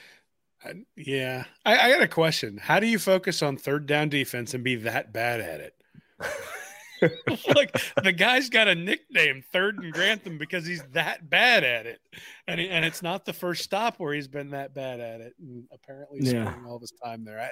Yeah, 0.95 1.45
I, 1.65 1.77
I 1.77 1.91
got 1.91 2.01
a 2.01 2.07
question. 2.07 2.57
How 2.57 2.79
do 2.79 2.87
you 2.87 2.99
focus 2.99 3.41
on 3.41 3.57
third 3.57 3.85
down 3.85 4.09
defense 4.09 4.53
and 4.53 4.63
be 4.63 4.75
that 4.77 5.11
bad 5.11 5.41
at 5.41 5.61
it? 5.61 5.73
like 7.55 7.75
the 8.03 8.11
guy's 8.11 8.49
got 8.49 8.67
a 8.67 8.75
nickname, 8.75 9.43
Third 9.51 9.79
and 9.79 9.93
Grantham, 9.93 10.37
because 10.37 10.65
he's 10.65 10.83
that 10.93 11.29
bad 11.29 11.63
at 11.63 11.85
it, 11.85 11.99
and 12.47 12.59
he, 12.59 12.69
and 12.69 12.85
it's 12.85 13.01
not 13.01 13.25
the 13.25 13.33
first 13.33 13.63
stop 13.63 13.99
where 13.99 14.13
he's 14.13 14.27
been 14.27 14.51
that 14.51 14.73
bad 14.73 14.99
at 14.99 15.21
it, 15.21 15.33
and 15.39 15.65
apparently 15.71 16.19
yeah. 16.21 16.45
spending 16.45 16.65
all 16.65 16.79
his 16.79 16.93
time 17.03 17.23
there. 17.23 17.39
I, 17.39 17.49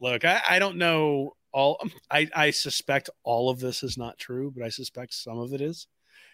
look, 0.00 0.24
I, 0.24 0.40
I 0.48 0.58
don't 0.58 0.76
know 0.76 1.34
all. 1.52 1.80
I 2.10 2.28
I 2.34 2.50
suspect 2.50 3.10
all 3.24 3.50
of 3.50 3.60
this 3.60 3.82
is 3.82 3.96
not 3.96 4.18
true, 4.18 4.52
but 4.54 4.64
I 4.64 4.68
suspect 4.68 5.14
some 5.14 5.38
of 5.38 5.52
it 5.52 5.60
is. 5.60 5.86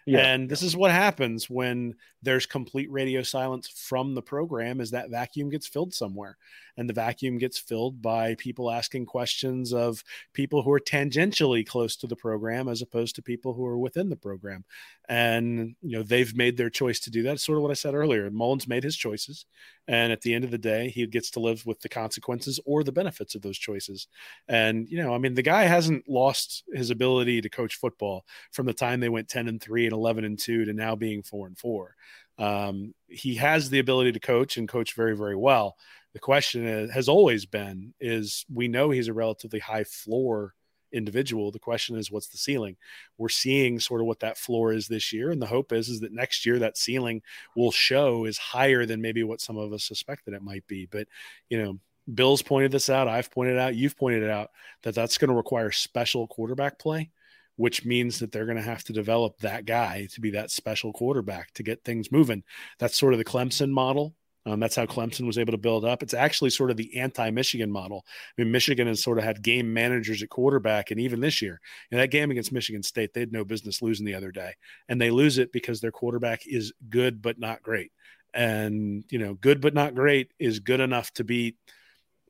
Yeah. 0.07 0.20
And 0.20 0.48
this 0.48 0.62
is 0.62 0.76
what 0.76 0.90
happens 0.90 1.48
when 1.48 1.94
there's 2.22 2.46
complete 2.46 2.90
radio 2.90 3.22
silence 3.22 3.68
from 3.68 4.14
the 4.14 4.22
program 4.22 4.80
is 4.80 4.90
that 4.90 5.11
vacuum 5.11 5.50
gets 5.50 5.66
filled 5.66 5.94
somewhere. 5.94 6.36
And 6.76 6.88
the 6.88 6.94
vacuum 6.94 7.38
gets 7.38 7.59
filled 7.59 8.02
by 8.02 8.34
people 8.34 8.70
asking 8.70 9.07
questions 9.07 9.72
of 9.72 10.02
people 10.32 10.62
who 10.62 10.72
are 10.72 10.80
tangentially 10.80 11.64
close 11.64 11.96
to 11.96 12.07
the 12.07 12.16
program 12.16 12.66
as 12.66 12.82
opposed 12.82 13.14
to 13.16 13.22
people 13.22 13.55
who 13.55 13.64
are 13.64 13.78
within 13.78 14.09
the 14.09 14.16
program. 14.16 14.64
And 15.09 15.76
you 15.82 15.98
know 15.98 16.02
they've 16.02 16.34
made 16.34 16.57
their 16.57 16.70
choice 16.70 16.98
to 17.00 17.11
do 17.11 17.22
that. 17.22 17.34
It's 17.34 17.46
sort 17.46 17.59
of 17.59 17.62
what 17.62 17.70
i 17.70 17.74
said 17.74 17.94
earlier. 17.94 18.30
Mullen's 18.30 18.66
made 18.66 18.84
his 18.84 18.96
choices. 18.96 19.46
And 19.86 20.11
at 20.12 20.22
the 20.22 20.34
end 20.34 20.44
of 20.44 20.50
the 20.50 20.59
day 20.59 20.88
he 20.88 21.07
gets 21.07 21.30
to 21.32 21.40
live 21.40 21.64
with 21.66 21.80
the 21.80 21.88
consequences 21.90 22.59
or 22.64 22.82
the 22.82 22.92
benefits 22.92 23.34
of 23.34 23.42
those 23.42 23.59
choices. 23.59 24.09
And 24.48 24.88
you 24.88 24.98
know 24.98 25.14
i 25.14 25.18
mean 25.18 25.34
the 25.34 25.42
guy 25.42 25.64
hasn't 25.64 26.09
lost 26.09 26.64
his 26.72 26.90
ability 26.90 27.40
to 27.42 27.48
coach 27.48 27.76
football 27.76 28.24
from 28.50 28.66
the 28.66 28.72
time 28.72 28.98
they 28.98 29.09
went 29.09 29.28
10 29.28 29.46
and 29.46 29.61
3 29.61 29.86
and 29.86 29.93
11 29.95 30.24
and 30.24 30.38
2 30.38 30.66
to 30.66 30.72
now 30.72 30.95
being 30.95 31.22
4 31.22 31.47
and 31.47 31.59
4 31.59 31.95
um, 32.38 32.95
he 33.07 33.36
has 33.36 33.70
the 33.70 33.78
ability 33.78 34.12
to 34.12 34.20
coach 34.20 34.57
and 34.57 34.68
coach 34.68 34.95
very 34.95 35.16
very 35.16 35.36
well. 35.36 35.76
The 36.12 36.20
question 36.20 36.66
is, 36.66 36.90
has 36.92 37.09
always 37.09 37.45
been 37.45 37.95
is 38.01 38.45
we 38.53 38.68
know 38.68 38.90
he's 38.90 39.09
a 39.09 39.12
relatively 39.12 39.59
high 39.59 39.84
floor 39.84 40.55
individual. 40.92 41.51
The 41.51 41.59
question 41.59 41.97
is 41.97 42.11
what's 42.11 42.28
the 42.28 42.38
ceiling? 42.38 42.76
We're 43.18 43.28
seeing 43.28 43.80
sort 43.80 44.01
of 44.01 44.07
what 44.07 44.20
that 44.20 44.38
floor 44.38 44.72
is 44.72 44.86
this 44.86 45.12
year 45.12 45.30
and 45.30 45.42
the 45.42 45.47
hope 45.47 45.72
is 45.72 45.88
is 45.88 46.01
that 46.01 46.12
next 46.12 46.47
year 46.47 46.59
that 46.61 46.78
ceiling 46.78 47.22
will 47.57 47.72
show 47.72 48.26
is 48.26 48.38
higher 48.38 48.86
than 48.86 49.01
maybe 49.01 49.22
what 49.22 49.40
some 49.40 49.57
of 49.57 49.72
us 49.72 49.84
suspected 49.84 50.34
it 50.34 50.42
might 50.42 50.66
be. 50.66 50.86
But 50.86 51.09
you 51.49 51.62
know 51.62 51.78
bill's 52.12 52.42
pointed 52.42 52.70
this 52.70 52.90
out 52.90 53.09
i've 53.09 53.30
pointed 53.30 53.57
out 53.57 53.74
you've 53.74 53.97
pointed 53.97 54.22
it 54.22 54.28
out 54.28 54.51
that 54.82 54.95
that's 54.95 55.16
going 55.16 55.30
to 55.30 55.34
require 55.34 55.70
special 55.70 56.26
quarterback 56.26 56.78
play 56.78 57.11
which 57.57 57.84
means 57.84 58.18
that 58.18 58.32
they're 58.32 58.46
going 58.46 58.57
to 58.57 58.62
have 58.62 58.84
to 58.84 58.92
develop 58.92 59.38
that 59.38 59.64
guy 59.64 60.09
to 60.12 60.20
be 60.20 60.30
that 60.30 60.50
special 60.50 60.92
quarterback 60.92 61.52
to 61.52 61.62
get 61.62 61.84
things 61.84 62.11
moving 62.12 62.42
that's 62.78 62.98
sort 62.98 63.14
of 63.14 63.18
the 63.18 63.24
clemson 63.24 63.70
model 63.70 64.14
um, 64.46 64.61
that's 64.61 64.76
how 64.76 64.84
Clemson 64.84 65.26
was 65.26 65.38
able 65.38 65.52
to 65.52 65.59
build 65.59 65.84
up. 65.84 66.02
It's 66.02 66.12
actually 66.12 66.50
sort 66.50 66.70
of 66.70 66.76
the 66.76 66.98
anti-Michigan 66.98 67.70
model. 67.70 68.05
I 68.07 68.42
mean, 68.42 68.52
Michigan 68.52 68.86
has 68.86 69.02
sort 69.02 69.18
of 69.18 69.24
had 69.24 69.42
game 69.42 69.72
managers 69.72 70.22
at 70.22 70.28
quarterback, 70.28 70.90
and 70.90 71.00
even 71.00 71.20
this 71.20 71.40
year, 71.40 71.61
in 71.90 71.98
that 71.98 72.11
game 72.11 72.30
against 72.30 72.52
Michigan 72.52 72.82
State, 72.82 73.14
they 73.14 73.20
had 73.20 73.32
no 73.32 73.44
business 73.44 73.80
losing 73.80 74.05
the 74.05 74.14
other 74.14 74.30
day, 74.30 74.52
and 74.88 75.00
they 75.00 75.11
lose 75.11 75.38
it 75.38 75.50
because 75.50 75.80
their 75.80 75.92
quarterback 75.92 76.42
is 76.46 76.72
good 76.90 77.22
but 77.22 77.38
not 77.38 77.62
great. 77.62 77.90
And 78.34 79.05
you 79.11 79.18
know, 79.18 79.34
good 79.34 79.61
but 79.61 79.74
not 79.74 79.94
great 79.94 80.32
is 80.38 80.59
good 80.61 80.80
enough 80.80 81.11
to 81.12 81.24
beat 81.24 81.57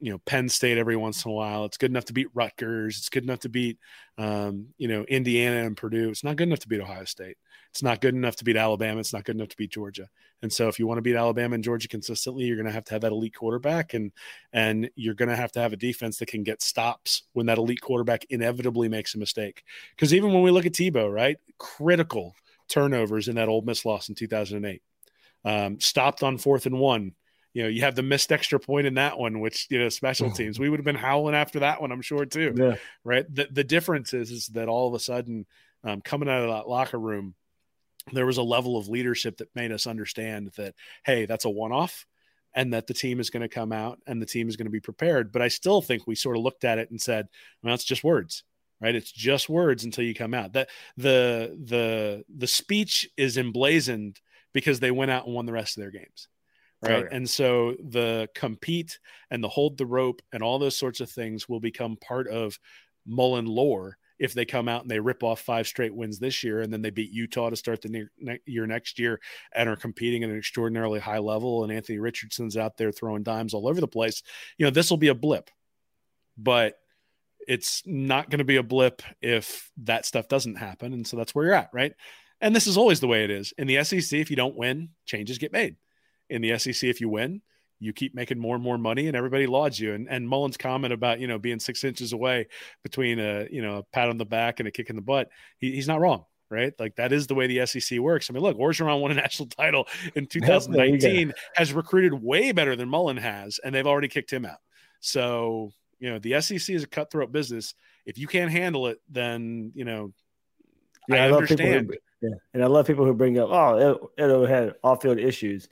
you 0.01 0.11
know 0.11 0.19
Penn 0.19 0.49
State 0.49 0.79
every 0.79 0.97
once 0.97 1.25
in 1.25 1.31
a 1.31 1.35
while. 1.35 1.65
It's 1.65 1.77
good 1.77 1.91
enough 1.91 2.07
to 2.07 2.13
beat 2.13 2.29
Rutgers. 2.35 2.99
It's 2.99 3.09
good 3.09 3.25
enough 3.25 3.41
to 3.41 3.49
beat 3.49 3.79
um, 4.19 4.69
you 4.77 4.89
know 4.89 5.05
Indiana 5.05 5.67
and 5.67 5.77
Purdue. 5.77 6.11
It's 6.11 6.25
not 6.25 6.37
good 6.37 6.49
enough 6.49 6.61
to 6.61 6.69
beat 6.69 6.81
Ohio 6.81 7.05
State. 7.05 7.37
It's 7.71 7.83
not 7.83 8.01
good 8.01 8.15
enough 8.15 8.37
to 8.37 8.45
beat 8.45 8.57
Alabama. 8.57 9.01
It's 9.01 9.13
not 9.13 9.25
good 9.25 9.37
enough 9.37 9.49
to 9.49 9.57
beat 9.57 9.73
Georgia. 9.73 10.09
And 10.43 10.53
so 10.53 10.69
if 10.69 10.79
you 10.79 10.87
want 10.87 10.99
to 10.99 11.03
beat 11.03 11.17
Alabama 11.17 11.55
and 11.55 11.65
Georgia 11.65 11.89
consistently, 11.89 12.45
you're 12.45 12.57
going 12.57 12.67
to 12.67 12.73
have 12.73 12.85
to 12.85 12.95
have 12.95 13.03
that 13.03 13.13
elite 13.13 13.35
quarterback 13.35 13.95
and 13.95 14.13
and 14.53 14.91
you're 14.95 15.15
going 15.15 15.29
to 15.29 15.37
have 15.37 15.53
to 15.53 15.61
have 15.61 15.73
a 15.73 15.77
defense 15.77 16.19
that 16.19 16.29
can 16.29 16.43
get 16.43 16.63
stops 16.63 17.23
when 17.33 17.47
that 17.47 17.59
elite 17.59 17.81
quarterback 17.81 18.25
inevitably 18.31 18.89
makes 18.89 19.15
a 19.15 19.19
mistake. 19.19 19.63
Because 19.97 20.15
even 20.15 20.33
when 20.33 20.43
we 20.43 20.51
look 20.51 20.67
at 20.67 20.73
Tebow, 20.73 21.13
right, 21.13 21.39
critical 21.59 22.35
turnovers 22.69 23.29
in 23.29 23.37
that 23.37 23.49
Ole 23.49 23.63
Miss 23.63 23.85
loss 23.85 24.09
in 24.09 24.15
2008. 24.15 24.83
Um, 25.47 25.79
stopped 25.79 26.23
on 26.23 26.39
fourth 26.39 26.65
and 26.67 26.79
one 26.79 27.13
you 27.55 27.63
know, 27.63 27.69
you 27.69 27.83
have 27.83 27.95
the 27.95 28.03
missed 28.03 28.33
extra 28.33 28.61
point 28.61 28.87
in 28.87 28.95
that 28.95 29.17
one, 29.17 29.41
which 29.41 29.69
you 29.71 29.79
know, 29.79 29.89
special 29.89 30.27
mm-hmm. 30.27 30.37
teams. 30.37 30.59
We 30.59 30.69
would 30.69 30.81
have 30.81 30.85
been 30.85 30.97
howling 30.97 31.37
after 31.37 31.61
that 31.61 31.81
one, 31.81 31.93
I'm 31.93 32.03
sure 32.03 32.27
too. 32.27 32.53
Yeah. 32.55 32.75
Right. 33.05 33.33
The 33.33 33.49
the 33.51 33.65
difference 33.65 34.13
is 34.13 34.31
is 34.31 34.49
that 34.49 34.69
all 34.69 34.89
of 34.89 34.95
a 34.95 34.99
sudden, 34.99 35.47
um, 35.85 36.01
coming 36.01 36.29
out 36.29 36.43
of 36.43 36.51
that 36.51 36.69
locker 36.69 36.99
room, 36.99 37.35
there 38.13 38.27
was 38.27 38.39
a 38.39 38.43
level 38.43 38.77
of 38.77 38.89
leadership 38.89 39.39
that 39.39 39.55
made 39.55 39.73
us 39.73 39.87
understand 39.87 40.51
that, 40.57 40.75
hey, 41.05 41.27
that's 41.27 41.45
a 41.45 41.51
one 41.51 41.73
off 41.73 42.07
and 42.55 42.73
that 42.73 42.87
the 42.87 42.95
team 42.95 43.21
is 43.21 43.31
going 43.31 43.43
to 43.43 43.49
come 43.49 43.73
out 43.73 44.01
and 44.07 44.21
the 44.21 44.27
team 44.27 44.49
is 44.49 44.57
going 44.57 44.67
to 44.67 44.71
be 44.71 44.81
prepared. 44.81 45.33
But 45.33 45.43
I 45.43 45.49
still 45.49 45.81
think 45.81 46.07
we 46.07 46.15
sort 46.15 46.37
of 46.37 46.43
looked 46.43 46.65
at 46.65 46.79
it 46.79 46.91
and 46.91 47.01
said, 47.01 47.29
well, 47.63 47.75
it's 47.75 47.85
just 47.85 48.05
words, 48.05 48.45
right? 48.81 48.95
It's 48.95 49.13
just 49.13 49.49
words 49.49 49.85
until 49.85 50.05
you 50.05 50.15
come 50.15 50.35
out. 50.35 50.53
That 50.53 50.69
the 50.97 51.57
the 51.65 52.25
the 52.35 52.47
speech 52.47 53.09
is 53.17 53.39
emblazoned 53.39 54.21
because 54.53 54.81
they 54.81 54.91
went 54.91 55.11
out 55.11 55.27
and 55.27 55.35
won 55.35 55.47
the 55.47 55.53
rest 55.53 55.77
of 55.77 55.83
their 55.83 55.91
games. 55.91 56.29
Right. 56.91 57.07
And 57.11 57.29
so 57.29 57.77
the 57.83 58.29
compete 58.35 58.99
and 59.31 59.43
the 59.43 59.49
hold 59.49 59.79
the 59.79 59.87
rope 59.87 60.23
and 60.33 60.43
all 60.43 60.59
those 60.59 60.77
sorts 60.77 61.01
of 61.01 61.11
things 61.11 61.49
will 61.49 61.61
become 61.61 61.97
part 61.97 62.29
of 62.29 62.59
Mullen 63.07 63.47
lore 63.47 63.99
if 64.19 64.33
they 64.33 64.45
come 64.45 64.69
out 64.69 64.83
and 64.83 64.91
they 64.91 65.01
rip 65.01 65.23
off 65.23 65.41
five 65.41 65.67
straight 65.67 65.95
wins 65.95 66.19
this 66.19 66.45
year 66.45 66.61
and 66.61 66.73
then 66.73 66.83
they 66.83 66.91
beat 66.91 67.11
Utah 67.11 67.51
to 67.51 67.57
start 67.57 67.83
the 67.83 67.89
ne- 67.89 68.09
ne- 68.19 68.41
year 68.47 68.67
next 68.67 68.99
year 68.99 69.21
and 69.53 69.69
are 69.69 69.77
competing 69.77 70.23
at 70.23 70.31
an 70.31 70.39
extraordinarily 70.39 71.01
high 71.01 71.19
level 71.19 71.65
and 71.65 71.73
Anthony 71.73 71.99
Richardson's 71.99 72.57
out 72.57 72.77
there 72.77 72.93
throwing 72.93 73.23
dimes 73.23 73.55
all 73.55 73.69
over 73.69 73.81
the 73.81 73.89
place, 73.89 74.23
you 74.57 74.65
know, 74.65 74.71
this 74.71 74.91
will 74.91 74.99
be 74.99 75.09
a 75.09 75.15
blip. 75.15 75.51
But 76.37 76.79
it's 77.47 77.83
not 77.85 78.31
going 78.31 78.39
to 78.39 78.45
be 78.45 78.57
a 78.57 78.63
blip 78.63 79.03
if 79.21 79.71
that 79.79 80.07
stuff 80.07 80.29
doesn't 80.29 80.57
happen 80.57 80.93
and 80.93 81.07
so 81.07 81.17
that's 81.17 81.35
where 81.35 81.47
you're 81.47 81.55
at, 81.55 81.71
right? 81.73 81.93
And 82.41 82.55
this 82.55 82.67
is 82.67 82.77
always 82.77 83.01
the 83.01 83.09
way 83.09 83.25
it 83.25 83.31
is. 83.31 83.53
In 83.59 83.67
the 83.67 83.83
SEC 83.85 84.19
if 84.19 84.31
you 84.31 84.37
don't 84.37 84.57
win, 84.57 84.91
changes 85.07 85.39
get 85.39 85.53
made. 85.53 85.77
In 86.31 86.43
the 86.43 86.59
SEC 86.59 86.85
if 86.85 87.01
you 87.01 87.09
win, 87.09 87.43
you 87.81 87.93
keep 87.93 88.15
making 88.15 88.39
more 88.39 88.55
and 88.55 88.65
more 88.65 88.79
money 88.79 89.09
and 89.09 89.17
everybody 89.17 89.47
lauds 89.47 89.79
you. 89.79 89.93
And, 89.95 90.09
and 90.09 90.29
Mullen's 90.29 90.57
comment 90.57 90.93
about, 90.93 91.21
you 91.21 91.27
know, 91.27 91.39
being 91.39 91.59
six 91.59 91.85
inches 91.85 92.13
away 92.13 92.49
between 92.83 93.19
a, 93.19 93.47
you 93.51 93.63
know, 93.63 93.79
a 93.79 93.83
pat 93.83 94.09
on 94.09 94.17
the 94.17 94.25
back 94.25 94.61
and 94.61 94.69
a 94.69 94.71
kick 94.71 94.91
in 94.91 94.97
the 94.97 95.03
butt, 95.03 95.29
he, 95.59 95.73
he's 95.73 95.89
not 95.89 96.01
wrong. 96.01 96.25
Right. 96.51 96.73
Like 96.79 96.95
that 96.97 97.13
is 97.13 97.27
the 97.27 97.35
way 97.35 97.47
the 97.47 97.67
SEC 97.67 97.99
works. 97.99 98.31
I 98.31 98.33
mean, 98.33 98.43
look, 98.43 98.57
Orgeron 98.57 99.01
won 99.01 99.11
a 99.11 99.15
national 99.15 99.49
title 99.49 99.89
in 100.15 100.27
2019, 100.27 101.33
has 101.55 101.73
recruited 101.73 102.15
way 102.15 102.53
better 102.53 102.77
than 102.77 102.89
Mullen 102.89 103.17
has, 103.17 103.59
and 103.65 103.75
they've 103.75 103.87
already 103.87 104.09
kicked 104.09 104.33
him 104.33 104.45
out. 104.45 104.59
So, 105.01 105.73
you 105.99 106.11
know, 106.11 106.19
the 106.19 106.41
SEC 106.41 106.75
is 106.75 106.85
a 106.85 106.87
cutthroat 106.87 107.33
business. 107.33 107.75
If 108.07 108.19
you 108.19 108.27
can't 108.27 108.53
handle 108.53 108.87
it, 108.87 108.99
then, 109.11 109.73
you 109.75 109.85
know, 109.85 110.13
yeah, 111.09 111.25
I, 111.25 111.29
I 111.29 111.33
understand. 111.33 111.89
Who, 111.89 112.29
yeah. 112.29 112.35
And 112.53 112.63
I 112.63 112.67
love 112.67 112.87
people 112.87 113.05
who 113.05 113.15
bring 113.15 113.39
up, 113.39 113.49
oh, 113.51 114.11
it, 114.17 114.23
it 114.25 114.49
had 114.49 114.75
off 114.85 115.03
field 115.03 115.19
issues. 115.19 115.69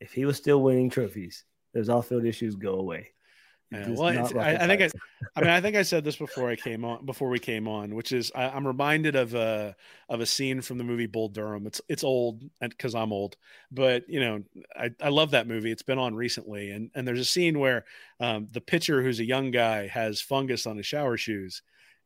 If 0.00 0.12
he 0.12 0.24
was 0.24 0.36
still 0.36 0.62
winning 0.62 0.90
trophies, 0.90 1.44
those 1.72 1.88
off-field 1.88 2.24
issues 2.24 2.56
go 2.56 2.74
away. 2.74 3.12
Yeah, 3.72 3.88
well, 3.90 4.04
I, 4.38 4.54
I, 4.54 4.66
think 4.68 4.80
I, 4.80 4.90
I 5.34 5.40
mean, 5.40 5.50
I 5.50 5.60
think 5.60 5.74
I 5.74 5.82
said 5.82 6.04
this 6.04 6.16
before 6.16 6.48
I 6.48 6.54
came 6.54 6.84
on, 6.84 7.04
before 7.04 7.28
we 7.28 7.40
came 7.40 7.66
on, 7.66 7.96
which 7.96 8.12
is 8.12 8.30
I, 8.32 8.56
am 8.56 8.64
reminded 8.64 9.16
of 9.16 9.34
a 9.34 9.74
of 10.08 10.20
a 10.20 10.26
scene 10.26 10.60
from 10.60 10.78
the 10.78 10.84
movie 10.84 11.06
Bull 11.06 11.28
Durham. 11.28 11.66
It's 11.66 11.80
it's 11.88 12.04
old 12.04 12.44
because 12.60 12.94
I'm 12.94 13.12
old, 13.12 13.36
but 13.72 14.08
you 14.08 14.20
know, 14.20 14.44
I, 14.76 14.90
I 15.00 15.08
love 15.08 15.32
that 15.32 15.48
movie. 15.48 15.72
It's 15.72 15.82
been 15.82 15.98
on 15.98 16.14
recently, 16.14 16.70
and 16.70 16.90
and 16.94 17.08
there's 17.08 17.18
a 17.18 17.24
scene 17.24 17.58
where 17.58 17.84
um, 18.20 18.46
the 18.52 18.60
pitcher, 18.60 19.02
who's 19.02 19.18
a 19.18 19.26
young 19.26 19.50
guy, 19.50 19.88
has 19.88 20.20
fungus 20.20 20.68
on 20.68 20.76
his 20.76 20.86
shower 20.86 21.16
shoes, 21.16 21.62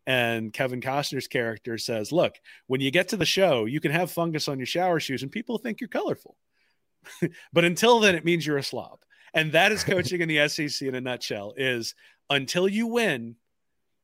and 0.07 0.55
Kevin 0.55 0.80
Costner's 0.80 1.28
character 1.28 1.76
says, 1.76 2.11
"Look, 2.11 2.36
when 2.68 2.80
you 2.80 2.91
get 2.91 3.09
to 3.09 3.18
the 3.18 3.26
show, 3.26 3.66
you 3.66 3.80
can 3.80 3.93
have 3.93 4.11
fungus 4.11 4.49
on 4.49 4.59
your 4.59 4.66
shower 4.66 4.99
shoes, 4.99 5.22
and 5.22 5.30
people 5.30 5.59
think 5.59 5.82
you're 5.82 5.88
colorful, 5.88 6.38
but 7.53 7.64
until 7.64 8.01
then, 8.01 8.14
it 8.14 8.24
means 8.24 8.46
you're 8.46 8.59
a 8.59 8.62
slob." 8.62 9.01
And 9.34 9.53
that 9.53 9.72
is 9.72 9.84
coaching 9.84 10.20
in 10.20 10.28
the 10.28 10.48
SEC 10.48 10.86
in 10.86 10.94
a 10.94 11.01
nutshell 11.01 11.55
is 11.57 11.94
until 12.30 12.68
you 12.68 12.86
win, 12.86 13.36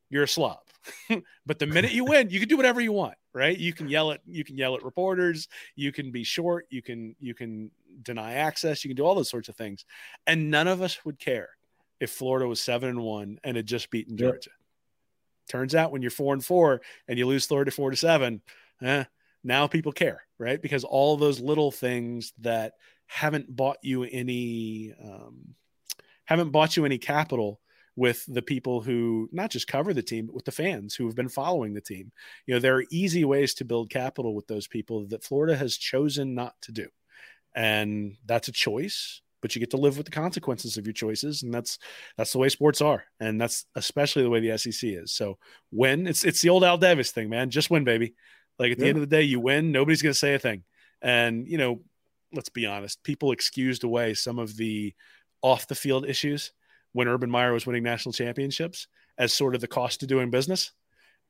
you're 0.08 0.24
a 0.24 0.28
slob. 0.28 0.60
but 1.46 1.58
the 1.58 1.66
minute 1.66 1.92
you 1.92 2.04
win, 2.08 2.30
you 2.30 2.38
can 2.38 2.48
do 2.48 2.56
whatever 2.56 2.80
you 2.80 2.92
want, 2.92 3.16
right? 3.32 3.56
You 3.56 3.72
can 3.72 3.88
yell 3.88 4.12
at 4.12 4.20
you 4.26 4.44
can 4.44 4.56
yell 4.56 4.74
at 4.76 4.84
reporters, 4.84 5.48
you 5.74 5.92
can 5.92 6.10
be 6.10 6.24
short, 6.24 6.66
you 6.70 6.82
can 6.82 7.16
you 7.20 7.34
can 7.34 7.70
deny 8.02 8.34
access, 8.34 8.84
you 8.84 8.88
can 8.88 8.96
do 8.96 9.04
all 9.04 9.14
those 9.14 9.30
sorts 9.30 9.48
of 9.48 9.56
things. 9.56 9.84
And 10.26 10.50
none 10.50 10.68
of 10.68 10.82
us 10.82 11.04
would 11.04 11.18
care 11.18 11.50
if 11.98 12.10
Florida 12.10 12.46
was 12.46 12.60
7 12.60 12.88
and 12.88 13.00
1 13.00 13.40
and 13.42 13.56
had 13.56 13.66
just 13.66 13.90
beaten 13.90 14.16
Georgia. 14.16 14.50
Yep. 14.50 15.48
Turns 15.48 15.74
out 15.74 15.92
when 15.92 16.02
you're 16.02 16.10
4 16.10 16.34
and 16.34 16.44
4 16.44 16.82
and 17.08 17.18
you 17.18 17.26
lose 17.26 17.46
Florida 17.46 17.70
4 17.70 17.90
to 17.90 17.96
7, 17.96 18.42
eh, 18.82 19.04
now 19.46 19.66
people 19.66 19.92
care, 19.92 20.22
right? 20.38 20.60
Because 20.60 20.84
all 20.84 21.16
those 21.16 21.40
little 21.40 21.70
things 21.70 22.32
that 22.40 22.72
haven't 23.06 23.54
bought 23.54 23.78
you 23.82 24.02
any 24.02 24.92
um, 25.02 25.54
haven't 26.24 26.50
bought 26.50 26.76
you 26.76 26.84
any 26.84 26.98
capital 26.98 27.60
with 27.94 28.24
the 28.28 28.42
people 28.42 28.82
who 28.82 29.28
not 29.32 29.50
just 29.50 29.68
cover 29.68 29.94
the 29.94 30.02
team, 30.02 30.26
but 30.26 30.34
with 30.34 30.44
the 30.44 30.52
fans 30.52 30.94
who 30.94 31.06
have 31.06 31.14
been 31.14 31.28
following 31.28 31.72
the 31.72 31.80
team. 31.80 32.12
You 32.46 32.54
know, 32.54 32.60
there 32.60 32.76
are 32.76 32.84
easy 32.90 33.24
ways 33.24 33.54
to 33.54 33.64
build 33.64 33.88
capital 33.88 34.34
with 34.34 34.46
those 34.48 34.66
people 34.66 35.06
that 35.06 35.24
Florida 35.24 35.56
has 35.56 35.78
chosen 35.78 36.34
not 36.34 36.54
to 36.62 36.72
do. 36.72 36.88
And 37.54 38.16
that's 38.26 38.48
a 38.48 38.52
choice, 38.52 39.22
but 39.40 39.54
you 39.54 39.60
get 39.60 39.70
to 39.70 39.78
live 39.78 39.96
with 39.96 40.04
the 40.04 40.12
consequences 40.12 40.76
of 40.76 40.84
your 40.84 40.92
choices. 40.92 41.42
And 41.42 41.54
that's 41.54 41.78
that's 42.18 42.32
the 42.32 42.38
way 42.38 42.50
sports 42.50 42.82
are. 42.82 43.04
And 43.18 43.40
that's 43.40 43.64
especially 43.76 44.24
the 44.24 44.30
way 44.30 44.40
the 44.40 44.58
SEC 44.58 44.90
is. 44.90 45.12
So 45.12 45.38
when 45.70 46.06
it's 46.06 46.24
it's 46.24 46.42
the 46.42 46.50
old 46.50 46.64
Al 46.64 46.76
Davis 46.76 47.12
thing, 47.12 47.30
man. 47.30 47.48
Just 47.48 47.70
win, 47.70 47.84
baby. 47.84 48.14
Like 48.58 48.72
at 48.72 48.78
the 48.78 48.84
yeah. 48.84 48.90
end 48.90 48.98
of 48.98 49.08
the 49.08 49.16
day, 49.16 49.22
you 49.22 49.40
win, 49.40 49.72
nobody's 49.72 50.02
gonna 50.02 50.14
say 50.14 50.34
a 50.34 50.38
thing. 50.38 50.64
And 51.02 51.46
you 51.46 51.58
know, 51.58 51.80
let's 52.32 52.48
be 52.48 52.66
honest, 52.66 53.02
people 53.02 53.32
excused 53.32 53.84
away 53.84 54.14
some 54.14 54.38
of 54.38 54.56
the 54.56 54.94
off 55.42 55.68
the 55.68 55.74
field 55.74 56.06
issues 56.06 56.52
when 56.92 57.08
Urban 57.08 57.30
Meyer 57.30 57.52
was 57.52 57.66
winning 57.66 57.82
national 57.82 58.12
championships 58.12 58.88
as 59.18 59.32
sort 59.32 59.54
of 59.54 59.60
the 59.60 59.68
cost 59.68 60.02
of 60.02 60.08
doing 60.08 60.30
business. 60.30 60.72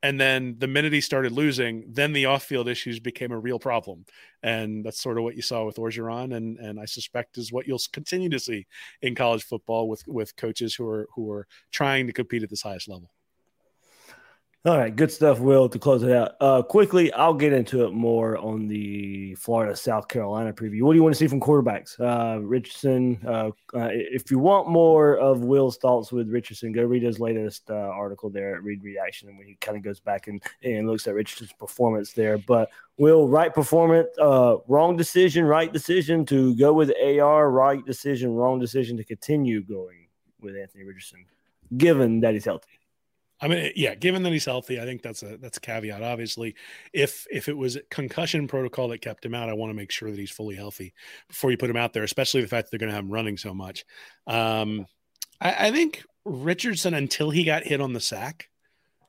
And 0.03 0.21
then 0.21 0.55
the 0.59 0.67
minute 0.67 0.93
he 0.93 1.01
started 1.01 1.31
losing, 1.31 1.83
then 1.87 2.13
the 2.13 2.27
off 2.27 2.43
field 2.43 2.67
issues 2.67 2.99
became 2.99 3.31
a 3.31 3.39
real 3.39 3.57
problem. 3.57 4.05
And 4.43 4.85
that's 4.85 5.01
sort 5.01 5.17
of 5.17 5.23
what 5.23 5.35
you 5.35 5.41
saw 5.41 5.65
with 5.65 5.77
Orgeron 5.77 6.35
and 6.35 6.57
and 6.59 6.79
I 6.79 6.85
suspect 6.85 7.37
is 7.37 7.51
what 7.51 7.67
you'll 7.67 7.81
continue 7.91 8.29
to 8.29 8.39
see 8.39 8.67
in 9.01 9.15
college 9.15 9.43
football 9.43 9.89
with 9.89 10.07
with 10.07 10.35
coaches 10.35 10.75
who 10.75 10.87
are 10.87 11.07
who 11.15 11.31
are 11.31 11.47
trying 11.71 12.05
to 12.07 12.13
compete 12.13 12.43
at 12.43 12.49
this 12.49 12.61
highest 12.61 12.87
level. 12.87 13.09
All 14.65 14.77
right, 14.77 14.93
good 14.93 15.11
stuff, 15.11 15.39
Will, 15.39 15.69
to 15.69 15.79
close 15.79 16.01
it 16.03 16.11
out. 16.11 16.31
Uh, 16.41 16.61
quickly, 16.61 17.13
I'll 17.13 17.33
get 17.33 17.53
into 17.53 17.85
it 17.85 17.93
more 17.93 18.37
on 18.37 18.67
the 18.67 19.35
Florida 19.35 19.75
South 19.75 20.07
Carolina 20.09 20.51
preview. 20.51 20.81
What 20.81 20.93
do 20.93 20.97
you 20.97 21.03
want 21.03 21.15
to 21.15 21.19
see 21.19 21.27
from 21.27 21.39
quarterbacks? 21.39 21.97
Uh, 21.99 22.41
Richardson, 22.41 23.21
uh, 23.25 23.51
uh 23.73 23.89
if 23.91 24.29
you 24.31 24.39
want 24.39 24.67
more 24.67 25.15
of 25.19 25.41
Will's 25.41 25.77
thoughts 25.77 26.11
with 26.11 26.27
Richardson, 26.27 26.73
go 26.73 26.83
read 26.83 27.03
his 27.03 27.19
latest 27.19 27.69
uh, 27.69 27.75
article 27.75 28.29
there 28.29 28.55
at 28.55 28.63
Read 28.63 28.83
Reaction, 28.83 29.37
where 29.37 29.45
he 29.45 29.55
kind 29.61 29.77
of 29.77 29.83
goes 29.83 29.99
back 29.99 30.27
and, 30.27 30.41
and 30.63 30.87
looks 30.87 31.07
at 31.07 31.13
Richardson's 31.13 31.53
performance 31.53 32.11
there. 32.11 32.39
But 32.39 32.69
Will, 32.97 33.29
right 33.29 33.53
performance, 33.53 34.09
uh, 34.19 34.57
wrong 34.67 34.97
decision, 34.97 35.45
right 35.45 35.71
decision 35.71 36.25
to 36.25 36.55
go 36.55 36.73
with 36.73 36.91
AR, 37.01 37.51
right 37.51 37.85
decision, 37.85 38.33
wrong 38.33 38.59
decision 38.59 38.97
to 38.97 39.05
continue 39.05 39.61
going 39.61 40.07
with 40.41 40.57
Anthony 40.57 40.83
Richardson, 40.83 41.25
given 41.77 42.19
that 42.21 42.33
he's 42.33 42.43
healthy. 42.43 42.76
I 43.39 43.47
mean, 43.47 43.71
yeah, 43.75 43.93
given 43.93 44.23
that 44.23 44.33
he's 44.33 44.45
healthy, 44.45 44.79
I 44.79 44.85
think 44.85 45.03
that's 45.03 45.21
a 45.21 45.37
that's 45.37 45.57
a 45.57 45.61
caveat. 45.61 46.01
Obviously, 46.01 46.55
if 46.91 47.25
if 47.29 47.47
it 47.47 47.55
was 47.55 47.77
concussion 47.91 48.47
protocol 48.47 48.87
that 48.87 49.01
kept 49.01 49.23
him 49.23 49.35
out, 49.35 49.49
I 49.49 49.53
want 49.53 49.69
to 49.69 49.75
make 49.75 49.91
sure 49.91 50.09
that 50.09 50.19
he's 50.19 50.31
fully 50.31 50.55
healthy 50.55 50.93
before 51.27 51.51
you 51.51 51.57
put 51.57 51.69
him 51.69 51.77
out 51.77 51.93
there, 51.93 52.03
especially 52.03 52.41
the 52.41 52.47
fact 52.47 52.65
that 52.65 52.71
they're 52.71 52.79
going 52.79 52.89
to 52.89 52.95
have 52.95 53.05
him 53.05 53.11
running 53.11 53.37
so 53.37 53.53
much. 53.53 53.85
Um, 54.25 54.87
I, 55.39 55.67
I 55.67 55.71
think 55.71 56.03
Richardson, 56.25 56.95
until 56.95 57.29
he 57.29 57.43
got 57.43 57.63
hit 57.63 57.79
on 57.79 57.93
the 57.93 57.99
sack, 57.99 58.49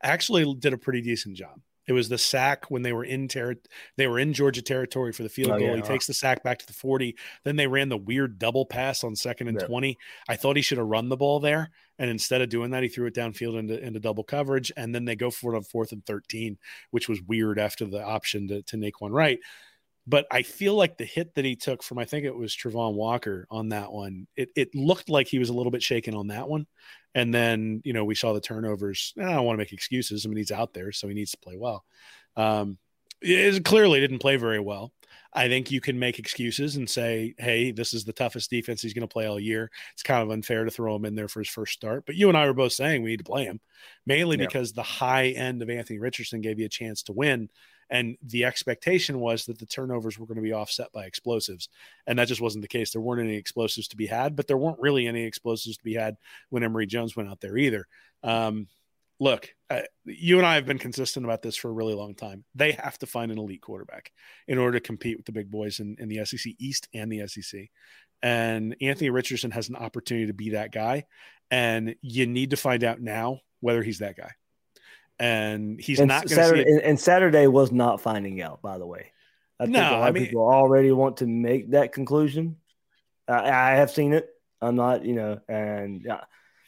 actually 0.02 0.54
did 0.58 0.74
a 0.74 0.78
pretty 0.78 1.00
decent 1.00 1.36
job. 1.36 1.60
It 1.88 1.92
was 1.94 2.10
the 2.10 2.18
sack 2.18 2.70
when 2.70 2.82
they 2.82 2.92
were 2.92 3.04
in 3.04 3.28
ter- 3.28 3.56
they 3.96 4.06
were 4.06 4.18
in 4.18 4.34
Georgia 4.34 4.60
territory 4.60 5.12
for 5.12 5.22
the 5.22 5.28
field 5.30 5.52
oh, 5.52 5.58
goal. 5.58 5.68
Yeah. 5.68 5.74
He 5.76 5.80
uh-huh. 5.80 5.92
takes 5.92 6.06
the 6.06 6.14
sack 6.14 6.44
back 6.44 6.58
to 6.58 6.66
the 6.66 6.74
40. 6.74 7.16
Then 7.44 7.56
they 7.56 7.66
ran 7.66 7.88
the 7.88 7.96
weird 7.96 8.38
double 8.38 8.66
pass 8.66 9.02
on 9.02 9.16
second 9.16 9.48
and 9.48 9.58
yeah. 9.60 9.66
20. 9.66 9.98
I 10.28 10.36
thought 10.36 10.56
he 10.56 10.62
should 10.62 10.78
have 10.78 10.86
run 10.86 11.08
the 11.08 11.16
ball 11.16 11.40
there. 11.40 11.70
And 11.98 12.10
instead 12.10 12.42
of 12.42 12.50
doing 12.50 12.70
that, 12.70 12.82
he 12.82 12.88
threw 12.88 13.06
it 13.06 13.14
downfield 13.14 13.58
into, 13.58 13.82
into 13.82 13.98
double 13.98 14.22
coverage. 14.22 14.70
And 14.76 14.94
then 14.94 15.06
they 15.06 15.16
go 15.16 15.30
for 15.30 15.54
it 15.54 15.56
on 15.56 15.64
fourth 15.64 15.90
and 15.90 16.04
13, 16.04 16.58
which 16.90 17.08
was 17.08 17.22
weird 17.22 17.58
after 17.58 17.86
the 17.86 18.04
option 18.04 18.46
to, 18.48 18.62
to 18.62 18.76
Nay'Quan 18.76 19.10
Wright. 19.10 19.40
But 20.08 20.26
I 20.30 20.40
feel 20.40 20.74
like 20.74 20.96
the 20.96 21.04
hit 21.04 21.34
that 21.34 21.44
he 21.44 21.54
took 21.54 21.82
from, 21.82 21.98
I 21.98 22.06
think 22.06 22.24
it 22.24 22.34
was 22.34 22.56
Travon 22.56 22.94
Walker 22.94 23.46
on 23.50 23.68
that 23.68 23.92
one, 23.92 24.26
it, 24.36 24.48
it 24.56 24.74
looked 24.74 25.10
like 25.10 25.28
he 25.28 25.38
was 25.38 25.50
a 25.50 25.52
little 25.52 25.70
bit 25.70 25.82
shaken 25.82 26.14
on 26.14 26.28
that 26.28 26.48
one. 26.48 26.66
And 27.14 27.34
then, 27.34 27.82
you 27.84 27.92
know, 27.92 28.06
we 28.06 28.14
saw 28.14 28.32
the 28.32 28.40
turnovers. 28.40 29.12
I 29.18 29.32
don't 29.32 29.44
want 29.44 29.56
to 29.56 29.60
make 29.60 29.74
excuses. 29.74 30.24
I 30.24 30.30
mean, 30.30 30.38
he's 30.38 30.50
out 30.50 30.72
there, 30.72 30.92
so 30.92 31.08
he 31.08 31.14
needs 31.14 31.32
to 31.32 31.38
play 31.38 31.58
well. 31.58 31.84
Um, 32.36 32.78
it 33.20 33.62
clearly 33.66 34.00
didn't 34.00 34.20
play 34.20 34.36
very 34.36 34.60
well. 34.60 34.92
I 35.34 35.48
think 35.48 35.70
you 35.70 35.82
can 35.82 35.98
make 35.98 36.18
excuses 36.18 36.76
and 36.76 36.88
say, 36.88 37.34
hey, 37.36 37.70
this 37.70 37.92
is 37.92 38.04
the 38.04 38.14
toughest 38.14 38.48
defense 38.48 38.80
he's 38.80 38.94
going 38.94 39.06
to 39.06 39.12
play 39.12 39.26
all 39.26 39.38
year. 39.38 39.70
It's 39.92 40.02
kind 40.02 40.22
of 40.22 40.30
unfair 40.30 40.64
to 40.64 40.70
throw 40.70 40.96
him 40.96 41.04
in 41.04 41.16
there 41.16 41.28
for 41.28 41.40
his 41.40 41.50
first 41.50 41.74
start. 41.74 42.06
But 42.06 42.14
you 42.14 42.28
and 42.28 42.38
I 42.38 42.46
were 42.46 42.54
both 42.54 42.72
saying 42.72 43.02
we 43.02 43.10
need 43.10 43.18
to 43.18 43.24
play 43.24 43.44
him, 43.44 43.60
mainly 44.06 44.38
yeah. 44.38 44.46
because 44.46 44.72
the 44.72 44.82
high 44.82 45.28
end 45.28 45.60
of 45.60 45.68
Anthony 45.68 45.98
Richardson 45.98 46.40
gave 46.40 46.58
you 46.58 46.64
a 46.64 46.70
chance 46.70 47.02
to 47.04 47.12
win. 47.12 47.50
And 47.90 48.16
the 48.22 48.44
expectation 48.44 49.18
was 49.18 49.46
that 49.46 49.58
the 49.58 49.66
turnovers 49.66 50.18
were 50.18 50.26
going 50.26 50.36
to 50.36 50.42
be 50.42 50.52
offset 50.52 50.92
by 50.92 51.04
explosives. 51.04 51.68
And 52.06 52.18
that 52.18 52.28
just 52.28 52.40
wasn't 52.40 52.62
the 52.62 52.68
case. 52.68 52.92
There 52.92 53.00
weren't 53.00 53.26
any 53.26 53.36
explosives 53.36 53.88
to 53.88 53.96
be 53.96 54.06
had, 54.06 54.36
but 54.36 54.46
there 54.46 54.58
weren't 54.58 54.80
really 54.80 55.06
any 55.06 55.24
explosives 55.24 55.78
to 55.78 55.84
be 55.84 55.94
had 55.94 56.16
when 56.50 56.64
Emory 56.64 56.86
Jones 56.86 57.16
went 57.16 57.30
out 57.30 57.40
there 57.40 57.56
either. 57.56 57.86
Um, 58.22 58.68
look, 59.20 59.48
uh, 59.70 59.82
you 60.04 60.38
and 60.38 60.46
I 60.46 60.56
have 60.56 60.66
been 60.66 60.78
consistent 60.78 61.24
about 61.24 61.42
this 61.42 61.56
for 61.56 61.68
a 61.68 61.72
really 61.72 61.94
long 61.94 62.14
time. 62.14 62.44
They 62.54 62.72
have 62.72 62.98
to 62.98 63.06
find 63.06 63.32
an 63.32 63.38
elite 63.38 63.62
quarterback 63.62 64.12
in 64.46 64.58
order 64.58 64.78
to 64.78 64.84
compete 64.84 65.16
with 65.16 65.26
the 65.26 65.32
big 65.32 65.50
boys 65.50 65.80
in, 65.80 65.96
in 65.98 66.08
the 66.08 66.24
SEC 66.24 66.52
East 66.58 66.88
and 66.94 67.10
the 67.10 67.26
SEC. 67.26 67.68
And 68.22 68.76
Anthony 68.80 69.10
Richardson 69.10 69.52
has 69.52 69.68
an 69.68 69.76
opportunity 69.76 70.26
to 70.26 70.34
be 70.34 70.50
that 70.50 70.72
guy. 70.72 71.04
And 71.50 71.94
you 72.02 72.26
need 72.26 72.50
to 72.50 72.56
find 72.56 72.84
out 72.84 73.00
now 73.00 73.40
whether 73.60 73.82
he's 73.82 74.00
that 74.00 74.16
guy. 74.16 74.32
And 75.18 75.80
he's 75.80 75.98
and 75.98 76.08
not 76.08 76.26
going 76.28 76.36
Saturday, 76.36 76.64
see 76.64 76.70
and, 76.70 76.80
and 76.80 77.00
Saturday 77.00 77.46
was 77.48 77.72
not 77.72 78.00
finding 78.00 78.40
out, 78.40 78.62
by 78.62 78.78
the 78.78 78.86
way. 78.86 79.12
I 79.58 79.64
think 79.64 79.74
No, 79.74 79.80
a 79.80 79.98
lot 79.98 80.02
I 80.02 80.08
of 80.10 80.14
people 80.14 80.42
already 80.42 80.92
want 80.92 81.16
to 81.18 81.26
make 81.26 81.70
that 81.72 81.92
conclusion. 81.92 82.56
I, 83.26 83.50
I 83.50 83.70
have 83.72 83.90
seen 83.90 84.12
it. 84.12 84.28
I'm 84.60 84.76
not, 84.76 85.04
you 85.04 85.14
know, 85.14 85.40
and 85.48 86.02
yeah, 86.04 86.20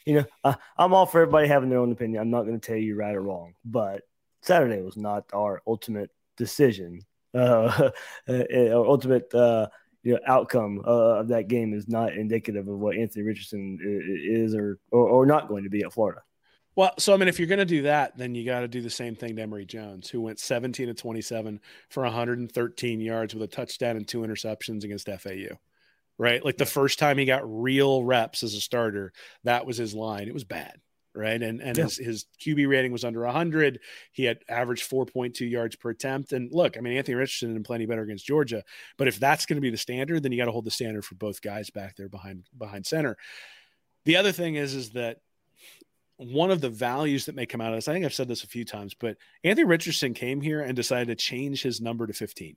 you 0.05 0.15
know, 0.15 0.25
I, 0.43 0.55
I'm 0.77 0.93
all 0.93 1.05
for 1.05 1.21
everybody 1.21 1.47
having 1.47 1.69
their 1.69 1.79
own 1.79 1.91
opinion. 1.91 2.21
I'm 2.21 2.29
not 2.29 2.43
going 2.43 2.59
to 2.59 2.65
tell 2.65 2.77
you 2.77 2.95
right 2.95 3.15
or 3.15 3.21
wrong, 3.21 3.53
but 3.63 4.03
Saturday 4.41 4.81
was 4.81 4.97
not 4.97 5.25
our 5.33 5.61
ultimate 5.65 6.11
decision. 6.37 7.01
Uh, 7.33 7.91
our 8.27 8.85
ultimate, 8.85 9.33
uh, 9.33 9.65
you 10.03 10.11
know, 10.11 10.19
outcome 10.27 10.81
uh, 10.85 11.19
of 11.19 11.29
that 11.29 11.47
game 11.47 11.73
is 11.73 11.87
not 11.87 12.13
indicative 12.13 12.67
of 12.67 12.77
what 12.77 12.97
Anthony 12.97 13.23
Richardson 13.23 13.79
is 13.81 14.53
or, 14.53 14.79
or 14.91 15.07
or 15.07 15.25
not 15.25 15.47
going 15.47 15.63
to 15.63 15.69
be 15.69 15.81
at 15.81 15.93
Florida. 15.93 16.23
Well, 16.75 16.93
so 16.97 17.13
I 17.13 17.17
mean, 17.17 17.27
if 17.27 17.37
you're 17.37 17.47
going 17.49 17.59
to 17.59 17.65
do 17.65 17.81
that, 17.83 18.17
then 18.17 18.33
you 18.33 18.45
got 18.45 18.61
to 18.61 18.67
do 18.67 18.81
the 18.81 18.89
same 18.89 19.15
thing 19.15 19.35
to 19.35 19.41
Emory 19.41 19.65
Jones, 19.65 20.09
who 20.09 20.21
went 20.21 20.39
17 20.39 20.87
to 20.87 20.93
27 20.93 21.59
for 21.89 22.03
113 22.03 23.01
yards 23.01 23.33
with 23.33 23.43
a 23.43 23.47
touchdown 23.47 23.97
and 23.97 24.07
two 24.07 24.21
interceptions 24.21 24.83
against 24.83 25.07
FAU. 25.09 25.57
Right, 26.17 26.45
like 26.45 26.57
the 26.57 26.67
first 26.67 26.99
time 26.99 27.17
he 27.17 27.25
got 27.25 27.41
real 27.45 28.03
reps 28.03 28.43
as 28.43 28.53
a 28.53 28.61
starter, 28.61 29.11
that 29.43 29.65
was 29.65 29.77
his 29.77 29.95
line. 29.95 30.27
It 30.27 30.35
was 30.35 30.43
bad, 30.43 30.79
right? 31.15 31.41
And 31.41 31.59
and 31.61 31.75
Yeah. 31.75 31.83
his 31.83 31.97
his 31.97 32.25
QB 32.39 32.67
rating 32.69 32.91
was 32.91 33.03
under 33.03 33.25
100. 33.25 33.79
He 34.11 34.25
had 34.25 34.39
averaged 34.47 34.87
4.2 34.87 35.49
yards 35.49 35.75
per 35.77 35.89
attempt. 35.89 36.31
And 36.31 36.53
look, 36.53 36.77
I 36.77 36.81
mean, 36.81 36.95
Anthony 36.95 37.15
Richardson 37.15 37.55
did 37.55 37.63
plenty 37.63 37.87
better 37.87 38.03
against 38.03 38.27
Georgia, 38.27 38.63
but 38.97 39.07
if 39.07 39.19
that's 39.19 39.47
going 39.47 39.57
to 39.57 39.61
be 39.61 39.71
the 39.71 39.77
standard, 39.77 40.21
then 40.21 40.31
you 40.31 40.37
got 40.37 40.45
to 40.45 40.51
hold 40.51 40.65
the 40.65 40.71
standard 40.71 41.05
for 41.05 41.15
both 41.15 41.41
guys 41.41 41.71
back 41.71 41.95
there 41.95 42.09
behind 42.09 42.45
behind 42.55 42.85
center. 42.85 43.17
The 44.05 44.17
other 44.17 44.31
thing 44.31 44.55
is, 44.55 44.75
is 44.75 44.91
that 44.91 45.17
one 46.21 46.51
of 46.51 46.61
the 46.61 46.69
values 46.69 47.25
that 47.25 47.35
may 47.35 47.45
come 47.45 47.61
out 47.61 47.73
of 47.73 47.77
this, 47.77 47.87
I 47.87 47.93
think 47.93 48.05
I've 48.05 48.13
said 48.13 48.27
this 48.27 48.43
a 48.43 48.47
few 48.47 48.63
times, 48.63 48.93
but 48.93 49.17
Anthony 49.43 49.65
Richardson 49.65 50.13
came 50.13 50.39
here 50.39 50.61
and 50.61 50.75
decided 50.75 51.07
to 51.07 51.15
change 51.15 51.63
his 51.63 51.81
number 51.81 52.05
to 52.05 52.13
15. 52.13 52.55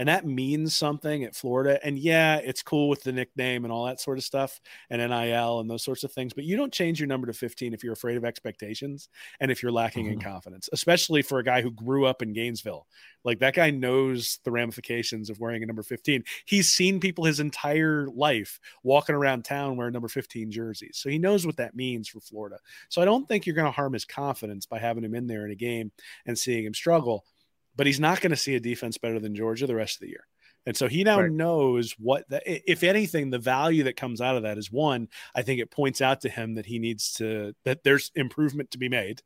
And 0.00 0.08
that 0.08 0.24
means 0.24 0.74
something 0.74 1.24
at 1.24 1.36
Florida. 1.36 1.78
And 1.84 1.98
yeah, 1.98 2.36
it's 2.36 2.62
cool 2.62 2.88
with 2.88 3.02
the 3.02 3.12
nickname 3.12 3.66
and 3.66 3.72
all 3.72 3.84
that 3.84 4.00
sort 4.00 4.16
of 4.16 4.24
stuff 4.24 4.58
and 4.88 4.98
NIL 4.98 5.60
and 5.60 5.68
those 5.68 5.84
sorts 5.84 6.04
of 6.04 6.12
things. 6.12 6.32
But 6.32 6.44
you 6.44 6.56
don't 6.56 6.72
change 6.72 6.98
your 6.98 7.06
number 7.06 7.26
to 7.26 7.34
15 7.34 7.74
if 7.74 7.84
you're 7.84 7.92
afraid 7.92 8.16
of 8.16 8.24
expectations 8.24 9.10
and 9.40 9.50
if 9.50 9.62
you're 9.62 9.70
lacking 9.70 10.06
in 10.06 10.18
mm-hmm. 10.18 10.26
confidence, 10.26 10.70
especially 10.72 11.20
for 11.20 11.38
a 11.38 11.44
guy 11.44 11.60
who 11.60 11.70
grew 11.70 12.06
up 12.06 12.22
in 12.22 12.32
Gainesville. 12.32 12.86
Like 13.24 13.40
that 13.40 13.52
guy 13.52 13.68
knows 13.68 14.38
the 14.42 14.50
ramifications 14.50 15.28
of 15.28 15.38
wearing 15.38 15.62
a 15.62 15.66
number 15.66 15.82
15. 15.82 16.24
He's 16.46 16.70
seen 16.70 16.98
people 16.98 17.26
his 17.26 17.38
entire 17.38 18.08
life 18.08 18.58
walking 18.82 19.14
around 19.14 19.44
town 19.44 19.76
wearing 19.76 19.92
number 19.92 20.08
15 20.08 20.50
jerseys. 20.50 20.96
So 20.96 21.10
he 21.10 21.18
knows 21.18 21.44
what 21.44 21.58
that 21.58 21.76
means 21.76 22.08
for 22.08 22.20
Florida. 22.20 22.56
So 22.88 23.02
I 23.02 23.04
don't 23.04 23.28
think 23.28 23.44
you're 23.44 23.54
going 23.54 23.66
to 23.66 23.70
harm 23.70 23.92
his 23.92 24.06
confidence 24.06 24.64
by 24.64 24.78
having 24.78 25.04
him 25.04 25.14
in 25.14 25.26
there 25.26 25.44
in 25.44 25.52
a 25.52 25.56
game 25.56 25.92
and 26.24 26.38
seeing 26.38 26.64
him 26.64 26.72
struggle. 26.72 27.26
But 27.80 27.86
he's 27.86 27.98
not 27.98 28.20
going 28.20 28.28
to 28.28 28.36
see 28.36 28.54
a 28.56 28.60
defense 28.60 28.98
better 28.98 29.18
than 29.18 29.34
Georgia 29.34 29.66
the 29.66 29.74
rest 29.74 29.96
of 29.96 30.00
the 30.00 30.08
year. 30.08 30.26
And 30.66 30.76
so 30.76 30.86
he 30.86 31.02
now 31.02 31.22
Right. 31.22 31.32
knows 31.32 31.92
what 31.92 32.28
the, 32.28 32.42
if 32.70 32.82
anything, 32.82 33.30
the 33.30 33.38
value 33.38 33.84
that 33.84 33.96
comes 33.96 34.20
out 34.20 34.36
of 34.36 34.42
that 34.42 34.58
is 34.58 34.70
one, 34.70 35.08
I 35.34 35.40
think 35.40 35.62
it 35.62 35.70
points 35.70 36.02
out 36.02 36.20
to 36.20 36.28
him 36.28 36.56
that 36.56 36.66
he 36.66 36.78
needs 36.78 37.14
to, 37.14 37.54
that 37.64 37.82
there's 37.82 38.12
improvement 38.14 38.70
to 38.72 38.78
be 38.78 38.90
made. 38.90 39.22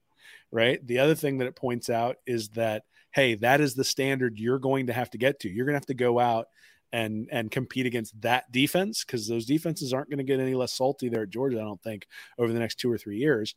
Right. 0.52 0.78
The 0.86 1.00
other 1.00 1.16
thing 1.16 1.38
that 1.38 1.48
it 1.48 1.56
points 1.56 1.90
out 1.90 2.18
is 2.28 2.50
that, 2.50 2.84
hey, 3.10 3.34
that 3.34 3.60
is 3.60 3.74
the 3.74 3.82
standard 3.82 4.38
you're 4.38 4.60
going 4.60 4.86
to 4.86 4.92
have 4.92 5.10
to 5.10 5.18
get 5.18 5.40
to. 5.40 5.50
You're 5.50 5.66
going 5.66 5.74
to 5.74 5.78
have 5.78 5.86
to 5.86 5.94
go 5.94 6.20
out 6.20 6.46
and 6.92 7.28
and 7.32 7.50
compete 7.50 7.86
against 7.86 8.20
that 8.20 8.52
defense 8.52 9.04
because 9.04 9.26
those 9.26 9.46
defenses 9.46 9.92
aren't 9.92 10.10
going 10.10 10.18
to 10.18 10.22
get 10.22 10.38
any 10.38 10.54
less 10.54 10.72
salty 10.72 11.08
there 11.08 11.22
at 11.22 11.30
Georgia, 11.30 11.58
I 11.58 11.64
don't 11.64 11.82
think, 11.82 12.06
over 12.38 12.52
the 12.52 12.60
next 12.60 12.76
two 12.76 12.92
or 12.92 12.98
three 12.98 13.18
years. 13.18 13.56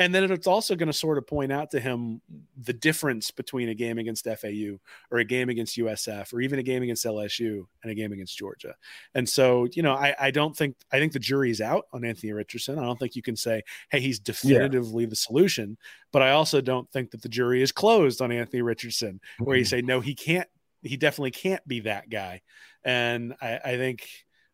And 0.00 0.14
then 0.14 0.32
it's 0.32 0.46
also 0.46 0.76
going 0.76 0.86
to 0.86 0.94
sort 0.94 1.18
of 1.18 1.26
point 1.26 1.52
out 1.52 1.72
to 1.72 1.78
him 1.78 2.22
the 2.56 2.72
difference 2.72 3.30
between 3.30 3.68
a 3.68 3.74
game 3.74 3.98
against 3.98 4.24
FAU 4.24 4.78
or 5.10 5.18
a 5.18 5.24
game 5.26 5.50
against 5.50 5.76
USF 5.76 6.32
or 6.32 6.40
even 6.40 6.58
a 6.58 6.62
game 6.62 6.82
against 6.82 7.04
LSU 7.04 7.66
and 7.82 7.92
a 7.92 7.94
game 7.94 8.10
against 8.10 8.38
Georgia. 8.38 8.74
And 9.14 9.28
so, 9.28 9.66
you 9.74 9.82
know, 9.82 9.92
I, 9.92 10.16
I 10.18 10.30
don't 10.30 10.56
think 10.56 10.76
I 10.90 10.98
think 10.98 11.12
the 11.12 11.18
jury's 11.18 11.60
out 11.60 11.84
on 11.92 12.02
Anthony 12.02 12.32
Richardson. 12.32 12.78
I 12.78 12.82
don't 12.82 12.98
think 12.98 13.14
you 13.14 13.20
can 13.20 13.36
say, 13.36 13.62
hey, 13.90 14.00
he's 14.00 14.18
definitively 14.18 15.04
the 15.04 15.16
solution. 15.16 15.76
But 16.12 16.22
I 16.22 16.30
also 16.30 16.62
don't 16.62 16.90
think 16.90 17.10
that 17.10 17.20
the 17.20 17.28
jury 17.28 17.60
is 17.60 17.70
closed 17.70 18.22
on 18.22 18.32
Anthony 18.32 18.62
Richardson, 18.62 19.20
where 19.38 19.58
you 19.58 19.66
say, 19.66 19.82
no, 19.82 20.00
he 20.00 20.14
can't, 20.14 20.48
he 20.80 20.96
definitely 20.96 21.32
can't 21.32 21.66
be 21.68 21.80
that 21.80 22.08
guy. 22.08 22.40
And 22.82 23.34
I, 23.42 23.60
I 23.62 23.76
think 23.76 24.08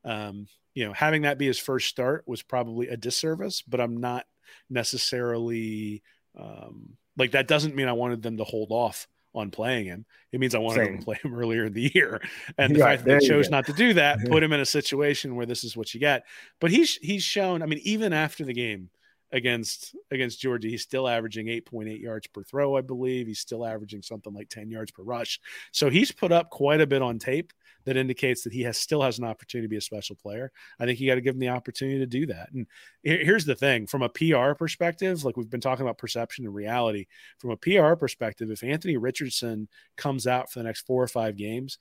um, 0.04 0.48
you 0.74 0.84
know, 0.84 0.92
having 0.92 1.22
that 1.22 1.38
be 1.38 1.46
his 1.46 1.58
first 1.58 1.88
start 1.88 2.24
was 2.26 2.42
probably 2.42 2.88
a 2.88 2.96
disservice, 2.96 3.62
but 3.62 3.80
I'm 3.80 3.96
not 3.96 4.26
necessarily 4.70 6.02
um, 6.38 6.96
like 7.16 7.32
that 7.32 7.48
doesn't 7.48 7.74
mean 7.74 7.88
I 7.88 7.92
wanted 7.92 8.22
them 8.22 8.36
to 8.38 8.44
hold 8.44 8.70
off 8.70 9.06
on 9.34 9.50
playing 9.50 9.86
him. 9.86 10.06
It 10.32 10.40
means 10.40 10.54
I 10.54 10.58
wanted 10.58 10.82
them 10.82 10.98
to 10.98 11.04
play 11.04 11.18
him 11.22 11.34
earlier 11.38 11.66
in 11.66 11.72
the 11.72 11.90
year. 11.94 12.20
And 12.58 12.74
the 12.74 12.78
Right, 12.78 12.80
fact 12.80 13.02
that 13.02 13.08
they 13.08 13.18
chose 13.18 13.50
not 13.50 13.66
to 13.66 13.72
do 13.72 13.94
that 13.94 14.24
put 14.24 14.42
him 14.42 14.52
in 14.52 14.60
a 14.60 14.66
situation 14.66 15.36
where 15.36 15.46
this 15.46 15.64
is 15.64 15.76
what 15.76 15.92
you 15.94 16.00
get. 16.00 16.24
But 16.60 16.70
he's 16.70 16.96
he's 16.96 17.22
shown, 17.22 17.62
I 17.62 17.66
mean, 17.66 17.80
even 17.82 18.12
after 18.12 18.44
the 18.44 18.54
game 18.54 18.90
against 19.32 19.94
against 20.10 20.40
Georgia, 20.40 20.68
he's 20.68 20.82
still 20.82 21.06
averaging 21.08 21.46
8.8 21.48 22.00
yards 22.00 22.26
per 22.28 22.42
throw, 22.42 22.76
I 22.76 22.80
believe. 22.80 23.26
He's 23.26 23.40
still 23.40 23.64
averaging 23.66 24.02
something 24.02 24.32
like 24.32 24.48
10 24.48 24.70
yards 24.70 24.90
per 24.90 25.02
rush. 25.02 25.40
So 25.72 25.90
he's 25.90 26.12
put 26.12 26.32
up 26.32 26.50
quite 26.50 26.80
a 26.80 26.86
bit 26.86 27.02
on 27.02 27.18
tape 27.18 27.52
that 27.86 27.96
indicates 27.96 28.42
that 28.44 28.52
he 28.52 28.62
has 28.62 28.76
still 28.76 29.00
has 29.00 29.18
an 29.18 29.24
opportunity 29.24 29.64
to 29.66 29.70
be 29.70 29.76
a 29.76 29.80
special 29.80 30.14
player. 30.16 30.52
I 30.78 30.84
think 30.84 31.00
you 31.00 31.08
got 31.08 31.14
to 31.14 31.20
give 31.22 31.34
him 31.34 31.40
the 31.40 31.48
opportunity 31.48 31.98
to 32.00 32.06
do 32.06 32.26
that. 32.26 32.50
And 32.52 32.66
here's 33.02 33.44
the 33.46 33.54
thing 33.54 33.86
from 33.86 34.02
a 34.02 34.08
PR 34.10 34.52
perspective, 34.52 35.24
like 35.24 35.36
we've 35.36 35.48
been 35.48 35.60
talking 35.60 35.84
about 35.86 35.96
perception 35.98 36.44
and 36.44 36.54
reality, 36.54 37.06
from 37.38 37.50
a 37.52 37.56
PR 37.56 37.94
perspective, 37.94 38.50
if 38.50 38.62
Anthony 38.62 38.96
Richardson 38.98 39.68
comes 39.96 40.26
out 40.26 40.52
for 40.52 40.58
the 40.58 40.64
next 40.64 40.86
four 40.86 41.02
or 41.02 41.08
five 41.08 41.36
games 41.36 41.78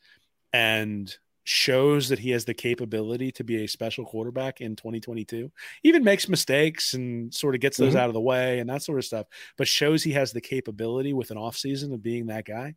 and 0.53 1.14
shows 1.48 2.10
that 2.10 2.18
he 2.18 2.32
has 2.32 2.45
the 2.45 2.53
capability 2.53 3.32
to 3.32 3.44
be 3.44 3.64
a 3.64 3.68
special 3.68 4.03
quarterback 4.03 4.61
in 4.61 4.76
2022, 4.76 5.52
even 5.84 6.03
makes 6.03 6.27
mistakes 6.27 6.95
and 6.95 7.32
sort 7.34 7.53
of 7.53 7.61
gets 7.61 7.77
those 7.77 7.94
Mhm. 7.94 7.99
out 7.99 8.07
of 8.07 8.14
the 8.14 8.22
way 8.22 8.60
and 8.60 8.69
that 8.69 8.82
sort 8.82 8.98
of 8.98 9.06
stuff, 9.06 9.27
but 9.56 9.68
shows 9.68 10.02
he 10.03 10.14
has 10.14 10.32
the 10.32 10.41
capability 10.41 11.14
with 11.14 11.30
an 11.30 11.38
offseason 11.38 11.94
of 11.94 12.02
being 12.02 12.26
that 12.27 12.45
guy, 12.45 12.73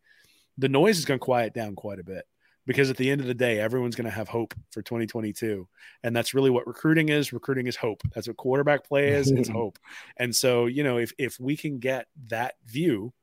the 0.58 0.68
noise 0.68 0.98
is 0.98 1.06
going 1.06 1.18
to 1.18 1.24
quiet 1.24 1.54
down 1.54 1.74
quite 1.76 1.98
a 1.98 2.04
bit 2.04 2.26
because 2.68 2.90
at 2.90 2.98
the 2.98 3.10
end 3.10 3.22
of 3.22 3.26
the 3.26 3.34
day, 3.34 3.58
everyone's 3.58 3.96
going 3.96 4.04
to 4.04 4.10
have 4.10 4.28
hope 4.28 4.52
for 4.70 4.82
2022. 4.82 5.66
And 6.04 6.14
that's 6.14 6.34
really 6.34 6.50
what 6.50 6.66
recruiting 6.66 7.08
is. 7.08 7.32
Recruiting 7.32 7.66
is 7.66 7.76
hope. 7.76 8.02
That's 8.14 8.28
what 8.28 8.36
quarterback 8.36 8.86
play 8.86 9.08
is. 9.08 9.30
It's 9.30 9.48
hope. 9.48 9.78
And 10.18 10.36
so, 10.36 10.66
you 10.66 10.84
know, 10.84 10.98
if, 10.98 11.10
if 11.16 11.40
we 11.40 11.56
can 11.56 11.78
get 11.78 12.08
that 12.28 12.56
view, 12.66 13.14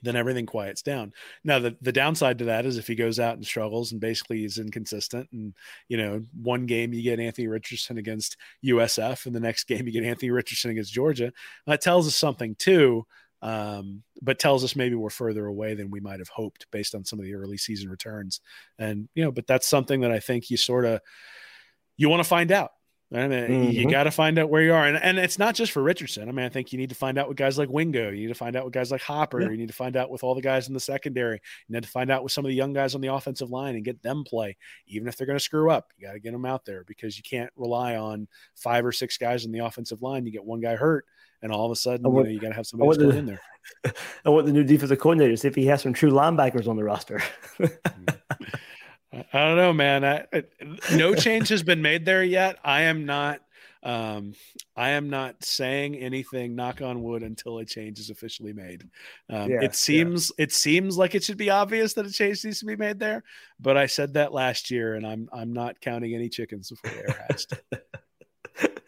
then 0.00 0.16
everything 0.16 0.46
quiets 0.46 0.80
down. 0.80 1.12
Now, 1.44 1.58
the, 1.58 1.76
the 1.82 1.92
downside 1.92 2.38
to 2.38 2.46
that 2.46 2.64
is 2.64 2.78
if 2.78 2.86
he 2.86 2.94
goes 2.94 3.20
out 3.20 3.36
and 3.36 3.44
struggles 3.44 3.92
and 3.92 4.00
basically 4.00 4.42
is 4.42 4.56
inconsistent, 4.56 5.28
and 5.32 5.52
you 5.88 5.98
know, 5.98 6.24
one 6.32 6.64
game 6.64 6.94
you 6.94 7.02
get 7.02 7.20
Anthony 7.20 7.48
Richardson 7.48 7.98
against 7.98 8.38
USF, 8.64 9.26
and 9.26 9.34
the 9.34 9.40
next 9.40 9.64
game 9.68 9.84
you 9.84 9.92
get 9.92 10.04
Anthony 10.04 10.30
Richardson 10.30 10.70
against 10.70 10.94
Georgia, 10.94 11.30
that 11.66 11.82
tells 11.82 12.06
us 12.06 12.16
something 12.16 12.54
too. 12.54 13.06
Um, 13.42 14.04
but 14.22 14.38
tells 14.38 14.62
us 14.62 14.76
maybe 14.76 14.94
we're 14.94 15.10
further 15.10 15.46
away 15.46 15.74
than 15.74 15.90
we 15.90 15.98
might 16.00 16.20
have 16.20 16.28
hoped 16.28 16.66
based 16.70 16.94
on 16.94 17.04
some 17.04 17.18
of 17.18 17.24
the 17.24 17.34
early 17.34 17.56
season 17.58 17.90
returns. 17.90 18.40
And 18.78 19.08
you 19.14 19.24
know, 19.24 19.32
but 19.32 19.46
that's 19.48 19.66
something 19.66 20.00
that 20.02 20.12
I 20.12 20.20
think 20.20 20.48
you 20.48 20.56
sort 20.56 20.84
of 20.84 21.00
you 21.96 22.08
want 22.08 22.22
to 22.22 22.28
find 22.28 22.52
out. 22.52 22.70
I 23.14 23.28
mean, 23.28 23.70
you 23.72 23.86
Mhm. 23.86 23.90
got 23.90 24.04
to 24.04 24.10
find 24.10 24.38
out 24.38 24.48
where 24.48 24.62
you 24.62 24.72
are, 24.72 24.86
and 24.86 24.96
and 24.96 25.18
it's 25.18 25.38
not 25.38 25.54
just 25.54 25.70
for 25.72 25.82
Richardson. 25.82 26.30
I 26.30 26.32
mean, 26.32 26.46
I 26.46 26.48
think 26.48 26.72
you 26.72 26.78
need 26.78 26.88
to 26.88 26.94
find 26.94 27.18
out 27.18 27.28
with 27.28 27.36
guys 27.36 27.58
like 27.58 27.68
Wingo. 27.68 28.10
You 28.10 28.22
need 28.22 28.28
to 28.28 28.34
find 28.34 28.56
out 28.56 28.64
with 28.64 28.72
guys 28.72 28.90
like 28.90 29.02
Hopper. 29.02 29.42
Yeah. 29.42 29.50
You 29.50 29.58
need 29.58 29.68
to 29.68 29.74
find 29.74 29.96
out 29.96 30.08
with 30.08 30.24
all 30.24 30.34
the 30.34 30.40
guys 30.40 30.66
in 30.68 30.72
the 30.72 30.80
secondary. 30.80 31.38
You 31.68 31.74
need 31.74 31.82
to 31.82 31.88
find 31.90 32.10
out 32.10 32.22
with 32.22 32.32
some 32.32 32.46
of 32.46 32.48
the 32.48 32.54
young 32.54 32.72
guys 32.72 32.94
on 32.94 33.02
the 33.02 33.12
offensive 33.12 33.50
line 33.50 33.74
and 33.74 33.84
get 33.84 34.02
them 34.02 34.24
play, 34.24 34.56
even 34.86 35.08
if 35.08 35.16
they're 35.18 35.26
going 35.26 35.38
to 35.38 35.44
screw 35.44 35.70
up. 35.70 35.92
You 35.98 36.06
got 36.06 36.14
to 36.14 36.20
get 36.20 36.32
them 36.32 36.46
out 36.46 36.64
there 36.64 36.84
because 36.84 37.18
you 37.18 37.22
can't 37.22 37.50
rely 37.54 37.96
on 37.96 38.28
five 38.54 38.86
or 38.86 38.92
six 38.92 39.18
guys 39.18 39.44
on 39.44 39.52
the 39.52 39.58
offensive 39.58 40.00
line. 40.00 40.24
You 40.24 40.32
get 40.32 40.44
one 40.44 40.60
guy 40.60 40.76
hurt, 40.76 41.04
and 41.42 41.52
all 41.52 41.66
of 41.66 41.72
a 41.72 41.76
sudden, 41.76 42.06
I 42.06 42.08
you 42.08 42.14
want- 42.14 42.26
know, 42.26 42.32
you 42.32 42.40
got 42.40 42.48
to 42.48 42.54
have 42.54 42.60
I 42.60 42.70
somebody 42.70 42.98
the- 42.98 43.10
in 43.18 43.26
there. 43.26 43.40
I 44.24 44.30
want 44.30 44.46
the 44.46 44.52
new 44.52 44.64
defensive 44.64 44.98
coordinator 44.98 45.32
to 45.32 45.36
see 45.36 45.48
if 45.48 45.54
he 45.54 45.66
has 45.66 45.82
some 45.82 45.92
true 45.92 46.10
linebackers 46.10 46.66
on 46.68 46.76
the 46.76 46.84
roster. 46.84 47.20
I 47.60 49.24
I 49.32 49.38
don't 49.44 49.56
know, 49.56 49.72
man. 49.72 50.04
I, 50.04 50.24
I- 50.32 50.44
no 50.96 51.14
change 51.14 51.48
has 51.50 51.62
been 51.62 51.82
made 51.82 52.04
there 52.04 52.22
yet. 52.24 52.58
I 52.64 52.82
am 52.82 53.04
not. 53.06 53.40
Um, 53.84 54.34
I 54.76 54.90
am 54.90 55.10
not 55.10 55.42
saying 55.44 55.96
anything. 55.96 56.54
Knock 56.54 56.80
on 56.82 57.02
wood 57.02 57.22
until 57.24 57.58
a 57.58 57.64
change 57.64 57.98
is 57.98 58.10
officially 58.10 58.52
made. 58.52 58.84
Um, 59.28 59.50
Yeah, 59.50 59.56
yeah. 59.60 59.64
it 59.64 59.74
seems 59.74 60.30
it 60.38 60.52
seems 60.52 60.96
like 60.96 61.14
it 61.16 61.24
should 61.24 61.36
be 61.36 61.50
obvious 61.50 61.92
that 61.94 62.06
a 62.06 62.10
change 62.12 62.44
needs 62.44 62.60
to 62.60 62.66
be 62.66 62.76
made 62.76 63.00
there. 63.00 63.24
But 63.60 63.76
I 63.76 63.86
said 63.86 64.14
that 64.14 64.32
last 64.32 64.70
year, 64.70 64.94
and 64.94 65.04
I'm 65.06 65.28
I'm 65.32 65.52
not 65.52 65.80
counting 65.80 66.14
any 66.14 66.28
chickens 66.28 66.70
before 66.70 66.90
they're 66.92 67.26
hatched. 67.28 67.54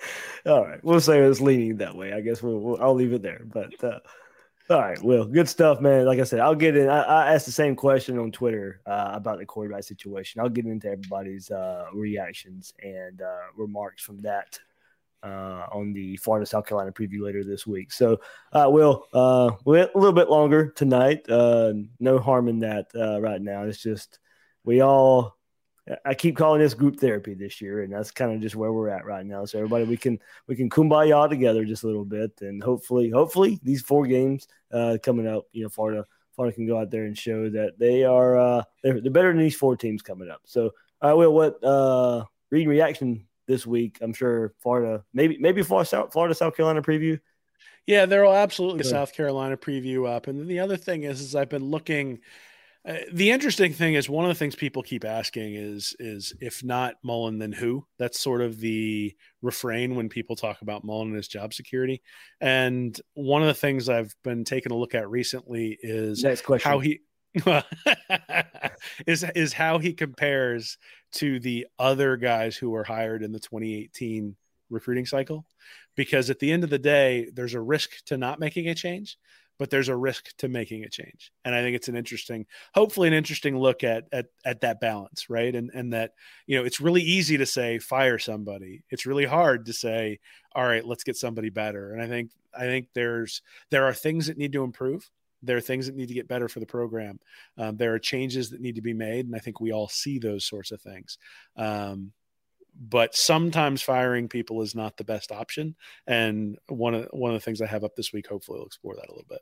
All 0.47 0.65
right, 0.65 0.83
we'll 0.83 1.01
say 1.01 1.21
it's 1.21 1.41
leaning 1.41 1.79
that 1.79 1.97
way. 1.97 2.13
I 2.13 2.21
guess 2.21 2.43
we'll, 2.43 2.59
we'll 2.59 2.83
I'll 2.83 2.95
leave 2.95 3.13
it 3.13 3.23
there. 3.23 3.43
But 3.45 3.83
uh, 3.83 4.01
all 4.71 4.81
right, 4.81 5.03
Will, 5.03 5.27
good 5.27 5.49
stuff, 5.49 5.81
man. 5.81 6.07
Like 6.07 6.21
I 6.21 6.25
said, 6.25 6.41
I'll 6.41 6.55
get 6.55 6.77
in. 6.77 6.89
I, 6.89 7.03
I 7.03 7.35
asked 7.35 7.45
the 7.45 7.53
same 7.53 7.77
question 7.77 8.19
on 8.19 8.33
Twitter 8.33 8.81
uh, 8.87 9.11
about 9.13 9.39
the 9.39 9.45
quarterback 9.45 9.85
situation. 9.85 10.41
I'll 10.41 10.49
get 10.49 10.65
into 10.65 10.89
everybody's 10.89 11.51
uh, 11.51 11.85
reactions 11.93 12.73
and 12.83 13.21
uh, 13.21 13.47
remarks 13.57 14.03
from 14.03 14.23
that 14.23 14.59
uh, 15.23 15.67
on 15.73 15.93
the 15.93 16.17
Florida 16.17 16.47
South 16.47 16.67
Carolina 16.67 16.93
preview 16.93 17.21
later 17.21 17.45
this 17.45 17.67
week. 17.67 17.93
So, 17.93 18.21
uh, 18.53 18.69
Will, 18.71 19.07
uh, 19.15 19.51
a 19.67 19.69
little 19.69 20.13
bit 20.13 20.31
longer 20.31 20.71
tonight. 20.71 21.29
Uh, 21.29 21.73
no 22.01 22.19
harm 22.19 22.49
in 22.49 22.61
that 22.61 22.87
uh, 22.95 23.21
right 23.21 23.41
now. 23.41 23.65
It's 23.65 23.83
just 23.83 24.19
we 24.65 24.81
all 24.81 25.37
I 26.05 26.15
keep 26.15 26.37
calling 26.37 26.61
this 26.61 26.73
group 26.73 26.99
therapy 26.99 27.35
this 27.35 27.61
year, 27.61 27.83
and 27.83 27.93
that's 27.93 28.11
kind 28.11 28.33
of 28.33 28.41
just 28.41 28.57
where 28.57 28.73
we're 28.73 28.89
at 28.89 29.05
right 29.05 29.25
now. 29.25 29.45
So 29.45 29.59
everybody, 29.59 29.85
we 29.85 29.99
can 29.99 30.19
we 30.47 30.57
can 30.57 30.71
kumbaya 30.71 31.29
together 31.29 31.65
just 31.65 31.85
a 31.85 31.87
little 31.87 32.07
bit, 32.07 32.33
and 32.41 32.63
hopefully, 32.63 33.11
hopefully 33.11 33.61
these 33.63 33.83
four 33.83 34.07
games 34.07 34.49
uh, 34.73 34.97
coming 35.03 35.27
up, 35.27 35.45
you 35.53 35.63
know, 35.63 35.69
Florida 35.69 36.07
Florida 36.35 36.55
can 36.55 36.67
go 36.67 36.79
out 36.79 36.91
there 36.91 37.05
and 37.05 37.17
show 37.17 37.51
that 37.51 37.79
they 37.79 38.05
are 38.05 38.39
uh, 38.39 38.63
they're, 38.83 39.01
they're 39.01 39.11
better 39.11 39.33
than 39.33 39.43
these 39.43 39.57
four 39.57 39.77
teams 39.77 40.01
coming 40.01 40.31
up. 40.31 40.41
So 40.45 40.71
I 41.03 41.13
will 41.13 41.35
what 41.35 41.63
uh, 41.63 42.25
reading 42.51 42.69
reaction 42.69 43.27
this 43.47 43.67
week. 43.67 43.99
I'm 44.01 44.15
sure 44.15 44.55
Florida, 44.61 45.05
maybe 45.13 45.37
maybe 45.39 45.63
Florida 45.63 45.89
South, 45.89 46.13
Florida 46.13 46.35
South 46.35 46.57
Carolina 46.57 46.81
preview. 46.83 47.21
Yeah, 47.87 48.07
there 48.07 48.25
will 48.25 48.35
absolutely 48.35 48.85
South 48.85 49.13
Carolina 49.13 49.59
preview 49.59 50.09
up, 50.09 50.27
and 50.29 50.41
then 50.41 50.47
the 50.47 50.61
other 50.61 50.79
thing 50.79 51.03
is, 51.03 51.21
is 51.21 51.35
I've 51.35 51.51
been 51.51 51.67
looking 51.67 52.21
uh, 52.87 52.97
the 53.13 53.31
interesting 53.31 53.73
thing 53.73 53.95
is 53.95 54.11
one 54.11 54.27
of 54.27 54.29
the 54.29 54.35
things 54.35 54.55
people 54.55 54.83
keep 54.83 55.05
asking 55.07 55.55
is 55.55 55.97
is 55.99 56.35
if 56.41 56.63
not 56.63 56.97
Mullen, 57.03 57.39
then 57.39 57.53
who? 57.53 57.87
That's 57.99 58.21
sort 58.21 58.43
of 58.43 58.61
the 58.61 59.15
refrain 59.41 59.95
when 59.95 60.11
people 60.11 60.37
talk 60.37 60.61
about 60.61 60.85
Mullen 60.85 61.09
and 61.09 61.17
his 61.17 61.29
job 61.29 61.55
security. 61.55 62.03
And 62.43 62.99
one 63.15 63.41
of 63.41 63.49
the 63.49 63.55
things 63.55 63.89
I've 63.89 64.15
been 64.23 64.45
taking 64.45 64.71
a 64.71 64.77
look 64.77 64.95
at 64.95 65.09
recently 65.09 65.79
is 65.83 66.23
Next 66.23 66.43
question. 66.43 66.71
how 66.71 66.79
he 66.79 67.01
is 69.07 69.25
is 69.35 69.55
how 69.55 69.79
he 69.79 69.95
compares 69.95 70.77
to 71.13 71.41
the 71.41 71.67
other 71.79 72.19
guys 72.19 72.55
who 72.55 72.71
were 72.71 72.85
hired 72.85 73.23
in 73.23 73.33
the 73.33 73.41
2018 73.41 74.37
recruiting 74.69 75.07
cycle. 75.07 75.47
Because 75.97 76.29
at 76.29 76.39
the 76.39 76.53
end 76.53 76.65
of 76.65 76.71
the 76.71 76.79
day, 76.79 77.31
there's 77.33 77.55
a 77.55 77.61
risk 77.61 78.05
to 78.07 78.19
not 78.19 78.41
making 78.41 78.69
a 78.69 78.75
change 78.75 79.17
but 79.59 79.71
there's 79.71 79.89
a 79.89 79.97
risk 79.97 80.37
to 80.39 80.49
making 80.49 80.85
a 80.85 80.89
change. 80.89 81.33
And 81.45 81.55
I 81.55 81.63
think 81.63 81.77
it's 81.77 81.89
an 81.89 81.97
interesting, 81.97 82.47
hopefully 82.75 83.09
an 83.09 83.15
interesting 83.15 83.59
look 83.59 83.85
at 83.85 84.05
at 84.13 84.27
at 84.45 84.61
that 84.63 84.81
balance, 84.81 85.31
right? 85.31 85.55
And 85.55 85.71
and 85.75 85.93
that, 85.93 86.13
you 86.47 86.59
know, 86.59 86.65
it's 86.65 86.81
really 86.81 87.03
easy 87.03 87.37
to 87.39 87.47
say 87.47 87.79
fire 87.79 88.19
somebody. 88.19 88.83
It's 88.91 89.07
really 89.07 89.25
hard 89.25 89.67
to 89.67 89.73
say, 89.73 90.19
all 90.55 90.65
right, 90.65 90.85
let's 90.85 91.05
get 91.05 91.17
somebody 91.17 91.51
better. 91.51 91.93
And 91.93 92.03
I 92.03 92.07
think 92.07 92.31
I 92.57 92.63
think 92.63 92.89
there's 92.95 93.43
there 93.71 93.85
are 93.85 93.95
things 93.95 94.27
that 94.27 94.39
need 94.39 94.53
to 94.53 94.65
improve. 94.65 95.11
There 95.43 95.57
are 95.59 95.63
things 95.63 95.87
that 95.87 95.95
need 95.95 96.09
to 96.09 96.15
get 96.15 96.27
better 96.27 96.49
for 96.49 96.61
the 96.61 96.67
program. 96.67 97.21
Um, 97.59 97.77
there 97.77 97.93
are 97.95 97.99
changes 97.99 98.51
that 98.51 98.63
need 98.63 98.77
to 98.77 98.83
be 98.83 98.95
made, 98.95 99.27
and 99.27 99.37
I 99.37 99.41
think 99.41 99.61
we 99.61 99.73
all 99.73 99.89
see 99.89 100.19
those 100.19 100.47
sorts 100.47 100.73
of 100.73 100.81
things. 100.81 101.19
Um, 101.57 102.13
but 102.79 103.15
sometimes 103.15 103.83
firing 103.83 104.29
people 104.29 104.63
is 104.63 104.75
not 104.75 104.97
the 104.97 105.05
best 105.05 105.33
option. 105.33 105.77
And 106.07 106.59
one 106.69 106.95
of 106.95 107.09
one 107.13 107.33
of 107.33 107.41
the 107.41 107.45
things 107.45 107.61
I 107.61 107.67
have 107.67 107.85
up 107.85 107.97
this 107.97 108.13
week, 108.13 108.27
hopefully, 108.27 108.59
will 108.59 108.67
explore 108.67 108.97
that 108.97 109.09
a 109.09 109.13
little 109.13 109.27
bit. 109.29 109.41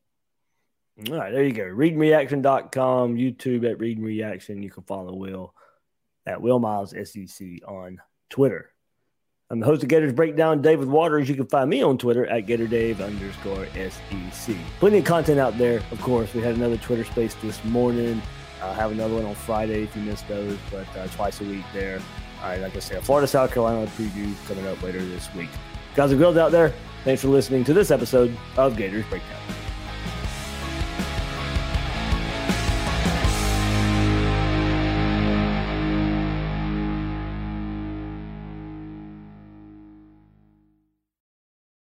All 1.11 1.19
right, 1.19 1.33
there 1.33 1.45
you 1.45 1.53
go. 1.53 1.65
Readingreaction.com, 1.65 3.17
YouTube 3.17 3.69
at 3.71 3.81
Reading 3.81 4.05
Reaction. 4.05 4.63
You 4.63 4.71
can 4.71 4.83
follow 4.83 5.15
Will 5.15 5.55
at 6.27 6.43
Will 6.43 6.59
Miles 6.59 6.91
SEC 6.91 7.47
on 7.67 7.99
Twitter. 8.29 8.71
I'm 9.51 9.61
the 9.61 9.67
host 9.67 9.83
of 9.83 9.89
Gators 9.89 10.13
Breakdown, 10.13 10.63
David 10.63 10.89
Waters. 10.89 11.29
You 11.29 11.35
can 11.35 11.47
find 11.47 11.69
me 11.69 11.83
on 11.83 11.99
Twitter 11.99 12.27
at 12.27 12.47
GatorDave 12.47 13.05
underscore 13.05 13.67
SEC. 13.75 14.57
Plenty 14.81 14.99
of 14.99 15.05
content 15.05 15.39
out 15.39 15.59
there, 15.59 15.83
of 15.91 16.01
course. 16.01 16.33
We 16.33 16.41
had 16.41 16.55
another 16.55 16.79
Twitter 16.79 17.05
space 17.05 17.35
this 17.35 17.63
morning. 17.65 18.23
I'll 18.63 18.73
have 18.73 18.93
another 18.93 19.15
one 19.15 19.25
on 19.25 19.35
Friday 19.35 19.83
if 19.83 19.95
you 19.97 20.03
missed 20.03 20.27
those, 20.29 20.57
but 20.71 20.87
uh, 20.97 21.07
twice 21.09 21.41
a 21.41 21.45
week 21.45 21.65
there. 21.75 22.01
All 22.43 22.49
right, 22.49 22.61
like 22.61 22.75
I 22.75 22.81
said, 22.81 23.05
Florida 23.05 23.29
South 23.29 23.53
Carolina 23.53 23.87
preview 23.93 24.35
coming 24.49 24.67
up 24.67 24.83
later 24.83 25.05
this 25.05 25.33
week. 25.35 25.49
Guys 25.95 26.11
and 26.11 26.19
girls 26.19 26.37
out 26.37 26.51
there, 26.51 26.75
thanks 27.05 27.23
for 27.23 27.29
listening 27.29 27.63
to 27.65 27.73
this 27.73 27.91
episode 27.93 28.37
of 28.57 28.77
Gators 28.77 29.05
Breakdown. 29.07 29.62